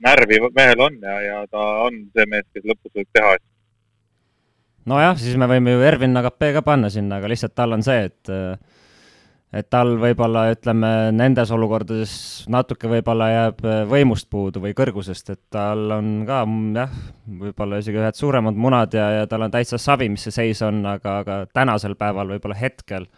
närvi 0.07 0.41
mehel 0.57 0.81
on 0.81 0.97
ja, 1.03 1.21
ja 1.25 1.43
ta 1.51 1.67
on 1.87 2.01
see 2.15 2.27
mees, 2.31 2.47
kes 2.55 2.65
lõpus 2.69 2.93
võib 2.95 3.09
teha 3.17 3.37
asju. 3.37 3.53
nojah, 4.93 5.15
siis 5.21 5.37
me 5.41 5.49
võime 5.51 5.77
ju 5.77 5.85
Ervin 5.87 6.17
Nagapee 6.17 6.53
ka 6.57 6.65
panna 6.67 6.91
sinna, 6.93 7.21
aga 7.21 7.31
lihtsalt 7.33 7.57
tal 7.57 7.77
on 7.77 7.85
see, 7.87 8.11
et 8.11 8.35
et 9.57 9.69
tal 9.73 9.95
võib-olla, 9.97 10.51
ütleme, 10.53 10.89
nendes 11.17 11.53
olukordades 11.55 12.13
natuke 12.53 12.91
võib-olla 12.91 13.29
jääb 13.31 13.63
võimust 13.89 14.29
puudu 14.29 14.61
või 14.61 14.75
kõrgusest, 14.77 15.31
et 15.33 15.43
tal 15.55 15.95
on 15.97 16.11
ka 16.29 16.43
jah, 16.77 16.99
võib-olla 17.45 17.79
isegi 17.81 18.03
ühed 18.03 18.19
suuremad 18.19 18.59
munad 18.59 18.95
ja, 18.99 19.07
ja 19.21 19.31
tal 19.31 19.47
on 19.47 19.55
täitsa 19.55 19.79
savi, 19.81 20.11
mis 20.13 20.27
see 20.27 20.35
seis 20.35 20.61
on, 20.67 20.83
aga, 20.91 21.21
aga 21.23 21.39
tänasel 21.55 21.97
päeval 21.97 22.35
võib-olla 22.35 22.59
hetkel 22.59 23.09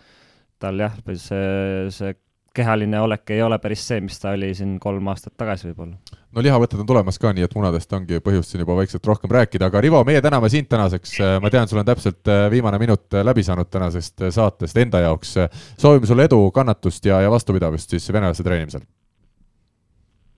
tal 0.58 0.80
jah, 0.80 0.94
see, 1.14 1.90
see 1.94 2.14
kehaline 2.58 3.00
olek 3.00 3.30
ei 3.34 3.42
ole 3.42 3.58
päris 3.62 3.82
see, 3.88 4.00
mis 4.04 4.18
ta 4.20 4.32
oli 4.36 4.50
siin 4.56 4.76
kolm 4.82 5.10
aastat 5.12 5.34
tagasi 5.38 5.68
võib-olla. 5.68 6.18
no 6.34 6.44
lihavõtted 6.44 6.82
on 6.82 6.88
tulemas 6.88 7.18
ka, 7.22 7.32
nii 7.36 7.46
et 7.46 7.56
munadest 7.56 7.92
ongi 7.98 8.20
põhjust 8.24 8.52
siin 8.52 8.64
juba 8.64 8.76
vaikselt 8.78 9.06
rohkem 9.06 9.32
rääkida, 9.36 9.68
aga 9.70 9.82
Rivo, 9.84 10.02
meie 10.08 10.22
täname 10.24 10.50
sind 10.52 10.70
tänaseks, 10.72 11.16
ma 11.42 11.52
tean, 11.54 11.68
sul 11.70 11.82
on 11.82 11.88
täpselt 11.88 12.30
äh, 12.32 12.46
viimane 12.52 12.80
minut 12.82 13.06
äh, 13.14 13.24
läbi 13.26 13.44
saanud 13.46 13.70
tänasest 13.70 14.26
äh, 14.26 14.32
saatest 14.34 14.76
enda 14.84 15.02
jaoks. 15.04 15.34
soovime 15.78 16.10
sulle 16.10 16.28
edu, 16.28 16.40
kannatust 16.54 17.04
ja, 17.04 17.20
ja 17.24 17.30
vastupidavust 17.30 17.94
siis 17.94 18.12
venelaste 18.12 18.46
treenimisel. 18.46 18.86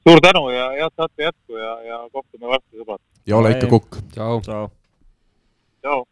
suur 0.08 0.20
tänu 0.24 0.48
ja 0.50 0.70
head 0.76 0.96
saate 0.96 1.30
jätku 1.30 1.56
ja, 1.56 1.74
ja 1.88 2.04
kohtume 2.12 2.52
varsti, 2.52 2.76
sõbrad. 2.76 3.02
ja 3.26 3.36
ole 3.36 3.56
ikka 3.56 3.72
kukk. 3.76 4.02
tšau. 4.12 4.40
tšau 5.80 6.04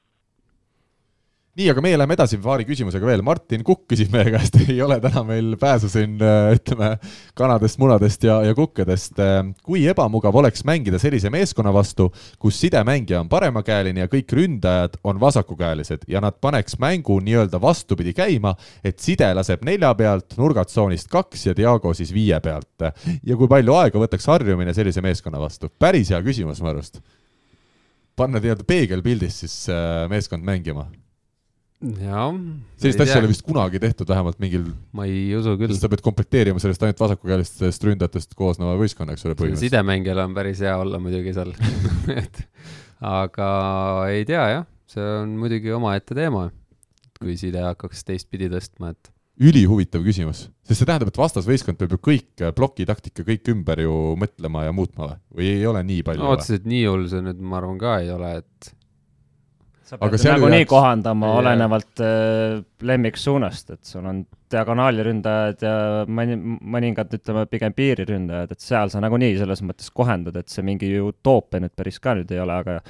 nii, 1.58 1.66
aga 1.72 1.82
meie 1.82 1.96
läheme 1.98 2.14
edasi 2.14 2.38
paari 2.42 2.64
küsimusega 2.68 3.08
veel. 3.08 3.22
Martin 3.26 3.64
Kukk 3.66 3.88
küsib 3.90 4.12
meie 4.14 4.30
käest, 4.30 4.54
ei 4.62 4.78
ole 4.84 5.00
täna 5.02 5.24
meil 5.26 5.56
pääsu 5.58 5.90
siin 5.90 6.14
äh, 6.22 6.52
ütleme 6.54 6.92
kanadest, 7.38 7.80
munadest 7.82 8.26
ja, 8.26 8.38
ja 8.46 8.54
kukkedest. 8.54 9.18
Äh, 9.22 9.40
kui 9.66 9.82
ebamugav 9.90 10.36
oleks 10.38 10.62
mängida 10.68 11.00
sellise 11.02 11.32
meeskonna 11.34 11.72
vastu, 11.74 12.08
kus 12.38 12.60
sidemängija 12.62 13.24
on 13.24 13.30
paremakäeline 13.32 14.04
ja 14.04 14.10
kõik 14.12 14.34
ründajad 14.38 15.00
on 15.02 15.18
vasakukäelised 15.22 16.06
ja 16.10 16.22
nad 16.22 16.38
paneks 16.40 16.78
mängu 16.78 17.18
nii-öelda 17.26 17.60
vastupidi 17.62 18.14
käima, 18.14 18.54
et 18.86 19.02
side 19.02 19.32
laseb 19.34 19.66
nelja 19.66 19.90
pealt, 19.98 20.38
nurgatsoonist 20.38 21.10
kaks 21.10 21.48
ja 21.48 21.56
Diago 21.58 21.94
siis 21.96 22.14
viie 22.14 22.38
pealt. 22.44 22.70
ja 23.26 23.36
kui 23.36 23.50
palju 23.50 23.74
aega 23.74 23.98
võtaks 23.98 24.30
harjumine 24.30 24.74
sellise 24.76 25.02
meeskonna 25.02 25.40
vastu? 25.42 25.72
päris 25.78 26.12
hea 26.14 26.22
küsimus 26.22 26.62
mu 26.62 26.70
arust. 26.70 27.02
panna 28.16 28.38
nii-öelda 28.38 28.66
peegelpildis 28.66 29.42
siis 29.42 29.60
äh, 29.72 30.06
meeskond 30.10 30.46
mängima 30.46 30.86
jah. 31.78 32.38
sellist 32.80 33.02
asja 33.04 33.16
ei 33.16 33.22
ole 33.22 33.30
vist 33.30 33.44
kunagi 33.46 33.80
tehtud, 33.82 34.08
vähemalt 34.10 34.38
mingil. 34.42 34.64
ma 34.96 35.06
ei 35.06 35.30
usu 35.38 35.54
küll. 35.60 35.74
sa 35.78 35.90
pead 35.90 36.02
komplekteerima 36.04 36.62
sellest 36.62 36.82
ainult 36.82 37.02
vasakukäelistest 37.04 37.86
ründajatest 37.86 38.34
koosneva 38.38 38.74
võistkonna, 38.80 39.14
eks 39.14 39.26
ole, 39.26 39.36
põhimõtteliselt. 39.38 39.70
sidemängijal 39.70 40.24
on 40.24 40.34
päris 40.36 40.62
hea 40.64 40.74
olla 40.78 41.00
muidugi 41.02 41.34
seal 41.36 41.54
et 42.22 42.42
aga 43.04 43.50
ei 44.10 44.26
tea 44.28 44.48
jah, 44.56 44.66
see 44.90 45.12
on 45.20 45.36
muidugi 45.38 45.74
omaette 45.74 46.18
teema, 46.18 46.48
kui 47.18 47.38
side 47.38 47.62
hakkaks 47.62 48.02
teistpidi 48.08 48.50
tõstma, 48.50 48.94
et 48.96 49.12
ülihuvitav 49.38 50.02
küsimus, 50.02 50.48
sest 50.66 50.80
see 50.80 50.88
tähendab, 50.88 51.12
et 51.12 51.20
vastasvõistkond 51.20 51.78
peab 51.78 51.94
ju 51.94 52.00
kõik 52.08 52.42
plokitaktika 52.58 53.22
kõik 53.26 53.52
ümber 53.54 53.84
ju 53.84 53.94
mõtlema 54.18 54.64
ja 54.66 54.74
muutma 54.74 55.12
või, 55.12 55.20
või 55.38 55.52
ei 55.52 55.62
ole 55.70 55.84
nii 55.86 56.02
palju? 56.08 56.24
no 56.24 56.34
otseselt 56.34 56.66
nii 56.66 56.82
hull 56.90 57.06
see 57.12 57.22
nüüd, 57.22 57.38
ma 57.38 57.60
arvan 57.60 57.78
ka 57.78 58.00
ei 58.02 58.10
ole, 58.10 58.32
et 58.42 58.72
sa 59.88 59.98
pead 59.98 60.16
nagunii 60.28 60.62
jääks... 60.62 60.70
kohandama 60.70 61.30
yeah. 61.30 61.38
olenevalt 61.42 62.02
äh, 62.04 62.58
lemmiksuunast, 62.90 63.74
et 63.76 63.88
sul 63.88 64.06
on 64.08 64.22
diagonaaliründajad 64.52 65.64
ja 65.64 65.74
mõni, 66.08 66.38
mõningad, 66.76 67.12
ütleme, 67.18 67.44
pigem 67.50 67.76
piiriründajad, 67.76 68.54
et 68.54 68.64
seal 68.64 68.92
sa 68.92 69.02
nagunii 69.04 69.36
selles 69.40 69.64
mõttes 69.66 69.92
kohendad, 69.94 70.36
et 70.40 70.52
see 70.52 70.64
mingi 70.66 70.92
utoopia 71.02 71.62
nüüd 71.64 71.74
päris 71.76 72.00
ka 72.04 72.16
nüüd 72.18 72.32
ei 72.34 72.42
ole, 72.44 72.60
aga 72.64 72.80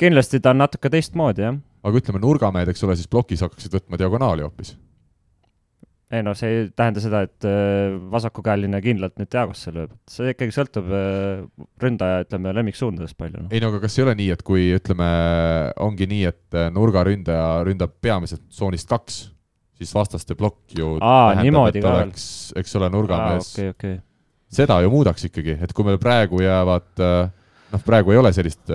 kindlasti 0.00 0.42
ta 0.42 0.54
on 0.54 0.62
natuke 0.64 0.92
teistmoodi, 0.92 1.46
jah. 1.46 1.60
aga 1.84 2.02
ütleme, 2.02 2.22
nurgamehed, 2.22 2.74
eks 2.74 2.86
ole, 2.86 2.98
siis 2.98 3.10
plokis 3.10 3.44
hakkaksid 3.46 3.78
võtma 3.78 4.00
diagonaali 4.00 4.46
hoopis 4.46 4.76
ei 6.14 6.22
no 6.24 6.34
see 6.38 6.50
ei 6.50 6.64
tähenda 6.76 7.02
seda, 7.02 7.22
et 7.26 7.46
äh, 7.48 7.94
vasakukäeline 8.12 8.80
kindlalt 8.84 9.16
nüüd 9.20 9.30
Diagosse 9.32 9.72
lööb, 9.74 9.92
see 10.10 10.32
ikkagi 10.34 10.54
sõltub 10.54 10.88
äh, 10.94 11.44
ründaja, 11.82 12.24
ütleme, 12.26 12.54
lemmiksuundadest 12.58 13.18
palju 13.20 13.44
no.. 13.44 13.50
ei 13.54 13.62
no 13.62 13.70
aga 13.72 13.82
kas 13.84 13.98
ei 13.98 14.06
ole 14.06 14.16
nii, 14.20 14.30
et 14.36 14.44
kui 14.46 14.66
ütleme, 14.76 15.10
ongi 15.84 16.08
nii, 16.10 16.24
et 16.30 16.58
äh, 16.58 16.70
nurgaründaja 16.74 17.62
ründab 17.68 17.96
peamiselt 18.04 18.44
tsoonist 18.52 18.90
kaks, 18.90 19.20
siis 19.80 19.94
vastaste 19.96 20.36
plokk 20.38 20.76
ju 20.78 20.96
Aa, 21.00 21.34
tähendab, 21.34 21.70
et 21.72 21.88
oleks, 21.90 22.26
eks 22.60 22.76
ole, 22.78 22.90
nurgamees. 22.94 23.54
Okay, 23.54 23.74
okay. 23.74 24.00
seda 24.54 24.80
ju 24.84 24.92
muudaks 24.94 25.28
ikkagi, 25.30 25.58
et 25.66 25.76
kui 25.76 25.86
meil 25.88 26.00
praegu 26.02 26.42
jäävad, 26.44 26.90
noh, 27.74 27.86
praegu 27.86 28.14
ei 28.14 28.20
ole 28.22 28.34
sellist 28.36 28.70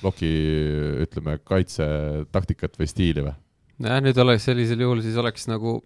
ploki, 0.00 0.30
ütleme, 1.04 1.40
kaitsetaktikat 1.44 2.78
või 2.80 2.88
stiili 2.90 3.26
või? 3.26 3.34
Jah, 3.84 4.00
nüüd 4.04 4.18
oleks 4.22 4.46
sellisel 4.48 4.82
juhul 4.84 5.02
siis 5.04 5.16
oleks 5.20 5.46
nagu, 5.50 5.78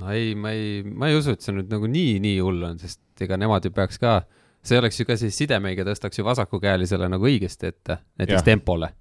no 0.00 0.12
ei, 0.14 0.34
ma 0.38 0.52
ei, 0.54 0.82
ma 0.86 1.10
ei 1.10 1.18
usu, 1.18 1.34
et 1.36 1.44
see 1.44 1.54
nüüd 1.56 1.70
nagu 1.72 1.88
nii, 1.90 2.18
nii 2.22 2.40
hull 2.44 2.66
on, 2.68 2.78
sest 2.82 3.26
ega 3.26 3.38
nemad 3.40 3.66
ju 3.66 3.72
peaks 3.74 4.00
ka, 4.02 4.20
see 4.66 4.78
oleks 4.80 5.00
ju 5.00 5.08
ka 5.08 5.16
siis 5.20 5.38
sidemängija 5.38 5.86
tõstaks 5.88 6.20
ju 6.20 6.26
vasakukäelisele 6.26 7.08
nagu 7.12 7.28
õigesti 7.28 7.70
ette, 7.72 8.00
näiteks 8.20 8.40
ja. 8.40 8.46
tempole. 8.46 8.92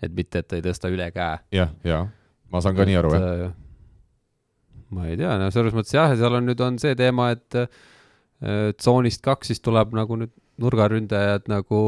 et 0.00 0.14
mitte, 0.16 0.40
et 0.40 0.48
ta 0.48 0.56
ei 0.58 0.64
tõsta 0.64 0.92
üle 0.92 1.10
käe 1.12 1.32
ja,. 1.32 1.40
jah, 1.64 1.74
jah, 1.84 2.06
ma 2.52 2.62
saan 2.64 2.78
ka 2.78 2.86
et, 2.86 2.92
nii 2.92 3.00
aru, 3.00 3.14
jah. 3.14 3.50
Äh, 3.50 4.78
ma 4.96 5.06
ei 5.10 5.18
tea, 5.20 5.36
no 5.38 5.50
selles 5.54 5.76
mõttes 5.76 5.94
jah, 5.94 6.12
seal 6.18 6.38
on 6.38 6.48
nüüd 6.50 6.62
on 6.64 6.78
see 6.82 6.96
teema, 6.98 7.30
et 7.36 7.58
äh, 7.58 7.68
tsoonist 8.76 9.22
kaks 9.26 9.52
siis 9.52 9.62
tuleb 9.64 9.94
nagu 9.96 10.18
nüüd 10.18 10.32
nurgaründajad 10.60 11.48
nagu 11.48 11.80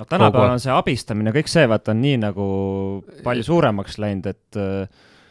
no 0.00 0.08
tänapäeval 0.08 0.56
on 0.56 0.62
see 0.62 0.72
abistamine, 0.74 1.34
kõik 1.36 1.52
see, 1.52 1.68
vaata, 1.70 1.94
on 1.94 2.02
nii 2.04 2.18
nagu 2.24 2.48
palju 3.24 3.46
suuremaks 3.46 4.00
läinud, 4.02 4.28
et 4.30 4.60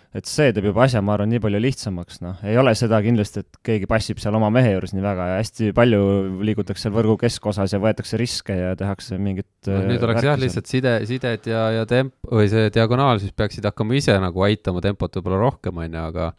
et 0.10 0.26
see 0.26 0.50
teeb 0.56 0.66
juba 0.72 0.88
asja, 0.88 1.04
ma 1.06 1.14
arvan, 1.14 1.30
nii 1.30 1.42
palju 1.44 1.60
lihtsamaks, 1.62 2.18
noh, 2.26 2.40
ei 2.50 2.58
ole 2.58 2.72
seda 2.78 2.98
kindlasti, 3.06 3.44
et 3.44 3.60
keegi 3.66 3.86
passib 3.90 4.18
seal 4.22 4.34
oma 4.40 4.50
mehe 4.54 4.72
juures 4.72 4.96
nii 4.96 5.04
väga 5.06 5.28
ja 5.30 5.36
hästi 5.38 5.70
palju 5.78 6.00
liigutakse 6.48 6.88
seal 6.88 6.96
võrgu 6.96 7.14
keskosas 7.22 7.76
ja 7.76 7.82
võetakse 7.84 8.18
riske 8.18 8.56
ja 8.58 8.72
tehakse 8.80 9.20
mingit 9.22 9.70
no, 9.70 9.84
nüüd 9.92 10.06
oleks 10.08 10.26
jah, 10.26 10.40
lihtsalt 10.42 10.72
side, 10.72 10.96
sided 11.10 11.52
ja, 11.52 11.68
ja 11.78 11.86
temp- 11.90 12.18
või 12.26 12.50
see 12.50 12.72
diagonaal 12.74 13.22
siis 13.22 13.36
peaksid 13.38 13.70
hakkama 13.70 14.00
ise 14.02 14.18
nagu 14.18 14.48
aitama 14.50 14.82
tempot 14.82 15.20
võib-olla 15.20 15.44
rohkem, 15.46 15.78
on 15.78 16.00
ju, 16.00 16.08
aga 16.10 16.32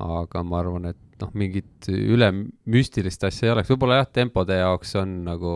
aga 0.00 0.44
ma 0.44 0.60
arvan, 0.60 0.92
et 0.92 1.24
noh, 1.24 1.32
mingit 1.36 1.88
üle 1.88 2.28
müstilist 2.68 3.24
asja 3.24 3.48
ei 3.48 3.54
oleks, 3.54 3.72
võib-olla 3.72 4.02
jah, 4.02 4.12
tempode 4.20 4.60
jaoks 4.60 4.92
on 5.00 5.22
nagu 5.24 5.54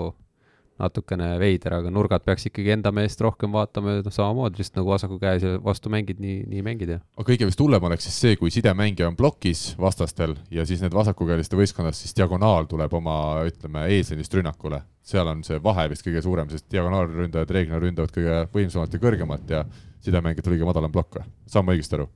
natukene 0.81 1.29
veider, 1.39 1.77
aga 1.77 1.91
nurgad 1.93 2.25
peaks 2.27 2.49
ikkagi 2.49 2.73
enda 2.75 2.91
meest 2.95 3.21
rohkem 3.23 3.53
vaatama 3.55 3.93
ja 3.95 4.03
noh, 4.03 4.15
samamoodi 4.15 4.59
lihtsalt 4.59 4.81
nagu 4.81 4.91
vasaku 4.91 5.19
käes 5.23 5.45
ja 5.47 5.53
vastu 5.63 5.93
mängid, 5.93 6.19
nii, 6.23 6.41
nii 6.51 6.65
mängid 6.67 6.91
ja. 6.97 6.99
aga 7.15 7.27
kõige 7.29 7.47
vist 7.47 7.63
hullem 7.63 7.87
oleks 7.87 8.09
siis 8.09 8.17
see, 8.25 8.39
kui 8.41 8.51
sidemängija 8.55 9.07
on 9.13 9.19
plokis 9.19 9.63
vastastel 9.81 10.35
ja 10.55 10.67
siis 10.67 10.83
need 10.83 10.97
vasakukäeliste 10.97 11.59
võistkonnast 11.59 12.03
siis 12.03 12.17
diagonaal 12.19 12.67
tuleb 12.71 12.97
oma, 12.99 13.17
ütleme, 13.47 13.87
eesliinist 13.95 14.35
rünnakule. 14.35 14.83
seal 15.05 15.31
on 15.31 15.45
see 15.47 15.61
vahe 15.63 15.87
vist 15.93 16.07
kõige 16.07 16.25
suurem, 16.25 16.51
sest 16.51 16.67
diagonaalründajad 16.75 17.55
reeglina 17.55 17.79
ründavad 17.79 18.15
kõige 18.15 18.43
võimsamalt 18.57 18.99
ja 18.99 19.03
kõrgemalt 19.07 19.55
ja 19.55 19.63
sidemängijatel 20.03 20.57
kõige 20.57 20.69
madalam 20.73 20.93
plokk 20.93 21.21
või, 21.21 21.31
saan 21.47 21.69
ma 21.69 21.79
õigesti 21.79 22.01
aru? 22.01 22.11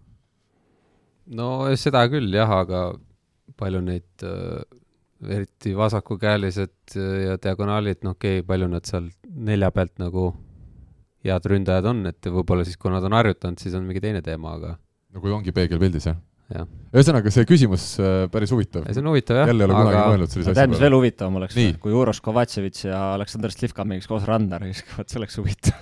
no 1.39 1.49
seda 1.79 2.03
küll 2.11 2.35
jah, 2.35 2.59
aga 2.65 2.89
palju 3.59 3.87
neid 3.87 4.27
äh 4.27 4.85
eriti 5.27 5.75
vasakukäelised 5.77 6.95
ja 6.95 7.39
diagonaalid, 7.43 8.05
noh 8.07 8.15
okei 8.17 8.39
okay,, 8.39 8.47
palju 8.47 8.69
nad 8.71 8.87
seal 8.87 9.09
nelja 9.29 9.71
pealt 9.75 9.97
nagu 10.03 10.31
head 11.27 11.49
ründajad 11.51 11.89
on, 11.91 12.05
et 12.11 12.31
võib-olla 12.31 12.67
siis, 12.67 12.79
kui 12.79 12.93
nad 12.93 13.05
on 13.05 13.17
harjutanud, 13.19 13.59
siis 13.61 13.75
on 13.75 13.87
mingi 13.89 14.03
teine 14.05 14.23
teema, 14.25 14.55
aga 14.59 14.77
no 14.79 15.23
kui 15.23 15.35
ongi 15.35 15.55
peegelpildis, 15.55 16.09
jah? 16.11 16.21
ühesõnaga, 16.49 17.29
see 17.35 17.45
küsimus 17.45 17.83
äh, 18.01 18.23
päris 18.33 18.53
huvitav. 18.55 18.87
see 18.89 19.03
on 19.03 19.11
huvitav, 19.11 19.43
jah. 19.43 19.51
jälle 19.51 19.67
ei 19.67 19.69
ole 19.69 19.75
kunagi 19.77 19.99
mõelnud 19.99 20.33
sellise 20.33 20.47
asja 20.47 20.55
peale. 20.55 20.63
tead, 20.63 20.73
mis 20.73 20.85
veel 20.85 20.97
huvitavam 20.97 21.41
oleks? 21.43 21.59
kui 21.83 21.97
Uros 21.99 22.23
Kovatševitš 22.25 22.87
ja 22.87 23.01
Aleksandr 23.19 23.53
Slivka 23.53 23.85
mängiks 23.85 24.09
koos 24.09 24.25
Rannar, 24.29 24.65
siis 24.71 24.81
vot 24.95 25.13
see 25.13 25.21
oleks 25.21 25.37
huvitav 25.43 25.77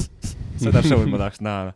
seda 0.62 0.84
show'd 0.86 1.10
ma 1.10 1.24
tahaks 1.24 1.42
näha. 1.42 1.74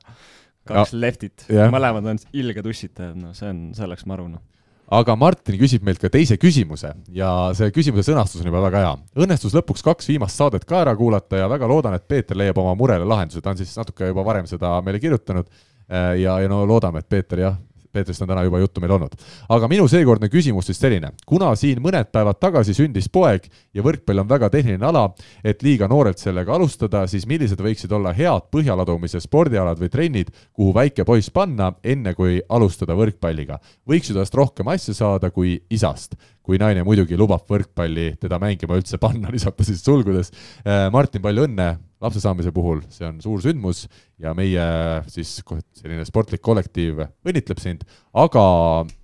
kaks 0.70 0.94
ja. 0.94 1.00
leftit, 1.02 1.48
mõlemad 1.74 2.06
on 2.12 2.22
ilged 2.30 2.70
ussitajad, 2.70 3.18
no 3.18 3.34
see 3.34 3.50
on, 3.50 3.64
see 3.74 3.88
oleks 3.88 4.06
maru, 4.06 4.28
noh 4.36 4.46
aga 4.90 5.16
Martin 5.16 5.58
küsib 5.60 5.84
meilt 5.86 6.00
ka 6.02 6.10
teise 6.10 6.38
küsimuse 6.40 6.92
ja 7.14 7.30
see 7.54 7.70
küsimuse 7.74 8.10
sõnastus 8.10 8.42
on 8.42 8.50
juba 8.50 8.64
väga 8.66 8.84
hea. 8.84 8.94
õnnestus 9.24 9.54
lõpuks 9.54 9.84
kaks 9.86 10.10
viimast 10.10 10.38
saadet 10.38 10.66
ka 10.66 10.80
ära 10.82 10.96
kuulata 10.98 11.44
ja 11.44 11.48
väga 11.50 11.68
loodan, 11.70 11.94
et 11.94 12.08
Peeter 12.08 12.38
leiab 12.38 12.58
oma 12.58 12.74
murele 12.78 13.06
lahenduse, 13.06 13.42
ta 13.42 13.54
on 13.54 13.60
siis 13.60 13.76
natuke 13.78 14.10
juba 14.10 14.24
varem 14.26 14.48
seda 14.50 14.76
meile 14.82 15.02
kirjutanud 15.02 15.46
Äh, 15.90 16.20
ja, 16.20 16.38
ja 16.40 16.48
no 16.48 16.62
loodame, 16.66 17.02
et 17.02 17.08
Peeter 17.10 17.40
jah, 17.42 17.56
Peetrist 17.92 18.22
on 18.22 18.28
täna 18.30 18.44
juba 18.46 18.60
juttu 18.62 18.80
meil 18.80 18.92
olnud. 18.94 19.14
aga 19.48 19.68
minu 19.68 19.88
seekordne 19.88 20.28
küsimus 20.30 20.66
siis 20.70 20.78
selline, 20.78 21.12
kuna 21.26 21.50
siin 21.58 21.80
mõned 21.82 22.10
päevad 22.12 22.38
tagasi 22.40 22.74
sündis 22.74 23.08
poeg 23.12 23.48
ja 23.74 23.82
võrkpall 23.82 24.22
on 24.22 24.28
väga 24.28 24.50
tehniline 24.50 24.86
ala, 24.86 25.08
et 25.44 25.62
liiga 25.62 25.88
noorelt 25.88 26.18
sellega 26.18 26.54
alustada, 26.54 27.06
siis 27.10 27.26
millised 27.26 27.60
võiksid 27.60 27.92
olla 27.92 28.12
head 28.16 28.50
põhjaladumise 28.54 29.20
spordialad 29.20 29.80
või 29.80 29.90
trennid, 29.90 30.30
kuhu 30.52 30.74
väike 30.74 31.04
poiss 31.04 31.30
panna, 31.30 31.72
enne 31.84 32.14
kui 32.14 32.40
alustada 32.48 32.96
võrkpalliga? 32.98 33.58
võiks 33.88 34.10
ju 34.10 34.14
tast 34.14 34.34
rohkem 34.34 34.68
asja 34.68 34.94
saada 34.94 35.30
kui 35.30 35.58
isast, 35.70 36.14
kui 36.46 36.58
naine 36.60 36.82
muidugi 36.86 37.18
lubab 37.20 37.44
võrkpalli 37.48 38.14
teda 38.20 38.40
mängima 38.42 38.78
üldse 38.78 38.98
panna, 39.02 39.30
lisab 39.34 39.58
ta 39.58 39.66
siis 39.66 39.82
sulgudes. 39.84 40.32
Äh, 40.64 40.88
Martin, 40.94 41.22
palju 41.24 41.46
õnne 41.48 41.70
lapse 42.00 42.22
saamise 42.22 42.52
puhul, 42.56 42.80
see 42.92 43.04
on 43.08 43.20
suur 43.20 43.42
sündmus 43.44 43.84
ja 44.20 44.32
meie 44.36 44.64
siis 45.12 45.36
selline 45.44 46.06
sportlik 46.08 46.40
kollektiiv 46.44 47.02
õnnitleb 47.04 47.60
sind, 47.60 47.84
aga 48.16 48.44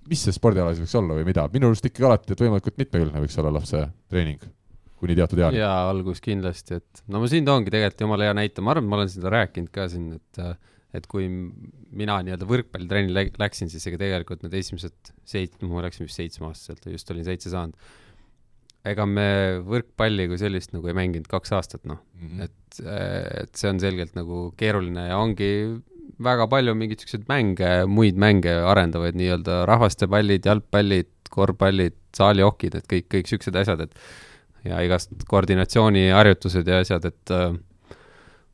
mis 0.09 0.23
see 0.25 0.33
spordiala 0.33 0.73
siis 0.73 0.87
võiks 0.87 0.97
olla 0.97 1.17
või 1.19 1.27
mida, 1.27 1.45
minu 1.53 1.69
arust 1.69 1.85
ikkagi 1.85 2.07
alati, 2.09 2.33
et 2.33 2.41
võimalikult 2.41 2.81
mitmekülgne 2.81 3.21
võiks 3.21 3.37
olla 3.37 3.53
lapse 3.59 3.83
treening 4.09 4.41
kuni 4.97 5.13
teatud 5.17 5.43
eani. 5.43 5.61
jaa, 5.61 5.91
algus 5.91 6.23
kindlasti, 6.25 6.81
et 6.81 7.03
no 7.05 7.21
ma 7.21 7.29
siin 7.29 7.45
toongi 7.45 7.69
tegelikult 7.69 8.01
jumala 8.07 8.25
hea 8.25 8.37
näite, 8.39 8.65
ma 8.65 8.73
arvan, 8.73 8.87
et 8.87 8.89
ma 8.89 8.97
olen 8.97 9.13
seda 9.13 9.33
rääkinud 9.35 9.69
ka 9.73 9.85
siin, 9.91 10.17
et 10.17 10.41
et 10.95 11.07
kui 11.11 11.27
mina 11.27 12.19
nii-öelda 12.23 12.47
võrkpallitrenni 12.47 13.27
läksin, 13.39 13.71
siis 13.71 13.85
ega 13.89 13.99
tegelikult 14.01 14.43
need 14.45 14.55
esimesed 14.55 15.13
seit-, 15.27 15.57
ma 15.67 15.83
läksin 15.83 16.07
vist 16.07 16.21
seitsmeaastaselt, 16.21 16.87
just 16.93 17.11
olin 17.11 17.27
seitse 17.27 17.51
saanud 17.53 17.75
ega 18.87 19.05
me 19.09 19.27
võrkpalli 19.67 20.27
kui 20.31 20.39
sellist 20.39 20.73
nagu 20.75 20.87
ei 20.89 20.95
mänginud 20.97 21.27
kaks 21.31 21.53
aastat, 21.57 21.83
noh 21.89 21.99
mm 22.15 22.29
-hmm., 22.29 22.47
et, 22.47 22.79
et 23.43 23.59
see 23.59 23.71
on 23.71 23.81
selgelt 23.83 24.15
nagu 24.15 24.51
keeruline 24.59 25.07
ja 25.09 25.17
ongi 25.19 25.49
väga 26.23 26.47
palju 26.51 26.75
mingeid 26.77 27.03
siukseid 27.03 27.27
mänge, 27.29 27.71
muid 27.91 28.17
mänge 28.17 28.53
arendavaid 28.71 29.17
nii-öelda 29.19 29.65
rahvastepallid, 29.69 30.45
jalgpallid, 30.47 31.11
korvpallid, 31.29 31.97
saalihokid, 32.17 32.79
et 32.79 32.87
kõik, 32.89 33.09
kõik 33.13 33.29
siuksed 33.29 33.59
asjad, 33.59 33.83
et 33.85 33.99
ja 34.67 34.79
igast 34.85 35.11
koordinatsiooniharjutused 35.29 36.67
ja 36.67 36.81
asjad, 36.83 37.05
et 37.11 37.33
äh, 37.35 37.51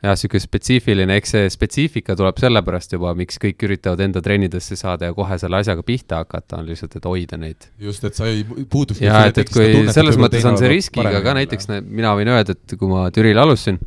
jah, 0.03 0.13
niisugune 0.13 0.43
spetsiifiline, 0.43 1.17
eks 1.21 1.33
see 1.35 1.49
spetsiifika 1.53 2.17
tuleb 2.19 2.39
sellepärast 2.41 2.95
juba, 2.97 3.13
miks 3.17 3.39
kõik 3.41 3.63
üritavad 3.67 4.03
enda 4.03 4.21
trennidesse 4.23 4.77
saada 4.79 5.09
ja 5.09 5.15
kohe 5.15 5.37
selle 5.41 5.61
asjaga 5.63 5.85
pihta 5.87 6.21
hakata, 6.23 6.59
on 6.59 6.69
lihtsalt, 6.69 6.97
et 6.99 7.09
hoida 7.09 7.39
neid. 7.39 7.69
just, 7.81 8.03
et 8.07 8.19
sa 8.19 8.27
ei 8.29 8.43
puutuks 8.45 9.01
ja 9.03 9.25
et, 9.29 9.41
et 9.43 9.51
kui 9.53 9.71
tunnet, 9.71 9.95
selles 9.95 10.19
mõttes 10.19 10.47
on 10.49 10.59
see 10.59 10.71
riskiga 10.75 11.23
ka 11.23 11.35
näiteks, 11.39 11.71
mina 11.87 12.15
võin 12.19 12.33
öelda, 12.35 12.57
et 12.57 12.77
kui 12.79 12.91
ma 12.91 13.07
Türil 13.15 13.39
alustasin, 13.39 13.79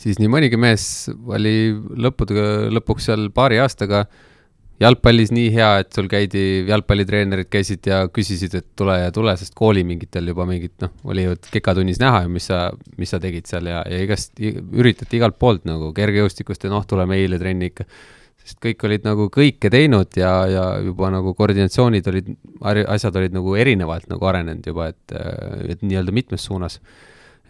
siis 0.00 0.20
nii 0.20 0.32
mõnigi 0.32 0.60
mees 0.60 0.84
oli 1.10 1.72
lõppude, 1.72 2.50
lõpuks 2.76 3.08
seal 3.08 3.30
paari 3.34 3.60
aastaga 3.64 4.04
äh, 4.04 4.26
jalgpallis 4.80 5.32
nii 5.34 5.48
hea, 5.52 5.70
et 5.82 5.90
sul 5.94 6.08
käidi, 6.10 6.42
jalgpallitreenerid 6.68 7.50
käisid 7.52 7.86
ja 7.88 8.00
küsisid, 8.12 8.54
et 8.56 8.68
tule 8.78 8.96
ja 8.96 9.10
tule, 9.14 9.34
sest 9.40 9.54
kooli 9.58 9.82
mingitel 9.86 10.30
juba 10.32 10.46
mingid 10.48 10.72
noh, 10.84 10.94
oli 11.10 11.26
ju 11.26 11.36
kekatunnis 11.50 12.00
näha 12.00 12.24
ju, 12.24 12.32
mis 12.36 12.48
sa, 12.48 12.62
mis 13.00 13.12
sa 13.12 13.20
tegid 13.22 13.48
seal 13.50 13.68
ja, 13.68 13.82
ja 13.88 14.00
igast, 14.06 14.32
üritati 14.40 15.20
igalt 15.20 15.36
poolt 15.40 15.68
nagu 15.68 15.92
kergejõustikust 15.96 16.64
ja 16.64 16.72
noh, 16.72 16.86
tule 16.88 17.04
meile 17.10 17.40
trenni 17.40 17.70
ikka. 17.72 17.86
sest 18.40 18.56
kõik 18.64 18.86
olid 18.88 19.04
nagu 19.04 19.28
kõike 19.28 19.68
teinud 19.72 20.16
ja, 20.16 20.32
ja 20.48 20.64
juba 20.80 21.10
nagu 21.12 21.34
koordinatsioonid 21.36 22.06
olid, 22.08 22.32
asjad 22.88 23.20
olid 23.20 23.36
nagu 23.36 23.54
erinevalt 23.60 24.08
nagu 24.08 24.32
arenenud 24.32 24.66
juba, 24.72 24.88
et, 24.94 25.16
et 25.68 25.84
nii-öelda 25.84 26.16
mitmes 26.16 26.48
suunas. 26.48 26.80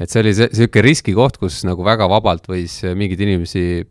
et 0.01 0.11
see 0.11 0.25
oli 0.25 0.35
see, 0.35 0.51
niisugune 0.51 0.87
riskikoht, 0.89 1.39
kus 1.39 1.63
nagu 1.69 1.87
väga 1.87 2.11
vabalt 2.11 2.51
võis 2.51 2.81
mingeid 2.99 3.23
inimesi 3.23 3.85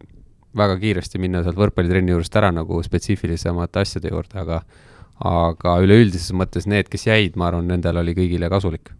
väga 0.57 0.77
kiiresti 0.81 1.21
minna 1.21 1.43
sealt 1.43 1.59
võrkpallitrenni 1.59 2.15
juurest 2.15 2.35
ära 2.39 2.51
nagu 2.55 2.81
spetsiifilisemate 2.83 3.83
asjade 3.83 4.13
juurde, 4.13 4.39
aga 4.41 4.63
aga 5.19 5.75
üleüldises 5.83 6.31
mõttes 6.31 6.63
need, 6.69 6.87
kes 6.87 7.09
jäid, 7.09 7.35
ma 7.35 7.49
arvan, 7.49 7.67
nendel 7.67 7.99
oli 7.99 8.13
kõigile 8.15 8.47
kasulik 8.49 8.93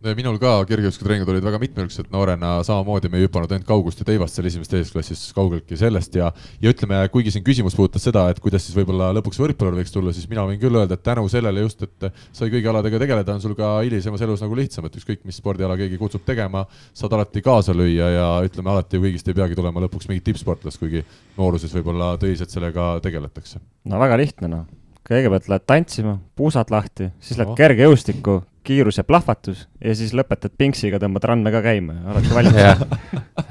minul 0.00 0.38
ka 0.40 0.52
kergejõustikutreeningud 0.68 1.30
olid 1.34 1.44
väga 1.44 1.58
mitmekülgsed 1.60 2.08
noorena, 2.12 2.54
samamoodi 2.64 3.10
me 3.12 3.18
ei 3.20 3.26
hüpanud 3.26 3.50
ainult 3.52 3.66
kaugust 3.68 4.00
ja 4.00 4.06
teivast 4.08 4.36
seal 4.36 4.48
esimeses 4.48 4.70
teises 4.72 4.92
klassis, 4.94 5.24
kaugeltki 5.36 5.76
sellest. 5.76 6.16
Ja 6.16 6.30
ja 6.62 6.72
ütleme, 6.72 7.02
kuigi 7.12 7.32
siin 7.34 7.44
küsimus 7.44 7.76
puudutas 7.76 8.06
seda, 8.08 8.24
et 8.32 8.40
kuidas 8.40 8.64
siis 8.64 8.76
võib-olla 8.78 9.10
lõpuks 9.18 9.40
võrkpallur 9.42 9.76
võiks 9.76 9.92
tulla, 9.92 10.14
siis 10.16 10.28
mina 10.30 10.46
võin 10.48 10.60
küll 10.62 10.80
öelda, 10.80 10.96
et 10.96 11.04
tänu 11.04 11.26
sellele 11.28 11.66
just, 11.66 11.84
et 11.84 12.08
sai 12.32 12.48
kõigi 12.52 12.72
aladega 12.72 13.00
tegeleda, 13.02 13.36
on 13.36 13.44
sul 13.44 13.54
ka 13.58 13.74
hilisemas 13.84 14.24
elus 14.24 14.44
nagu 14.44 14.56
lihtsam, 14.56 14.88
et 14.88 14.96
ükskõik, 14.96 15.22
mis 15.28 15.40
spordiala 15.40 15.76
keegi 15.80 16.00
kutsub 16.00 16.24
tegema, 16.24 16.64
saad 16.96 17.16
alati 17.16 17.44
kaasa 17.44 17.76
lüüa 17.76 18.10
ja 18.16 18.28
ütleme, 18.46 18.72
alati 18.72 19.00
kõigist 19.02 19.28
ei 19.28 19.36
peagi 19.36 19.58
tulema 19.58 19.84
lõpuks 19.84 20.08
mingit 20.08 20.30
tippsportlast, 20.30 20.80
kuigi 20.80 21.04
nooruses 21.36 21.76
võib-olla 21.76 22.14
tõsiselt 22.20 22.56
sellega 22.56 22.94
tegeletakse. 23.04 23.60
no 23.84 24.00
väga 24.00 24.20
lihtne 24.20 24.48
noh. 24.48 24.68
Kõigepealt 25.10 25.48
lähed 25.48 25.64
tantsima, 25.66 26.18
puusad 26.36 26.68
lahti, 26.70 27.08
siis 27.24 27.38
lähed 27.40 27.56
kergejõustikku, 27.58 28.34
kiirus 28.70 29.00
ja 29.00 29.04
plahvatus 29.06 29.66
ja 29.82 29.96
siis 29.98 30.14
lõpetad 30.16 30.54
pinksiga, 30.58 31.00
tõmbad 31.02 31.26
ranna 31.32 31.52
ka 31.54 31.62
käima 31.64 31.98
ja 31.98 32.14
oled 32.14 32.30
valmis. 32.34 32.86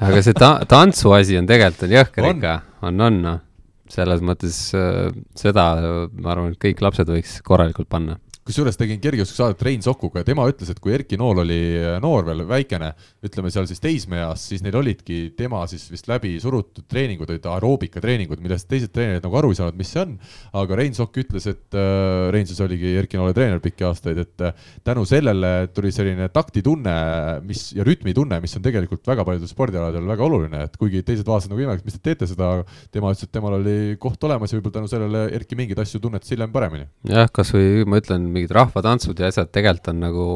Aga 0.08 0.24
see 0.24 0.36
ta-, 0.38 0.58
tantsu 0.70 1.14
asi 1.16 1.38
on 1.40 1.48
tegelikult 1.50 1.86
on 1.88 1.94
jõhker 1.98 2.32
ikka, 2.32 2.56
on, 2.88 3.06
on 3.06 3.22
noh. 3.26 3.38
selles 3.90 4.24
mõttes 4.24 4.58
äh, 4.78 5.12
seda 5.38 5.68
ma 6.10 6.34
arvan, 6.34 6.54
et 6.54 6.62
kõik 6.62 6.82
lapsed 6.84 7.10
võiks 7.10 7.38
korralikult 7.46 7.90
panna 7.92 8.18
kusjuures 8.46 8.78
tegin 8.80 9.00
kergejõustikusaadet 9.02 9.62
Rein 9.66 9.82
Sokuga 9.84 10.22
ja 10.22 10.26
tema 10.26 10.46
ütles, 10.48 10.70
et 10.72 10.78
kui 10.82 10.94
Erki 10.96 11.18
Nool 11.20 11.42
oli 11.42 11.58
äh, 11.76 11.98
noor 12.02 12.24
veel, 12.26 12.42
väikene, 12.48 12.90
ütleme 13.26 13.52
seal 13.52 13.66
siis 13.68 13.82
teismeeas, 13.82 14.46
siis 14.50 14.64
neil 14.64 14.78
olidki 14.80 15.18
tema 15.36 15.60
siis 15.70 15.84
vist 15.92 16.08
läbi 16.10 16.32
surutud 16.42 16.86
treeningud, 16.90 17.28
olid 17.30 17.48
aeroobikatreeningud, 17.52 18.40
millest 18.42 18.68
teised 18.70 18.94
treenerid 18.94 19.26
nagu 19.26 19.36
aru 19.40 19.52
ei 19.52 19.58
saanud, 19.60 19.76
mis 19.78 19.92
see 19.92 20.02
on. 20.02 20.16
aga 20.56 20.78
Rein 20.80 20.96
Sokk 20.96 21.20
ütles, 21.20 21.46
et 21.52 21.76
äh, 21.76 22.30
Rein 22.32 22.48
siis 22.48 22.62
oligi 22.64 22.94
Erki 23.02 23.20
Noole 23.20 23.36
treener 23.36 23.60
pikki 23.62 23.86
aastaid, 23.88 24.22
et 24.24 24.46
äh, 24.46 24.64
tänu 24.88 25.04
sellele 25.08 25.52
tuli 25.76 25.92
selline 25.94 26.30
taktitunne, 26.32 26.96
mis 27.44 27.68
ja 27.76 27.84
rütmitunne, 27.86 28.40
mis 28.40 28.56
on 28.56 28.64
tegelikult 28.64 29.04
väga 29.10 29.26
paljudel 29.28 29.52
spordialadel 29.52 30.08
väga 30.08 30.26
oluline, 30.26 30.64
et 30.70 30.80
kuigi 30.80 31.04
teised 31.04 31.28
vaatasid 31.28 31.52
nagu 31.52 31.66
imelikult, 31.66 31.90
mis 31.90 32.00
te 32.00 32.02
teete 32.08 32.30
seda, 32.30 32.50
tema 32.94 33.12
ütles, 33.12 33.28
et 33.28 33.34
temal 33.36 33.58
oli 33.60 34.00
koht 34.00 34.24
olemas 34.24 34.50
ja 34.50 34.58
võib-olla 34.58 34.80
tänu 34.80 34.90
sellele 34.90 35.26
Erki 35.36 35.58
mingeid 35.60 35.84
asju 35.84 36.00
tunnetas 36.00 36.32
hiljem 36.32 36.52
paremini. 36.54 36.88
jah, 37.10 37.28
kasvõi 37.34 37.84
ma 37.84 38.00
ütlen 38.00 38.29
mingid 38.32 38.54
rahvatantsud 38.56 39.20
ja 39.20 39.30
asjad 39.30 39.52
tegelikult 39.52 39.92
on 39.92 40.02
nagu 40.04 40.26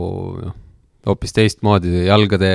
noh, 0.43 0.61
hoopis 1.05 1.35
teistmoodi, 1.37 2.05
jalgade 2.07 2.51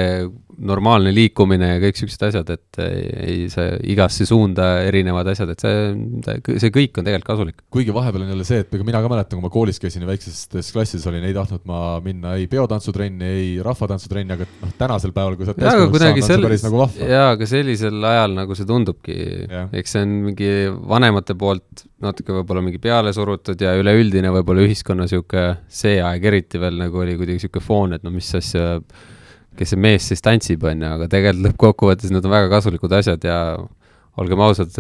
normaalne 0.60 1.12
liikumine 1.16 1.70
ja 1.70 1.80
kõik 1.80 2.00
siuksed 2.00 2.24
asjad, 2.28 2.50
et 2.52 2.80
ei, 2.84 3.46
see 3.52 3.68
igasse 3.94 4.26
suunda 4.28 4.68
erinevad 4.88 5.30
asjad, 5.32 5.54
et 5.54 5.64
see, 5.64 6.56
see 6.60 6.74
kõik 6.76 7.00
on 7.00 7.08
tegelikult 7.08 7.30
kasulik. 7.30 7.62
kuigi 7.72 7.94
vahepeal 7.96 8.26
on 8.26 8.34
jälle 8.34 8.48
see, 8.48 8.64
et 8.66 8.74
ega 8.76 8.88
mina 8.88 9.02
ka 9.04 9.12
mäletan, 9.12 9.38
kui 9.38 9.46
ma 9.46 9.54
koolis 9.54 9.80
käisin 9.80 10.04
ja 10.04 10.10
väikses 10.10 10.74
klassis 10.76 11.06
olin, 11.08 11.24
ei 11.30 11.36
tahtnud 11.38 11.64
ma 11.70 11.84
minna 12.04 12.36
ei 12.40 12.50
peotantsutrenni, 12.52 13.30
ei 13.30 13.52
rahvatantsutrenni, 13.66 14.36
aga 14.36 14.50
noh, 14.50 14.74
tänasel 14.82 15.16
päeval, 15.16 15.38
kui 15.40 15.48
sa 15.48 15.54
oled 15.54 15.62
täiskasvanud 15.62 16.02
saanud, 16.02 16.24
on 16.24 16.28
see 16.32 16.48
päris 16.50 16.66
nagu 16.68 16.82
vahva. 16.84 17.12
jaa, 17.14 17.30
aga 17.38 17.50
sellisel 17.54 18.10
ajal 18.12 18.36
nagu 18.42 18.60
see 18.60 18.70
tundubki, 18.74 19.20
eks 19.80 19.96
see 19.96 20.04
on 20.08 20.20
mingi 20.32 20.52
vanemate 20.90 21.38
poolt 21.40 21.88
natuke 22.04 22.34
võib-olla 22.34 22.64
mingi 22.64 22.80
peale 22.82 23.12
surutud 23.16 23.60
ja 23.62 23.74
üleüldine 23.80 24.32
võib-olla 24.34 24.64
ühiskonna 24.66 25.08
sihuke, 25.10 25.46
see 25.68 26.00
aeg 26.04 26.28
eriti 26.32 26.62
veel 26.62 26.80
nagu 26.80 27.02
oli 27.04 27.18
kuidagi 27.20 27.44
sihuke 27.44 27.64
foon, 27.64 27.98
et 27.98 28.06
no 28.06 28.14
mis 28.14 28.30
asja 28.40 28.80
kes 29.60 29.74
see 29.74 29.82
mees 29.82 30.06
siis 30.08 30.24
tantsib, 30.24 30.64
on 30.68 30.86
ju, 30.86 30.92
aga 30.96 31.10
tegelikult 31.12 31.50
lõppkokkuvõttes 31.50 32.14
need 32.14 32.26
on 32.26 32.36
väga 32.36 32.52
kasulikud 32.54 32.96
asjad 32.96 33.26
ja 33.28 33.40
olgem 34.20 34.44
ausad, 34.44 34.76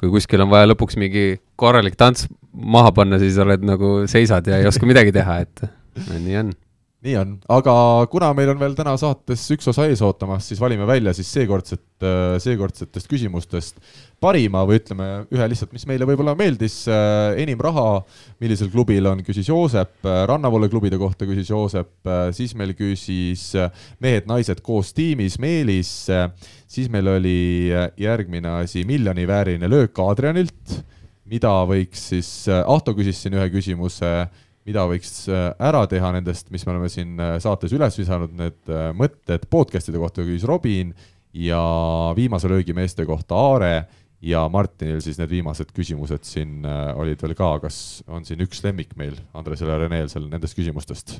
kui 0.00 0.12
kuskil 0.12 0.44
on 0.44 0.52
vaja 0.52 0.70
lõpuks 0.70 0.96
mingi 1.00 1.26
korralik 1.60 1.98
tants 2.00 2.26
maha 2.52 2.92
panna, 2.96 3.20
siis 3.20 3.36
oled 3.42 3.64
nagu, 3.68 3.98
seisad 4.10 4.48
ja 4.48 4.60
ei 4.60 4.68
oska 4.68 4.88
midagi 4.88 5.12
teha, 5.12 5.42
et 5.44 5.66
nii 6.12 6.40
on 6.40 6.54
nii 7.06 7.16
on, 7.20 7.34
aga 7.54 7.72
kuna 8.10 8.32
meil 8.34 8.50
on 8.50 8.58
veel 8.60 8.74
täna 8.76 8.96
saates 8.98 9.44
üks 9.54 9.68
osa 9.70 9.86
ees 9.86 10.02
ootamas, 10.04 10.48
siis 10.48 10.60
valime 10.60 10.86
välja 10.88 11.12
siis 11.14 11.28
seekordset, 11.36 11.84
seekordsetest 12.42 13.08
küsimustest 13.08 13.78
parima 14.22 14.64
või 14.66 14.80
ütleme 14.80 15.06
ühe 15.32 15.46
lihtsalt, 15.50 15.74
mis 15.76 15.86
meile 15.88 16.08
võib-olla 16.08 16.34
meeldis, 16.38 16.80
enim 17.38 17.60
raha, 17.62 18.00
millisel 18.42 18.72
klubil 18.72 19.06
on, 19.10 19.22
küsis 19.26 19.50
Joosep, 19.50 20.08
rannavoole 20.28 20.70
klubide 20.72 20.98
kohta 21.00 21.28
küsis 21.28 21.52
Joosep, 21.52 21.92
siis 22.36 22.56
meil 22.58 22.74
küsis 22.78 23.52
mehed-naised 24.02 24.64
koos 24.66 24.90
tiimis 24.96 25.38
Meelis, 25.42 25.92
siis 26.66 26.90
meil 26.92 27.12
oli 27.14 27.70
järgmine 28.02 28.58
asi 28.64 28.82
miljoniväärine 28.88 29.70
löök 29.70 30.02
Adrianilt, 30.02 30.80
mida 31.26 31.52
võiks 31.68 32.10
siis, 32.12 32.32
Ahto 32.48 32.96
küsis 32.98 33.22
siin 33.22 33.38
ühe 33.38 33.46
küsimuse 33.52 34.10
mida 34.66 34.86
võiks 34.90 35.26
äh, 35.30 35.50
ära 35.62 35.84
teha 35.90 36.10
nendest, 36.16 36.50
mis 36.54 36.64
me 36.66 36.74
oleme 36.74 36.90
siin 36.90 37.14
äh, 37.22 37.36
saates 37.42 37.74
üles 37.76 37.98
visanud, 38.00 38.34
need 38.36 38.72
äh, 38.72 38.90
mõtted 38.98 39.46
podcast'ide 39.52 40.00
kohta 40.02 40.26
küsis 40.26 40.46
Robin 40.48 40.90
ja 41.36 41.60
viimase 42.16 42.50
löögi 42.50 42.74
meeste 42.76 43.06
kohta 43.06 43.38
Aare 43.38 43.72
ja 44.26 44.46
Martinil 44.50 44.98
siis 45.04 45.20
need 45.20 45.30
viimased 45.30 45.70
küsimused 45.76 46.24
siin 46.26 46.64
olid 46.96 47.20
veel 47.22 47.34
ka, 47.36 47.50
kas 47.62 47.78
on 48.08 48.24
siin 48.26 48.40
üks 48.42 48.62
lemmik 48.64 48.94
meil, 48.98 49.14
Andresel 49.36 49.70
ja 49.70 49.76
Reneel 49.82 50.08
seal 50.10 50.26
nendest 50.32 50.56
küsimustest? 50.56 51.18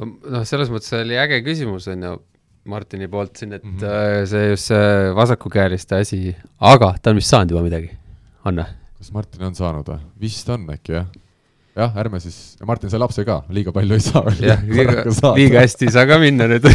noh, 0.00 0.44
selles 0.48 0.70
mõttes 0.72 0.94
oli 0.96 1.18
äge 1.20 1.42
küsimus, 1.44 1.90
on 1.92 2.06
ju, 2.06 2.12
Martini 2.70 3.08
poolt 3.10 3.40
siin, 3.40 3.56
et 3.56 3.64
mm 3.64 3.78
-hmm. 3.80 4.26
see 4.30 4.50
just 4.52 4.70
see 4.70 5.14
vasakukäeliste 5.16 5.96
asi, 5.96 6.36
aga 6.60 6.94
ta 7.02 7.10
on 7.10 7.18
vist 7.18 7.34
saanud 7.34 7.56
juba 7.56 7.64
midagi, 7.66 7.90
on 8.44 8.62
või? 8.62 8.78
kas 9.00 9.12
Martin 9.16 9.48
on 9.48 9.58
saanud 9.58 9.90
või? 9.90 9.98
vist 10.22 10.48
on 10.54 10.68
äkki 10.70 10.94
jah 11.00 11.10
jah, 11.78 11.94
ärme 12.02 12.20
siis, 12.22 12.38
Martin 12.66 12.90
sai 12.92 13.00
lapse 13.02 13.24
ka, 13.26 13.40
liiga 13.54 13.74
palju 13.74 13.96
ei 13.96 14.04
saa 14.04 14.24
veel. 14.26 14.42
jah, 14.50 14.64
liiga, 14.78 15.04
liiga 15.36 15.64
hästi 15.64 15.88
ei 15.88 15.94
saa 15.94 16.06
ka 16.10 16.18
minna 16.22 16.48
nüüd 16.50 16.66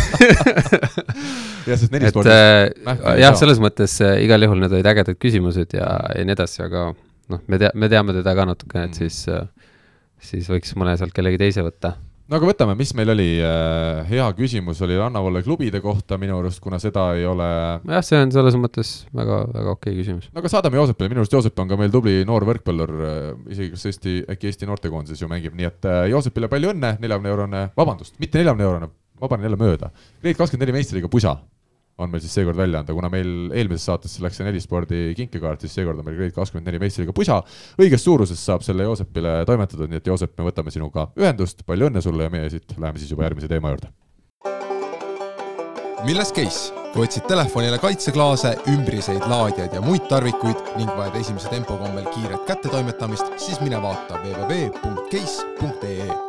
jah, 1.69 1.75
sest 1.75 1.91
nelispordis 1.93 2.31
äh, 2.31 3.19
jah, 3.21 3.35
selles 3.39 3.61
mõttes 3.63 3.97
äh, 4.05 4.17
igal 4.25 4.47
juhul 4.47 4.63
need 4.63 4.75
olid 4.75 4.91
ägedad 4.93 5.19
küsimused 5.19 5.75
ja, 5.77 5.89
ja 6.15 6.25
nii 6.25 6.35
edasi, 6.37 6.63
aga 6.65 6.87
noh, 6.93 7.43
me 7.51 7.61
tea-, 7.61 7.73
me 7.75 7.91
teame 7.91 8.15
teda 8.15 8.35
ka 8.37 8.47
natukene, 8.51 8.87
et 8.89 8.95
mm. 8.95 8.99
siis 9.03 9.21
äh,, 9.31 9.47
siis 10.23 10.49
võiks 10.51 10.75
mõne 10.79 10.95
sealt 10.99 11.15
kellegi 11.15 11.41
teise 11.41 11.65
võtta 11.65 11.97
no 12.29 12.39
aga 12.39 12.49
võtame, 12.49 12.75
mis 12.79 12.91
meil 12.97 13.11
oli, 13.13 13.27
äh, 13.43 14.01
hea 14.09 14.25
küsimus 14.37 14.81
oli 14.85 14.97
Rannavalle 14.99 15.43
klubide 15.45 15.81
kohta 15.83 16.17
minu 16.21 16.39
arust, 16.39 16.61
kuna 16.63 16.79
seda 16.81 17.07
ei 17.17 17.25
ole. 17.29 17.47
jah, 17.85 18.05
see 18.05 18.21
on 18.21 18.33
selles 18.33 18.57
mõttes 18.59 18.93
väga, 19.15 19.41
väga 19.53 19.75
okei 19.75 19.93
okay 19.93 20.01
küsimus. 20.01 20.29
no 20.33 20.41
aga 20.41 20.51
saadame 20.51 20.81
Joosepile, 20.81 21.11
minu 21.13 21.23
arust 21.23 21.37
Joosep 21.37 21.63
on 21.63 21.71
ka 21.71 21.79
meil 21.79 21.93
tubli 21.93 22.17
noor 22.27 22.47
võrkpallur, 22.49 22.93
äh, 22.97 23.31
isegi 23.55 23.73
kas 23.75 23.89
Eesti, 23.91 24.17
äkki 24.35 24.51
Eesti 24.51 24.69
noortekoondises 24.69 25.21
ju 25.21 25.31
mängib, 25.31 25.57
nii 25.57 25.69
et 25.69 25.89
äh, 25.89 26.05
Joosepile 26.13 26.49
palju 26.51 26.73
õnne, 26.73 26.95
neljakümne 27.03 27.33
eurone, 27.35 27.65
vabandust, 27.77 28.17
mitte 28.21 28.41
neljakümne 28.41 28.69
eurone, 28.69 28.93
ma 29.21 29.31
panen 29.31 29.49
jälle 29.49 29.61
mööda. 29.61 29.91
Grade 30.21 30.39
kakskümmend 30.39 30.65
neli 30.65 30.79
meistriga 30.79 31.11
pusa 31.11 31.37
on 31.97 32.11
meil 32.11 32.23
siis 32.23 32.35
seekord 32.35 32.57
välja 32.59 32.81
anda, 32.81 32.93
kuna 32.95 33.09
meil 33.11 33.51
eelmises 33.55 33.87
saates 33.87 34.17
läks 34.23 34.39
see 34.39 34.47
nelispordi 34.47 35.01
kinkekaart, 35.17 35.63
siis 35.63 35.77
seekord 35.79 36.01
on 36.01 36.07
meil 36.07 36.17
Grade 36.19 36.35
kakskümmend 36.35 36.67
neli 36.69 36.81
meistriga 36.83 37.15
pusa. 37.15 37.41
õiges 37.81 38.03
suuruses 38.03 38.39
saab 38.39 38.65
selle 38.67 38.87
Joosepile 38.87 39.37
toimetada, 39.47 39.87
nii 39.89 40.01
et 40.01 40.09
Joosep, 40.11 40.35
me 40.39 40.49
võtame 40.49 40.73
sinuga 40.75 41.09
ühendust, 41.19 41.63
palju 41.67 41.91
õnne 41.91 42.03
sulle 42.03 42.27
ja 42.27 42.33
meie 42.33 42.49
siit 42.51 42.75
läheme 42.77 42.99
siis 42.99 43.15
juba 43.15 43.29
järgmise 43.29 43.51
teema 43.51 43.73
juurde. 43.73 43.93
milles 46.05 46.35
case? 46.35 46.73
kui 46.95 47.03
otsid 47.03 47.25
telefonile 47.27 47.75
kaitseklaase, 47.83 48.53
ümbriseid, 48.71 49.25
laadijaid 49.27 49.73
ja 49.75 49.81
muid 49.83 50.05
tarvikuid 50.07 50.77
ning 50.79 50.87
vajad 50.95 51.17
esimese 51.19 51.51
tempo 51.51 51.75
kombel 51.81 52.07
kiiret 52.13 52.45
kättetoimetamist, 52.47 53.35
siis 53.35 53.59
mine 53.59 53.81
vaata 53.83 54.21
www.case.ee 54.23 56.24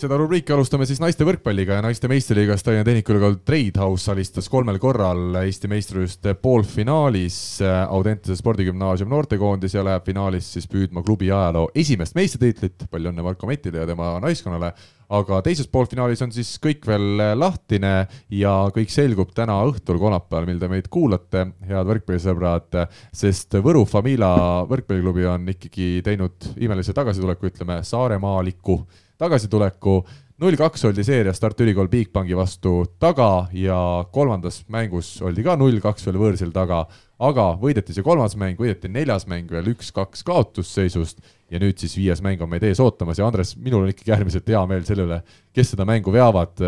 seda 0.00 0.16
rubriiki 0.18 0.52
alustame 0.54 0.86
siis 0.88 0.98
naiste 1.02 1.26
võrkpalliga 1.26 1.76
ja 1.76 1.82
naiste 1.84 2.08
meistriliigas 2.10 2.64
Tallinna 2.64 2.86
Tehnikaülikool 2.86 3.36
Treidhouse 3.46 4.10
alistas 4.10 4.48
kolmel 4.50 4.80
korral 4.82 5.36
Eesti 5.44 5.68
meistrivõistluste 5.70 6.34
poolfinaalis 6.42 7.36
Audentese 7.64 8.36
spordigümnaasium 8.40 9.12
noortekoondis 9.12 9.76
ja 9.76 9.84
läheb 9.86 10.06
finaalis 10.08 10.48
siis 10.56 10.66
püüdma 10.70 11.04
klubi 11.06 11.30
ajaloo 11.30 11.68
esimest 11.78 12.16
meistritiitlit. 12.18 12.88
palju 12.90 13.12
õnne 13.12 13.26
Marko 13.26 13.46
Metile 13.50 13.84
ja 13.84 13.86
tema 13.86 14.16
naiskonnale. 14.24 14.72
aga 15.14 15.40
teises 15.44 15.68
poolfinaalis 15.68 16.22
on 16.24 16.32
siis 16.32 16.56
kõik 16.58 16.86
veel 16.88 17.20
lahtine 17.38 18.08
ja 18.30 18.54
kõik 18.74 18.90
selgub 18.90 19.30
täna 19.34 19.60
õhtul, 19.68 20.00
kolmapäeval, 20.00 20.46
mil 20.48 20.58
te 20.58 20.68
meid 20.68 20.88
kuulate, 20.88 21.46
head 21.68 21.86
võrkpallisõbrad, 21.86 22.80
sest 23.12 23.54
Võru 23.62 23.84
Famila 23.86 24.64
võrkpalliklubi 24.66 25.28
on 25.28 25.48
ikkagi 25.54 26.00
teinud 26.02 26.50
imelise 26.56 26.96
tagasituleku, 26.96 27.52
ütleme, 27.52 27.82
saaremaaliku 27.84 28.80
tagasituleku. 29.18 30.02
null 30.42 30.56
kaks 30.58 30.82
oldi 30.84 31.04
seerias 31.06 31.38
Tartu 31.40 31.62
Ülikool 31.62 31.86
Bigbanki 31.88 32.34
vastu 32.36 32.72
taga 32.98 33.46
ja 33.54 33.76
kolmandas 34.12 34.64
mängus 34.68 35.20
oldi 35.22 35.44
ka 35.46 35.54
null 35.56 35.78
kaks 35.80 36.08
veel 36.08 36.18
võõrsil 36.18 36.50
taga, 36.52 36.80
aga 37.22 37.44
võideti 37.60 37.94
see 37.94 38.02
kolmas 38.02 38.34
mäng, 38.36 38.58
võideti 38.58 38.90
neljas 38.90 39.28
mäng 39.30 39.50
veel 39.50 39.70
üks-kaks 39.70 40.26
kaotusseisust 40.26 41.22
ja 41.54 41.60
nüüd 41.62 41.78
siis 41.78 41.94
viies 41.96 42.22
mäng 42.24 42.42
on 42.42 42.50
meid 42.50 42.66
ees 42.66 42.82
ootamas 42.82 43.20
ja 43.20 43.28
Andres, 43.28 43.54
minul 43.56 43.86
on 43.86 43.94
ikkagi 43.94 44.16
äärmiselt 44.16 44.50
hea 44.50 44.64
meel 44.66 44.82
selle 44.88 45.06
üle, 45.06 45.20
kes 45.54 45.70
seda 45.74 45.86
mängu 45.86 46.12
veavad. 46.12 46.58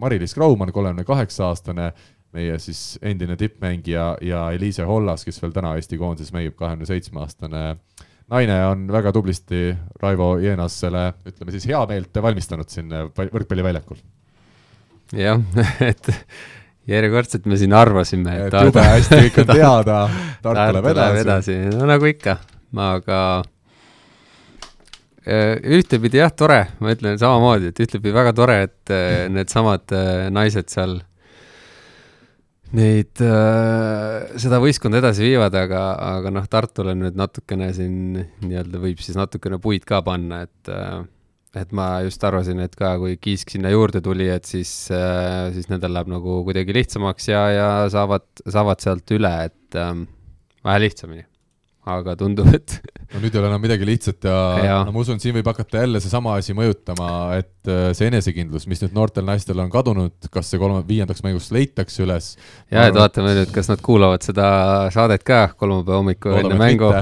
Mari-Liis 0.00 0.34
Graumann, 0.38 0.72
kolmekümne 0.72 1.04
kaheksa 1.04 1.50
aastane, 1.50 1.90
meie 2.32 2.56
siis 2.62 2.96
endine 3.04 3.36
tippmängija 3.36 4.06
ja 4.24 4.46
Eliise 4.56 4.88
Hollas, 4.88 5.26
kes 5.28 5.42
veel 5.42 5.52
täna 5.52 5.74
Eesti 5.76 6.00
koondises 6.00 6.32
mängib, 6.32 6.56
kahekümne 6.56 6.88
seitsme 6.88 7.20
aastane 7.20 7.74
naine 8.30 8.56
on 8.70 8.86
väga 8.92 9.12
tublisti 9.12 9.70
Raivo 10.02 10.36
Jeenasele, 10.42 11.12
ütleme 11.28 11.54
siis 11.54 11.66
heameelt 11.70 12.22
valmistanud 12.22 12.70
siin 12.72 12.90
võrkpalliväljakul. 13.18 14.00
jah, 15.18 15.40
et 15.90 16.12
järjekordselt 16.88 17.46
me 17.46 17.58
siin 17.60 17.74
arvasime, 17.76 18.36
et 18.46 18.56
jube 18.66 18.84
hästi 18.84 19.20
kõik 19.26 19.40
on 19.44 19.50
teada, 19.54 19.98
Tartu 20.42 20.76
läheb 20.76 20.90
edasi. 20.92 21.22
edasi, 21.22 21.58
no 21.76 21.88
nagu 21.90 22.08
ikka, 22.10 22.36
aga 22.82 23.20
äh, 25.26 25.56
ühtepidi 25.78 26.22
jah, 26.22 26.32
tore, 26.34 26.64
ma 26.82 26.94
ütlen 26.96 27.20
samamoodi, 27.20 27.70
et 27.72 27.82
ühtepidi 27.84 28.14
väga 28.14 28.34
tore, 28.36 28.58
et 28.68 28.94
äh, 28.94 29.24
needsamad 29.36 29.94
äh, 29.94 30.28
naised 30.34 30.72
seal 30.72 31.00
neid 32.76 33.22
äh,, 33.24 34.36
seda 34.40 34.60
võistkonda 34.62 35.02
edasi 35.02 35.26
viivad, 35.26 35.56
aga, 35.58 35.82
aga 36.18 36.32
noh, 36.34 36.46
Tartule 36.50 36.94
nüüd 36.98 37.18
natukene 37.18 37.72
siin 37.76 37.96
nii-öelda 38.44 38.80
võib 38.82 39.02
siis 39.04 39.18
natukene 39.18 39.60
puid 39.62 39.84
ka 39.88 40.02
panna, 40.06 40.44
et 40.48 40.72
äh, 40.72 41.02
et 41.52 41.74
ma 41.76 41.98
just 42.00 42.22
arvasin, 42.24 42.62
et 42.64 42.72
ka 42.78 42.94
kui 43.00 43.18
Kiisk 43.20 43.52
sinna 43.52 43.68
juurde 43.74 44.00
tuli, 44.04 44.30
et 44.32 44.48
siis 44.48 44.72
äh,, 44.94 45.50
siis 45.56 45.68
nendel 45.72 45.92
läheb 45.96 46.12
nagu 46.14 46.40
kuidagi 46.46 46.76
lihtsamaks 46.78 47.28
ja, 47.28 47.42
ja 47.52 47.68
saavad, 47.92 48.24
saavad 48.46 48.80
sealt 48.84 49.16
üle, 49.18 49.34
et 49.50 49.78
äh, 49.80 49.92
vähe 50.64 50.86
lihtsamini 50.86 51.26
aga 51.82 52.14
tundub, 52.14 52.46
et 52.54 52.76
no 53.10 53.20
nüüd 53.22 53.34
ei 53.34 53.40
ole 53.40 53.48
enam 53.50 53.62
midagi 53.62 53.86
lihtsat 53.86 54.26
ja, 54.28 54.36
ja. 54.62 54.74
no 54.86 54.92
ma 54.94 55.02
usun, 55.02 55.18
siin 55.22 55.34
võib 55.34 55.48
hakata 55.50 55.80
jälle 55.82 55.98
seesama 56.02 56.36
asi 56.38 56.54
mõjutama, 56.54 57.08
et 57.40 57.70
äh, 57.70 57.88
see 57.98 58.06
enesekindlus, 58.06 58.68
mis 58.70 58.84
nüüd 58.84 58.94
noortel 58.94 59.26
naistel 59.26 59.58
on 59.62 59.70
kadunud, 59.72 60.14
kas 60.32 60.52
see 60.52 60.60
kolme, 60.62 60.84
viiendaks 60.86 61.24
mänguks 61.26 61.50
leitakse 61.54 62.04
üles? 62.06 62.32
ja, 62.70 62.86
et 62.86 62.98
vaatame 62.98 63.34
nüüd, 63.40 63.50
kas 63.54 63.70
nad 63.72 63.82
kuulavad 63.82 64.22
seda 64.22 64.46
saadet 64.94 65.26
ka 65.26 65.48
kolmapäeva 65.58 65.98
hommikul 65.98 66.38
enne 66.38 66.60
mängu 66.60 66.92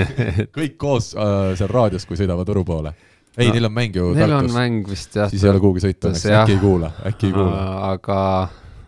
kõik 0.56 0.80
koos 0.80 1.12
äh, 1.12 1.52
seal 1.60 1.72
raadios, 1.72 2.08
kui 2.08 2.20
sõidavad 2.20 2.48
Võru 2.48 2.64
poole 2.68 2.94
ei 3.36 3.48
no,, 3.48 3.52
neil 3.56 3.68
on 3.68 3.76
mäng 3.76 3.94
ju 3.96 4.08
Neil 4.16 4.32
Tartus. 4.32 4.48
on 4.48 4.56
mäng 4.56 4.88
vist 4.88 5.20
jah. 5.20 5.28
siis 5.32 5.44
ei 5.44 5.52
ole 5.52 5.60
kuhugi 5.60 5.84
sõita 5.84 6.16
äkki 6.16 6.56
ei 6.56 6.60
kuula, 6.60 6.92
äkki 7.08 7.28
ei 7.28 7.36
kuula. 7.36 7.62
aga, 7.92 8.18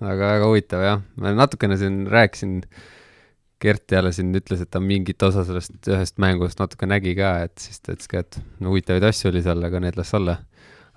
aga 0.01 0.35
väga 0.35 0.51
huvitav 0.51 0.89
jah, 0.89 1.07
ma 1.21 1.37
natukene 1.37 1.77
siin 1.81 2.03
rääkisin 2.13 2.59
äh, 2.65 2.91
Gert 3.65 3.93
jälle 3.93 4.13
siin 4.13 4.35
ütles, 4.37 4.61
et 4.61 4.71
ta 4.71 4.81
mingit 4.83 5.23
osa 5.25 5.45
sellest 5.47 5.89
ühest 5.89 6.19
mängust 6.21 6.61
natuke 6.61 6.89
nägi 6.89 7.15
ka, 7.17 7.37
et 7.47 7.57
siis 7.63 7.81
ta 7.81 7.95
ütles 7.95 8.11
ka, 8.11 8.21
et 8.21 8.37
no 8.61 8.75
huvitavaid 8.75 9.07
asju 9.09 9.31
oli 9.31 9.41
seal, 9.45 9.63
aga 9.65 9.81
need 9.81 9.97
las 10.01 10.13
olla. 10.17 10.39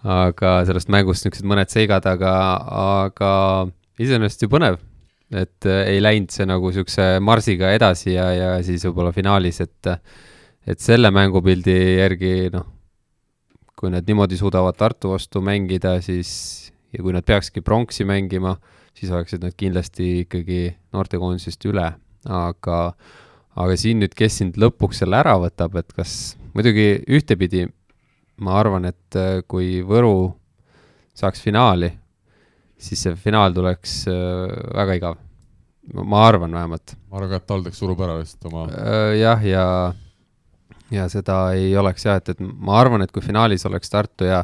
aga 0.04 0.52
sellest 0.68 0.92
mängust 0.94 1.26
niisugused 1.26 1.48
mõned 1.50 1.72
seigad, 1.74 2.06
aga, 2.06 2.32
aga 3.02 3.30
iseenesest 3.98 4.44
ju 4.46 4.50
põnev. 4.52 4.78
et 5.32 5.66
äh, 5.68 5.82
ei 5.94 6.00
läinud 6.00 6.32
see 6.32 6.46
nagu 6.48 6.70
niisuguse 6.70 7.06
marsiga 7.20 7.72
edasi 7.76 8.14
ja, 8.14 8.30
ja 8.32 8.50
siis 8.64 8.86
võib-olla 8.88 9.12
finaalis, 9.16 9.60
et 9.64 9.90
et 10.68 10.80
selle 10.84 11.12
mängupildi 11.12 11.76
järgi 11.98 12.50
noh, 12.54 12.66
kui 13.76 13.92
nad 13.92 14.08
niimoodi 14.08 14.40
suudavad 14.40 14.76
Tartu 14.76 15.14
vastu 15.14 15.42
mängida, 15.44 15.98
siis 16.02 16.72
ja 16.94 17.04
kui 17.04 17.16
nad 17.16 17.26
peakski 17.28 17.62
pronksi 17.62 18.08
mängima, 18.08 18.56
siis 18.96 19.12
oleksid 19.12 19.44
nad 19.44 19.56
kindlasti 19.58 20.26
ikkagi 20.26 20.62
noortekoondisest 20.96 21.68
üle 21.70 21.92
aga, 22.28 22.80
aga 23.58 23.78
siin 23.80 24.02
nüüd, 24.04 24.16
kes 24.18 24.42
sind 24.42 24.58
lõpuks 24.60 25.04
selle 25.04 25.20
ära 25.20 25.38
võtab, 25.42 25.78
et 25.80 25.94
kas, 25.96 26.36
muidugi 26.56 26.90
ühtepidi 27.08 27.68
ma 28.44 28.58
arvan, 28.62 28.90
et 28.90 29.18
äh, 29.18 29.40
kui 29.50 29.82
Võru 29.88 30.32
saaks 31.18 31.42
finaali, 31.42 31.90
siis 32.78 33.02
see 33.06 33.16
finaal 33.18 33.56
tuleks 33.56 34.04
äh, 34.12 34.58
väga 34.78 35.00
igav. 35.00 35.24
ma 35.94 36.26
arvan 36.28 36.52
vähemalt. 36.52 36.98
ma 37.10 37.18
arvan 37.18 37.32
ka, 37.32 37.40
et 37.42 37.48
TalTech 37.48 37.78
surub 37.78 38.02
ära 38.04 38.20
lihtsalt 38.20 38.52
oma. 38.52 38.68
Äh, 38.70 39.14
jah, 39.22 39.46
ja, 39.46 39.68
ja 40.92 41.08
seda 41.10 41.54
ei 41.56 41.72
oleks 41.78 42.06
jah, 42.06 42.20
et, 42.22 42.36
et 42.36 42.44
ma 42.44 42.80
arvan, 42.80 43.02
et 43.02 43.12
kui 43.12 43.26
finaalis 43.26 43.66
oleks 43.66 43.90
Tartu 43.90 44.28
ja 44.28 44.44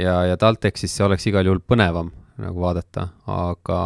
ja, 0.00 0.24
ja 0.28 0.36
TalTechis 0.36 0.96
see 0.96 1.06
oleks 1.06 1.26
igal 1.30 1.46
juhul 1.46 1.62
põnevam 1.62 2.10
nagu 2.40 2.64
vaadata, 2.64 3.08
aga 3.30 3.78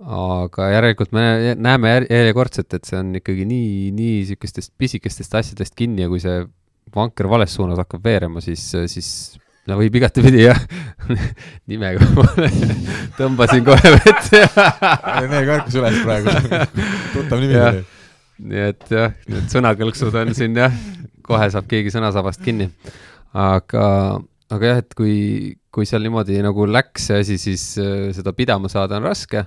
aga 0.00 0.70
järelikult 0.72 1.12
me 1.12 1.54
näeme 1.60 1.92
järjekordselt, 2.08 2.72
et 2.74 2.88
see 2.88 2.96
on 3.00 3.12
ikkagi 3.18 3.44
nii, 3.48 3.90
nii 3.92 4.14
niisugustest 4.20 4.72
pisikestest 4.80 5.34
asjadest 5.42 5.76
kinni 5.76 6.06
ja 6.06 6.08
kui 6.08 6.22
see 6.22 6.40
vanker 6.94 7.28
vales 7.30 7.52
suunas 7.54 7.78
hakkab 7.82 8.04
veerema, 8.04 8.40
siis, 8.44 8.64
siis 8.90 9.10
no 9.68 9.76
võib 9.78 10.00
igatepidi 10.00 10.46
jah 10.46 10.60
nimega 11.70 12.08
tõmbasin 13.18 13.66
kohe 13.66 13.94
vette. 13.98 14.42
Rene 15.20 15.44
karkus 15.48 15.76
üles 15.82 16.00
praegu, 16.06 16.34
tuttav 17.14 17.44
nimi 17.44 17.60
oli. 17.60 17.84
nii 18.50 18.66
et 18.70 18.90
jah, 18.96 19.14
need 19.28 19.52
sõnakõlksud 19.52 20.16
on 20.22 20.34
siin 20.36 20.56
jah, 20.56 20.74
kohe 21.26 21.52
saab 21.52 21.68
keegi 21.70 21.92
sõnasabast 21.92 22.40
kinni. 22.44 22.70
aga, 23.36 23.84
aga 24.48 24.72
jah, 24.72 24.80
et 24.80 24.96
kui, 24.98 25.14
kui 25.70 25.86
seal 25.86 26.08
niimoodi 26.08 26.40
nagu 26.42 26.66
läks 26.66 27.10
see 27.10 27.24
asi, 27.26 27.40
siis 27.42 27.72
äh, 27.78 28.08
seda 28.16 28.32
pidama 28.32 28.72
saada 28.72 28.96
on 28.96 29.10
raske 29.12 29.44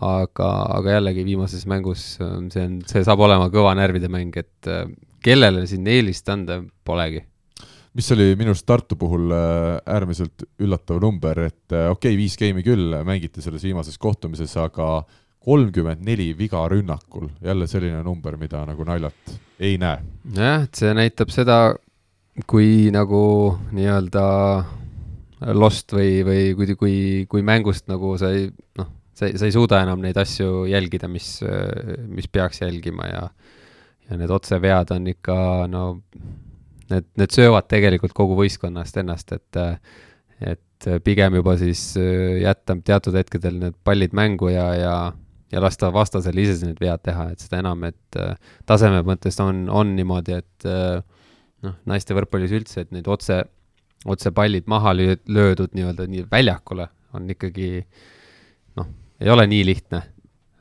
aga, 0.00 0.48
aga 0.78 0.96
jällegi 0.96 1.24
viimases 1.26 1.66
mängus 1.68 2.04
see 2.16 2.62
on, 2.64 2.78
see 2.88 3.04
saab 3.04 3.20
olema 3.26 3.50
kõva 3.52 3.74
närvide 3.76 4.08
mäng, 4.12 4.32
et 4.40 4.70
äh, 4.70 4.86
kellele 5.22 5.66
siin 5.68 5.86
eelist 5.88 6.28
anda 6.32 6.62
polegi. 6.84 7.22
mis 7.92 8.08
oli 8.14 8.32
minu 8.40 8.54
arust 8.54 8.66
Tartu 8.66 8.96
puhul 8.96 9.32
äh, 9.36 9.80
äärmiselt 9.84 10.46
üllatav 10.62 11.00
number, 11.02 11.44
et 11.44 11.76
äh, 11.76 11.90
okei 11.90 12.14
okay,, 12.14 12.16
viis 12.16 12.38
geimi 12.40 12.64
küll 12.64 12.96
mängiti 13.04 13.44
selles 13.44 13.64
viimases 13.64 13.98
kohtumises, 13.98 14.56
aga 14.56 15.04
kolmkümmend 15.42 16.04
neli 16.06 16.30
viga 16.38 16.62
rünnakul, 16.70 17.28
jälle 17.42 17.66
selline 17.66 18.02
number, 18.06 18.38
mida 18.40 18.62
nagu 18.64 18.84
naljalt 18.86 19.34
ei 19.60 19.76
näe. 19.78 20.00
jah, 20.36 20.64
et 20.64 20.78
see 20.78 20.94
näitab 20.96 21.34
seda, 21.34 21.58
kui 22.48 22.88
nagu 22.94 23.20
nii-öelda 23.74 24.24
lost 25.52 25.92
või, 25.92 26.22
või 26.24 26.42
kui, 26.56 26.74
kui, 26.78 26.96
kui 27.28 27.44
mängust 27.44 27.90
nagu 27.90 28.16
sa 28.16 28.30
ei 28.32 28.48
noh 28.78 29.01
sa 29.22 29.30
ei, 29.30 29.38
sa 29.38 29.48
ei 29.48 29.54
suuda 29.54 29.82
enam 29.84 30.02
neid 30.02 30.18
asju 30.18 30.66
jälgida, 30.70 31.08
mis, 31.10 31.36
mis 32.10 32.28
peaks 32.28 32.62
jälgima 32.64 33.08
ja 33.10 33.26
ja 34.10 34.18
need 34.18 34.32
otsevead 34.34 34.90
on 34.96 35.06
ikka 35.12 35.36
no 35.70 35.82
need, 36.90 37.06
need 37.16 37.32
söövad 37.32 37.68
tegelikult 37.70 38.14
kogu 38.16 38.36
võistkonnast 38.40 38.98
ennast, 39.02 39.32
et 39.36 39.60
et 40.42 40.88
pigem 41.06 41.36
juba 41.38 41.54
siis 41.60 41.92
jätta 42.42 42.74
teatud 42.84 43.14
hetkedel 43.14 43.60
need 43.60 43.76
pallid 43.86 44.16
mängu 44.18 44.50
ja, 44.50 44.66
ja 44.74 44.96
ja 45.52 45.60
lasta 45.62 45.92
vastasel 45.92 46.38
ise 46.40 46.66
need 46.66 46.80
vead 46.80 47.02
teha, 47.04 47.28
et 47.30 47.44
seda 47.44 47.60
enam, 47.60 47.84
et 47.84 48.18
taseme 48.66 49.02
mõttes 49.06 49.36
on, 49.44 49.66
on 49.70 49.92
niimoodi, 49.94 50.38
et 50.40 50.66
noh, 51.62 51.76
naiste 51.86 52.16
võrkpallis 52.16 52.54
üldse, 52.56 52.86
et 52.86 52.94
neid 52.94 53.08
otse, 53.12 53.42
otse 54.08 54.32
pallid 54.34 54.66
maha 54.70 54.94
löödud 54.96 55.76
nii-öelda 55.76 56.08
nii 56.10 56.24
väljakule 56.32 56.88
on 57.12 57.28
ikkagi 57.30 57.68
noh, 57.82 58.08
ei 59.22 59.30
ole 59.30 59.46
nii 59.46 59.66
lihtne. 59.66 60.02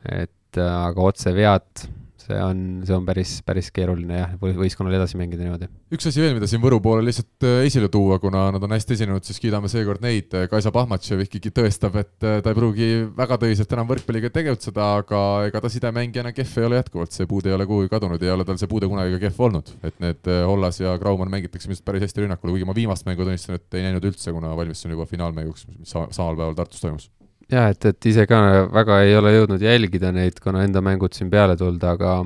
et 0.01 0.57
äh, 0.57 0.77
aga 0.89 1.03
otsevead, 1.11 1.83
see 2.17 2.37
on, 2.41 2.61
see 2.87 2.95
on 2.95 3.03
päris, 3.05 3.35
päris 3.45 3.67
keeruline 3.73 4.15
jah, 4.17 4.31
võistkonnal 4.41 4.95
edasi 4.97 5.19
mängida 5.19 5.45
niimoodi. 5.45 5.67
üks 5.93 6.09
asi 6.09 6.23
veel, 6.23 6.33
mida 6.33 6.49
siin 6.49 6.61
Võru 6.63 6.79
poole 6.81 7.03
lihtsalt 7.05 7.45
äh, 7.45 7.59
esile 7.67 7.89
tuua, 7.93 8.17
kuna 8.23 8.47
nad 8.55 8.65
on 8.65 8.73
hästi 8.73 8.95
esinenud, 8.97 9.27
siis 9.27 9.37
kiidame 9.43 9.69
seekord 9.69 10.01
neid, 10.01 10.33
Kaisa 10.49 10.73
Pahmatšev 10.73 11.21
ikkagi 11.27 11.53
tõestab, 11.53 11.99
et 12.01 12.25
äh, 12.25 12.39
ta 12.41 12.49
ei 12.49 12.57
pruugi 12.57 12.89
väga 13.17 13.37
tõsiselt 13.43 13.77
enam 13.77 13.91
võrkpalliga 13.93 14.33
tegutseda, 14.33 14.89
aga 15.03 15.21
ega 15.51 15.61
ta 15.61 15.73
sidemängijana 15.75 16.33
kehv 16.33 16.57
ei 16.57 16.69
ole 16.71 16.81
jätkuvalt, 16.81 17.13
see 17.13 17.29
puude 17.29 17.53
ei 17.53 17.57
ole 17.59 17.69
kuhugi 17.69 17.93
kadunud 17.93 18.25
ei 18.25 18.33
ole 18.33 18.47
tal 18.49 18.57
see 18.61 18.73
puude 18.73 18.89
kunagi 18.89 19.15
ka 19.19 19.23
kehv 19.27 19.47
olnud. 19.51 19.73
et 19.85 20.01
need 20.01 20.33
Hollas 20.49 20.81
ja 20.81 20.97
Graumann 21.01 21.33
mängitakse 21.33 21.69
minu 21.69 21.77
arust 21.77 21.85
päris 21.85 22.09
hästi 22.09 22.25
rünnakule, 22.25 22.57
kuigi 22.57 22.69
ma 22.73 22.77
viimast 22.77 23.05
mängu 23.05 23.21
tunnistan, 23.21 23.61
et 23.61 23.77
ei 23.77 23.85
näinud 23.85 24.09
üldse, 24.09 24.33
kuna 24.33 24.57
valmistusin 24.57 24.97
juba 24.97 25.05
finaalmänguks, 25.09 25.69
mis 25.77 25.93
samal 25.93 26.33
päeval 26.33 26.57
Tartus 26.57 26.81
toimus 26.81 27.11
jah, 27.51 27.71
et, 27.71 27.85
et 27.91 28.09
ise 28.11 28.25
ka 28.29 28.41
väga 28.71 29.01
ei 29.05 29.15
ole 29.19 29.33
jõudnud 29.35 29.63
jälgida 29.63 30.11
neid, 30.15 30.39
kuna 30.43 30.63
enda 30.65 30.83
mängud 30.85 31.15
siin 31.17 31.31
peale 31.33 31.57
tulnud, 31.59 31.83
aga 31.83 32.17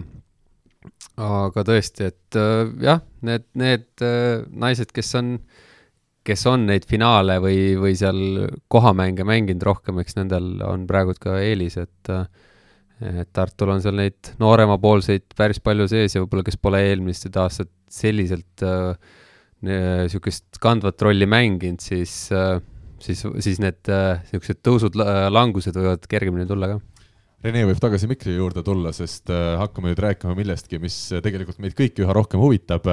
aga 1.16 1.64
tõesti, 1.68 2.10
et 2.12 2.40
äh, 2.40 2.66
jah, 2.84 3.04
need, 3.26 3.46
need 3.58 3.88
äh, 4.04 4.44
naised, 4.52 4.92
kes 4.96 5.14
on, 5.20 5.38
kes 6.26 6.44
on 6.52 6.66
neid 6.70 6.88
finaale 6.90 7.38
või, 7.44 7.76
või 7.80 7.96
seal 7.98 8.50
kohamänge 8.72 9.26
mänginud 9.28 9.64
rohkem, 9.66 10.02
eks 10.04 10.18
nendel 10.20 10.58
on 10.66 10.84
praegu 10.90 11.16
ka 11.22 11.40
eelis, 11.44 11.80
et 11.82 12.14
äh, 12.14 12.28
et 13.04 13.28
Tartul 13.36 13.74
on 13.74 13.82
seal 13.84 13.98
neid 14.00 14.30
nooremapoolseid 14.40 15.34
päris 15.36 15.60
palju 15.60 15.88
sees 15.92 16.14
ja 16.16 16.22
võib-olla, 16.24 16.46
kes 16.48 16.56
pole 16.64 16.80
eelmised 16.94 17.36
aastad 17.42 17.68
selliselt 17.92 18.64
niisugust 19.66 20.46
äh, 20.48 20.62
kandvat 20.64 21.04
rolli 21.04 21.28
mänginud, 21.28 21.84
siis 21.84 22.30
äh, 22.32 22.62
siis, 23.04 23.24
siis 23.44 23.62
need 23.64 23.82
niisugused 23.88 24.60
äh, 24.60 24.66
tõusud, 24.66 25.00
langused 25.32 25.78
võivad 25.78 26.06
kergemini 26.10 26.48
tulla 26.50 26.74
ka. 26.74 26.82
Rene 27.46 27.62
võib 27.68 27.78
tagasi 27.78 28.08
mikri 28.10 28.34
juurde 28.34 28.64
tulla, 28.66 28.90
sest 28.96 29.30
äh, 29.30 29.54
hakkame 29.62 29.92
nüüd 29.92 30.02
rääkima 30.02 30.34
millestki, 30.38 30.80
mis 30.82 30.98
tegelikult 31.24 31.60
meid 31.62 31.76
kõiki 31.78 32.06
üha 32.06 32.16
rohkem 32.16 32.42
huvitab. 32.42 32.88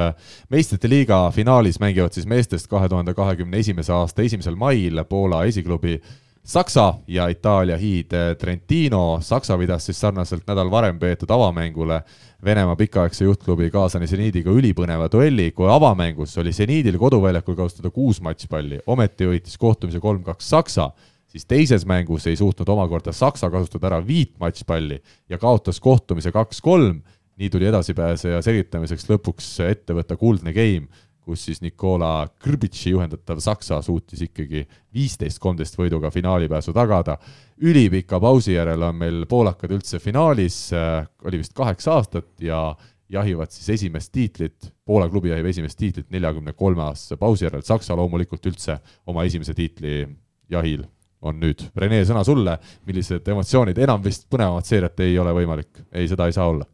meistrite 0.53 0.91
liiga 0.91 1.25
finaalis 1.33 1.81
mängivad 1.81 2.13
siis 2.13 2.29
meestest 2.29 2.69
kahe 2.69 2.91
tuhande 2.93 3.15
kahekümne 3.17 3.63
esimese 3.63 3.95
aasta 3.97 4.23
esimesel 4.23 4.59
mail 4.61 5.05
Poola 5.09 5.45
esiklubi 5.49 6.01
Saksa 6.43 6.95
ja 7.07 7.29
Itaalia 7.29 7.77
hiid 7.79 8.11
Trentino. 8.39 9.19
Saksa 9.23 9.55
pidas 9.59 9.87
siis 9.87 10.01
sarnaselt 10.01 10.43
nädal 10.47 10.71
varem 10.71 10.99
peetud 10.99 11.31
avamängule 11.31 12.01
Venemaa 12.45 12.75
pikaaegse 12.77 13.25
juhtklubi 13.25 13.69
kaasani 13.71 14.09
seniidiga 14.11 14.51
ülipõneva 14.51 15.07
duelli, 15.13 15.53
kui 15.55 15.69
avamängus 15.71 16.35
oli 16.43 16.51
seniidil 16.53 16.99
koduväljakul 16.99 17.55
kaotada 17.55 17.93
kuus 17.95 18.19
matšpalli, 18.27 18.81
ometi 18.91 19.29
võitis 19.31 19.55
kohtumise 19.59 20.01
kolm-kaks 20.03 20.49
Saksa, 20.51 20.89
siis 21.31 21.47
teises 21.47 21.87
mängus 21.87 22.27
ei 22.27 22.35
suutnud 22.37 22.75
omakorda 22.75 23.15
Saksa 23.15 23.51
kasutada 23.51 23.93
ära 23.93 24.03
viit 24.07 24.35
matšpalli 24.43 24.99
ja 25.31 25.39
kaotas 25.39 25.79
kohtumise 25.81 26.35
kaks-kolm, 26.35 27.05
nii 27.39 27.55
tuli 27.55 27.71
edasipääseja 27.71 28.43
selgitamiseks 28.43 29.07
lõpuks 29.15 29.55
ette 29.71 29.95
võtta 29.95 30.19
kuldne 30.19 30.51
game 30.59 30.91
kus 31.23 31.45
siis 31.47 31.61
Nikola 31.63 32.27
Krbitši 32.43 32.93
juhendatav 32.93 33.41
Saksa 33.43 33.79
suutis 33.83 34.25
ikkagi 34.27 34.65
viisteist, 34.95 35.39
kolmteist 35.43 35.79
võiduga 35.79 36.11
finaalipääsu 36.11 36.75
tagada. 36.75 37.19
ülipika 37.63 38.21
pausi 38.21 38.57
järel 38.57 38.83
on 38.83 38.97
meil 38.97 39.27
poolakad 39.31 39.71
üldse 39.71 39.99
finaalis, 39.99 40.73
äh, 40.73 41.07
oli 41.25 41.39
vist 41.39 41.53
kaheksa 41.55 41.93
aastat 41.93 42.41
ja 42.41 42.75
jahivad 43.09 43.51
siis 43.51 43.69
esimest 43.79 44.13
tiitlit, 44.13 44.73
Poola 44.85 45.09
klubi 45.09 45.31
jahib 45.31 45.47
esimest 45.47 45.79
tiitlit 45.79 46.11
neljakümne 46.11 46.53
kolme 46.53 46.83
aastase 46.83 47.17
pausi 47.17 47.45
järel, 47.45 47.63
Saksa 47.63 47.97
loomulikult 47.97 48.47
üldse 48.47 48.81
oma 49.07 49.25
esimese 49.25 49.55
tiitli 49.55 50.09
jahil 50.51 50.85
on 51.23 51.39
nüüd. 51.39 51.63
Rene, 51.77 52.03
sõna 52.05 52.25
sulle, 52.27 52.59
millised 52.87 53.29
emotsioonid, 53.29 53.79
enam 53.79 54.03
vist 54.03 54.27
põnevamat 54.31 54.67
seeriat 54.67 55.01
ei 55.07 55.19
ole 55.23 55.35
võimalik, 55.37 55.85
ei, 55.93 56.09
seda 56.11 56.27
ei 56.27 56.35
saa 56.35 56.49
olla 56.51 56.67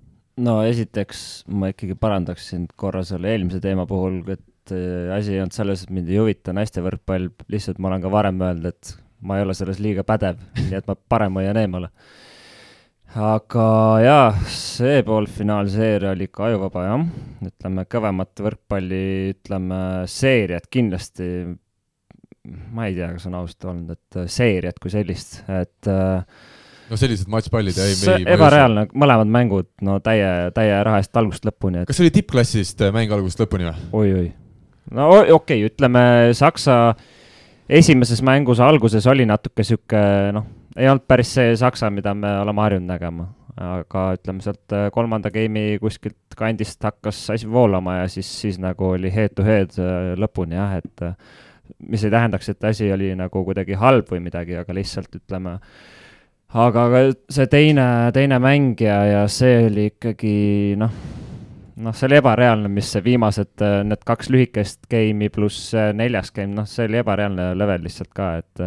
no 0.45 0.61
esiteks 0.67 1.25
ma 1.51 1.73
ikkagi 1.73 1.97
parandaks 1.99 2.53
sind 2.53 2.73
korra 2.79 3.03
selle 3.07 3.33
eelmise 3.33 3.61
teema 3.65 3.87
puhul, 3.89 4.21
et 4.31 4.73
äh, 4.75 5.11
asi 5.15 5.35
ei 5.35 5.43
olnud 5.43 5.57
selles, 5.57 5.85
et 5.85 5.93
mind 5.95 6.11
ei 6.13 6.21
huvita 6.21 6.55
naiste 6.57 6.85
võrkpall, 6.85 7.31
lihtsalt 7.53 7.81
ma 7.83 7.93
olen 7.93 8.05
ka 8.05 8.13
varem 8.13 8.41
öelnud, 8.45 8.73
et 8.73 8.95
ma 9.27 9.39
ei 9.39 9.47
ole 9.47 9.57
selles 9.59 9.81
liiga 9.83 10.05
pädev, 10.07 10.41
nii 10.69 10.79
et 10.79 10.89
ma 10.89 10.97
parem 11.11 11.39
hoian 11.41 11.59
eemale. 11.59 11.93
aga 13.19 13.69
jaa, 14.05 14.27
see 14.53 15.01
poolfinaalseeria 15.07 16.13
oli 16.13 16.29
ikka 16.29 16.51
ajuvaba 16.51 16.85
jah, 16.85 17.07
ütleme 17.49 17.87
kõvemat 17.89 18.45
võrkpalli, 18.45 19.07
ütleme 19.33 19.81
seeriat 20.13 20.69
kindlasti, 20.71 21.31
ma 22.77 22.87
ei 22.87 22.95
tea, 22.99 23.11
kas 23.17 23.27
on 23.31 23.41
ausalt 23.41 23.69
olnud, 23.73 23.97
et 23.97 24.23
seeriat 24.31 24.79
kui 24.83 24.93
sellist, 24.93 25.41
et 25.49 25.91
äh, 25.91 26.47
no 26.89 26.99
sellised 27.01 27.31
matšpallid 27.31 27.79
ei, 27.83 27.95
me 28.01 28.17
ei. 28.17 28.27
ebareaalne, 28.35 28.87
mõlemad 28.99 29.31
mängud, 29.33 29.69
no 29.85 29.99
täie, 30.05 30.27
täie 30.57 30.77
raha 30.87 31.01
eest 31.03 31.17
algusest 31.21 31.49
lõpuni 31.49 31.83
et.... 31.83 31.89
kas 31.89 31.99
see 31.99 32.07
oli 32.07 32.15
tippklassist 32.15 32.85
äh, 32.85 32.93
mäng 32.95 33.13
algusest 33.15 33.43
lõpuni 33.45 33.69
või 33.69 33.75
oi,? 33.77 34.13
oi-oi. 34.13 34.29
no 34.97 35.09
okei 35.15 35.35
okay,, 35.39 35.65
ütleme 35.69 36.03
Saksa 36.39 36.79
esimeses 37.69 38.23
mängus 38.25 38.63
alguses 38.65 39.07
oli 39.11 39.27
natuke 39.29 39.67
sihuke, 39.67 40.01
noh, 40.37 40.47
ei 40.77 40.89
olnud 40.89 41.05
päris 41.09 41.35
see 41.37 41.57
Saksa, 41.61 41.91
mida 41.93 42.15
me 42.17 42.39
oleme 42.45 42.65
harjunud 42.65 42.95
nägema. 42.95 43.29
aga 43.59 44.05
ütleme 44.15 44.45
sealt 44.45 44.73
äh, 44.77 44.87
kolmanda 44.95 45.33
game'i 45.35 45.81
kuskilt 45.83 46.37
kandist 46.39 46.85
hakkas 46.87 47.25
asi 47.35 47.49
voolama 47.51 47.97
ja 48.05 48.09
siis, 48.09 48.29
siis 48.41 48.59
nagu 48.63 48.93
oli 48.93 49.11
head 49.11 49.35
to 49.35 49.43
head 49.43 49.75
äh, 49.83 50.13
lõpuni 50.15 50.55
jah, 50.55 50.79
et 50.79 51.03
mis 51.91 52.05
ei 52.07 52.11
tähendaks, 52.11 52.49
et 52.49 52.65
asi 52.65 52.87
oli 52.93 53.11
nagu 53.19 53.43
kuidagi 53.45 53.77
halb 53.79 54.13
või 54.13 54.23
midagi, 54.25 54.55
aga 54.61 54.75
lihtsalt 54.75 55.19
ütleme 55.19 55.59
aga, 56.55 56.85
aga 56.87 57.01
see 57.33 57.47
teine, 57.53 57.87
teine 58.17 58.39
mängija 58.41 58.99
ja 59.05 59.25
see 59.33 59.67
oli 59.67 59.89
ikkagi 59.93 60.77
noh, 60.81 60.95
noh, 61.85 61.95
see 61.97 62.09
oli 62.09 62.19
ebareaalne, 62.23 62.71
mis 62.73 62.89
see 62.95 63.05
viimased, 63.05 63.53
need 63.89 64.07
kaks 64.09 64.33
lühikest 64.33 64.89
game'i 64.91 65.29
pluss 65.35 65.75
neljas 65.75 66.33
game, 66.35 66.55
noh, 66.57 66.67
see 66.69 66.89
oli 66.89 67.03
ebareaalne 67.03 67.53
level 67.59 67.85
lihtsalt 67.85 68.13
ka, 68.17 68.33
et 68.41 68.65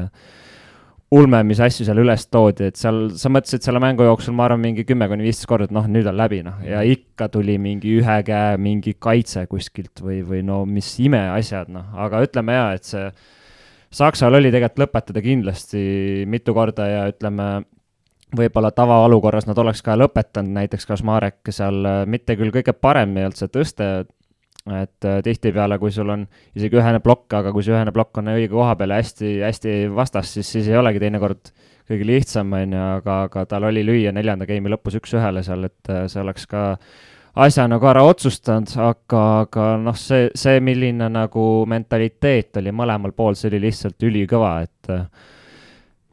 ulme, 1.11 1.41
mis 1.43 1.59
asju 1.59 1.83
seal 1.87 1.99
üles 1.99 2.23
toodi, 2.31 2.69
et 2.71 2.79
seal, 2.79 3.09
sa 3.19 3.33
mõtlesid 3.33 3.65
selle 3.65 3.81
mängu 3.83 4.05
jooksul, 4.07 4.35
ma 4.37 4.45
arvan, 4.45 4.61
mingi 4.63 4.85
kümme 4.87 5.09
kuni 5.11 5.25
viisteist 5.25 5.49
korda, 5.49 5.67
et 5.67 5.75
noh, 5.75 5.89
nüüd 5.91 6.07
on 6.07 6.15
läbi, 6.15 6.39
noh, 6.45 6.61
ja 6.63 6.85
ikka 6.87 7.27
tuli 7.33 7.57
mingi 7.59 7.97
ühe 7.99 8.21
käe 8.27 8.55
mingi 8.61 8.95
kaitse 8.95 9.43
kuskilt 9.51 9.99
või, 10.05 10.21
või 10.27 10.45
no 10.47 10.61
mis 10.69 10.93
imeasjad, 11.03 11.73
noh, 11.73 11.91
aga 11.99 12.23
ütleme 12.23 12.55
jaa, 12.55 12.73
et 12.77 12.87
see 12.93 13.09
Saksal 13.91 14.37
oli 14.39 14.53
tegelikult 14.53 14.85
lõpetada 14.85 15.21
kindlasti 15.23 15.81
mitu 16.31 16.53
korda 16.55 16.87
ja 16.87 17.03
ütleme, 17.11 17.47
võib-olla 18.37 18.71
tavaolukorras 18.71 19.49
nad 19.49 19.59
oleks 19.59 19.83
ka 19.83 19.97
lõpetanud, 19.99 20.53
näiteks 20.55 20.87
Kašmarek 20.87 21.51
seal 21.51 21.83
mitte 22.07 22.37
küll 22.39 22.53
kõige 22.55 22.71
parem 22.73 23.17
ei 23.17 23.27
olnud 23.27 23.41
see 23.41 23.51
tõste, 23.51 23.89
et 24.69 25.05
äh, 25.07 25.19
tihtipeale, 25.25 25.77
kui 25.81 25.91
sul 25.93 26.09
on 26.13 26.27
isegi 26.55 26.77
ühene 26.77 27.01
plokk, 27.01 27.33
aga 27.39 27.51
kui 27.53 27.65
see 27.65 27.73
ühene 27.73 27.93
plokk 27.95 28.21
on 28.21 28.31
õige 28.35 28.51
koha 28.51 28.75
peal 28.77 28.93
ja 28.93 28.99
hästi, 29.01 29.33
hästi 29.41 29.75
vastas, 29.95 30.33
siis, 30.35 30.51
siis 30.53 30.69
ei 30.69 30.77
olegi 30.77 31.01
teinekord 31.01 31.51
kõige 31.89 32.07
lihtsam, 32.07 32.53
on 32.55 32.75
ju, 32.75 32.83
aga, 32.99 33.17
aga 33.27 33.45
tal 33.49 33.65
oli 33.71 33.83
lüüa 33.85 34.13
neljanda 34.13 34.45
game'i 34.49 34.71
lõpus 34.71 34.99
üks-ühele 35.01 35.41
seal, 35.45 35.65
et 35.67 35.91
äh, 35.91 36.05
see 36.11 36.21
oleks 36.21 36.45
ka 36.51 36.65
asja 37.35 37.67
nagu 37.71 37.87
ära 37.87 38.03
otsustanud, 38.07 38.71
aga, 38.81 39.21
aga 39.45 39.67
noh, 39.81 39.97
see, 39.97 40.29
see, 40.35 40.59
milline 40.63 41.07
nagu 41.11 41.45
mentaliteet 41.69 42.59
oli 42.61 42.73
mõlemal 42.75 43.15
pool, 43.15 43.37
see 43.39 43.51
oli 43.51 43.61
lihtsalt 43.67 44.07
ülikõva, 44.07 44.55
et 44.65 44.95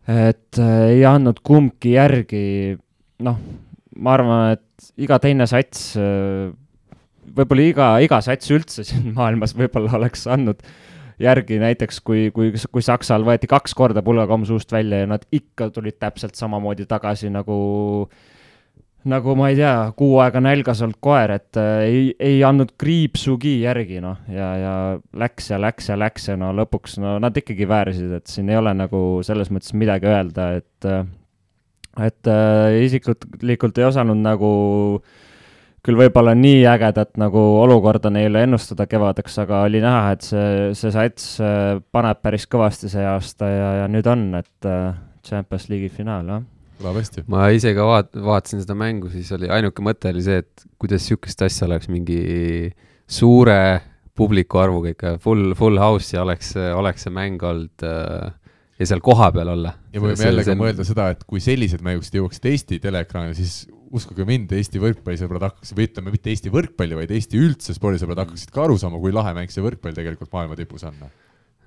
et 0.08 0.60
äh, 0.62 0.84
ei 0.94 1.02
andnud 1.04 1.42
kumbki 1.44 1.96
järgi, 1.96 2.78
noh, 3.26 3.42
ma 3.98 4.14
arvan, 4.14 4.56
et 4.56 4.92
iga 5.02 5.18
teine 5.20 5.44
sats 5.50 5.90
võib-olla 7.34 7.64
iga, 7.64 7.88
iga 8.04 8.20
sats 8.24 8.52
üldse 8.54 8.84
siin 8.86 9.12
maailmas 9.18 9.54
võib-olla 9.58 9.98
oleks 9.98 10.26
andnud 10.30 10.62
järgi 11.18 11.58
näiteks, 11.58 12.00
kui, 12.06 12.28
kui, 12.34 12.52
kui 12.54 12.84
Saksal 12.84 13.24
võeti 13.26 13.50
kaks 13.50 13.74
korda 13.74 14.04
pulgakomm 14.06 14.46
suust 14.46 14.70
välja 14.72 15.02
ja 15.02 15.10
nad 15.10 15.24
ikka 15.34 15.70
tulid 15.74 15.98
täpselt 15.98 16.38
samamoodi 16.38 16.86
tagasi 16.88 17.30
nagu 17.34 17.58
nagu 19.08 19.34
ma 19.38 19.50
ei 19.52 19.58
tea, 19.58 19.74
kuu 19.98 20.18
aega 20.22 20.40
nälgas 20.44 20.82
olnud 20.84 20.98
koer, 21.04 21.34
et 21.38 21.58
äh, 21.60 21.84
ei, 21.88 22.02
ei 22.20 22.40
andnud 22.46 22.74
kriipsugi 22.80 23.58
järgi, 23.62 24.02
noh, 24.04 24.18
ja, 24.32 24.48
ja 24.60 24.74
läks 25.18 25.50
ja 25.52 25.60
läks 25.62 25.90
ja 25.90 25.98
läks 25.98 26.28
ja 26.30 26.36
no 26.40 26.52
lõpuks, 26.56 26.98
no 27.02 27.16
nad 27.22 27.36
ikkagi 27.36 27.68
väärisid, 27.68 28.12
et 28.20 28.28
siin 28.30 28.50
ei 28.52 28.58
ole 28.60 28.74
nagu 28.76 29.22
selles 29.26 29.52
mõttes 29.54 29.74
midagi 29.78 30.10
öelda, 30.10 30.50
et 30.60 30.88
äh, 30.88 31.06
et 31.98 32.30
äh, 32.30 32.78
isiklikult 32.84 33.78
ei 33.80 33.88
osanud 33.88 34.20
nagu 34.22 34.50
küll 35.86 35.98
võib-olla 35.98 36.34
nii 36.36 36.66
ägedat 36.68 37.16
nagu 37.20 37.40
olukorda 37.62 38.10
neile 38.12 38.42
ennustada 38.46 38.86
kevadeks, 38.90 39.38
aga 39.44 39.62
oli 39.66 39.80
näha, 39.82 40.14
et 40.14 40.26
see, 40.26 40.70
see 40.78 40.92
sats 40.94 41.30
äh, 41.42 41.78
paneb 41.94 42.22
päris 42.22 42.46
kõvasti 42.50 42.90
see 42.92 43.06
aasta 43.08 43.50
ja, 43.50 43.72
ja 43.82 43.90
nüüd 43.90 44.06
on, 44.10 44.28
et 44.38 44.68
äh, 44.68 44.92
Champions 45.26 45.68
League'i 45.72 45.90
finaal, 45.92 46.30
jah 46.34 46.46
kõlab 46.78 46.98
hästi. 47.00 47.26
ma 47.30 47.48
ise 47.54 47.74
ka 47.76 47.86
vaat-, 47.88 48.16
vaatasin 48.28 48.64
seda 48.64 48.76
mängu, 48.78 49.10
siis 49.12 49.30
oli 49.36 49.50
ainuke 49.52 49.84
mõte 49.84 50.12
oli 50.12 50.24
see, 50.24 50.42
et 50.44 50.66
kuidas 50.80 51.06
sihukest 51.08 51.46
asja 51.46 51.68
oleks 51.68 51.90
mingi 51.92 52.20
suure 53.08 53.60
publiku 54.18 54.58
arvuga 54.60 54.92
ikka, 54.92 55.16
full, 55.22 55.54
full 55.58 55.78
house 55.80 56.16
ja 56.16 56.24
oleks, 56.24 56.54
oleks 56.74 57.06
see 57.06 57.14
mäng 57.14 57.42
olnud 57.46 57.86
äh, 57.86 58.32
ja 58.78 58.88
seal 58.90 59.02
kohapeal 59.04 59.52
olla. 59.54 59.74
ja 59.92 60.00
me 60.00 60.12
võime 60.12 60.30
jällegi 60.30 60.52
see... 60.52 60.58
mõelda 60.58 60.86
seda, 60.86 61.10
et 61.14 61.24
kui 61.28 61.42
sellised 61.42 61.82
mängud 61.84 62.18
jõuaksid 62.18 62.48
Eesti 62.52 62.80
teleekraanile, 62.82 63.36
siis 63.38 63.66
uskuge 63.94 64.26
mind, 64.28 64.52
Eesti 64.54 64.82
võrkpallisõbrad 64.82 65.48
hakkaksid, 65.48 65.78
või 65.78 65.88
ütleme, 65.88 66.12
mitte 66.14 66.32
Eesti 66.32 66.52
võrkpalli, 66.54 66.98
vaid 66.98 67.14
Eesti 67.14 67.40
üldse 67.40 67.74
spordisõbrad 67.76 68.22
hakkaksid 68.24 68.52
ka 68.54 68.66
aru 68.66 68.76
saama, 68.80 69.00
kui 69.02 69.14
lahe 69.14 69.34
mäng 69.36 69.52
see 69.52 69.64
võrkpall 69.64 69.96
tegelikult 69.96 70.32
maailma 70.34 70.58
tipus 70.58 70.84
on. 70.88 70.98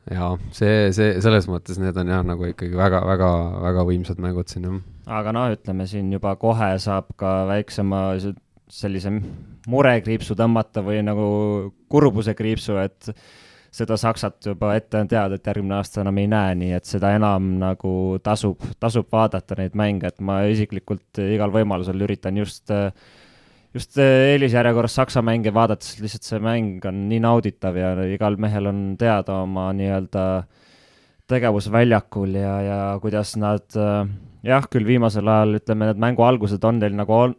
Jaa, 0.09 0.31
see, 0.55 0.89
see, 0.95 1.13
selles 1.23 1.47
mõttes 1.51 1.77
need 1.81 1.97
on 2.01 2.09
jah, 2.13 2.23
nagu 2.25 2.47
ikkagi 2.49 2.77
väga, 2.77 3.03
väga, 3.05 3.29
väga 3.67 3.85
võimsad 3.87 4.21
mängud 4.23 4.49
siin, 4.49 4.67
jah. 4.67 4.81
aga 5.19 5.35
noh, 5.35 5.51
ütleme 5.53 5.87
siin 5.89 6.09
juba 6.13 6.33
kohe 6.41 6.73
saab 6.81 7.13
ka 7.19 7.41
väiksema 7.51 8.01
sellise 8.71 9.13
murekriipsu 9.69 10.35
tõmmata 10.39 10.81
või 10.85 11.03
nagu 11.05 11.25
kurbuse 11.91 12.33
kriipsu, 12.37 12.79
et 12.81 13.11
seda 13.71 13.95
Saksat 13.99 14.49
juba 14.49 14.73
ette 14.75 14.99
on 14.99 15.07
teada, 15.11 15.37
et 15.37 15.47
järgmine 15.47 15.77
aasta 15.77 16.01
enam 16.03 16.17
ei 16.19 16.27
näe, 16.31 16.55
nii 16.59 16.73
et 16.75 16.89
seda 16.89 17.13
enam 17.15 17.53
nagu 17.61 17.93
tasub, 18.23 18.59
tasub 18.83 19.07
vaadata 19.13 19.55
neid 19.59 19.77
mänge, 19.79 20.11
et 20.11 20.19
ma 20.23 20.41
isiklikult 20.51 21.21
igal 21.23 21.53
võimalusel 21.53 22.03
üritan 22.03 22.39
just 22.41 22.73
just 23.73 23.97
eelisjärjekorras 24.03 24.97
Saksa 24.99 25.21
mänge 25.25 25.53
vaadates 25.53 25.99
lihtsalt 26.01 26.27
see 26.27 26.41
mäng 26.43 26.85
on 26.87 27.05
nii 27.09 27.21
nauditav 27.23 27.77
ja 27.79 27.93
igal 28.11 28.35
mehel 28.41 28.67
on 28.71 28.81
teada 28.99 29.41
oma 29.45 29.69
nii-öelda 29.77 30.25
tegevus 31.31 31.69
väljakul 31.71 32.35
ja, 32.35 32.55
ja 32.65 32.79
kuidas 33.01 33.37
nad 33.39 33.67
jah, 34.43 34.65
küll 34.67 34.87
viimasel 34.87 35.27
ajal 35.27 35.61
ütleme, 35.61 35.87
need 35.87 36.01
mängu 36.03 36.25
algused 36.27 36.63
on 36.67 36.81
teil 36.81 36.97
nagu 36.97 37.15
ol, 37.15 37.37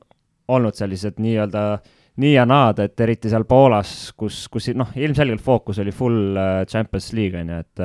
olnud 0.48 0.78
sellised 0.78 1.20
nii-öelda 1.20 1.66
äh, 1.74 1.90
nii 2.20 2.34
ja 2.34 2.44
naad, 2.48 2.82
et 2.84 3.00
eriti 3.00 3.30
seal 3.32 3.46
Poolas, 3.48 4.12
kus, 4.18 4.44
kus 4.52 4.68
noh, 4.76 4.90
ilmselgelt 4.98 5.42
fookus 5.44 5.80
oli 5.82 5.94
full 5.96 6.36
äh, 6.36 6.62
Champions 6.68 7.12
League 7.16 7.40
on 7.40 7.54
ju, 7.54 7.62
et 7.62 7.84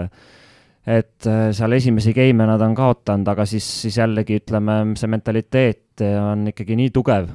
et 0.87 1.27
äh, 1.27 1.49
seal 1.55 1.75
esimesi 1.75 2.13
game'e 2.15 2.47
nad 2.47 2.61
on 2.63 2.75
kaotanud, 2.75 3.27
aga 3.27 3.45
siis, 3.47 3.65
siis 3.83 3.97
jällegi 3.99 4.39
ütleme, 4.41 4.79
see 4.99 5.11
mentaliteet 5.11 6.03
on 6.21 6.47
ikkagi 6.51 6.77
nii 6.79 6.93
tugev, 6.95 7.27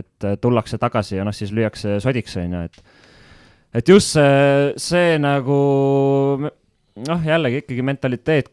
et 0.00 0.26
äh, 0.26 0.36
tullakse 0.40 0.78
tagasi 0.78 1.18
ja 1.18 1.26
noh, 1.26 1.34
siis 1.34 1.52
lüüakse 1.54 1.98
sodiks, 2.04 2.36
on 2.40 2.56
ju, 2.58 2.62
et 2.68 2.82
et 3.78 3.88
just 3.88 4.14
see, 4.16 4.72
see 4.80 5.18
nagu 5.22 5.58
noh, 6.42 7.26
jällegi 7.26 7.62
ikkagi 7.62 7.84
mentaliteet 7.84 8.52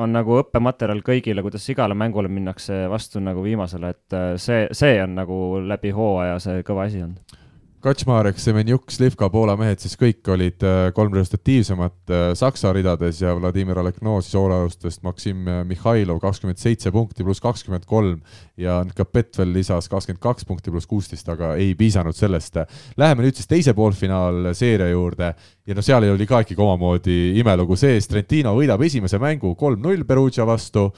on 0.00 0.14
nagu 0.16 0.38
õppematerjal 0.40 1.02
kõigile, 1.06 1.42
kuidas 1.44 1.66
igale 1.70 1.94
mängule 1.94 2.30
minnakse 2.32 2.84
vastu 2.90 3.20
nagu 3.22 3.44
viimasele, 3.44 3.94
et 3.94 4.16
äh, 4.16 4.28
see, 4.40 4.66
see 4.72 4.98
on 5.04 5.16
nagu 5.20 5.40
läbi 5.62 5.92
hooaja 5.94 6.38
see 6.42 6.64
kõva 6.66 6.88
asi 6.88 7.04
olnud 7.04 7.40
Kaczmarek, 7.84 8.38
Semenjuk, 8.40 8.88
Slivka, 8.88 9.26
Poola 9.28 9.58
mehed 9.60 9.82
siis 9.82 9.92
kõik 10.00 10.24
olid 10.32 10.62
äh, 10.64 10.86
kolm 10.96 11.12
resultatiivsemat 11.12 12.12
äh, 12.16 12.22
Saksa 12.32 12.70
ridades 12.72 13.18
ja 13.20 13.34
Vladimir 13.36 13.76
Alekno 13.82 14.14
siis 14.24 14.38
hoolealustest 14.40 15.02
Maksim 15.04 15.42
äh, 15.44 15.58
Mihhailov 15.68 16.16
kakskümmend 16.22 16.62
seitse 16.62 16.88
punkti 16.94 17.26
pluss 17.26 17.44
kakskümmend 17.44 17.84
kolm 17.84 18.22
ja 18.56 18.78
Nkapet 18.88 19.36
veel 19.36 19.52
lisas 19.58 19.90
kakskümmend 19.92 20.22
kaks 20.24 20.48
punkti 20.48 20.72
pluss 20.72 20.88
kuusteist, 20.88 21.28
aga 21.28 21.52
ei 21.60 21.74
piisanud 21.76 22.16
sellest. 22.16 22.56
Läheme 22.96 23.26
nüüd 23.26 23.36
siis 23.36 23.52
teise 23.52 23.76
poolfinaalseeria 23.76 24.88
juurde 24.94 25.34
ja 25.68 25.76
no 25.76 25.84
seal 25.84 26.08
oli 26.08 26.24
ka 26.30 26.40
ikkagi 26.40 26.64
omamoodi 26.64 27.18
imelugu 27.42 27.76
sees, 27.76 28.08
Trentino 28.08 28.56
võidab 28.56 28.80
esimese 28.88 29.20
mängu 29.20 29.52
kolm-null 29.60 30.08
Perugia 30.08 30.48
vastu 30.48 30.88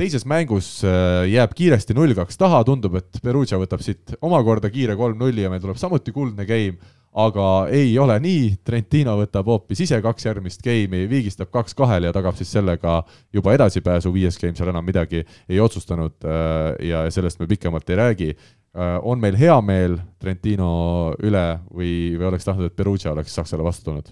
teises 0.00 0.26
mängus 0.26 0.68
äh, 0.86 1.24
jääb 1.30 1.54
kiiresti 1.56 1.94
null-kaks 1.96 2.38
taha, 2.40 2.62
tundub, 2.66 2.98
et 2.98 3.22
Perugia 3.22 3.58
võtab 3.60 3.82
siit 3.84 4.16
omakorda 4.24 4.70
kiire 4.72 4.96
kolm-nulli 4.98 5.44
ja 5.44 5.52
meil 5.52 5.62
tuleb 5.62 5.78
samuti 5.80 6.14
kuldne 6.14 6.46
game, 6.48 6.78
aga 7.14 7.68
ei 7.70 7.92
ole 8.02 8.16
nii, 8.22 8.48
Trentino 8.66 9.14
võtab 9.20 9.46
hoopis 9.52 9.84
ise 9.86 10.00
kaks 10.02 10.26
järgmist 10.26 10.64
game'i, 10.64 11.06
viigistab 11.10 11.52
kaks-kahele 11.54 12.10
ja 12.10 12.16
tagab 12.16 12.34
siis 12.38 12.50
sellega 12.56 12.98
juba 13.34 13.54
edasipääsu, 13.54 14.10
viies 14.14 14.38
game 14.40 14.58
seal 14.58 14.72
enam 14.74 14.86
midagi 14.86 15.22
ei 15.22 15.62
otsustanud 15.62 16.26
äh, 16.26 16.74
ja 16.90 17.04
sellest 17.14 17.38
me 17.38 17.48
pikemalt 17.50 17.90
ei 17.90 18.00
räägi. 18.02 18.34
Äh, 18.74 18.98
on 19.06 19.22
meil 19.22 19.38
hea 19.38 19.60
meel 19.62 20.00
Trentino 20.18 21.14
üle 21.22 21.46
või, 21.70 21.94
või 22.18 22.32
oleks 22.32 22.50
tahtnud, 22.50 22.72
et 22.72 22.76
Perugia 22.76 23.14
oleks 23.14 23.38
Saksale 23.38 23.62
vastu 23.62 23.92
tulnud? 23.92 24.10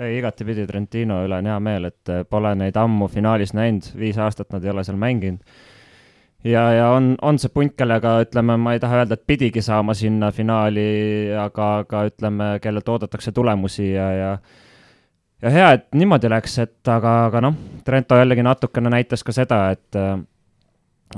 Ei, 0.00 0.18
igatipidi 0.18 0.66
Trentino 0.68 1.20
üle 1.26 1.40
on 1.40 1.48
hea 1.50 1.58
meel, 1.62 1.90
et 1.90 2.12
äh, 2.12 2.22
pole 2.28 2.54
neid 2.58 2.78
ammu 2.80 3.08
finaalis 3.12 3.54
näinud, 3.56 3.90
viis 3.98 4.18
aastat 4.18 4.50
nad 4.54 4.64
ei 4.64 4.72
ole 4.72 4.84
seal 4.86 4.98
mänginud. 5.00 5.60
ja, 6.44 6.64
ja 6.72 6.88
on, 6.96 7.14
on 7.22 7.38
see 7.38 7.52
punt, 7.52 7.76
kellega 7.76 8.16
ütleme, 8.24 8.56
ma 8.56 8.74
ei 8.74 8.80
taha 8.80 9.02
öelda, 9.02 9.18
et 9.18 9.26
pidigi 9.26 9.62
saama 9.62 9.94
sinna 9.94 10.32
finaali, 10.32 10.88
aga, 11.36 11.70
aga 11.84 12.04
ütleme, 12.08 12.50
kellelt 12.62 12.88
oodatakse 12.88 13.32
tulemusi 13.32 13.92
ja, 13.92 14.10
ja 14.16 14.32
ja 15.42 15.50
hea, 15.50 15.70
et 15.76 15.86
niimoodi 15.96 16.28
läks, 16.30 16.58
et 16.64 16.88
aga, 16.88 17.14
aga 17.28 17.40
noh, 17.48 17.56
Trento 17.84 18.18
jällegi 18.18 18.44
natukene 18.44 18.92
näitas 18.92 19.24
ka 19.24 19.32
seda, 19.32 19.62
et 19.76 19.96
äh, 19.96 20.18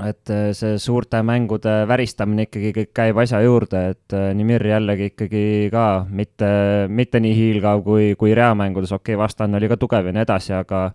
et 0.01 0.29
äh, 0.33 0.51
see 0.57 0.79
suurte 0.81 1.19
mängude 1.21 1.83
väristamine 1.85 2.47
ikkagi 2.47 2.71
kõik 2.73 2.93
käib 2.97 3.19
asja 3.21 3.43
juurde, 3.45 3.81
et 3.93 4.15
äh, 4.17 4.31
Nimir 4.33 4.65
jällegi 4.65 5.11
ikkagi 5.11 5.43
ka 5.73 6.05
mitte, 6.09 6.49
mitte 6.89 7.21
nii 7.21 7.35
hiilgav 7.37 7.83
kui, 7.85 8.15
kui 8.17 8.33
reamängudes, 8.33 8.91
okei 8.95 9.13
okay,, 9.13 9.21
vastane 9.21 9.59
oli 9.59 9.69
ka 9.69 9.77
tugev 9.77 10.09
ja 10.09 10.15
nii 10.15 10.25
edasi, 10.25 10.55
aga 10.57 10.87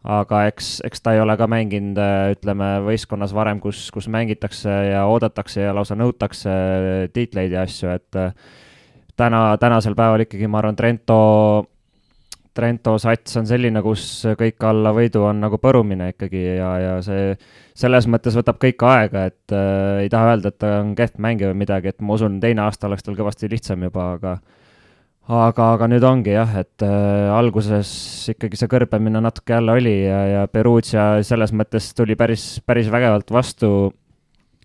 aga 0.00 0.44
eks, 0.48 0.68
eks 0.84 1.02
ta 1.04 1.14
ei 1.16 1.20
ole 1.20 1.36
ka 1.40 1.48
mänginud, 1.48 1.96
äh, 2.00 2.34
ütleme, 2.36 2.68
võistkonnas 2.84 3.32
varem, 3.36 3.60
kus, 3.60 3.86
kus 3.92 4.08
mängitakse 4.12 4.68
ja 4.92 5.06
oodatakse 5.08 5.64
ja 5.64 5.72
lausa 5.76 5.96
nõutakse 5.96 6.52
tiitleid 7.16 7.56
ja 7.56 7.64
asju, 7.64 7.96
et 7.96 8.20
täna, 9.16 9.44
tänasel 9.60 9.96
päeval 9.96 10.26
ikkagi 10.26 10.48
ma 10.48 10.60
arvan, 10.60 10.76
Trento 10.76 11.20
Trento 12.54 12.96
sats 12.98 13.36
on 13.38 13.46
selline, 13.46 13.82
kus 13.84 14.04
kõik 14.38 14.64
alla 14.66 14.90
võidu 14.96 15.22
on 15.28 15.38
nagu 15.44 15.60
põrumine 15.62 16.10
ikkagi 16.12 16.40
ja, 16.58 16.70
ja 16.82 16.94
see 17.06 17.34
selles 17.78 18.08
mõttes 18.10 18.34
võtab 18.36 18.58
kõik 18.62 18.82
aega, 18.90 19.28
et 19.30 19.54
äh, 19.54 20.04
ei 20.04 20.10
taha 20.12 20.32
öelda, 20.34 20.50
et 20.50 20.58
ta 20.60 20.72
on 20.80 20.94
kehv 20.98 21.20
mängija 21.22 21.52
või 21.52 21.60
midagi, 21.62 21.92
et 21.92 22.02
ma 22.02 22.16
usun, 22.18 22.40
teine 22.42 22.66
aasta 22.66 22.88
oleks 22.90 23.06
tal 23.06 23.18
kõvasti 23.18 23.50
lihtsam 23.52 23.86
juba, 23.86 24.12
aga 24.18 24.34
aga, 25.30 25.70
aga 25.76 25.88
nüüd 25.92 26.04
ongi 26.06 26.34
jah, 26.34 26.52
et 26.62 26.84
äh, 26.84 27.30
alguses 27.32 27.90
ikkagi 28.34 28.58
see 28.58 28.70
kõrbemine 28.70 29.22
natuke 29.22 29.54
jälle 29.54 29.76
oli 29.78 29.96
ja, 30.02 30.20
ja 30.26 30.44
Perugia 30.50 31.12
selles 31.26 31.54
mõttes 31.56 31.92
tuli 31.94 32.16
päris, 32.18 32.56
päris 32.66 32.90
vägevalt 32.92 33.30
vastu 33.30 33.92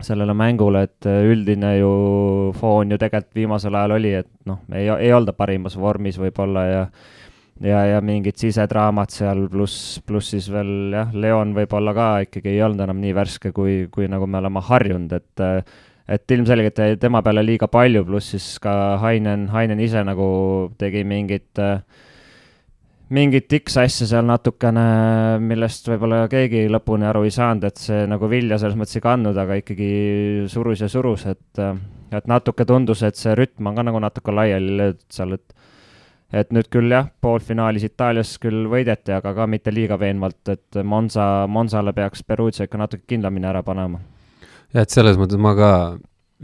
sellele 0.04 0.34
mängule, 0.36 0.86
et 0.90 1.08
äh, 1.08 1.22
üldine 1.30 1.76
ju 1.78 1.92
foon 2.60 2.92
ju 2.92 3.00
tegelikult 3.00 3.38
viimasel 3.38 3.78
ajal 3.78 3.96
oli, 4.00 4.16
et 4.24 4.32
noh, 4.50 4.64
ei, 4.74 4.90
ei 4.90 5.14
olda 5.16 5.36
parimas 5.38 5.78
vormis 5.80 6.20
võib-olla 6.20 6.66
ja 6.68 6.82
ja, 7.64 7.82
ja 7.88 8.02
mingid 8.04 8.40
sisedraamad 8.40 9.14
seal, 9.14 9.46
pluss, 9.52 10.00
pluss 10.06 10.34
siis 10.36 10.50
veel 10.52 10.96
jah, 10.96 11.14
Leon 11.14 11.54
võib-olla 11.56 11.96
ka 11.96 12.08
ikkagi 12.28 12.56
ei 12.56 12.64
olnud 12.66 12.84
enam 12.88 13.04
nii 13.04 13.14
värske, 13.16 13.52
kui, 13.56 13.86
kui 13.94 14.10
nagu 14.12 14.28
me 14.28 14.42
oleme 14.42 14.64
harjunud, 14.66 15.20
et 15.20 15.46
et 16.06 16.32
ilmselgelt 16.36 16.78
jäi 16.78 16.98
tema 17.02 17.24
peale 17.26 17.42
liiga 17.42 17.66
palju, 17.72 18.04
pluss 18.06 18.36
siis 18.36 18.60
ka 18.62 19.00
Hainen, 19.02 19.48
Hainen 19.50 19.80
ise 19.82 20.04
nagu 20.06 20.28
tegi 20.78 21.02
mingit 21.08 21.64
mingit 23.16 23.54
X-asja 23.62 24.08
seal 24.10 24.26
natukene, 24.26 24.86
millest 25.42 25.90
võib-olla 25.90 26.24
keegi 26.30 26.66
lõpuni 26.74 27.06
aru 27.10 27.24
ei 27.26 27.34
saanud, 27.34 27.66
et 27.70 27.82
see 27.82 28.06
nagu 28.10 28.30
vilja 28.30 28.58
selles 28.62 28.78
mõttes 28.78 28.98
ei 28.98 29.06
kandnud, 29.06 29.38
aga 29.38 29.60
ikkagi 29.62 29.90
surus 30.52 30.82
ja 30.82 30.90
surus, 30.90 31.26
et, 31.30 31.62
et 32.14 32.30
natuke 32.30 32.66
tundus, 32.70 33.04
et 33.06 33.18
see 33.18 33.36
rütm 33.38 33.70
on 33.70 33.78
ka 33.78 33.86
nagu 33.86 34.02
natuke 34.02 34.34
laiali 34.34 34.78
löödud 34.80 35.06
seal, 35.14 35.38
et 35.38 35.55
et 36.34 36.52
nüüd 36.56 36.70
küll 36.74 36.92
jah, 36.92 37.08
poolfinaalis 37.22 37.86
Itaalias 37.88 38.36
küll 38.42 38.66
võideti, 38.72 39.14
aga 39.16 39.34
ka 39.38 39.46
mitte 39.50 39.74
liiga 39.74 39.98
veenvalt, 40.02 40.42
et 40.54 40.82
Monza, 40.84 41.46
Monzale 41.52 41.94
peaks 41.94 42.26
Perugia 42.26 42.68
ikka 42.68 42.82
natuke 42.82 43.06
kindlamini 43.14 43.50
ära 43.52 43.62
panema. 43.66 44.02
Jah, 44.74 44.84
et 44.84 44.94
selles 44.94 45.20
mõttes 45.20 45.40
ma 45.42 45.54
ka 45.58 45.72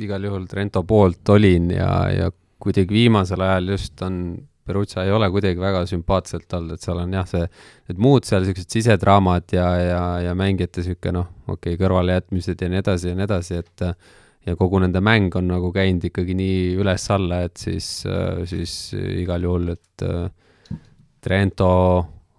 igal 0.01 0.23
juhul 0.23 0.45
Trento 0.49 0.83
poolt 0.87 1.33
olin 1.33 1.73
ja, 1.73 1.91
ja 2.13 2.29
kuidagi 2.61 2.93
viimasel 2.93 3.41
ajal 3.43 3.75
just 3.75 4.01
on, 4.05 4.21
Perugia 4.61 5.03
ei 5.03 5.11
ole 5.11 5.27
kuidagi 5.33 5.59
väga 5.59 5.81
sümpaatselt 5.89 6.53
olnud, 6.53 6.77
et 6.77 6.85
seal 6.85 7.01
on 7.01 7.13
jah, 7.17 7.25
see, 7.27 7.47
need 7.89 8.01
muud 8.05 8.27
seal 8.27 8.45
niisugused 8.45 8.69
sisedraamad 8.77 9.55
ja, 9.57 9.67
ja, 9.81 10.01
ja 10.27 10.35
mängijate 10.37 10.83
niisugune 10.83 11.17
noh, 11.17 11.31
okei 11.47 11.73
okay,, 11.73 11.79
kõrvalejätmised 11.81 12.61
ja 12.61 12.69
nii 12.69 12.83
edasi 12.83 13.09
ja 13.09 13.17
nii 13.17 13.25
edasi, 13.25 13.63
et 13.63 13.85
ja 14.45 14.55
kogu 14.57 14.79
nende 14.81 15.01
mäng 15.03 15.35
on 15.37 15.51
nagu 15.51 15.71
käinud 15.75 16.07
ikkagi 16.09 16.35
nii 16.37 16.77
üles-alla, 16.81 17.43
et 17.47 17.61
siis, 17.61 17.89
siis 18.49 18.77
igal 19.21 19.45
juhul, 19.45 19.75
et 19.75 20.05
Trento 21.21 21.69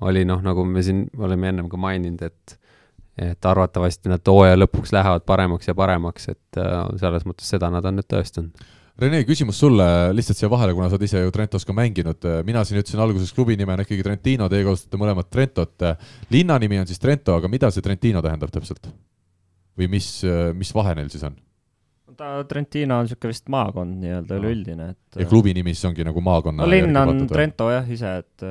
oli 0.02 0.24
noh, 0.26 0.40
nagu 0.42 0.64
me 0.66 0.82
siin 0.82 1.04
oleme 1.22 1.52
ennem 1.52 1.68
ka 1.70 1.78
maininud, 1.78 2.26
et 2.26 2.58
et 3.12 3.44
arvatavasti 3.44 4.08
nad 4.08 4.24
hooaja 4.24 4.56
lõpuks 4.56 4.92
lähevad 4.94 5.26
paremaks 5.28 5.68
ja 5.68 5.74
paremaks, 5.76 6.30
et 6.32 6.60
äh, 6.60 6.78
selles 7.00 7.26
mõttes 7.28 7.50
seda 7.52 7.68
nad 7.72 7.84
on 7.84 7.98
nüüd 7.98 8.08
tõestanud. 8.08 8.62
Rene, 9.02 9.22
küsimus 9.28 9.58
sulle 9.60 9.84
lihtsalt 10.16 10.40
siia 10.40 10.50
vahele, 10.52 10.74
kuna 10.76 10.88
sa 10.88 10.96
oled 10.96 11.04
ise 11.04 11.20
ju 11.20 11.32
Trentos 11.32 11.64
ka 11.68 11.74
mänginud. 11.76 12.24
mina 12.44 12.64
siin 12.64 12.80
ütlesin 12.80 13.00
alguses 13.00 13.32
klubi 13.32 13.56
nimena 13.56 13.84
ikkagi 13.84 14.04
Trentino, 14.04 14.48
teie 14.52 14.64
kasutate 14.64 15.00
mõlemat 15.00 15.30
Trentot. 15.32 15.86
linna 16.30 16.58
nimi 16.58 16.80
on 16.80 16.86
siis 16.86 17.00
Trento, 17.00 17.36
aga 17.36 17.48
mida 17.48 17.70
see 17.70 17.84
Trentino 17.84 18.22
tähendab 18.22 18.52
täpselt? 18.52 18.92
või 19.78 19.88
mis, 19.88 20.20
mis 20.52 20.74
vahe 20.76 20.94
neil 20.94 21.08
siis 21.08 21.24
on? 21.24 21.36
Ta, 22.16 22.32
Trentino 22.48 22.98
on 23.00 23.06
niisugune 23.06 23.32
vist 23.32 23.52
maakond 23.52 23.98
nii-öelda 24.02 24.38
üleüldine, 24.40 24.88
et 24.94 25.22
ja 25.22 25.28
klubi 25.28 25.54
nimi 25.56 25.74
siis 25.76 25.90
ongi 25.90 26.06
nagu 26.06 26.24
maakonna 26.24 26.64
no 26.64 26.70
linn 26.70 26.96
on 26.98 27.26
Trento 27.30 27.68
jah, 27.72 27.86
ise, 27.90 28.16
et 28.22 28.46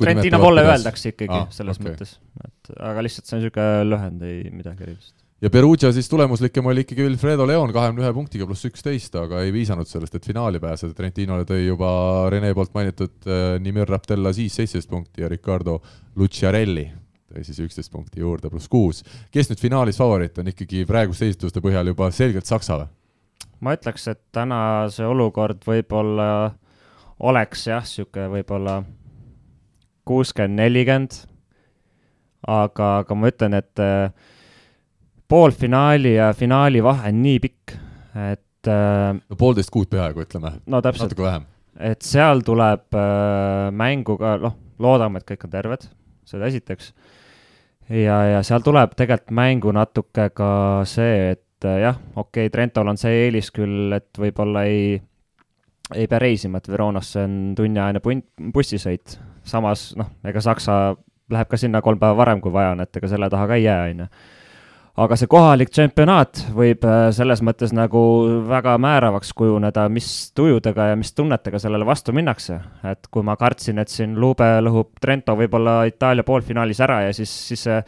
Trentino 0.00 0.40
poole 0.42 0.64
öeldakse 0.66 1.14
ikkagi 1.14 1.38
ah, 1.38 1.46
selles 1.54 1.78
okay. 1.80 1.92
mõttes, 1.92 2.16
et 2.44 2.74
aga 2.90 3.06
lihtsalt 3.06 3.28
see 3.28 3.38
on 3.38 3.44
niisugune 3.44 3.86
lühend, 3.92 4.26
ei 4.26 4.50
midagi 4.52 4.84
erilist. 4.88 5.14
ja 5.44 5.52
Perugia 5.52 5.92
siis 5.96 6.10
tulemuslikum 6.12 6.68
oli 6.72 6.84
ikkagi 6.84 7.06
Wilfredo 7.06 7.46
Leon 7.48 7.72
kahekümne 7.76 8.04
ühe 8.04 8.12
punktiga 8.16 8.48
pluss 8.48 8.68
üksteist, 8.68 9.16
aga 9.20 9.40
ei 9.46 9.54
viisanud 9.54 9.88
sellest, 9.88 10.18
et 10.18 10.28
finaali 10.28 10.60
pääseda. 10.60 10.96
Trentinole 10.96 11.48
tõi 11.48 11.64
juba 11.64 11.88
Rene 12.32 12.52
poolt 12.56 12.76
mainitud 12.76 13.30
äh, 13.30 13.56
Nimir 13.64 13.88
Raptella 13.88 14.34
siis 14.36 14.60
seitseteist 14.60 14.92
punkti 14.92 15.24
ja 15.24 15.32
Ricardo 15.32 15.80
Luciarelli 16.16 16.90
siis 17.42 17.58
üksteist 17.64 17.92
punkti 17.92 18.20
juurde, 18.20 18.50
pluss 18.50 18.68
kuus. 18.68 19.02
kes 19.34 19.50
nüüd 19.50 19.62
finaalis 19.62 19.98
favoriit 19.98 20.38
on 20.38 20.52
ikkagi 20.52 20.84
praeguste 20.86 21.26
esistuste 21.26 21.62
põhjal 21.64 21.92
juba 21.92 22.10
selgelt 22.14 22.46
Saksa 22.46 22.78
või? 22.82 22.92
ma 23.60 23.74
ütleks, 23.76 24.06
et 24.12 24.20
täna 24.36 24.60
see 24.92 25.06
olukord 25.06 25.64
võib-olla 25.66 26.28
oleks 27.24 27.66
jah, 27.70 27.84
niisugune 27.84 28.28
võib-olla 28.34 28.80
kuuskümmend, 30.06 30.60
nelikümmend. 30.60 31.18
aga, 32.46 32.90
aga 33.02 33.16
ma 33.18 33.30
ütlen, 33.32 33.56
et 33.58 33.82
äh, 33.82 34.12
poolfinaali 35.28 36.14
ja 36.14 36.30
finaali 36.36 36.82
vahe 36.84 37.10
on 37.10 37.22
nii 37.24 37.40
pikk, 37.42 37.74
et 38.30 38.70
äh,. 38.70 39.16
no 39.16 39.38
poolteist 39.38 39.72
kuud 39.74 39.90
peaaegu, 39.90 40.22
ütleme. 40.26 40.58
no 40.66 40.82
täpselt. 40.84 41.10
natuke 41.10 41.26
vähem. 41.26 41.48
et 41.80 42.06
seal 42.06 42.44
tuleb 42.46 42.94
äh, 42.94 43.72
mängu 43.72 44.18
ka, 44.20 44.36
noh, 44.42 44.56
loodame, 44.78 45.22
et 45.22 45.30
kõik 45.32 45.48
on 45.48 45.56
terved, 45.56 45.88
seda 46.28 46.50
esiteks. 46.52 46.92
Ja, 47.90 48.20
ja 48.36 48.42
seal 48.46 48.64
tuleb 48.64 48.94
tegelikult 48.98 49.34
mängu 49.36 49.72
natuke 49.74 50.30
ka 50.34 50.50
see, 50.88 51.32
et 51.36 51.64
äh, 51.64 51.80
jah, 51.86 52.00
okei 52.14 52.46
okay,, 52.46 52.52
Trentol 52.52 52.92
on 52.92 53.00
see 53.00 53.26
eelis 53.26 53.52
küll, 53.54 53.92
et 53.96 54.10
võib-olla 54.18 54.66
ei 54.70 54.96
ei 55.94 56.06
pea 56.10 56.18
reisima, 56.18 56.58
et 56.58 56.68
Veronasse 56.68 57.22
on 57.22 57.34
tunniajane 57.56 58.00
punt, 58.02 58.26
bussisõit. 58.52 59.18
samas 59.46 59.92
noh, 59.96 60.08
ega 60.26 60.40
Saksa 60.42 60.96
läheb 61.30 61.50
ka 61.50 61.58
sinna 61.58 61.82
kolm 61.82 61.98
päeva 61.98 62.16
varem, 62.18 62.40
kui 62.42 62.52
vaja 62.52 62.72
on, 62.74 62.82
et 62.82 62.96
ega 62.96 63.10
selle 63.10 63.30
taha 63.30 63.46
ka 63.46 63.58
ei 63.58 63.66
jää, 63.66 63.90
on 63.90 64.00
ju. 64.04 64.08
Aga 64.96 65.16
see 65.18 65.28
kohalik 65.28 65.70
tšempionaat 65.70 66.46
võib 66.56 66.84
äh, 66.88 67.10
selles 67.12 67.42
mõttes 67.44 67.74
nagu 67.76 68.00
väga 68.48 68.78
määravaks 68.80 69.32
kujuneda, 69.36 69.88
mis 69.92 70.32
tujudega 70.36 70.90
ja 70.92 70.96
mis 70.96 71.12
tunnetega 71.12 71.60
sellele 71.60 71.86
vastu 71.86 72.14
minnakse. 72.16 72.60
et 72.84 73.06
kui 73.10 73.22
ma 73.22 73.36
kartsin, 73.36 73.78
et 73.78 73.92
siin 73.92 74.16
Lube 74.20 74.48
lõhub 74.62 74.94
Trento 75.00 75.36
võib-olla 75.36 75.84
Itaalia 75.86 76.24
poolfinaalis 76.24 76.80
ära 76.80 77.02
ja 77.08 77.12
siis, 77.16 77.32
siis 77.48 77.66
see 77.68 77.80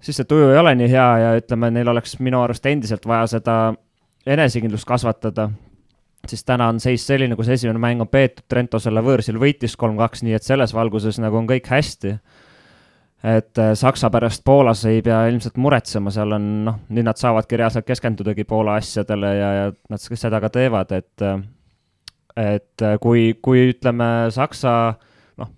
siis 0.00 0.16
see 0.20 0.28
tuju 0.28 0.50
ei 0.52 0.58
ole 0.58 0.74
nii 0.78 0.88
hea 0.90 1.08
ja 1.22 1.34
ütleme, 1.38 1.70
neil 1.74 1.88
oleks 1.90 2.18
minu 2.22 2.40
arust 2.42 2.66
endiselt 2.66 3.06
vaja 3.08 3.26
seda 3.36 3.56
enesekindlust 4.26 4.86
kasvatada, 4.88 5.48
siis 6.26 6.44
täna 6.44 6.68
on 6.72 6.80
seis 6.82 7.04
selline, 7.06 7.36
kus 7.38 7.50
esimene 7.52 7.80
mäng 7.82 8.02
on 8.02 8.10
peetud, 8.10 8.44
Trento 8.50 8.80
selle 8.82 9.02
võõrsil 9.04 9.38
võitis 9.40 9.76
kolm-kaks, 9.78 10.24
nii 10.26 10.36
et 10.38 10.46
selles 10.46 10.74
valguses 10.74 11.20
nagu 11.22 11.38
on 11.38 11.48
kõik 11.50 11.70
hästi. 11.70 12.16
Et 13.24 13.58
äh, 13.58 13.72
Saksa 13.74 14.10
pärast 14.12 14.44
Poolas 14.44 14.84
ei 14.84 15.02
pea 15.02 15.24
ilmselt 15.30 15.56
muretsema, 15.56 16.12
seal 16.14 16.36
on 16.36 16.48
noh, 16.66 16.80
nüüd 16.92 17.06
nad 17.08 17.18
saavadki 17.20 17.58
reaalselt 17.60 17.86
keskendudagi 17.88 18.44
Poola 18.44 18.76
asjadele 18.80 19.34
ja, 19.36 19.52
ja 19.60 19.68
nad 19.90 20.02
seda 20.02 20.40
ka 20.42 20.50
teevad, 20.52 20.92
et 20.92 21.24
äh, 21.24 21.38
et 22.36 22.84
äh, 22.84 22.98
kui, 23.00 23.30
kui 23.42 23.70
ütleme, 23.72 24.28
Saksa 24.34 24.74
noh, 25.40 25.54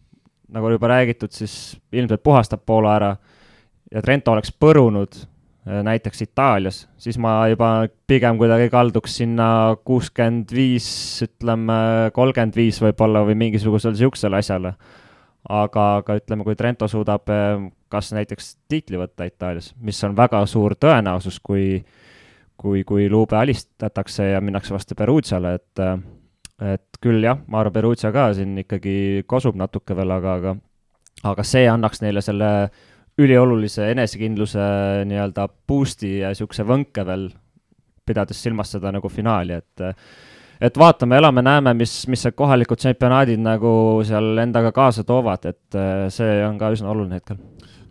nagu 0.54 0.70
juba 0.76 0.92
räägitud, 0.94 1.34
siis 1.34 1.76
ilmselt 1.92 2.22
puhastab 2.22 2.62
Poola 2.66 2.94
ära 3.00 3.10
ja 3.90 4.04
Trento 4.04 4.32
oleks 4.32 4.54
põrunud 4.54 5.24
näiteks 5.68 6.22
Itaalias, 6.24 6.86
siis 6.96 7.18
ma 7.20 7.42
juba 7.50 7.88
pigem 8.08 8.38
kuidagi 8.40 8.70
kalduks 8.72 9.18
sinna 9.20 9.76
kuuskümmend 9.84 10.52
viis, 10.54 10.86
ütleme 11.26 12.08
kolmkümmend 12.16 12.56
viis 12.56 12.78
võib-olla 12.80 13.20
või 13.28 13.36
mingisugusele 13.42 13.92
niisugusele 13.92 14.40
asjale. 14.40 14.72
Aga, 15.48 15.86
aga 16.02 16.18
ütleme, 16.18 16.44
kui 16.46 16.56
Trento 16.58 16.88
suudab 16.90 17.30
äh, 17.32 17.68
kas 17.92 18.12
näiteks 18.16 18.56
tiitli 18.68 19.00
võtta 19.00 19.28
Itaalias, 19.28 19.72
mis 19.80 20.02
on 20.04 20.16
väga 20.16 20.44
suur 20.46 20.76
tõenäosus, 20.80 21.40
kui 21.42 21.82
kui, 22.58 22.82
kui 22.82 23.06
Lube 23.10 23.36
alistatakse 23.38 24.32
ja 24.32 24.40
minnakse 24.42 24.74
vastu 24.74 24.96
Perugiale, 24.98 25.54
et 25.60 25.82
äh, 25.84 25.98
et 26.74 26.98
küll 27.00 27.22
jah, 27.22 27.38
ma 27.46 27.60
arvan, 27.62 27.76
Perugia 27.76 28.10
ka 28.10 28.32
siin 28.34 28.56
ikkagi 28.64 29.22
kosub 29.30 29.54
natuke 29.58 29.94
veel, 29.94 30.10
aga, 30.10 30.34
aga 30.40 30.56
aga 31.28 31.44
see 31.46 31.66
annaks 31.70 32.02
neile 32.02 32.22
selle 32.22 32.48
üliolulise 33.18 33.88
enesekindluse 33.92 34.64
nii-öelda 35.10 35.48
boost'i 35.70 36.18
ja 36.20 36.32
niisuguse 36.32 36.66
võnke 36.66 37.04
veel, 37.06 37.28
pidades 38.06 38.42
silmas 38.42 38.70
seda 38.74 38.92
nagu 38.94 39.10
finaali, 39.10 39.58
et 39.58 39.86
et 40.60 40.78
vaatame, 40.78 41.18
elame, 41.20 41.42
näeme, 41.42 41.74
mis, 41.78 41.92
mis 42.10 42.22
see 42.26 42.34
kohalikud 42.34 42.80
tšempionaadid 42.80 43.42
nagu 43.42 43.70
seal 44.06 44.42
endaga 44.42 44.72
kaasa 44.74 45.04
toovad, 45.06 45.46
et 45.50 45.78
see 46.14 46.42
on 46.46 46.58
ka 46.58 46.72
üsna 46.74 46.90
oluline 46.94 47.20
hetkel 47.20 47.38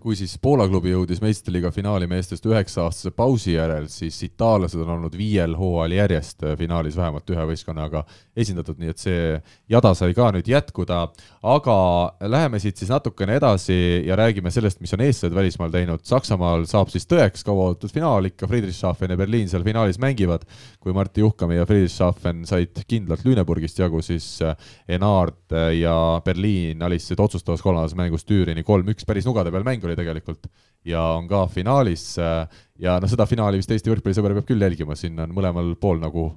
kui 0.08 0.16
siis 0.16 0.38
Poola 0.40 0.64
klubi 0.72 0.94
jõudis 0.94 1.20
meistriliiga 1.20 1.68
finaali 1.76 2.08
meestest 2.08 2.46
üheksa-aastase 2.48 3.12
pausi 3.12 3.58
järel, 3.58 3.90
siis 3.92 4.16
itaallased 4.24 4.80
on 4.80 4.94
olnud 4.94 5.16
viiel 5.20 5.52
hooajal 5.60 5.98
järjest 5.98 6.46
finaalis 6.56 6.96
vähemalt 6.96 7.28
ühe 7.34 7.44
võistkonnaga 7.50 8.06
esindatud, 8.40 8.78
nii 8.80 8.94
et 8.94 9.04
see 9.04 9.26
jada 9.68 9.92
sai 10.00 10.16
ka 10.16 10.30
nüüd 10.32 10.48
jätkuda. 10.48 11.02
aga 11.44 11.76
läheme 12.22 12.60
siit 12.60 12.80
siis 12.80 12.92
natukene 12.92 13.36
edasi 13.36 13.76
ja 14.08 14.16
räägime 14.16 14.52
sellest, 14.52 14.80
mis 14.80 14.94
on 14.96 15.04
eestlased 15.04 15.36
välismaal 15.36 15.72
teinud. 15.76 16.06
Saksamaal 16.08 16.64
saab 16.72 16.88
siis 16.94 17.08
tõeks 17.08 17.44
kauaoodatud 17.44 17.92
finaal, 17.92 18.32
ikka 18.32 18.48
Friedrichshafen 18.48 19.12
ja 19.12 19.20
Berliin 19.20 19.52
seal 19.52 19.68
finaalis 19.68 20.00
mängivad. 20.00 20.48
kui 20.80 20.94
Martti 20.94 21.20
Juhkami 21.20 21.60
ja 21.60 21.66
Friedrichshafen 21.66 22.46
said 22.46 22.80
kindlalt 22.88 23.26
Lüneburgist 23.26 23.80
jagu, 23.80 24.02
siis 24.02 24.40
Enard 24.88 25.52
ja 25.76 26.22
Berliin 26.24 26.82
alistasid 26.82 27.20
otsustavas 27.20 27.62
kolmandas 27.62 27.96
mängus 27.96 28.24
Tüürini 28.24 28.64
kolm-üks, 28.64 29.04
päris 29.06 29.26
nugade 29.28 29.52
peal 29.52 29.68
mäng 29.68 29.84
oli 29.84 29.97
tegelikult 29.98 30.48
ja 30.88 31.02
on 31.18 31.28
ka 31.30 31.44
finaalis 31.52 32.16
ja 32.18 32.98
noh, 33.02 33.10
seda 33.12 33.28
finaali 33.30 33.60
vist 33.60 33.72
Eesti 33.74 33.92
võrkpallisõber 33.92 34.38
peab 34.38 34.48
küll 34.48 34.64
jälgima, 34.64 34.96
siin 35.00 35.20
on 35.24 35.34
mõlemal 35.36 35.74
pool 35.82 36.00
nagu 36.02 36.30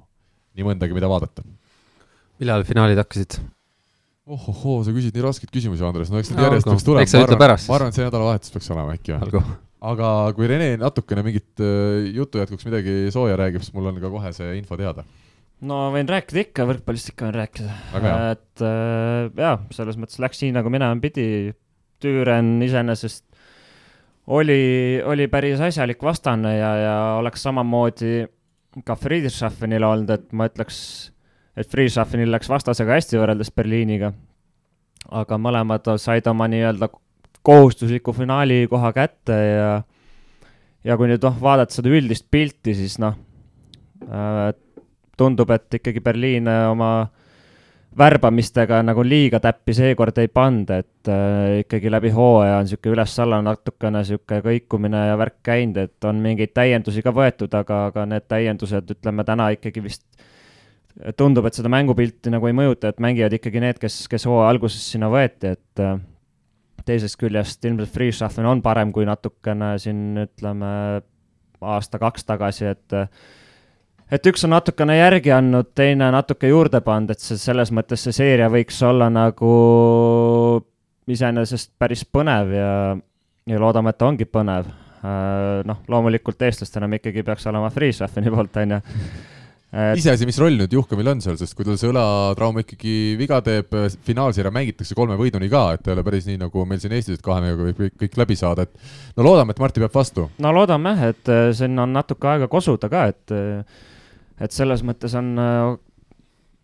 nii 0.57 0.67
mõndagi, 0.67 0.95
mida 0.97 1.09
vaadata. 1.11 1.45
millal 2.41 2.65
finaalid 2.67 2.99
hakkasid? 3.01 3.39
ohohoo, 4.31 4.81
sa 4.85 4.93
küsid 4.95 5.15
nii 5.15 5.25
raskeid 5.25 5.51
küsimusi, 5.53 5.83
Andres, 5.85 6.11
no 6.11 6.21
eks 6.21 6.31
need 6.31 6.43
järjest 6.45 6.69
peaks 6.69 6.85
tulema. 6.87 7.25
ütle 7.25 7.39
pärast. 7.39 7.69
ma 7.69 7.77
arvan, 7.79 7.91
et 7.91 7.97
see 7.97 8.07
nädalavahetus 8.07 8.53
peaks 8.53 8.69
olema 8.73 8.95
äkki 8.97 9.17
või? 9.17 9.43
aga 9.91 10.11
kui 10.37 10.49
Rene 10.51 10.75
natukene 10.81 11.23
mingit 11.25 11.63
äh, 11.63 12.11
jutu 12.13 12.41
jätkuks 12.41 12.67
midagi 12.67 13.09
sooja 13.13 13.39
räägib, 13.39 13.65
siis 13.65 13.73
mul 13.75 13.89
on 13.89 13.99
ka 14.03 14.13
kohe 14.13 14.33
see 14.35 14.53
info 14.59 14.77
teada 14.79 15.05
no 15.65 15.81
võin 15.93 16.09
rääkida 16.09 16.45
ikka, 16.45 16.67
võrkpallist 16.69 17.11
ikka 17.13 17.27
võin 17.27 17.37
rääkida. 17.37 17.75
Et 18.33 18.63
äh, 18.65 19.27
jaa, 19.37 19.57
selles 19.75 19.97
mõttes 20.01 20.21
läks 20.21 20.41
nii, 20.43 20.55
nagu 20.57 20.73
minema 20.73 20.97
pidi. 21.03 21.53
Tüüren 22.01 22.55
iseenesest 22.65 23.27
oli, 24.31 25.01
oli 25.05 25.27
päris 25.27 25.59
asjalik 25.59 26.03
vastane 26.03 26.55
ja, 26.57 26.71
ja 26.79 26.95
oleks 27.19 27.43
samamoodi 27.43 28.25
ka 28.87 28.95
Friedrichshaffenil 28.95 29.83
olnud, 29.83 30.11
et 30.15 30.31
ma 30.31 30.47
ütleks, 30.47 30.77
et 31.57 31.67
Friedrichshaffenil 31.67 32.31
läks 32.31 32.49
vastasega 32.49 32.95
hästi 32.95 33.19
võrreldes 33.19 33.51
Berliiniga. 33.55 34.13
aga 35.11 35.37
mõlemad 35.41 35.87
said 35.99 36.27
oma 36.29 36.47
nii-öelda 36.47 36.87
kohustusliku 37.43 38.13
finaali 38.13 38.67
koha 38.69 38.93
kätte 38.93 39.35
ja 39.35 39.71
ja 40.83 40.97
kui 40.97 41.09
nüüd 41.09 41.23
noh, 41.25 41.35
vaadata 41.41 41.73
seda 41.73 41.91
üldist 41.91 42.29
pilti, 42.31 42.73
siis 42.77 42.97
noh 43.01 43.17
äh,, 44.07 44.53
tundub, 45.17 45.51
et 45.51 45.81
ikkagi 45.81 46.01
Berliin 46.01 46.47
äh, 46.47 46.69
oma 46.71 47.09
värbamistega 47.97 48.79
nagu 48.85 49.03
liiga 49.03 49.41
täppi 49.43 49.73
seekord 49.75 50.17
ei 50.21 50.29
pannud, 50.31 50.69
et 50.71 51.09
äh, 51.11 51.59
ikkagi 51.65 51.91
läbi 51.91 52.11
hooaja 52.15 52.59
on 52.61 52.67
niisugune 52.67 52.95
üles-alla 52.95 53.41
natukene 53.43 53.99
niisugune 53.99 54.39
kõikumine 54.45 55.01
ja 55.09 55.17
värk 55.19 55.41
käinud, 55.43 55.79
et 55.81 56.07
on 56.07 56.21
mingeid 56.23 56.53
täiendusi 56.55 57.03
ka 57.03 57.11
võetud, 57.15 57.51
aga, 57.57 57.87
aga 57.89 58.05
need 58.13 58.27
täiendused, 58.31 58.95
ütleme 58.95 59.25
täna 59.27 59.49
ikkagi 59.57 59.83
vist 59.83 60.05
tundub, 61.19 61.47
et 61.47 61.57
seda 61.57 61.71
mängupilti 61.71 62.31
nagu 62.31 62.47
ei 62.47 62.55
mõjuta, 62.55 62.91
et 62.91 63.03
mängivad 63.03 63.35
ikkagi 63.35 63.63
need, 63.63 63.79
kes, 63.81 64.05
kes 64.11 64.27
hooaja 64.29 64.49
alguses 64.53 64.87
sinna 64.93 65.11
võeti, 65.11 65.51
et 65.57 65.83
äh, 65.83 65.99
teisest 66.87 67.19
küljest 67.19 67.67
ilmselt 67.67 67.91
Freeshuffle 67.91 68.47
on 68.47 68.63
parem 68.63 68.95
kui 68.95 69.07
natukene 69.07 69.75
siin 69.83 70.23
ütleme 70.23 70.71
aasta-kaks 71.61 72.23
tagasi, 72.27 72.71
et 72.71 72.95
äh, 72.97 73.11
et 74.11 74.27
üks 74.27 74.43
on 74.47 74.53
natukene 74.55 74.97
järgi 74.97 75.31
andnud, 75.35 75.71
teine 75.77 76.11
natuke 76.13 76.51
juurde 76.51 76.83
pannud, 76.85 77.15
et 77.15 77.23
see 77.23 77.39
selles 77.39 77.71
mõttes 77.75 78.03
see 78.07 78.15
seeria 78.15 78.51
võiks 78.51 78.81
olla 78.87 79.09
nagu 79.11 79.53
iseenesest 81.11 81.73
päris 81.79 82.03
põnev 82.05 82.55
ja, 82.55 82.71
ja 83.49 83.59
loodame, 83.61 83.91
et 83.91 83.99
ta 83.99 84.09
ongi 84.11 84.27
põnev. 84.29 84.69
Äh, 85.01 85.61
noh, 85.65 85.81
loomulikult 85.89 86.43
eestlastena 86.45 86.89
me 86.89 86.99
ikkagi 86.99 87.23
peaks 87.25 87.47
olema 87.49 87.71
Freeshuffeni 87.73 88.29
poolt, 88.29 88.59
on 88.61 88.75
ju 88.75 88.81
et.... 89.73 89.97
iseasi, 89.97 90.27
mis 90.29 90.37
roll 90.37 90.59
nüüd 90.59 90.75
Juhkamil 90.75 91.09
on 91.15 91.23
seal, 91.25 91.39
sest 91.39 91.55
kui 91.57 91.65
tal 91.65 91.79
see 91.81 91.89
õlatrauma 91.89 92.61
ikkagi 92.61 92.95
viga 93.17 93.39
teeb, 93.45 93.73
finaalseeria 94.05 94.53
mängitakse 94.53 94.97
kolme 94.97 95.17
võiduni 95.17 95.49
ka, 95.49 95.63
et 95.73 95.89
ei 95.89 95.95
ole 95.95 96.03
päris 96.05 96.27
nii, 96.29 96.37
nagu 96.43 96.67
meil 96.69 96.83
siin 96.83 96.93
Eestis, 96.97 97.17
et 97.17 97.25
kahe 97.25 97.41
mänguga 97.41 97.71
võib 97.71 97.81
kõik, 97.81 97.95
kõik 98.03 98.19
läbi 98.21 98.37
saada, 98.37 98.67
et 98.67 99.15
no 99.17 99.25
loodame, 99.25 99.55
et 99.55 99.63
Marti 99.63 99.81
peab 99.81 99.95
vastu. 99.95 100.27
no 100.43 100.53
loodame 100.53 100.93
jah, 100.93 101.15
et 101.15 101.33
äh, 101.33 101.47
siin 101.57 101.81
on 101.81 101.97
natuke 101.97 102.29
aega 102.35 102.51
kosuda 102.51 102.91
ka, 102.91 103.07
et 103.15 103.35
et 104.41 104.55
selles 104.55 104.83
mõttes 104.87 105.15
on 105.17 105.31
äh, 105.41 105.77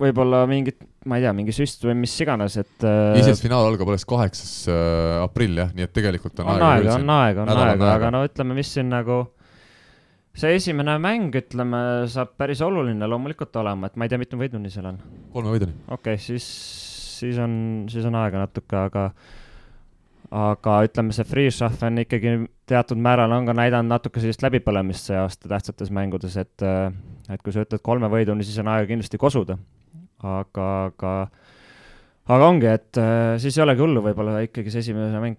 võib-olla 0.01 0.43
mingit, 0.49 0.79
ma 1.09 1.17
ei 1.17 1.25
tea, 1.25 1.33
mingi 1.37 1.55
süst 1.55 1.85
või 1.85 1.95
mis 2.03 2.13
iganes, 2.21 2.57
et. 2.61 2.75
Äh, 2.85 3.17
iseenesest 3.17 3.45
finaal 3.45 3.69
algab 3.71 3.89
alles 3.91 4.05
kaheksas 4.09 4.51
äh, 4.71 5.15
aprill 5.23 5.63
jah, 5.63 5.71
nii 5.77 5.87
et 5.87 5.95
tegelikult 5.95 6.43
on, 6.43 6.51
on 6.53 6.67
aega. 6.69 6.97
on 6.97 7.15
aega, 7.17 7.45
on 7.45 7.63
aega, 7.63 7.89
aga 7.95 8.13
no 8.13 8.23
ütleme, 8.27 8.57
mis 8.57 8.73
siin 8.75 8.91
nagu 8.93 9.23
see 10.37 10.53
esimene 10.59 10.99
mäng, 11.01 11.33
ütleme, 11.39 11.81
saab 12.13 12.35
päris 12.37 12.61
oluline 12.65 13.09
loomulikult 13.09 13.55
olema, 13.57 13.89
et 13.89 13.97
ma 13.97 14.05
ei 14.05 14.13
tea, 14.13 14.21
mitu 14.21 14.37
võiduni 14.39 14.69
seal 14.73 14.91
on. 14.91 15.01
kolme 15.33 15.55
võiduni. 15.55 15.73
okei 15.87 16.17
okay,, 16.17 16.21
siis, 16.21 16.45
siis 17.17 17.41
on, 17.41 17.57
siis 17.91 18.05
on 18.05 18.17
aega 18.21 18.45
natuke, 18.45 18.77
aga 18.77 19.09
aga 20.37 20.79
ütleme, 20.83 21.15
see 21.15 21.25
Freeshuffle 21.25 22.03
ikkagi 22.03 22.35
teatud 22.67 22.99
määral 22.99 23.31
on 23.31 23.47
ka 23.47 23.53
näidanud 23.55 23.93
natuke 23.93 24.19
sellist 24.19 24.43
läbipõlemist 24.43 25.07
see 25.07 25.17
aasta 25.17 25.49
tähtsates 25.49 25.91
mängudes, 25.95 26.35
et, 26.37 26.65
et 27.33 27.43
kui 27.43 27.53
sa 27.55 27.65
ütled 27.65 27.83
kolme 27.83 28.09
võiduni, 28.11 28.45
siis 28.45 28.59
on 28.63 28.71
aega 28.71 28.87
kindlasti 28.89 29.19
kosuda. 29.21 29.57
aga, 30.23 30.67
aga, 30.87 31.11
aga 32.25 32.47
ongi, 32.47 32.69
et 32.71 32.99
siis 33.43 33.57
ei 33.57 33.65
olegi 33.65 33.83
hullu, 33.83 34.01
võib-olla 34.05 34.39
ikkagi 34.45 34.73
see 34.73 34.85
esimene 34.85 35.21
mäng 35.21 35.37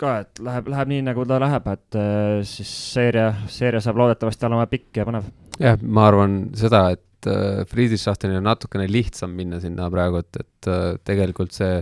ka, 0.00 0.12
et 0.22 0.42
läheb, 0.44 0.68
läheb 0.70 0.92
nii, 0.92 1.02
nagu 1.08 1.24
ta 1.28 1.40
läheb, 1.40 1.66
et 1.72 1.98
siis 2.46 2.70
seeria, 2.92 3.30
seeria 3.50 3.80
saab 3.84 3.98
loodetavasti 4.02 4.46
olema 4.48 4.68
pikk 4.70 5.00
ja 5.00 5.06
põnev. 5.08 5.30
jah, 5.62 5.80
ma 5.82 6.06
arvan 6.10 6.38
seda, 6.56 6.86
et 6.94 7.02
Friedrichshafteni 7.72 8.36
on 8.38 8.44
natukene 8.46 8.86
lihtsam 8.86 9.32
minna 9.34 9.58
sinna 9.62 9.88
praegu, 9.90 10.20
et, 10.22 10.42
et 10.44 11.00
tegelikult 11.08 11.56
see 11.56 11.80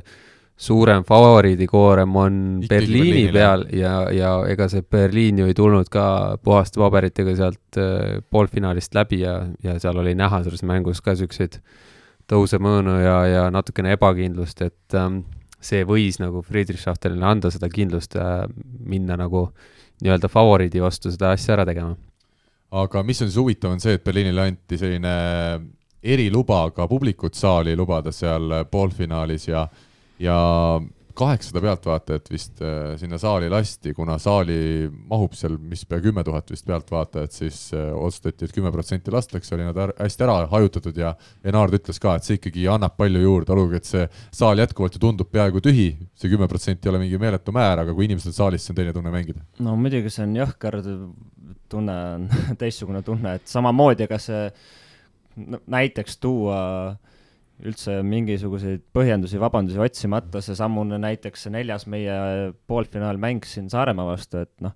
suurem 0.56 1.02
favoriidikoorem 1.04 2.16
on 2.16 2.34
Ikkagi 2.62 2.68
Berliini 2.68 3.32
peal 3.34 3.64
ja, 3.74 3.94
ja 4.14 4.30
ega 4.48 4.68
see 4.70 4.84
Berliin 4.86 5.40
ju 5.42 5.48
ei 5.50 5.54
tulnud 5.54 5.88
ka 5.90 6.04
puhaste 6.44 6.78
paberitega 6.78 7.34
sealt 7.38 7.78
äh, 7.80 8.20
poolfinaalist 8.30 8.94
läbi 8.94 9.20
ja, 9.24 9.40
ja 9.62 9.78
seal 9.82 9.98
oli 9.98 10.14
näha 10.14 10.44
selles 10.44 10.62
mängus 10.62 11.02
ka 11.02 11.16
niisuguseid 11.16 11.58
tõusemõõnu 12.30 12.98
ja, 13.02 13.16
ja 13.28 13.46
natukene 13.52 13.96
ebakindlust, 13.98 14.62
et 14.64 14.96
ähm, 14.96 15.24
see 15.60 15.82
võis 15.88 16.20
nagu 16.22 16.42
Friedrichshaftenile 16.46 17.26
anda 17.26 17.50
seda 17.52 17.68
kindlust 17.72 18.14
äh, 18.16 18.44
minna 18.78 19.18
nagu 19.20 19.48
nii-öelda 20.04 20.30
favoriidi 20.30 20.82
vastu 20.82 21.10
seda 21.12 21.32
asja 21.34 21.56
ära 21.56 21.66
tegema. 21.66 21.96
aga 22.70 23.02
mis 23.02 23.22
on 23.22 23.28
siis 23.28 23.40
huvitav, 23.42 23.74
on 23.74 23.82
see, 23.82 23.98
et 23.98 24.04
Berliinile 24.06 24.46
anti 24.46 24.78
selline 24.78 25.16
eriluba 26.04 26.68
ka 26.76 26.86
publikut 26.88 27.34
saali 27.34 27.74
lubada 27.76 28.12
seal 28.12 28.64
poolfinaalis 28.70 29.48
ja 29.48 29.66
ja 30.18 30.36
kaheksasada 31.14 31.60
pealtvaatajat 31.62 32.30
vist 32.30 32.62
äh, 32.62 32.96
sinna 32.98 33.18
saali 33.18 33.48
lasti, 33.50 33.92
kuna 33.94 34.16
saali 34.18 34.88
mahub 35.10 35.34
seal, 35.38 35.56
mis 35.58 35.84
pea 35.86 36.00
kümme 36.02 36.24
tuhat 36.26 36.50
vist 36.50 36.66
pealtvaatajat, 36.66 37.36
siis 37.36 37.58
äh, 37.76 37.92
otsustati, 37.94 38.48
et 38.48 38.54
kümme 38.54 38.72
protsenti 38.74 39.14
lastakse, 39.14 39.54
oli 39.54 39.66
nad 39.68 39.78
hästi 40.00 40.26
ära 40.26 40.36
hajutatud 40.50 40.98
ja 40.98 41.14
Enaard 41.46 41.78
ütles 41.78 42.02
ka, 42.02 42.16
et 42.18 42.26
see 42.26 42.40
ikkagi 42.40 42.66
annab 42.70 42.96
palju 42.98 43.22
juurde, 43.22 43.54
olgugi 43.54 43.78
et 43.78 43.90
see 43.90 44.08
saal 44.34 44.58
jätkuvalt 44.62 44.98
ju 44.98 45.04
tundub 45.06 45.30
peaaegu 45.30 45.62
tühi, 45.64 45.88
see 46.18 46.32
kümme 46.32 46.50
protsenti 46.50 46.88
ei 46.88 46.94
ole 46.94 47.04
mingi 47.04 47.20
meeletu 47.22 47.54
määr, 47.54 47.84
aga 47.84 47.94
kui 47.94 48.08
inimesed 48.08 48.32
on 48.32 48.38
saalis, 48.40 48.66
see 48.66 48.74
on 48.74 48.82
teine 48.82 48.96
tunne 48.96 49.14
mängida. 49.14 49.46
no 49.62 49.78
muidugi 49.78 50.10
see 50.10 50.26
on 50.26 50.34
jõhker 50.40 50.80
tunne, 51.70 51.98
on 52.18 52.28
teistsugune 52.62 53.06
tunne, 53.06 53.38
et 53.38 53.46
samamoodi, 53.50 54.08
ega 54.08 54.18
see 54.18 54.48
no, 55.46 55.62
näiteks 55.78 56.18
tuua 56.18 56.58
äh, 56.90 57.13
üldse 57.62 58.00
mingisuguseid 58.02 58.82
põhjendusi, 58.94 59.38
vabandusi 59.40 59.78
otsimata, 59.82 60.42
seesamune 60.42 60.98
näiteks 61.02 61.46
see 61.46 61.54
neljas 61.54 61.86
meie 61.90 62.16
poolfinaalmäng 62.66 63.46
siin 63.46 63.70
Saaremaa 63.72 64.08
vastu, 64.08 64.42
et 64.42 64.64
noh, 64.64 64.74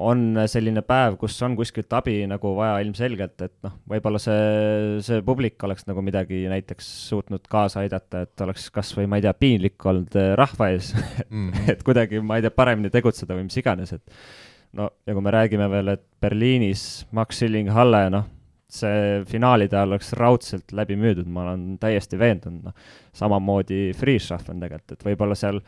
on 0.00 0.40
selline 0.48 0.80
päev, 0.86 1.18
kus 1.20 1.36
on 1.44 1.54
kuskilt 1.58 1.92
abi 1.96 2.16
nagu 2.28 2.54
vaja 2.56 2.78
ilmselgelt, 2.82 3.36
et 3.44 3.54
noh, 3.66 3.76
võib-olla 3.90 4.20
see, 4.22 5.00
see 5.04 5.20
publik 5.26 5.60
oleks 5.66 5.84
nagu 5.86 6.02
midagi 6.04 6.40
näiteks 6.50 6.88
suutnud 7.10 7.44
kaasa 7.52 7.82
aidata, 7.84 8.24
et 8.24 8.44
oleks 8.46 8.70
kas 8.74 8.94
või 8.96 9.06
ma 9.10 9.20
ei 9.20 9.26
tea, 9.26 9.34
piinlik 9.36 9.86
olnud 9.90 10.16
eh, 10.20 10.32
rahva 10.40 10.70
ees 10.72 10.94
mm, 11.28 11.68
et 11.74 11.84
kuidagi, 11.86 12.22
ma 12.24 12.40
ei 12.40 12.46
tea, 12.46 12.54
paremini 12.54 12.92
tegutseda 12.94 13.36
või 13.36 13.46
mis 13.50 13.60
iganes, 13.60 13.92
et 13.94 14.74
no 14.80 14.88
ja 15.04 15.16
kui 15.16 15.24
me 15.24 15.34
räägime 15.36 15.68
veel, 15.70 15.94
et 15.98 16.06
Berliinis 16.24 17.04
Max 17.14 17.42
Schilling-Halle, 17.42 18.06
noh, 18.14 18.30
see 18.74 19.22
finaalide 19.28 19.78
all 19.78 19.94
oleks 19.94 20.12
raudselt 20.18 20.74
läbi 20.76 20.96
müüdud, 21.00 21.28
ma 21.30 21.44
olen 21.48 21.78
täiesti 21.82 22.18
veendunud, 22.20 22.70
noh. 22.70 22.90
samamoodi 23.14 23.92
Freeschaffen 23.98 24.62
tegelikult, 24.62 24.96
et 24.96 25.06
võib-olla 25.06 25.38
seal, 25.38 25.60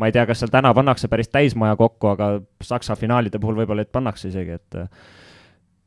ma 0.00 0.08
ei 0.08 0.16
tea, 0.16 0.26
kas 0.28 0.42
seal 0.42 0.52
täna 0.54 0.72
pannakse 0.76 1.10
päris 1.12 1.30
täismaja 1.32 1.76
kokku, 1.80 2.14
aga 2.14 2.30
Saksa 2.64 2.96
finaalide 2.98 3.40
puhul 3.42 3.60
võib-olla, 3.62 3.84
et 3.84 3.92
pannakse 3.94 4.30
isegi, 4.32 4.58
et 4.60 4.80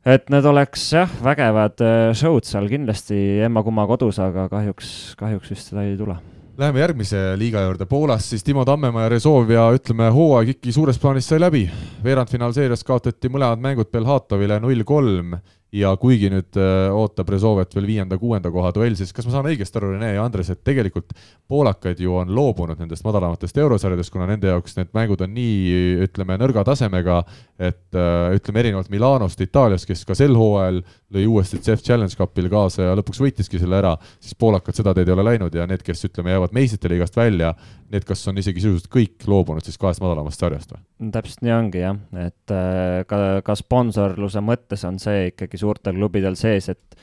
et 0.08 0.30
need 0.32 0.46
oleks 0.46 0.86
jah, 0.94 1.10
vägevad 1.24 1.82
äh, 1.84 1.98
show'd 2.16 2.46
seal 2.48 2.70
kindlasti 2.70 3.18
emma-kumma 3.44 3.84
kodus, 3.90 4.22
aga 4.22 4.46
kahjuks, 4.52 5.14
kahjuks 5.20 5.52
vist 5.52 5.72
seda 5.72 5.84
ei 5.84 5.98
tule 5.98 6.16
Läheme 6.58 6.80
järgmise 6.80 7.18
liiga 7.38 7.60
juurde, 7.62 7.86
Poolas 7.86 8.24
siis 8.32 8.42
Timo 8.42 8.64
Tammemaa 8.66 9.04
ja 9.04 9.10
Rezovia, 9.12 9.68
ütleme, 9.70 10.08
hooaeg 10.10 10.56
ikkagi 10.56 10.72
suures 10.74 10.96
plaanis 10.98 11.28
sai 11.30 11.38
läbi. 11.38 11.60
veerandfinaalseerias 12.02 12.82
kaotati 12.84 13.30
mõlemad 13.30 13.62
mängud 13.62 13.92
Belhatovile 13.94 14.58
null 14.58 14.82
kolm 14.82 15.36
ja 15.74 15.90
kuigi 16.00 16.30
nüüd 16.32 16.56
äh, 16.56 16.88
ootab 16.96 17.28
Rezovet 17.32 17.74
veel 17.76 17.86
viienda-kuuenda 17.90 18.50
koha 18.52 18.70
duell, 18.72 18.96
siis 18.96 19.12
kas 19.12 19.26
ma 19.28 19.34
saan 19.34 19.48
õigesti 19.50 19.76
aru, 19.80 19.90
Rene 19.92 20.14
ja 20.14 20.24
Andres, 20.24 20.48
et 20.52 20.62
tegelikult 20.64 21.12
poolakad 21.48 22.00
ju 22.00 22.14
on 22.16 22.32
loobunud 22.34 22.80
nendest 22.80 23.04
madalamatest 23.04 23.60
eurosarjadest, 23.60 24.12
kuna 24.14 24.28
nende 24.30 24.48
jaoks 24.48 24.78
need 24.78 24.94
mängud 24.96 25.24
on 25.24 25.34
nii, 25.36 25.98
ütleme, 26.06 26.38
nõrga 26.40 26.64
tasemega, 26.70 27.20
et 27.60 27.98
äh, 27.98 28.38
ütleme, 28.38 28.64
erinevalt 28.64 28.88
Milanost, 28.92 29.44
Itaaliast, 29.44 29.88
kes 29.90 30.06
ka 30.08 30.16
sel 30.16 30.36
hooajal 30.38 30.80
lõi 31.14 31.26
uuesti 31.28 31.60
CEF 31.64 31.84
Challenge 31.84 32.16
Cupil 32.16 32.48
kaasa 32.52 32.88
ja 32.88 32.96
lõpuks 32.96 33.20
võitiski 33.26 33.60
selle 33.60 33.80
ära, 33.82 33.92
siis 34.24 34.36
poolakad 34.40 34.76
seda 34.76 34.96
teed 34.96 35.10
ei 35.10 35.16
ole 35.18 35.26
läinud 35.34 35.54
ja 35.54 35.68
need, 35.68 35.84
kes 35.84 36.08
ütleme, 36.08 36.32
jäävad 36.32 36.56
meistrite 36.56 36.92
liigast 36.94 37.16
välja, 37.16 37.52
need 37.92 38.04
kas 38.08 38.24
on 38.30 38.40
isegi 38.40 38.62
sisuliselt 38.62 38.90
kõik 38.92 39.24
loobunud 39.30 39.64
siis 39.64 39.78
kahest 39.80 40.02
madalamast 40.04 40.42
sarjast 40.42 40.74
või? 40.74 40.82
täpselt 41.14 41.44
nii 41.46 41.54
ongi 41.54 41.84
jah, 41.84 42.00
et 42.20 42.54
äh, 42.54 43.04
ka, 43.08 43.20
ka 43.44 43.56
sponsorluse 43.58 44.42
mõttes 44.44 44.84
on 44.88 45.00
see 45.02 45.30
ikkagi 45.32 45.60
suurtel 45.60 45.96
klubidel 45.98 46.36
sees, 46.38 46.68
et 46.72 46.98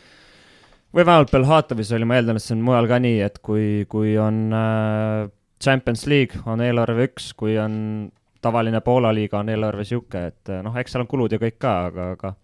või 0.96 1.04
vähemalt 1.04 1.34
Belhatovis 1.34 1.92
oli, 1.96 2.08
ma 2.08 2.20
eeldan, 2.20 2.40
et 2.40 2.46
see 2.46 2.56
on 2.56 2.64
mujal 2.66 2.88
ka 2.90 3.00
nii, 3.04 3.20
et 3.26 3.42
kui, 3.46 3.68
kui 3.92 4.16
on 4.22 4.46
äh, 4.56 5.26
Champions 5.62 6.06
League, 6.12 6.40
on 6.46 6.64
eelarve 6.64 7.10
üks, 7.10 7.34
kui 7.38 7.58
on 7.60 7.76
tavaline 8.46 8.82
Poola 8.86 9.12
liiga, 9.16 9.42
on 9.42 9.50
eelarve 9.52 9.84
niisugune, 9.84 10.30
et 10.32 10.54
äh, 10.54 10.64
noh, 10.66 10.76
eks 10.80 10.96
seal 10.96 11.06
on 11.06 11.12
kulud 11.12 11.36
ja 11.36 11.42
kõik 11.42 11.60
ka, 11.60 11.76
aga, 11.90 12.10
aga 12.16 12.36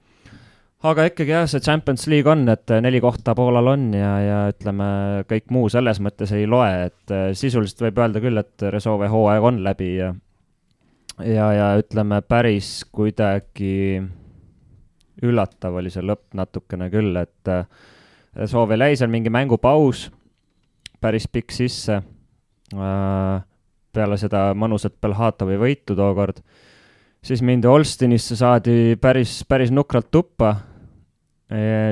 aga 0.82 1.06
ikkagi 1.12 1.34
jah, 1.36 1.46
see 1.50 1.62
Champions 1.62 2.08
League 2.10 2.30
on, 2.32 2.48
et 2.50 2.74
neli 2.82 3.02
kohta 3.04 3.36
Poolal 3.38 3.70
on 3.70 3.92
ja, 3.94 4.12
ja 4.26 4.40
ütleme, 4.50 4.88
kõik 5.30 5.52
muu 5.54 5.70
selles 5.70 6.02
mõttes 6.02 6.34
ei 6.34 6.48
loe, 6.50 6.72
et 6.88 7.14
äh, 7.14 7.30
sisuliselt 7.38 7.86
võib 7.86 8.02
öelda 8.02 8.24
küll, 8.24 8.42
et 8.42 8.66
Resove 8.74 9.10
hooaeg 9.12 9.46
on 9.52 9.62
läbi 9.66 9.92
ja 10.00 10.12
ja, 11.22 11.52
ja 11.54 11.68
ütleme, 11.78 12.22
päris 12.26 12.82
kuidagi 12.92 14.02
üllatav 15.22 15.78
oli 15.78 15.92
see 15.94 16.04
lõpp 16.06 16.34
natukene 16.38 16.90
küll, 16.94 17.14
et 17.22 17.52
äh, 17.52 17.68
Resovel 18.42 18.82
jäi 18.88 18.98
seal 18.98 19.12
mingi 19.12 19.30
mängupaus, 19.34 20.08
päris 21.04 21.28
pikk 21.30 21.54
sisse 21.54 22.00
äh, 22.00 23.38
peale 23.92 24.18
seda 24.18 24.50
mõnusat 24.58 24.98
Belhatovi 25.04 25.60
võitu 25.62 25.94
tookord, 26.00 26.42
siis 27.22 27.46
mindi 27.46 27.70
Olstinisse, 27.70 28.40
saadi 28.40 28.96
päris, 28.98 29.42
päris 29.46 29.70
nukralt 29.76 30.10
tuppa 30.10 30.56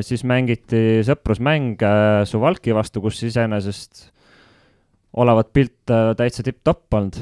siis 0.06 0.23
mängiti 0.27 1.02
sõprusmäng 1.07 1.81
äh, 1.84 2.22
Suvalki 2.30 2.73
vastu, 2.76 3.02
kus 3.03 3.19
iseenesest 3.27 4.06
olevat 5.19 5.52
pilt 5.56 5.91
äh, 5.91 6.14
täitsa 6.18 6.45
tipp-topp 6.45 6.95
olnud, 6.95 7.19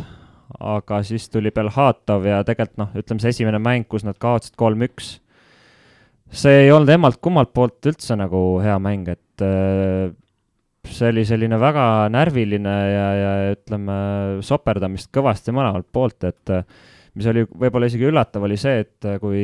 aga 0.59 1.01
siis 1.07 1.27
tuli 1.34 1.51
Belhatov 1.55 2.27
ja 2.27 2.43
tegelikult 2.47 2.81
noh, 2.84 2.91
ütleme 2.99 3.23
see 3.23 3.34
esimene 3.34 3.61
mäng, 3.64 3.88
kus 3.89 4.05
nad 4.05 4.19
kaotasid 4.22 4.57
kolm-üks, 4.59 5.15
see 6.30 6.65
ei 6.65 6.72
olnud 6.73 6.91
emalt-kummalt 6.93 7.53
poolt 7.55 7.89
üldse 7.89 8.18
nagu 8.19 8.43
hea 8.64 8.76
mäng, 8.84 9.09
et 9.15 9.45
äh, 9.45 10.11
see 10.88 11.09
oli 11.09 11.23
selline 11.27 11.57
väga 11.59 11.88
närviline 12.14 12.76
ja, 12.91 13.07
ja 13.18 13.31
ütleme, 13.55 13.97
soperdamist 14.45 15.09
kõvasti 15.15 15.55
mõlemalt 15.55 15.89
poolt, 15.91 16.22
et 16.30 16.53
mis 17.18 17.27
oli 17.27 17.43
võib-olla 17.49 17.89
isegi 17.89 18.07
üllatav, 18.07 18.45
oli 18.45 18.59
see, 18.61 18.85
et 18.85 19.09
kui 19.19 19.41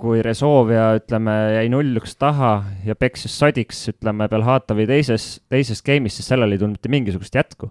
kui 0.00 0.22
Rezovia, 0.24 0.94
ütleme, 0.96 1.34
jäi 1.58 1.68
null-üks 1.72 2.16
taha 2.20 2.54
ja 2.86 2.96
peksis 2.98 3.34
sodiks, 3.36 3.82
ütleme, 3.92 4.28
Belhatovi 4.32 4.86
teises, 4.88 5.34
teises 5.52 5.84
game'is, 5.84 6.16
siis 6.18 6.30
sellel 6.32 6.54
ei 6.54 6.60
tulnud 6.60 6.78
mitte 6.78 6.92
mingisugust 6.92 7.36
jätku. 7.36 7.70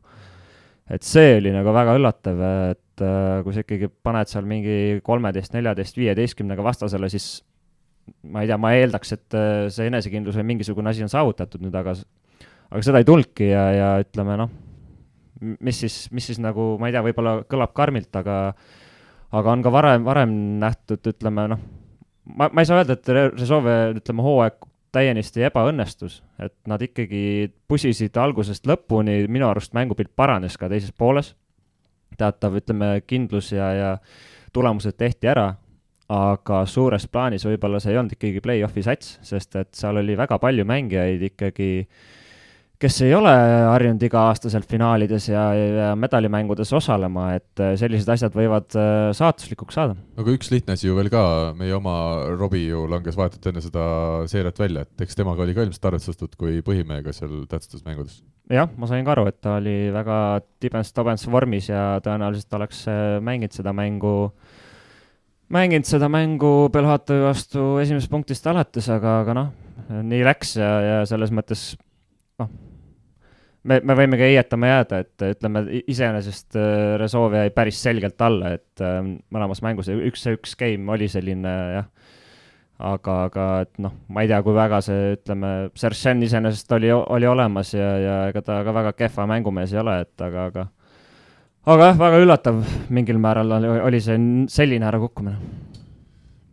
et 0.89 1.05
see 1.05 1.35
oli 1.37 1.51
nagu 1.53 1.69
väga 1.73 1.93
üllatav, 1.99 2.39
et 2.71 3.03
äh, 3.05 3.41
kui 3.45 3.53
sa 3.53 3.61
ikkagi 3.61 3.91
paned 4.05 4.29
seal 4.29 4.47
mingi 4.49 5.01
kolmeteist, 5.05 5.53
neljateist, 5.53 5.97
viieteistkümnega 6.01 6.65
vastasele, 6.65 7.09
siis 7.13 7.43
ma 8.25 8.41
ei 8.41 8.49
tea, 8.49 8.57
ma 8.57 8.73
eeldaks, 8.77 9.13
et 9.13 9.37
äh, 9.37 9.67
see 9.73 9.89
enesekindlus 9.89 10.39
või 10.39 10.47
mingisugune 10.55 10.89
asi 10.89 11.05
on 11.05 11.13
saavutatud 11.13 11.61
nüüd, 11.61 11.77
aga 11.77 11.93
aga 12.69 12.81
seda 12.85 13.01
ei 13.01 13.05
tulnudki 13.05 13.51
ja, 13.51 13.65
ja 13.73 13.89
ütleme 14.01 14.37
noh, 14.41 14.53
mis 15.65 15.81
siis, 15.85 16.03
mis 16.13 16.25
siis 16.29 16.41
nagu, 16.41 16.71
ma 16.81 16.89
ei 16.89 16.95
tea, 16.95 17.05
võib-olla 17.05 17.39
kõlab 17.49 17.73
karmilt, 17.77 18.09
aga 18.17 18.39
aga 19.29 19.53
on 19.53 19.61
ka 19.65 19.73
varem, 19.73 20.05
varem 20.05 20.33
nähtud, 20.61 21.05
ütleme 21.13 21.45
noh, 21.53 21.61
ma, 22.35 22.49
ma 22.53 22.63
ei 22.63 22.69
saa 22.69 22.81
öelda, 22.81 22.97
et 22.97 23.11
Rezove, 23.39 23.75
ütleme, 23.99 24.25
hooaeg 24.25 24.59
täiesti 24.95 25.45
ebaõnnestus, 25.45 26.19
et 26.41 26.55
nad 26.67 26.81
ikkagi 26.81 27.51
pusisid 27.69 28.17
algusest 28.17 28.65
lõpuni, 28.69 29.21
minu 29.29 29.49
arust 29.49 29.75
mängupilt 29.77 30.11
paranes 30.17 30.57
ka 30.57 30.69
teises 30.71 30.93
pooles. 30.97 31.35
teatav, 32.19 32.55
ütleme, 32.57 33.01
kindlus 33.07 33.51
ja, 33.53 33.67
ja 33.73 33.89
tulemused 34.51 34.97
tehti 34.97 35.29
ära, 35.29 35.53
aga 36.09 36.63
suures 36.65 37.05
plaanis 37.07 37.45
võib-olla 37.45 37.79
see 37.79 37.93
ei 37.93 37.99
olnud 38.01 38.15
ikkagi 38.17 38.41
play-off'i 38.41 38.83
sats, 38.83 39.19
sest 39.21 39.55
et 39.55 39.69
seal 39.77 40.01
oli 40.01 40.17
väga 40.17 40.39
palju 40.41 40.65
mängijaid 40.65 41.21
ikkagi 41.29 41.69
äh, 41.85 42.18
kes 42.79 43.01
ei 43.03 43.11
ole 43.15 43.31
harjunud 43.67 44.03
iga-aastaselt 44.07 44.67
finaalides 44.71 45.27
ja, 45.27 45.41
ja 45.55 45.87
medalimängudes 45.99 46.71
osalema, 46.77 47.33
et 47.35 47.63
äh, 47.63 47.73
sellised 47.79 48.07
asjad 48.13 48.35
võivad 48.35 48.75
äh, 48.79 49.09
saatuslikuks 49.15 49.75
saada. 49.75 49.97
aga 50.19 50.35
üks 50.35 50.51
lihtne 50.53 50.77
asi 50.77 50.87
ju 50.87 50.95
veel 50.95 51.11
ka, 51.11 51.23
meie 51.59 51.75
oma 51.75 51.95
Robbie 52.31 52.69
ju 52.69 52.85
langes 52.91 53.19
vahetult 53.19 53.49
enne 53.51 53.63
seda 53.63 53.83
seeriat 54.31 54.61
välja, 54.61 54.85
et 54.87 55.03
eks 55.03 55.19
temaga 55.19 55.43
oli 55.43 55.57
ka 55.57 55.65
ilmselt 55.67 55.89
arvestatud 55.91 56.37
kui 56.39 56.63
põhimehega 56.65 57.11
seal 57.15 57.43
tähtsates 57.51 57.83
mängudes. 57.87 58.21
jah, 58.53 58.71
ma 58.79 58.87
sain 58.87 59.03
ka 59.03 59.15
aru, 59.17 59.27
et 59.27 59.41
ta 59.43 59.57
oli 59.59 59.75
väga 59.95 60.21
tibens-tobens 60.63 61.27
vormis 61.27 61.67
ja 61.71 61.83
tõenäoliselt 62.05 62.59
oleks 62.61 62.85
äh, 62.87 63.19
mänginud 63.19 63.59
seda 63.59 63.75
mängu 63.75 64.31
mänginud 65.51 65.89
seda 65.89 66.07
mängu 66.07 66.69
Belhatovi 66.71 67.27
vastu 67.27 67.67
esimesest 67.83 68.11
punktist 68.13 68.47
alates, 68.47 68.87
aga, 68.87 69.19
aga 69.25 69.35
noh, 69.35 69.53
nii 69.89 70.23
läks 70.23 70.55
ja, 70.61 70.73
ja 70.85 71.05
selles 71.09 71.35
mõttes 71.35 71.73
me, 73.67 73.79
me 73.83 73.95
võimegi 73.97 74.27
heietama 74.29 74.71
jääda, 74.71 75.01
et 75.03 75.25
ütleme, 75.33 75.63
iseenesest 75.91 76.57
äh, 76.59 76.95
Resolve 77.01 77.43
jäi 77.43 77.53
päris 77.55 77.81
selgelt 77.83 78.21
alla, 78.25 78.53
et 78.59 78.83
äh, 78.83 79.01
mõlemas 79.33 79.63
mängus 79.65 79.91
üks, 79.93 80.23
see 80.25 80.37
üks 80.37 80.55
game 80.59 80.91
oli 80.93 81.09
selline 81.11 81.53
jah, 81.75 81.87
aga, 82.91 83.17
aga 83.27 83.47
et 83.65 83.73
noh, 83.83 83.95
ma 84.07 84.23
ei 84.23 84.31
tea, 84.31 84.41
kui 84.45 84.55
väga 84.55 84.81
see, 84.85 85.13
ütleme, 85.17 85.53
Sersen 85.79 86.23
iseenesest 86.25 86.77
oli, 86.77 86.91
oli 86.95 87.29
olemas 87.29 87.73
ja, 87.75 87.93
ja 87.99 88.17
ega 88.31 88.43
ta 88.45 88.61
ka 88.67 88.75
väga 88.75 88.95
kehva 88.97 89.27
mängumees 89.29 89.75
ei 89.75 89.81
ole, 89.83 90.01
et 90.07 90.27
aga, 90.27 90.49
aga 90.51 90.67
aga 91.69 91.91
jah, 91.91 91.97
väga 91.99 92.21
üllatav 92.23 92.61
mingil 92.95 93.19
määral 93.21 93.57
oli, 93.59 93.73
oli 93.91 94.03
see 94.03 94.21
selline 94.51 94.87
ärakukkumine 94.89 95.68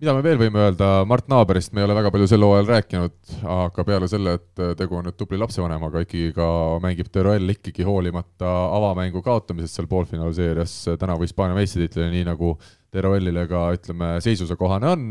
mida 0.01 0.13
me 0.17 0.23
veel 0.25 0.39
võime 0.41 0.61
öelda, 0.61 0.89
Mart 1.09 1.29
Naaberist 1.33 1.73
me 1.75 1.81
ei 1.81 1.87
ole 1.87 1.97
väga 1.97 2.11
palju 2.13 2.29
sel 2.29 2.45
hooajal 2.45 2.69
rääkinud, 2.69 3.15
aga 3.53 3.85
peale 3.89 4.09
selle, 4.11 4.37
et 4.39 4.65
tegu 4.79 4.99
on 4.99 5.07
nüüd 5.09 5.17
tubli 5.17 5.39
lapsevanemaga, 5.41 6.03
ikkagi 6.05 6.33
ka 6.37 6.49
mängib 6.85 7.09
Teruel 7.13 7.55
ikkagi 7.55 7.87
hoolimata 7.87 8.51
avamängu 8.77 9.23
kaotamisest 9.25 9.81
seal 9.81 9.89
poolfinaalseerias 9.91 10.75
tänavu 11.01 11.25
Hispaania 11.25 11.57
meistritiitlile, 11.57 12.11
nii 12.13 12.27
nagu 12.29 12.57
Teruelile 12.93 13.47
ka 13.49 13.69
ütleme, 13.77 14.17
seisuse 14.25 14.57
kohane 14.61 14.93
on. 14.93 15.07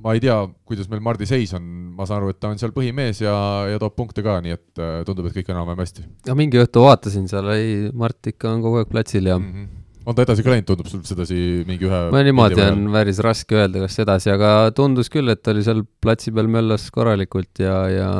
ma 0.00 0.14
ei 0.16 0.20
tea, 0.24 0.36
kuidas 0.64 0.88
meil 0.88 1.02
Mardi 1.04 1.26
seis 1.28 1.50
on, 1.52 1.64
ma 1.92 2.06
saan 2.08 2.22
aru, 2.22 2.30
et 2.32 2.38
ta 2.40 2.48
on 2.48 2.60
seal 2.60 2.72
põhimees 2.72 3.20
ja, 3.20 3.34
ja 3.68 3.80
toob 3.82 3.98
punkte 3.98 4.24
ka, 4.24 4.38
nii 4.40 4.56
et 4.56 4.80
tundub, 5.04 5.28
et 5.28 5.36
kõik 5.36 5.52
enam-vähem 5.52 5.84
hästi. 5.84 6.06
ja 6.30 6.36
mingi 6.38 6.62
õhtu 6.62 6.86
vaatasin 6.86 7.28
seal, 7.28 7.52
ei, 7.52 7.90
Mart 7.92 8.32
ikka 8.32 8.48
on 8.54 8.64
kogu 8.64 8.80
aeg 8.80 8.88
platsil 8.88 9.28
ja 9.28 9.36
mm 9.36 9.52
-hmm 9.52 9.79
on 10.06 10.16
ta 10.16 10.24
edasi 10.24 10.44
ka 10.44 10.52
läinud, 10.52 10.66
tundub 10.68 10.90
sul 10.90 11.02
sedasi 11.06 11.38
mingi 11.68 11.88
ühe 11.88 12.02
no 12.12 12.22
niimoodi 12.24 12.62
on 12.64 12.86
päris 12.94 13.20
raske 13.24 13.58
öelda, 13.58 13.82
kas 13.84 13.98
edasi, 14.02 14.30
aga 14.32 14.70
tundus 14.76 15.12
küll, 15.12 15.30
et 15.32 15.42
ta 15.44 15.54
oli 15.54 15.64
seal 15.66 15.82
platsi 16.02 16.32
peal 16.34 16.48
möllas 16.52 16.86
korralikult 16.94 17.62
ja, 17.62 17.76
ja 17.92 18.12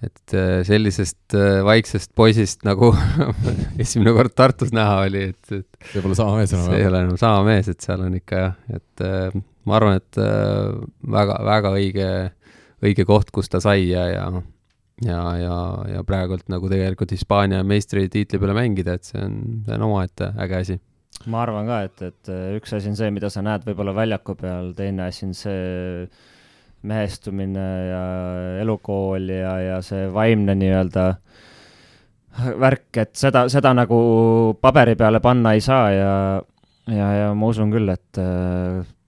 et 0.00 0.34
äh, 0.34 0.60
sellisest 0.64 1.36
äh, 1.36 1.60
vaiksest 1.66 2.14
poisist, 2.16 2.64
nagu 2.66 2.92
esimene 3.82 4.14
kord 4.16 4.34
Tartus 4.36 4.72
näha 4.76 5.02
oli, 5.04 5.26
et, 5.34 5.52
et 5.52 5.92
see 5.92 6.04
pole 6.04 6.16
sama 6.18 6.38
mees 6.40 6.54
enam. 6.56 6.70
see 6.70 6.80
ei 6.80 6.88
ole 6.88 7.02
enam 7.04 7.20
sama 7.20 7.44
mees, 7.46 7.68
et 7.70 7.84
seal 7.84 8.06
on 8.06 8.16
ikka 8.16 8.44
jah, 8.44 8.54
et 8.80 9.04
äh, 9.06 9.42
ma 9.68 9.76
arvan, 9.76 10.00
et 10.00 10.16
väga, 11.14 11.34
väga 11.46 11.74
õige, 11.76 12.08
õige 12.80 13.04
koht, 13.06 13.28
kus 13.34 13.52
ta 13.52 13.60
sai 13.62 13.90
ja, 13.90 14.06
ja 14.08 14.24
ja, 15.06 15.20
ja, 15.40 15.56
ja 15.94 16.04
praegult 16.06 16.48
nagu 16.52 16.68
tegelikult 16.70 17.12
Hispaania 17.14 17.62
meistritiitli 17.66 18.40
peale 18.40 18.56
mängida, 18.56 18.96
et 18.98 19.08
see 19.08 19.20
on, 19.22 19.36
see 19.66 19.76
on 19.76 19.86
omaette 19.88 20.32
äge 20.44 20.58
asi. 20.60 20.78
ma 21.30 21.44
arvan 21.44 21.68
ka, 21.68 21.80
et, 21.88 22.02
et 22.10 22.32
üks 22.58 22.74
asi 22.76 22.90
on 22.92 22.98
see, 22.98 23.10
mida 23.14 23.30
sa 23.32 23.44
näed 23.44 23.64
võib-olla 23.68 23.94
väljaku 23.96 24.36
peal, 24.40 24.72
teine 24.76 25.08
asi 25.08 25.26
on 25.28 25.34
see 25.36 26.06
mehestumine 26.90 27.66
ja 27.90 28.04
elukool 28.62 29.28
ja, 29.28 29.56
ja 29.60 29.80
see 29.84 30.06
vaimne 30.12 30.54
nii-öelda 30.56 31.06
värk, 32.60 32.88
et 33.02 33.12
seda, 33.18 33.44
seda 33.52 33.74
nagu 33.76 33.98
paberi 34.62 34.94
peale 34.96 35.20
panna 35.20 35.52
ei 35.56 35.60
saa 35.64 35.90
ja, 35.92 36.14
ja, 36.88 37.10
ja 37.18 37.28
ma 37.36 37.50
usun 37.52 37.72
küll, 37.74 37.90
et 37.92 38.20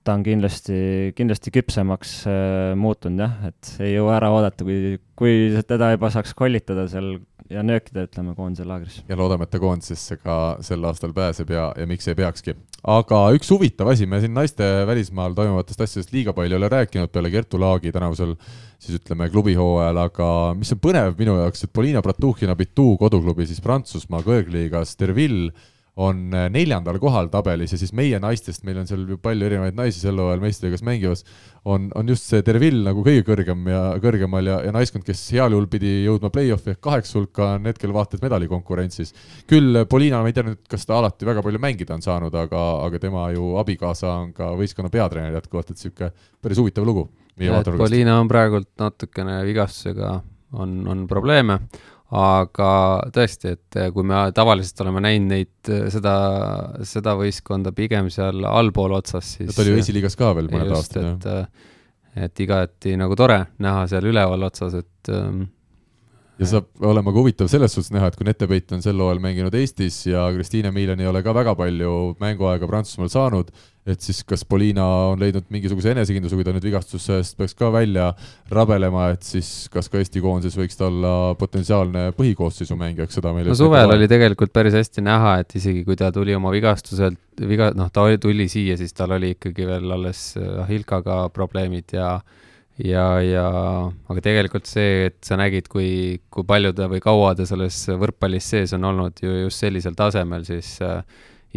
ta 0.04 0.16
on 0.16 0.24
kindlasti, 0.26 0.76
kindlasti 1.18 1.52
küpsemaks 1.54 2.14
äh, 2.30 2.72
muutunud 2.78 3.22
jah, 3.22 3.36
et 3.52 3.74
ei 3.82 3.94
jõua 3.96 4.16
ära 4.18 4.32
oodata, 4.34 4.66
kui, 4.66 4.96
kui 5.18 5.62
teda 5.68 5.92
juba 5.94 6.10
saaks 6.14 6.34
kollitada 6.38 6.88
seal 6.90 7.14
ja 7.52 7.62
nöökida, 7.66 8.06
ütleme, 8.06 8.34
koondise 8.36 8.66
laagris. 8.66 9.00
ja 9.08 9.16
loodame, 9.18 9.46
et 9.46 9.52
ta 9.52 9.60
koondisesse 9.62 10.18
ka 10.22 10.36
sel 10.64 10.84
aastal 10.88 11.14
pääseb 11.16 11.52
ja, 11.52 11.68
ja 11.78 11.86
miks 11.88 12.08
ei 12.08 12.16
peakski. 12.18 12.54
aga 12.94 13.22
üks 13.36 13.50
huvitav 13.52 13.92
asi, 13.92 14.08
me 14.08 14.20
siin 14.22 14.34
naiste 14.36 14.68
välismaal 14.88 15.36
toimuvatest 15.38 15.84
asjadest 15.86 16.14
liiga 16.14 16.34
palju 16.36 16.56
ei 16.56 16.60
ole 16.60 16.70
rääkinud 16.72 17.12
peale 17.12 17.32
Kertu 17.32 17.60
Laagi 17.60 17.92
tänavusel 17.94 18.34
siis 18.82 18.98
ütleme 18.98 19.28
klubihooajal, 19.30 20.00
aga 20.06 20.28
mis 20.58 20.72
on 20.74 20.80
põnev 20.82 21.14
minu 21.18 21.36
jaoks, 21.38 21.66
et 21.66 21.74
Polina 21.74 22.02
Bratuhhina 22.02 22.56
Bitu 22.58 22.92
koduklubi 23.00 23.46
siis 23.46 23.62
Prantsusmaa 23.62 24.24
kõrgliigas 24.26 24.96
Derville 24.98 25.52
on 26.00 26.32
äh, 26.32 26.46
neljandal 26.48 26.96
kohal 27.00 27.28
tabelis 27.28 27.74
ja 27.74 27.78
siis 27.80 27.92
meie 27.92 28.16
naistest, 28.22 28.62
meil 28.64 28.78
on 28.80 28.86
seal 28.88 29.02
ju 29.04 29.18
palju 29.20 29.44
erinevaid 29.44 29.76
naisi 29.76 30.00
sel 30.00 30.16
hooajal 30.16 30.40
meistriga 30.40 30.78
mängimas, 30.86 31.20
on, 31.68 31.90
on 31.98 32.08
just 32.08 32.30
see 32.30 32.40
Derville 32.46 32.80
nagu 32.86 33.04
kõige 33.04 33.26
kõrgem 33.26 33.66
ja 33.68 33.82
kõrgemal 34.00 34.48
ja, 34.48 34.56
ja 34.64 34.72
naiskond, 34.72 35.04
kes 35.04 35.20
heal 35.36 35.52
juhul 35.52 35.68
pidi 35.72 35.92
jõudma 36.06 36.32
play-off'i 36.32 36.72
ehk 36.72 36.80
kaheksa 36.82 37.18
hulka, 37.18 37.50
on 37.58 37.68
hetkel 37.68 37.92
vaata 37.92 38.16
et 38.16 38.24
medalikonkurentsis. 38.24 39.12
küll 39.50 39.84
Polina, 39.90 40.22
ma 40.24 40.32
ei 40.32 40.38
tea 40.38 40.48
nüüd, 40.48 40.62
kas 40.70 40.88
ta 40.88 40.96
alati 40.96 41.28
väga 41.28 41.44
palju 41.44 41.60
mängida 41.60 41.98
on 41.98 42.04
saanud, 42.04 42.40
aga, 42.40 42.64
aga 42.88 43.02
tema 43.02 43.28
ju 43.36 43.52
abikaasa 43.60 44.16
on 44.24 44.32
ka 44.36 44.54
võistkonna 44.56 44.92
peatreener 44.92 45.36
jätkuvalt, 45.42 45.70
et 45.70 45.76
niisugune 45.76 46.12
päris 46.40 46.62
huvitav 46.62 46.88
lugu. 46.88 47.10
Polina 47.76 48.16
on 48.20 48.32
praegult 48.32 48.72
natukene 48.80 49.42
vigastusega, 49.44 50.20
on, 50.56 50.82
on 50.88 51.06
probleeme 51.08 51.60
aga 52.12 52.70
tõesti, 53.12 53.54
et 53.56 53.78
eh, 53.80 53.88
kui 53.94 54.04
me 54.04 54.26
tavaliselt 54.36 54.82
oleme 54.84 55.00
näinud 55.04 55.32
neid, 55.32 55.52
eh, 55.72 55.86
seda, 55.92 56.14
seda 56.88 57.14
võistkonda 57.16 57.72
pigem 57.76 58.10
seal 58.12 58.44
allpool 58.48 58.92
otsas, 58.98 59.36
siis 59.38 59.54
ta 59.54 59.64
oli 59.64 59.72
ju 59.72 59.80
esiliigas 59.80 60.18
ka 60.20 60.34
veel 60.36 60.50
mõned 60.52 60.74
aastad, 60.76 61.24
jah. 61.24 61.48
et 62.26 62.44
igati 62.44 62.98
nagu 63.00 63.16
tore 63.16 63.38
näha 63.64 63.86
seal 63.88 64.10
üleval 64.12 64.44
otsas, 64.50 64.76
et 64.82 65.12
ähm, 65.14 65.46
ja 66.42 66.48
saab 66.56 66.86
olema 66.88 67.12
ka 67.12 67.20
huvitav 67.22 67.50
selles 67.50 67.74
suhtes 67.76 67.92
näha, 67.94 68.10
et 68.10 68.16
kui 68.18 68.26
Nete 68.26 68.48
Peit 68.50 68.72
on 68.74 68.82
sel 68.84 68.98
hooajal 68.98 69.20
mänginud 69.22 69.54
Eestis 69.54 70.02
ja 70.08 70.24
Kristiine 70.34 70.72
Miilan 70.74 71.00
ei 71.02 71.10
ole 71.10 71.22
ka 71.24 71.34
väga 71.36 71.54
palju 71.58 71.92
mänguaega 72.22 72.68
Prantsusmaal 72.68 73.10
saanud, 73.12 73.52
et 73.86 74.02
siis 74.02 74.22
kas 74.26 74.44
Poliina 74.48 74.84
on 75.12 75.22
leidnud 75.22 75.48
mingisuguse 75.52 75.92
enesekindluse, 75.94 76.38
kui 76.38 76.46
ta 76.46 76.54
nüüd 76.54 76.66
vigastusest 76.66 77.38
peaks 77.38 77.56
ka 77.58 77.70
välja 77.74 78.10
rabelema, 78.52 79.08
et 79.14 79.26
siis 79.26 79.70
kas 79.72 79.90
ka 79.92 80.02
Eesti 80.02 80.22
koondises 80.24 80.58
võiks 80.58 80.78
ta 80.78 80.88
olla 80.88 81.14
potentsiaalne 81.38 82.08
põhikoosseisu 82.18 82.78
mängijaks, 82.78 83.18
seda 83.18 83.34
meil 83.36 83.50
no 83.50 83.58
suvel 83.58 83.96
oli 83.96 84.10
tegelikult 84.10 84.54
päris 84.54 84.78
hästi 84.78 85.04
näha, 85.06 85.38
et 85.42 85.58
isegi 85.58 85.84
kui 85.86 85.98
ta 85.98 86.12
tuli 86.14 86.34
oma 86.38 86.54
vigastuselt, 86.54 87.20
viga, 87.48 87.72
noh, 87.78 87.90
ta 87.92 88.06
oli, 88.06 88.20
tuli 88.22 88.48
siia, 88.50 88.78
siis 88.80 88.94
tal 88.96 89.18
oli 89.18 89.34
ikkagi 89.36 89.66
veel 89.68 89.98
alles 89.98 90.32
Ahilkaga 90.62 91.26
probleemid 91.34 91.98
ja 91.98 92.16
ja, 92.82 93.06
ja 93.24 93.44
aga 94.10 94.24
tegelikult 94.24 94.68
see, 94.70 95.08
et 95.10 95.18
sa 95.26 95.38
nägid, 95.40 95.68
kui, 95.72 96.20
kui 96.32 96.46
palju 96.48 96.72
ta 96.76 96.88
või 96.90 97.02
kaua 97.04 97.34
ta 97.38 97.46
selles 97.48 97.84
võrkpallis 97.88 98.50
sees 98.54 98.74
on 98.76 98.90
olnud 98.90 99.22
ju 99.22 99.44
just 99.44 99.62
sellisel 99.62 99.96
tasemel, 99.98 100.44
siis 100.48 100.74
äh, 100.84 101.00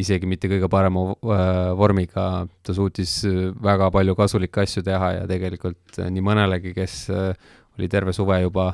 isegi 0.01 0.29
mitte 0.29 0.49
kõige 0.51 0.69
parema 0.71 1.07
äh, 1.11 1.51
vormiga 1.77 2.45
ta 2.65 2.77
suutis 2.77 3.21
väga 3.63 3.91
palju 3.95 4.15
kasulikke 4.17 4.65
asju 4.65 4.85
teha 4.85 5.11
ja 5.19 5.27
tegelikult 5.29 6.01
äh, 6.01 6.11
nii 6.13 6.25
mõnelegi, 6.25 6.75
kes 6.77 7.05
äh, 7.13 7.53
oli 7.79 7.91
terve 7.91 8.13
suve 8.15 8.39
juba 8.43 8.73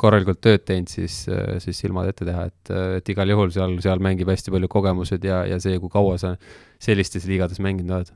korralikult 0.00 0.40
tööd 0.40 0.64
teinud, 0.68 0.88
siis, 0.90 1.22
äh, 1.28 1.58
siis 1.62 1.80
silmad 1.82 2.08
ette 2.10 2.26
teha, 2.28 2.46
et, 2.48 2.72
äh, 2.72 2.96
et 3.00 3.12
igal 3.12 3.28
juhul 3.34 3.52
seal, 3.54 3.76
seal 3.84 4.00
mängib 4.02 4.30
hästi 4.32 4.54
palju 4.54 4.70
kogemused 4.72 5.24
ja, 5.26 5.42
ja 5.48 5.60
see, 5.62 5.76
kui 5.82 5.92
kaua 5.92 6.16
sa 6.22 6.34
sellistes 6.80 7.28
liigades 7.28 7.60
mänginud 7.60 7.98
oled 7.98 8.12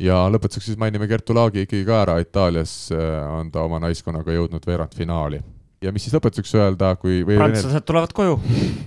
ja 0.00 0.20
lõpetuseks 0.32 0.70
siis 0.70 0.80
mainime 0.80 1.08
Kertu 1.10 1.36
Laagi 1.36 1.64
ikkagi 1.66 1.84
ka 1.88 2.02
ära, 2.04 2.18
Itaalias 2.22 2.74
äh, 2.94 3.00
on 3.36 3.50
ta 3.52 3.64
oma 3.66 3.80
naiskonnaga 3.84 4.34
jõudnud 4.34 4.64
veerandfinaali. 4.66 5.42
ja 5.84 5.92
mis 5.92 6.06
siis 6.06 6.16
lõpetuseks 6.16 6.54
öelda, 6.58 6.94
kui 7.00 7.22
prantslased 7.28 7.86
tulevad 7.88 8.14
koju. 8.16 8.38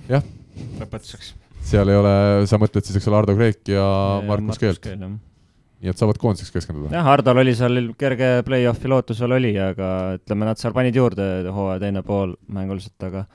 jah. 0.10 0.26
lõpetuseks. 0.82 1.34
seal 1.64 1.94
ei 1.94 2.00
ole, 2.00 2.16
sa 2.50 2.60
mõtled 2.62 2.86
siis, 2.86 2.98
eks 3.00 3.12
ole, 3.12 3.22
Ardo 3.22 3.38
Kreek 3.38 3.62
ja, 3.70 3.86
ja 3.86 4.26
Markus 4.28 4.62
Keelt? 4.62 4.90
nii 5.84 5.92
et 5.92 6.00
saavad 6.00 6.20
koondiseks 6.20 6.54
keskenduda? 6.56 6.94
jah, 6.96 7.06
Hardol 7.06 7.44
oli 7.44 7.56
seal 7.60 7.90
kerge 8.00 8.36
play-off'i 8.48 8.92
lootus 8.92 9.22
veel 9.24 9.38
oli, 9.40 9.56
aga 9.60 9.90
ütleme, 10.20 10.48
nad 10.50 10.62
seal 10.62 10.76
panid 10.76 10.98
juurde 10.98 11.30
hooaja 11.52 11.82
teine 11.84 12.06
pool 12.08 12.38
mänguliselt, 12.48 12.98
aga 13.06 13.26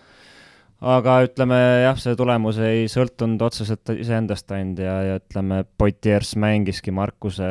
aga 0.78 1.18
ütleme 1.26 1.58
jah, 1.84 1.98
see 1.98 2.16
tulemus 2.18 2.58
ei 2.62 2.86
sõltunud 2.90 3.42
otseselt 3.42 3.94
iseendast 3.96 4.50
ainult 4.54 4.82
ja, 4.84 4.96
ja 5.06 5.20
ütleme, 5.20 5.64
Poitiers 5.78 6.34
mängiski 6.38 6.94
Markuse 6.94 7.48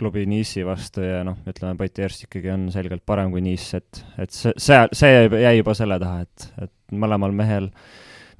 klubi 0.00 0.24
Nice'i 0.28 0.64
vastu 0.64 1.04
ja 1.04 1.20
noh, 1.26 1.40
ütleme, 1.48 1.76
Poitiers 1.80 2.22
ikkagi 2.24 2.52
on 2.54 2.68
selgelt 2.72 3.04
parem 3.06 3.32
kui 3.34 3.42
Nice, 3.44 3.82
et, 3.82 4.04
et 4.24 4.32
see, 4.32 4.54
see, 4.56 4.78
see 4.96 5.26
jäi 5.28 5.58
juba 5.58 5.74
selle 5.76 6.00
taha, 6.00 6.24
et, 6.24 6.46
et 6.64 6.96
mõlemal 6.96 7.34
mehel 7.36 7.68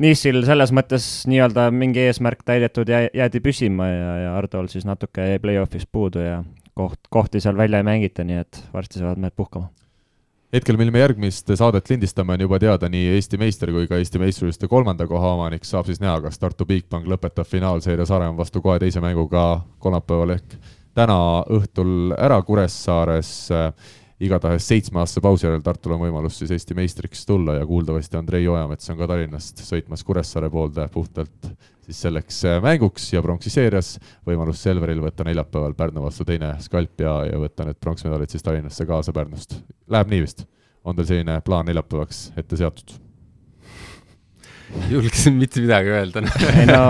Nice'il 0.01 0.41
selles 0.49 0.73
mõttes 0.73 1.11
nii-öelda 1.29 1.67
mingi 1.77 2.07
eesmärk 2.07 2.41
täidetud 2.49 2.89
ja 2.89 3.03
jäädi 3.13 3.43
püsima 3.45 3.91
ja, 3.91 4.15
ja 4.25 4.31
Hardol 4.39 4.71
siis 4.73 4.89
natuke 4.89 5.29
jäi 5.35 5.43
play-off'is 5.43 5.85
puudu 5.93 6.25
ja 6.25 6.41
koht, 6.73 7.03
kohti 7.13 7.45
seal 7.45 7.61
välja 7.61 7.83
ei 7.83 7.89
mängita, 7.91 8.25
nii 8.25 8.41
et 8.41 8.63
varsti 8.73 9.03
saavad 9.03 9.21
mehed 9.21 9.37
puhkama 9.37 9.69
hetkel, 10.55 10.79
mil 10.81 10.91
me 10.91 11.03
järgmist 11.03 11.51
saadet 11.59 11.91
lindistame, 11.91 12.35
on 12.35 12.45
juba 12.47 12.59
teada 12.63 12.89
nii 12.91 13.15
Eesti 13.17 13.39
meister 13.41 13.73
kui 13.75 13.89
ka 13.91 14.01
Eesti 14.01 14.21
meistrivõistluste 14.23 14.71
kolmanda 14.71 15.07
koha 15.11 15.35
omanik, 15.37 15.65
saab 15.69 15.89
siis 15.89 16.03
näha, 16.03 16.19
kas 16.25 16.41
Tartu 16.43 16.67
Bigbank 16.67 17.09
lõpetab 17.11 17.49
finaalseeria 17.49 18.07
Saaremaa 18.09 18.43
vastu 18.43 18.63
kohe 18.65 18.79
teise 18.83 19.03
mänguga 19.05 19.63
kolmapäeval 19.79 20.37
ehk 20.37 20.59
täna 20.99 21.19
õhtul 21.47 22.15
ära 22.19 22.41
Kuressaares 22.43 23.33
äh, 23.55 23.71
igatahes 24.21 24.69
seitsmeaastase 24.69 25.23
pausi 25.25 25.47
järel 25.47 25.63
Tartul 25.65 25.97
on 25.97 26.03
võimalus 26.05 26.39
siis 26.41 26.53
Eesti 26.55 26.77
meistriks 26.77 27.25
tulla 27.29 27.57
ja 27.57 27.67
kuuldavasti 27.67 28.19
Andrei 28.21 28.49
Ojamets 28.49 28.93
on 28.93 28.99
ka 29.01 29.09
Tallinnast 29.09 29.65
sõitmas 29.65 30.05
Kuressaare 30.05 30.51
poolde 30.53 30.87
puhtalt 30.93 31.51
siis 31.87 32.03
selleks 32.05 32.45
äh, 32.45 32.61
mänguks 32.63 33.09
ja 33.15 33.23
pronksi 33.25 33.53
seerias 33.53 33.95
võimalus 34.29 34.63
Selveril 34.67 35.03
võtta 35.03 35.25
neljapäeval 35.27 35.75
Pärnu 35.79 36.05
vastu 36.05 36.27
teine 36.29 36.55
skalp 36.61 37.01
ja, 37.01 37.17
ja 37.31 37.41
võtta 37.41 37.67
need 37.69 37.81
pronksmedalid 37.81 38.33
siis 38.33 38.45
Tallinnasse 38.45 38.87
kaasa 38.87 39.17
Pärnust. 39.17 39.57
Läheb 39.91 40.13
nii 40.13 40.25
vist? 40.27 40.47
on 40.85 40.97
teil 40.97 41.09
selline 41.09 41.41
plaan 41.45 41.67
neljapäevaks 41.69 42.31
ette 42.41 42.57
seatud? 42.57 42.95
julgesin 44.89 45.35
mitte 45.35 45.61
midagi 45.61 45.91
öelda 45.93 46.23
ei 46.55 46.67
no 46.69 46.85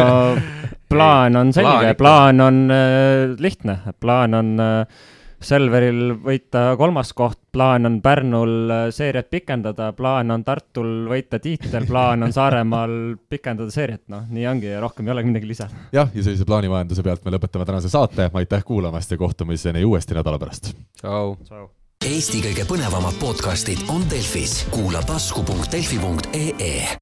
plaan 0.90 1.38
on 1.40 1.52
selge, 1.54 1.94
plaan 1.98 2.40
on 2.44 2.60
äh, 2.74 3.38
lihtne, 3.38 3.78
plaan 4.00 4.34
on 4.34 4.52
äh, 4.60 5.00
Selveril 5.40 6.14
võita 6.20 6.74
kolmas 6.76 7.14
koht, 7.16 7.38
plaan 7.52 7.88
on 7.88 7.98
Pärnul 8.04 8.52
äh, 8.70 8.82
seeriat 8.92 9.30
pikendada, 9.32 9.90
plaan 9.96 10.30
on 10.34 10.44
Tartul 10.44 11.08
võita 11.08 11.40
tiitel, 11.40 11.86
plaan 11.88 12.26
on 12.26 12.34
Saaremaal 12.36 13.16
pikendada 13.30 13.72
seeriat, 13.72 14.04
noh, 14.12 14.26
nii 14.28 14.46
ongi 14.50 14.68
ja 14.68 14.82
rohkem 14.84 15.08
ei 15.08 15.14
olegi 15.16 15.32
midagi 15.32 15.48
lisada. 15.48 15.88
jah, 15.96 16.12
ja 16.14 16.24
sellise 16.26 16.44
plaanivahenduse 16.48 17.04
pealt 17.06 17.24
me 17.24 17.34
lõpetame 17.36 17.68
tänase 17.68 17.92
saate, 17.92 18.30
aitäh 18.34 18.64
kuulamast 18.64 19.10
ja 19.10 19.20
kohtumiseni 19.20 19.84
uuesti 19.84 20.18
nädala 20.18 20.38
pärast. 20.38 20.74
tšau. 21.00 21.36
Eesti 22.00 22.38
kõige 22.40 22.64
põnevamad 22.64 23.18
podcastid 23.20 23.84
on 23.92 24.06
Delfis, 24.08 24.62
kuula 24.72 25.02
tasku.delfi.ee 25.04 26.96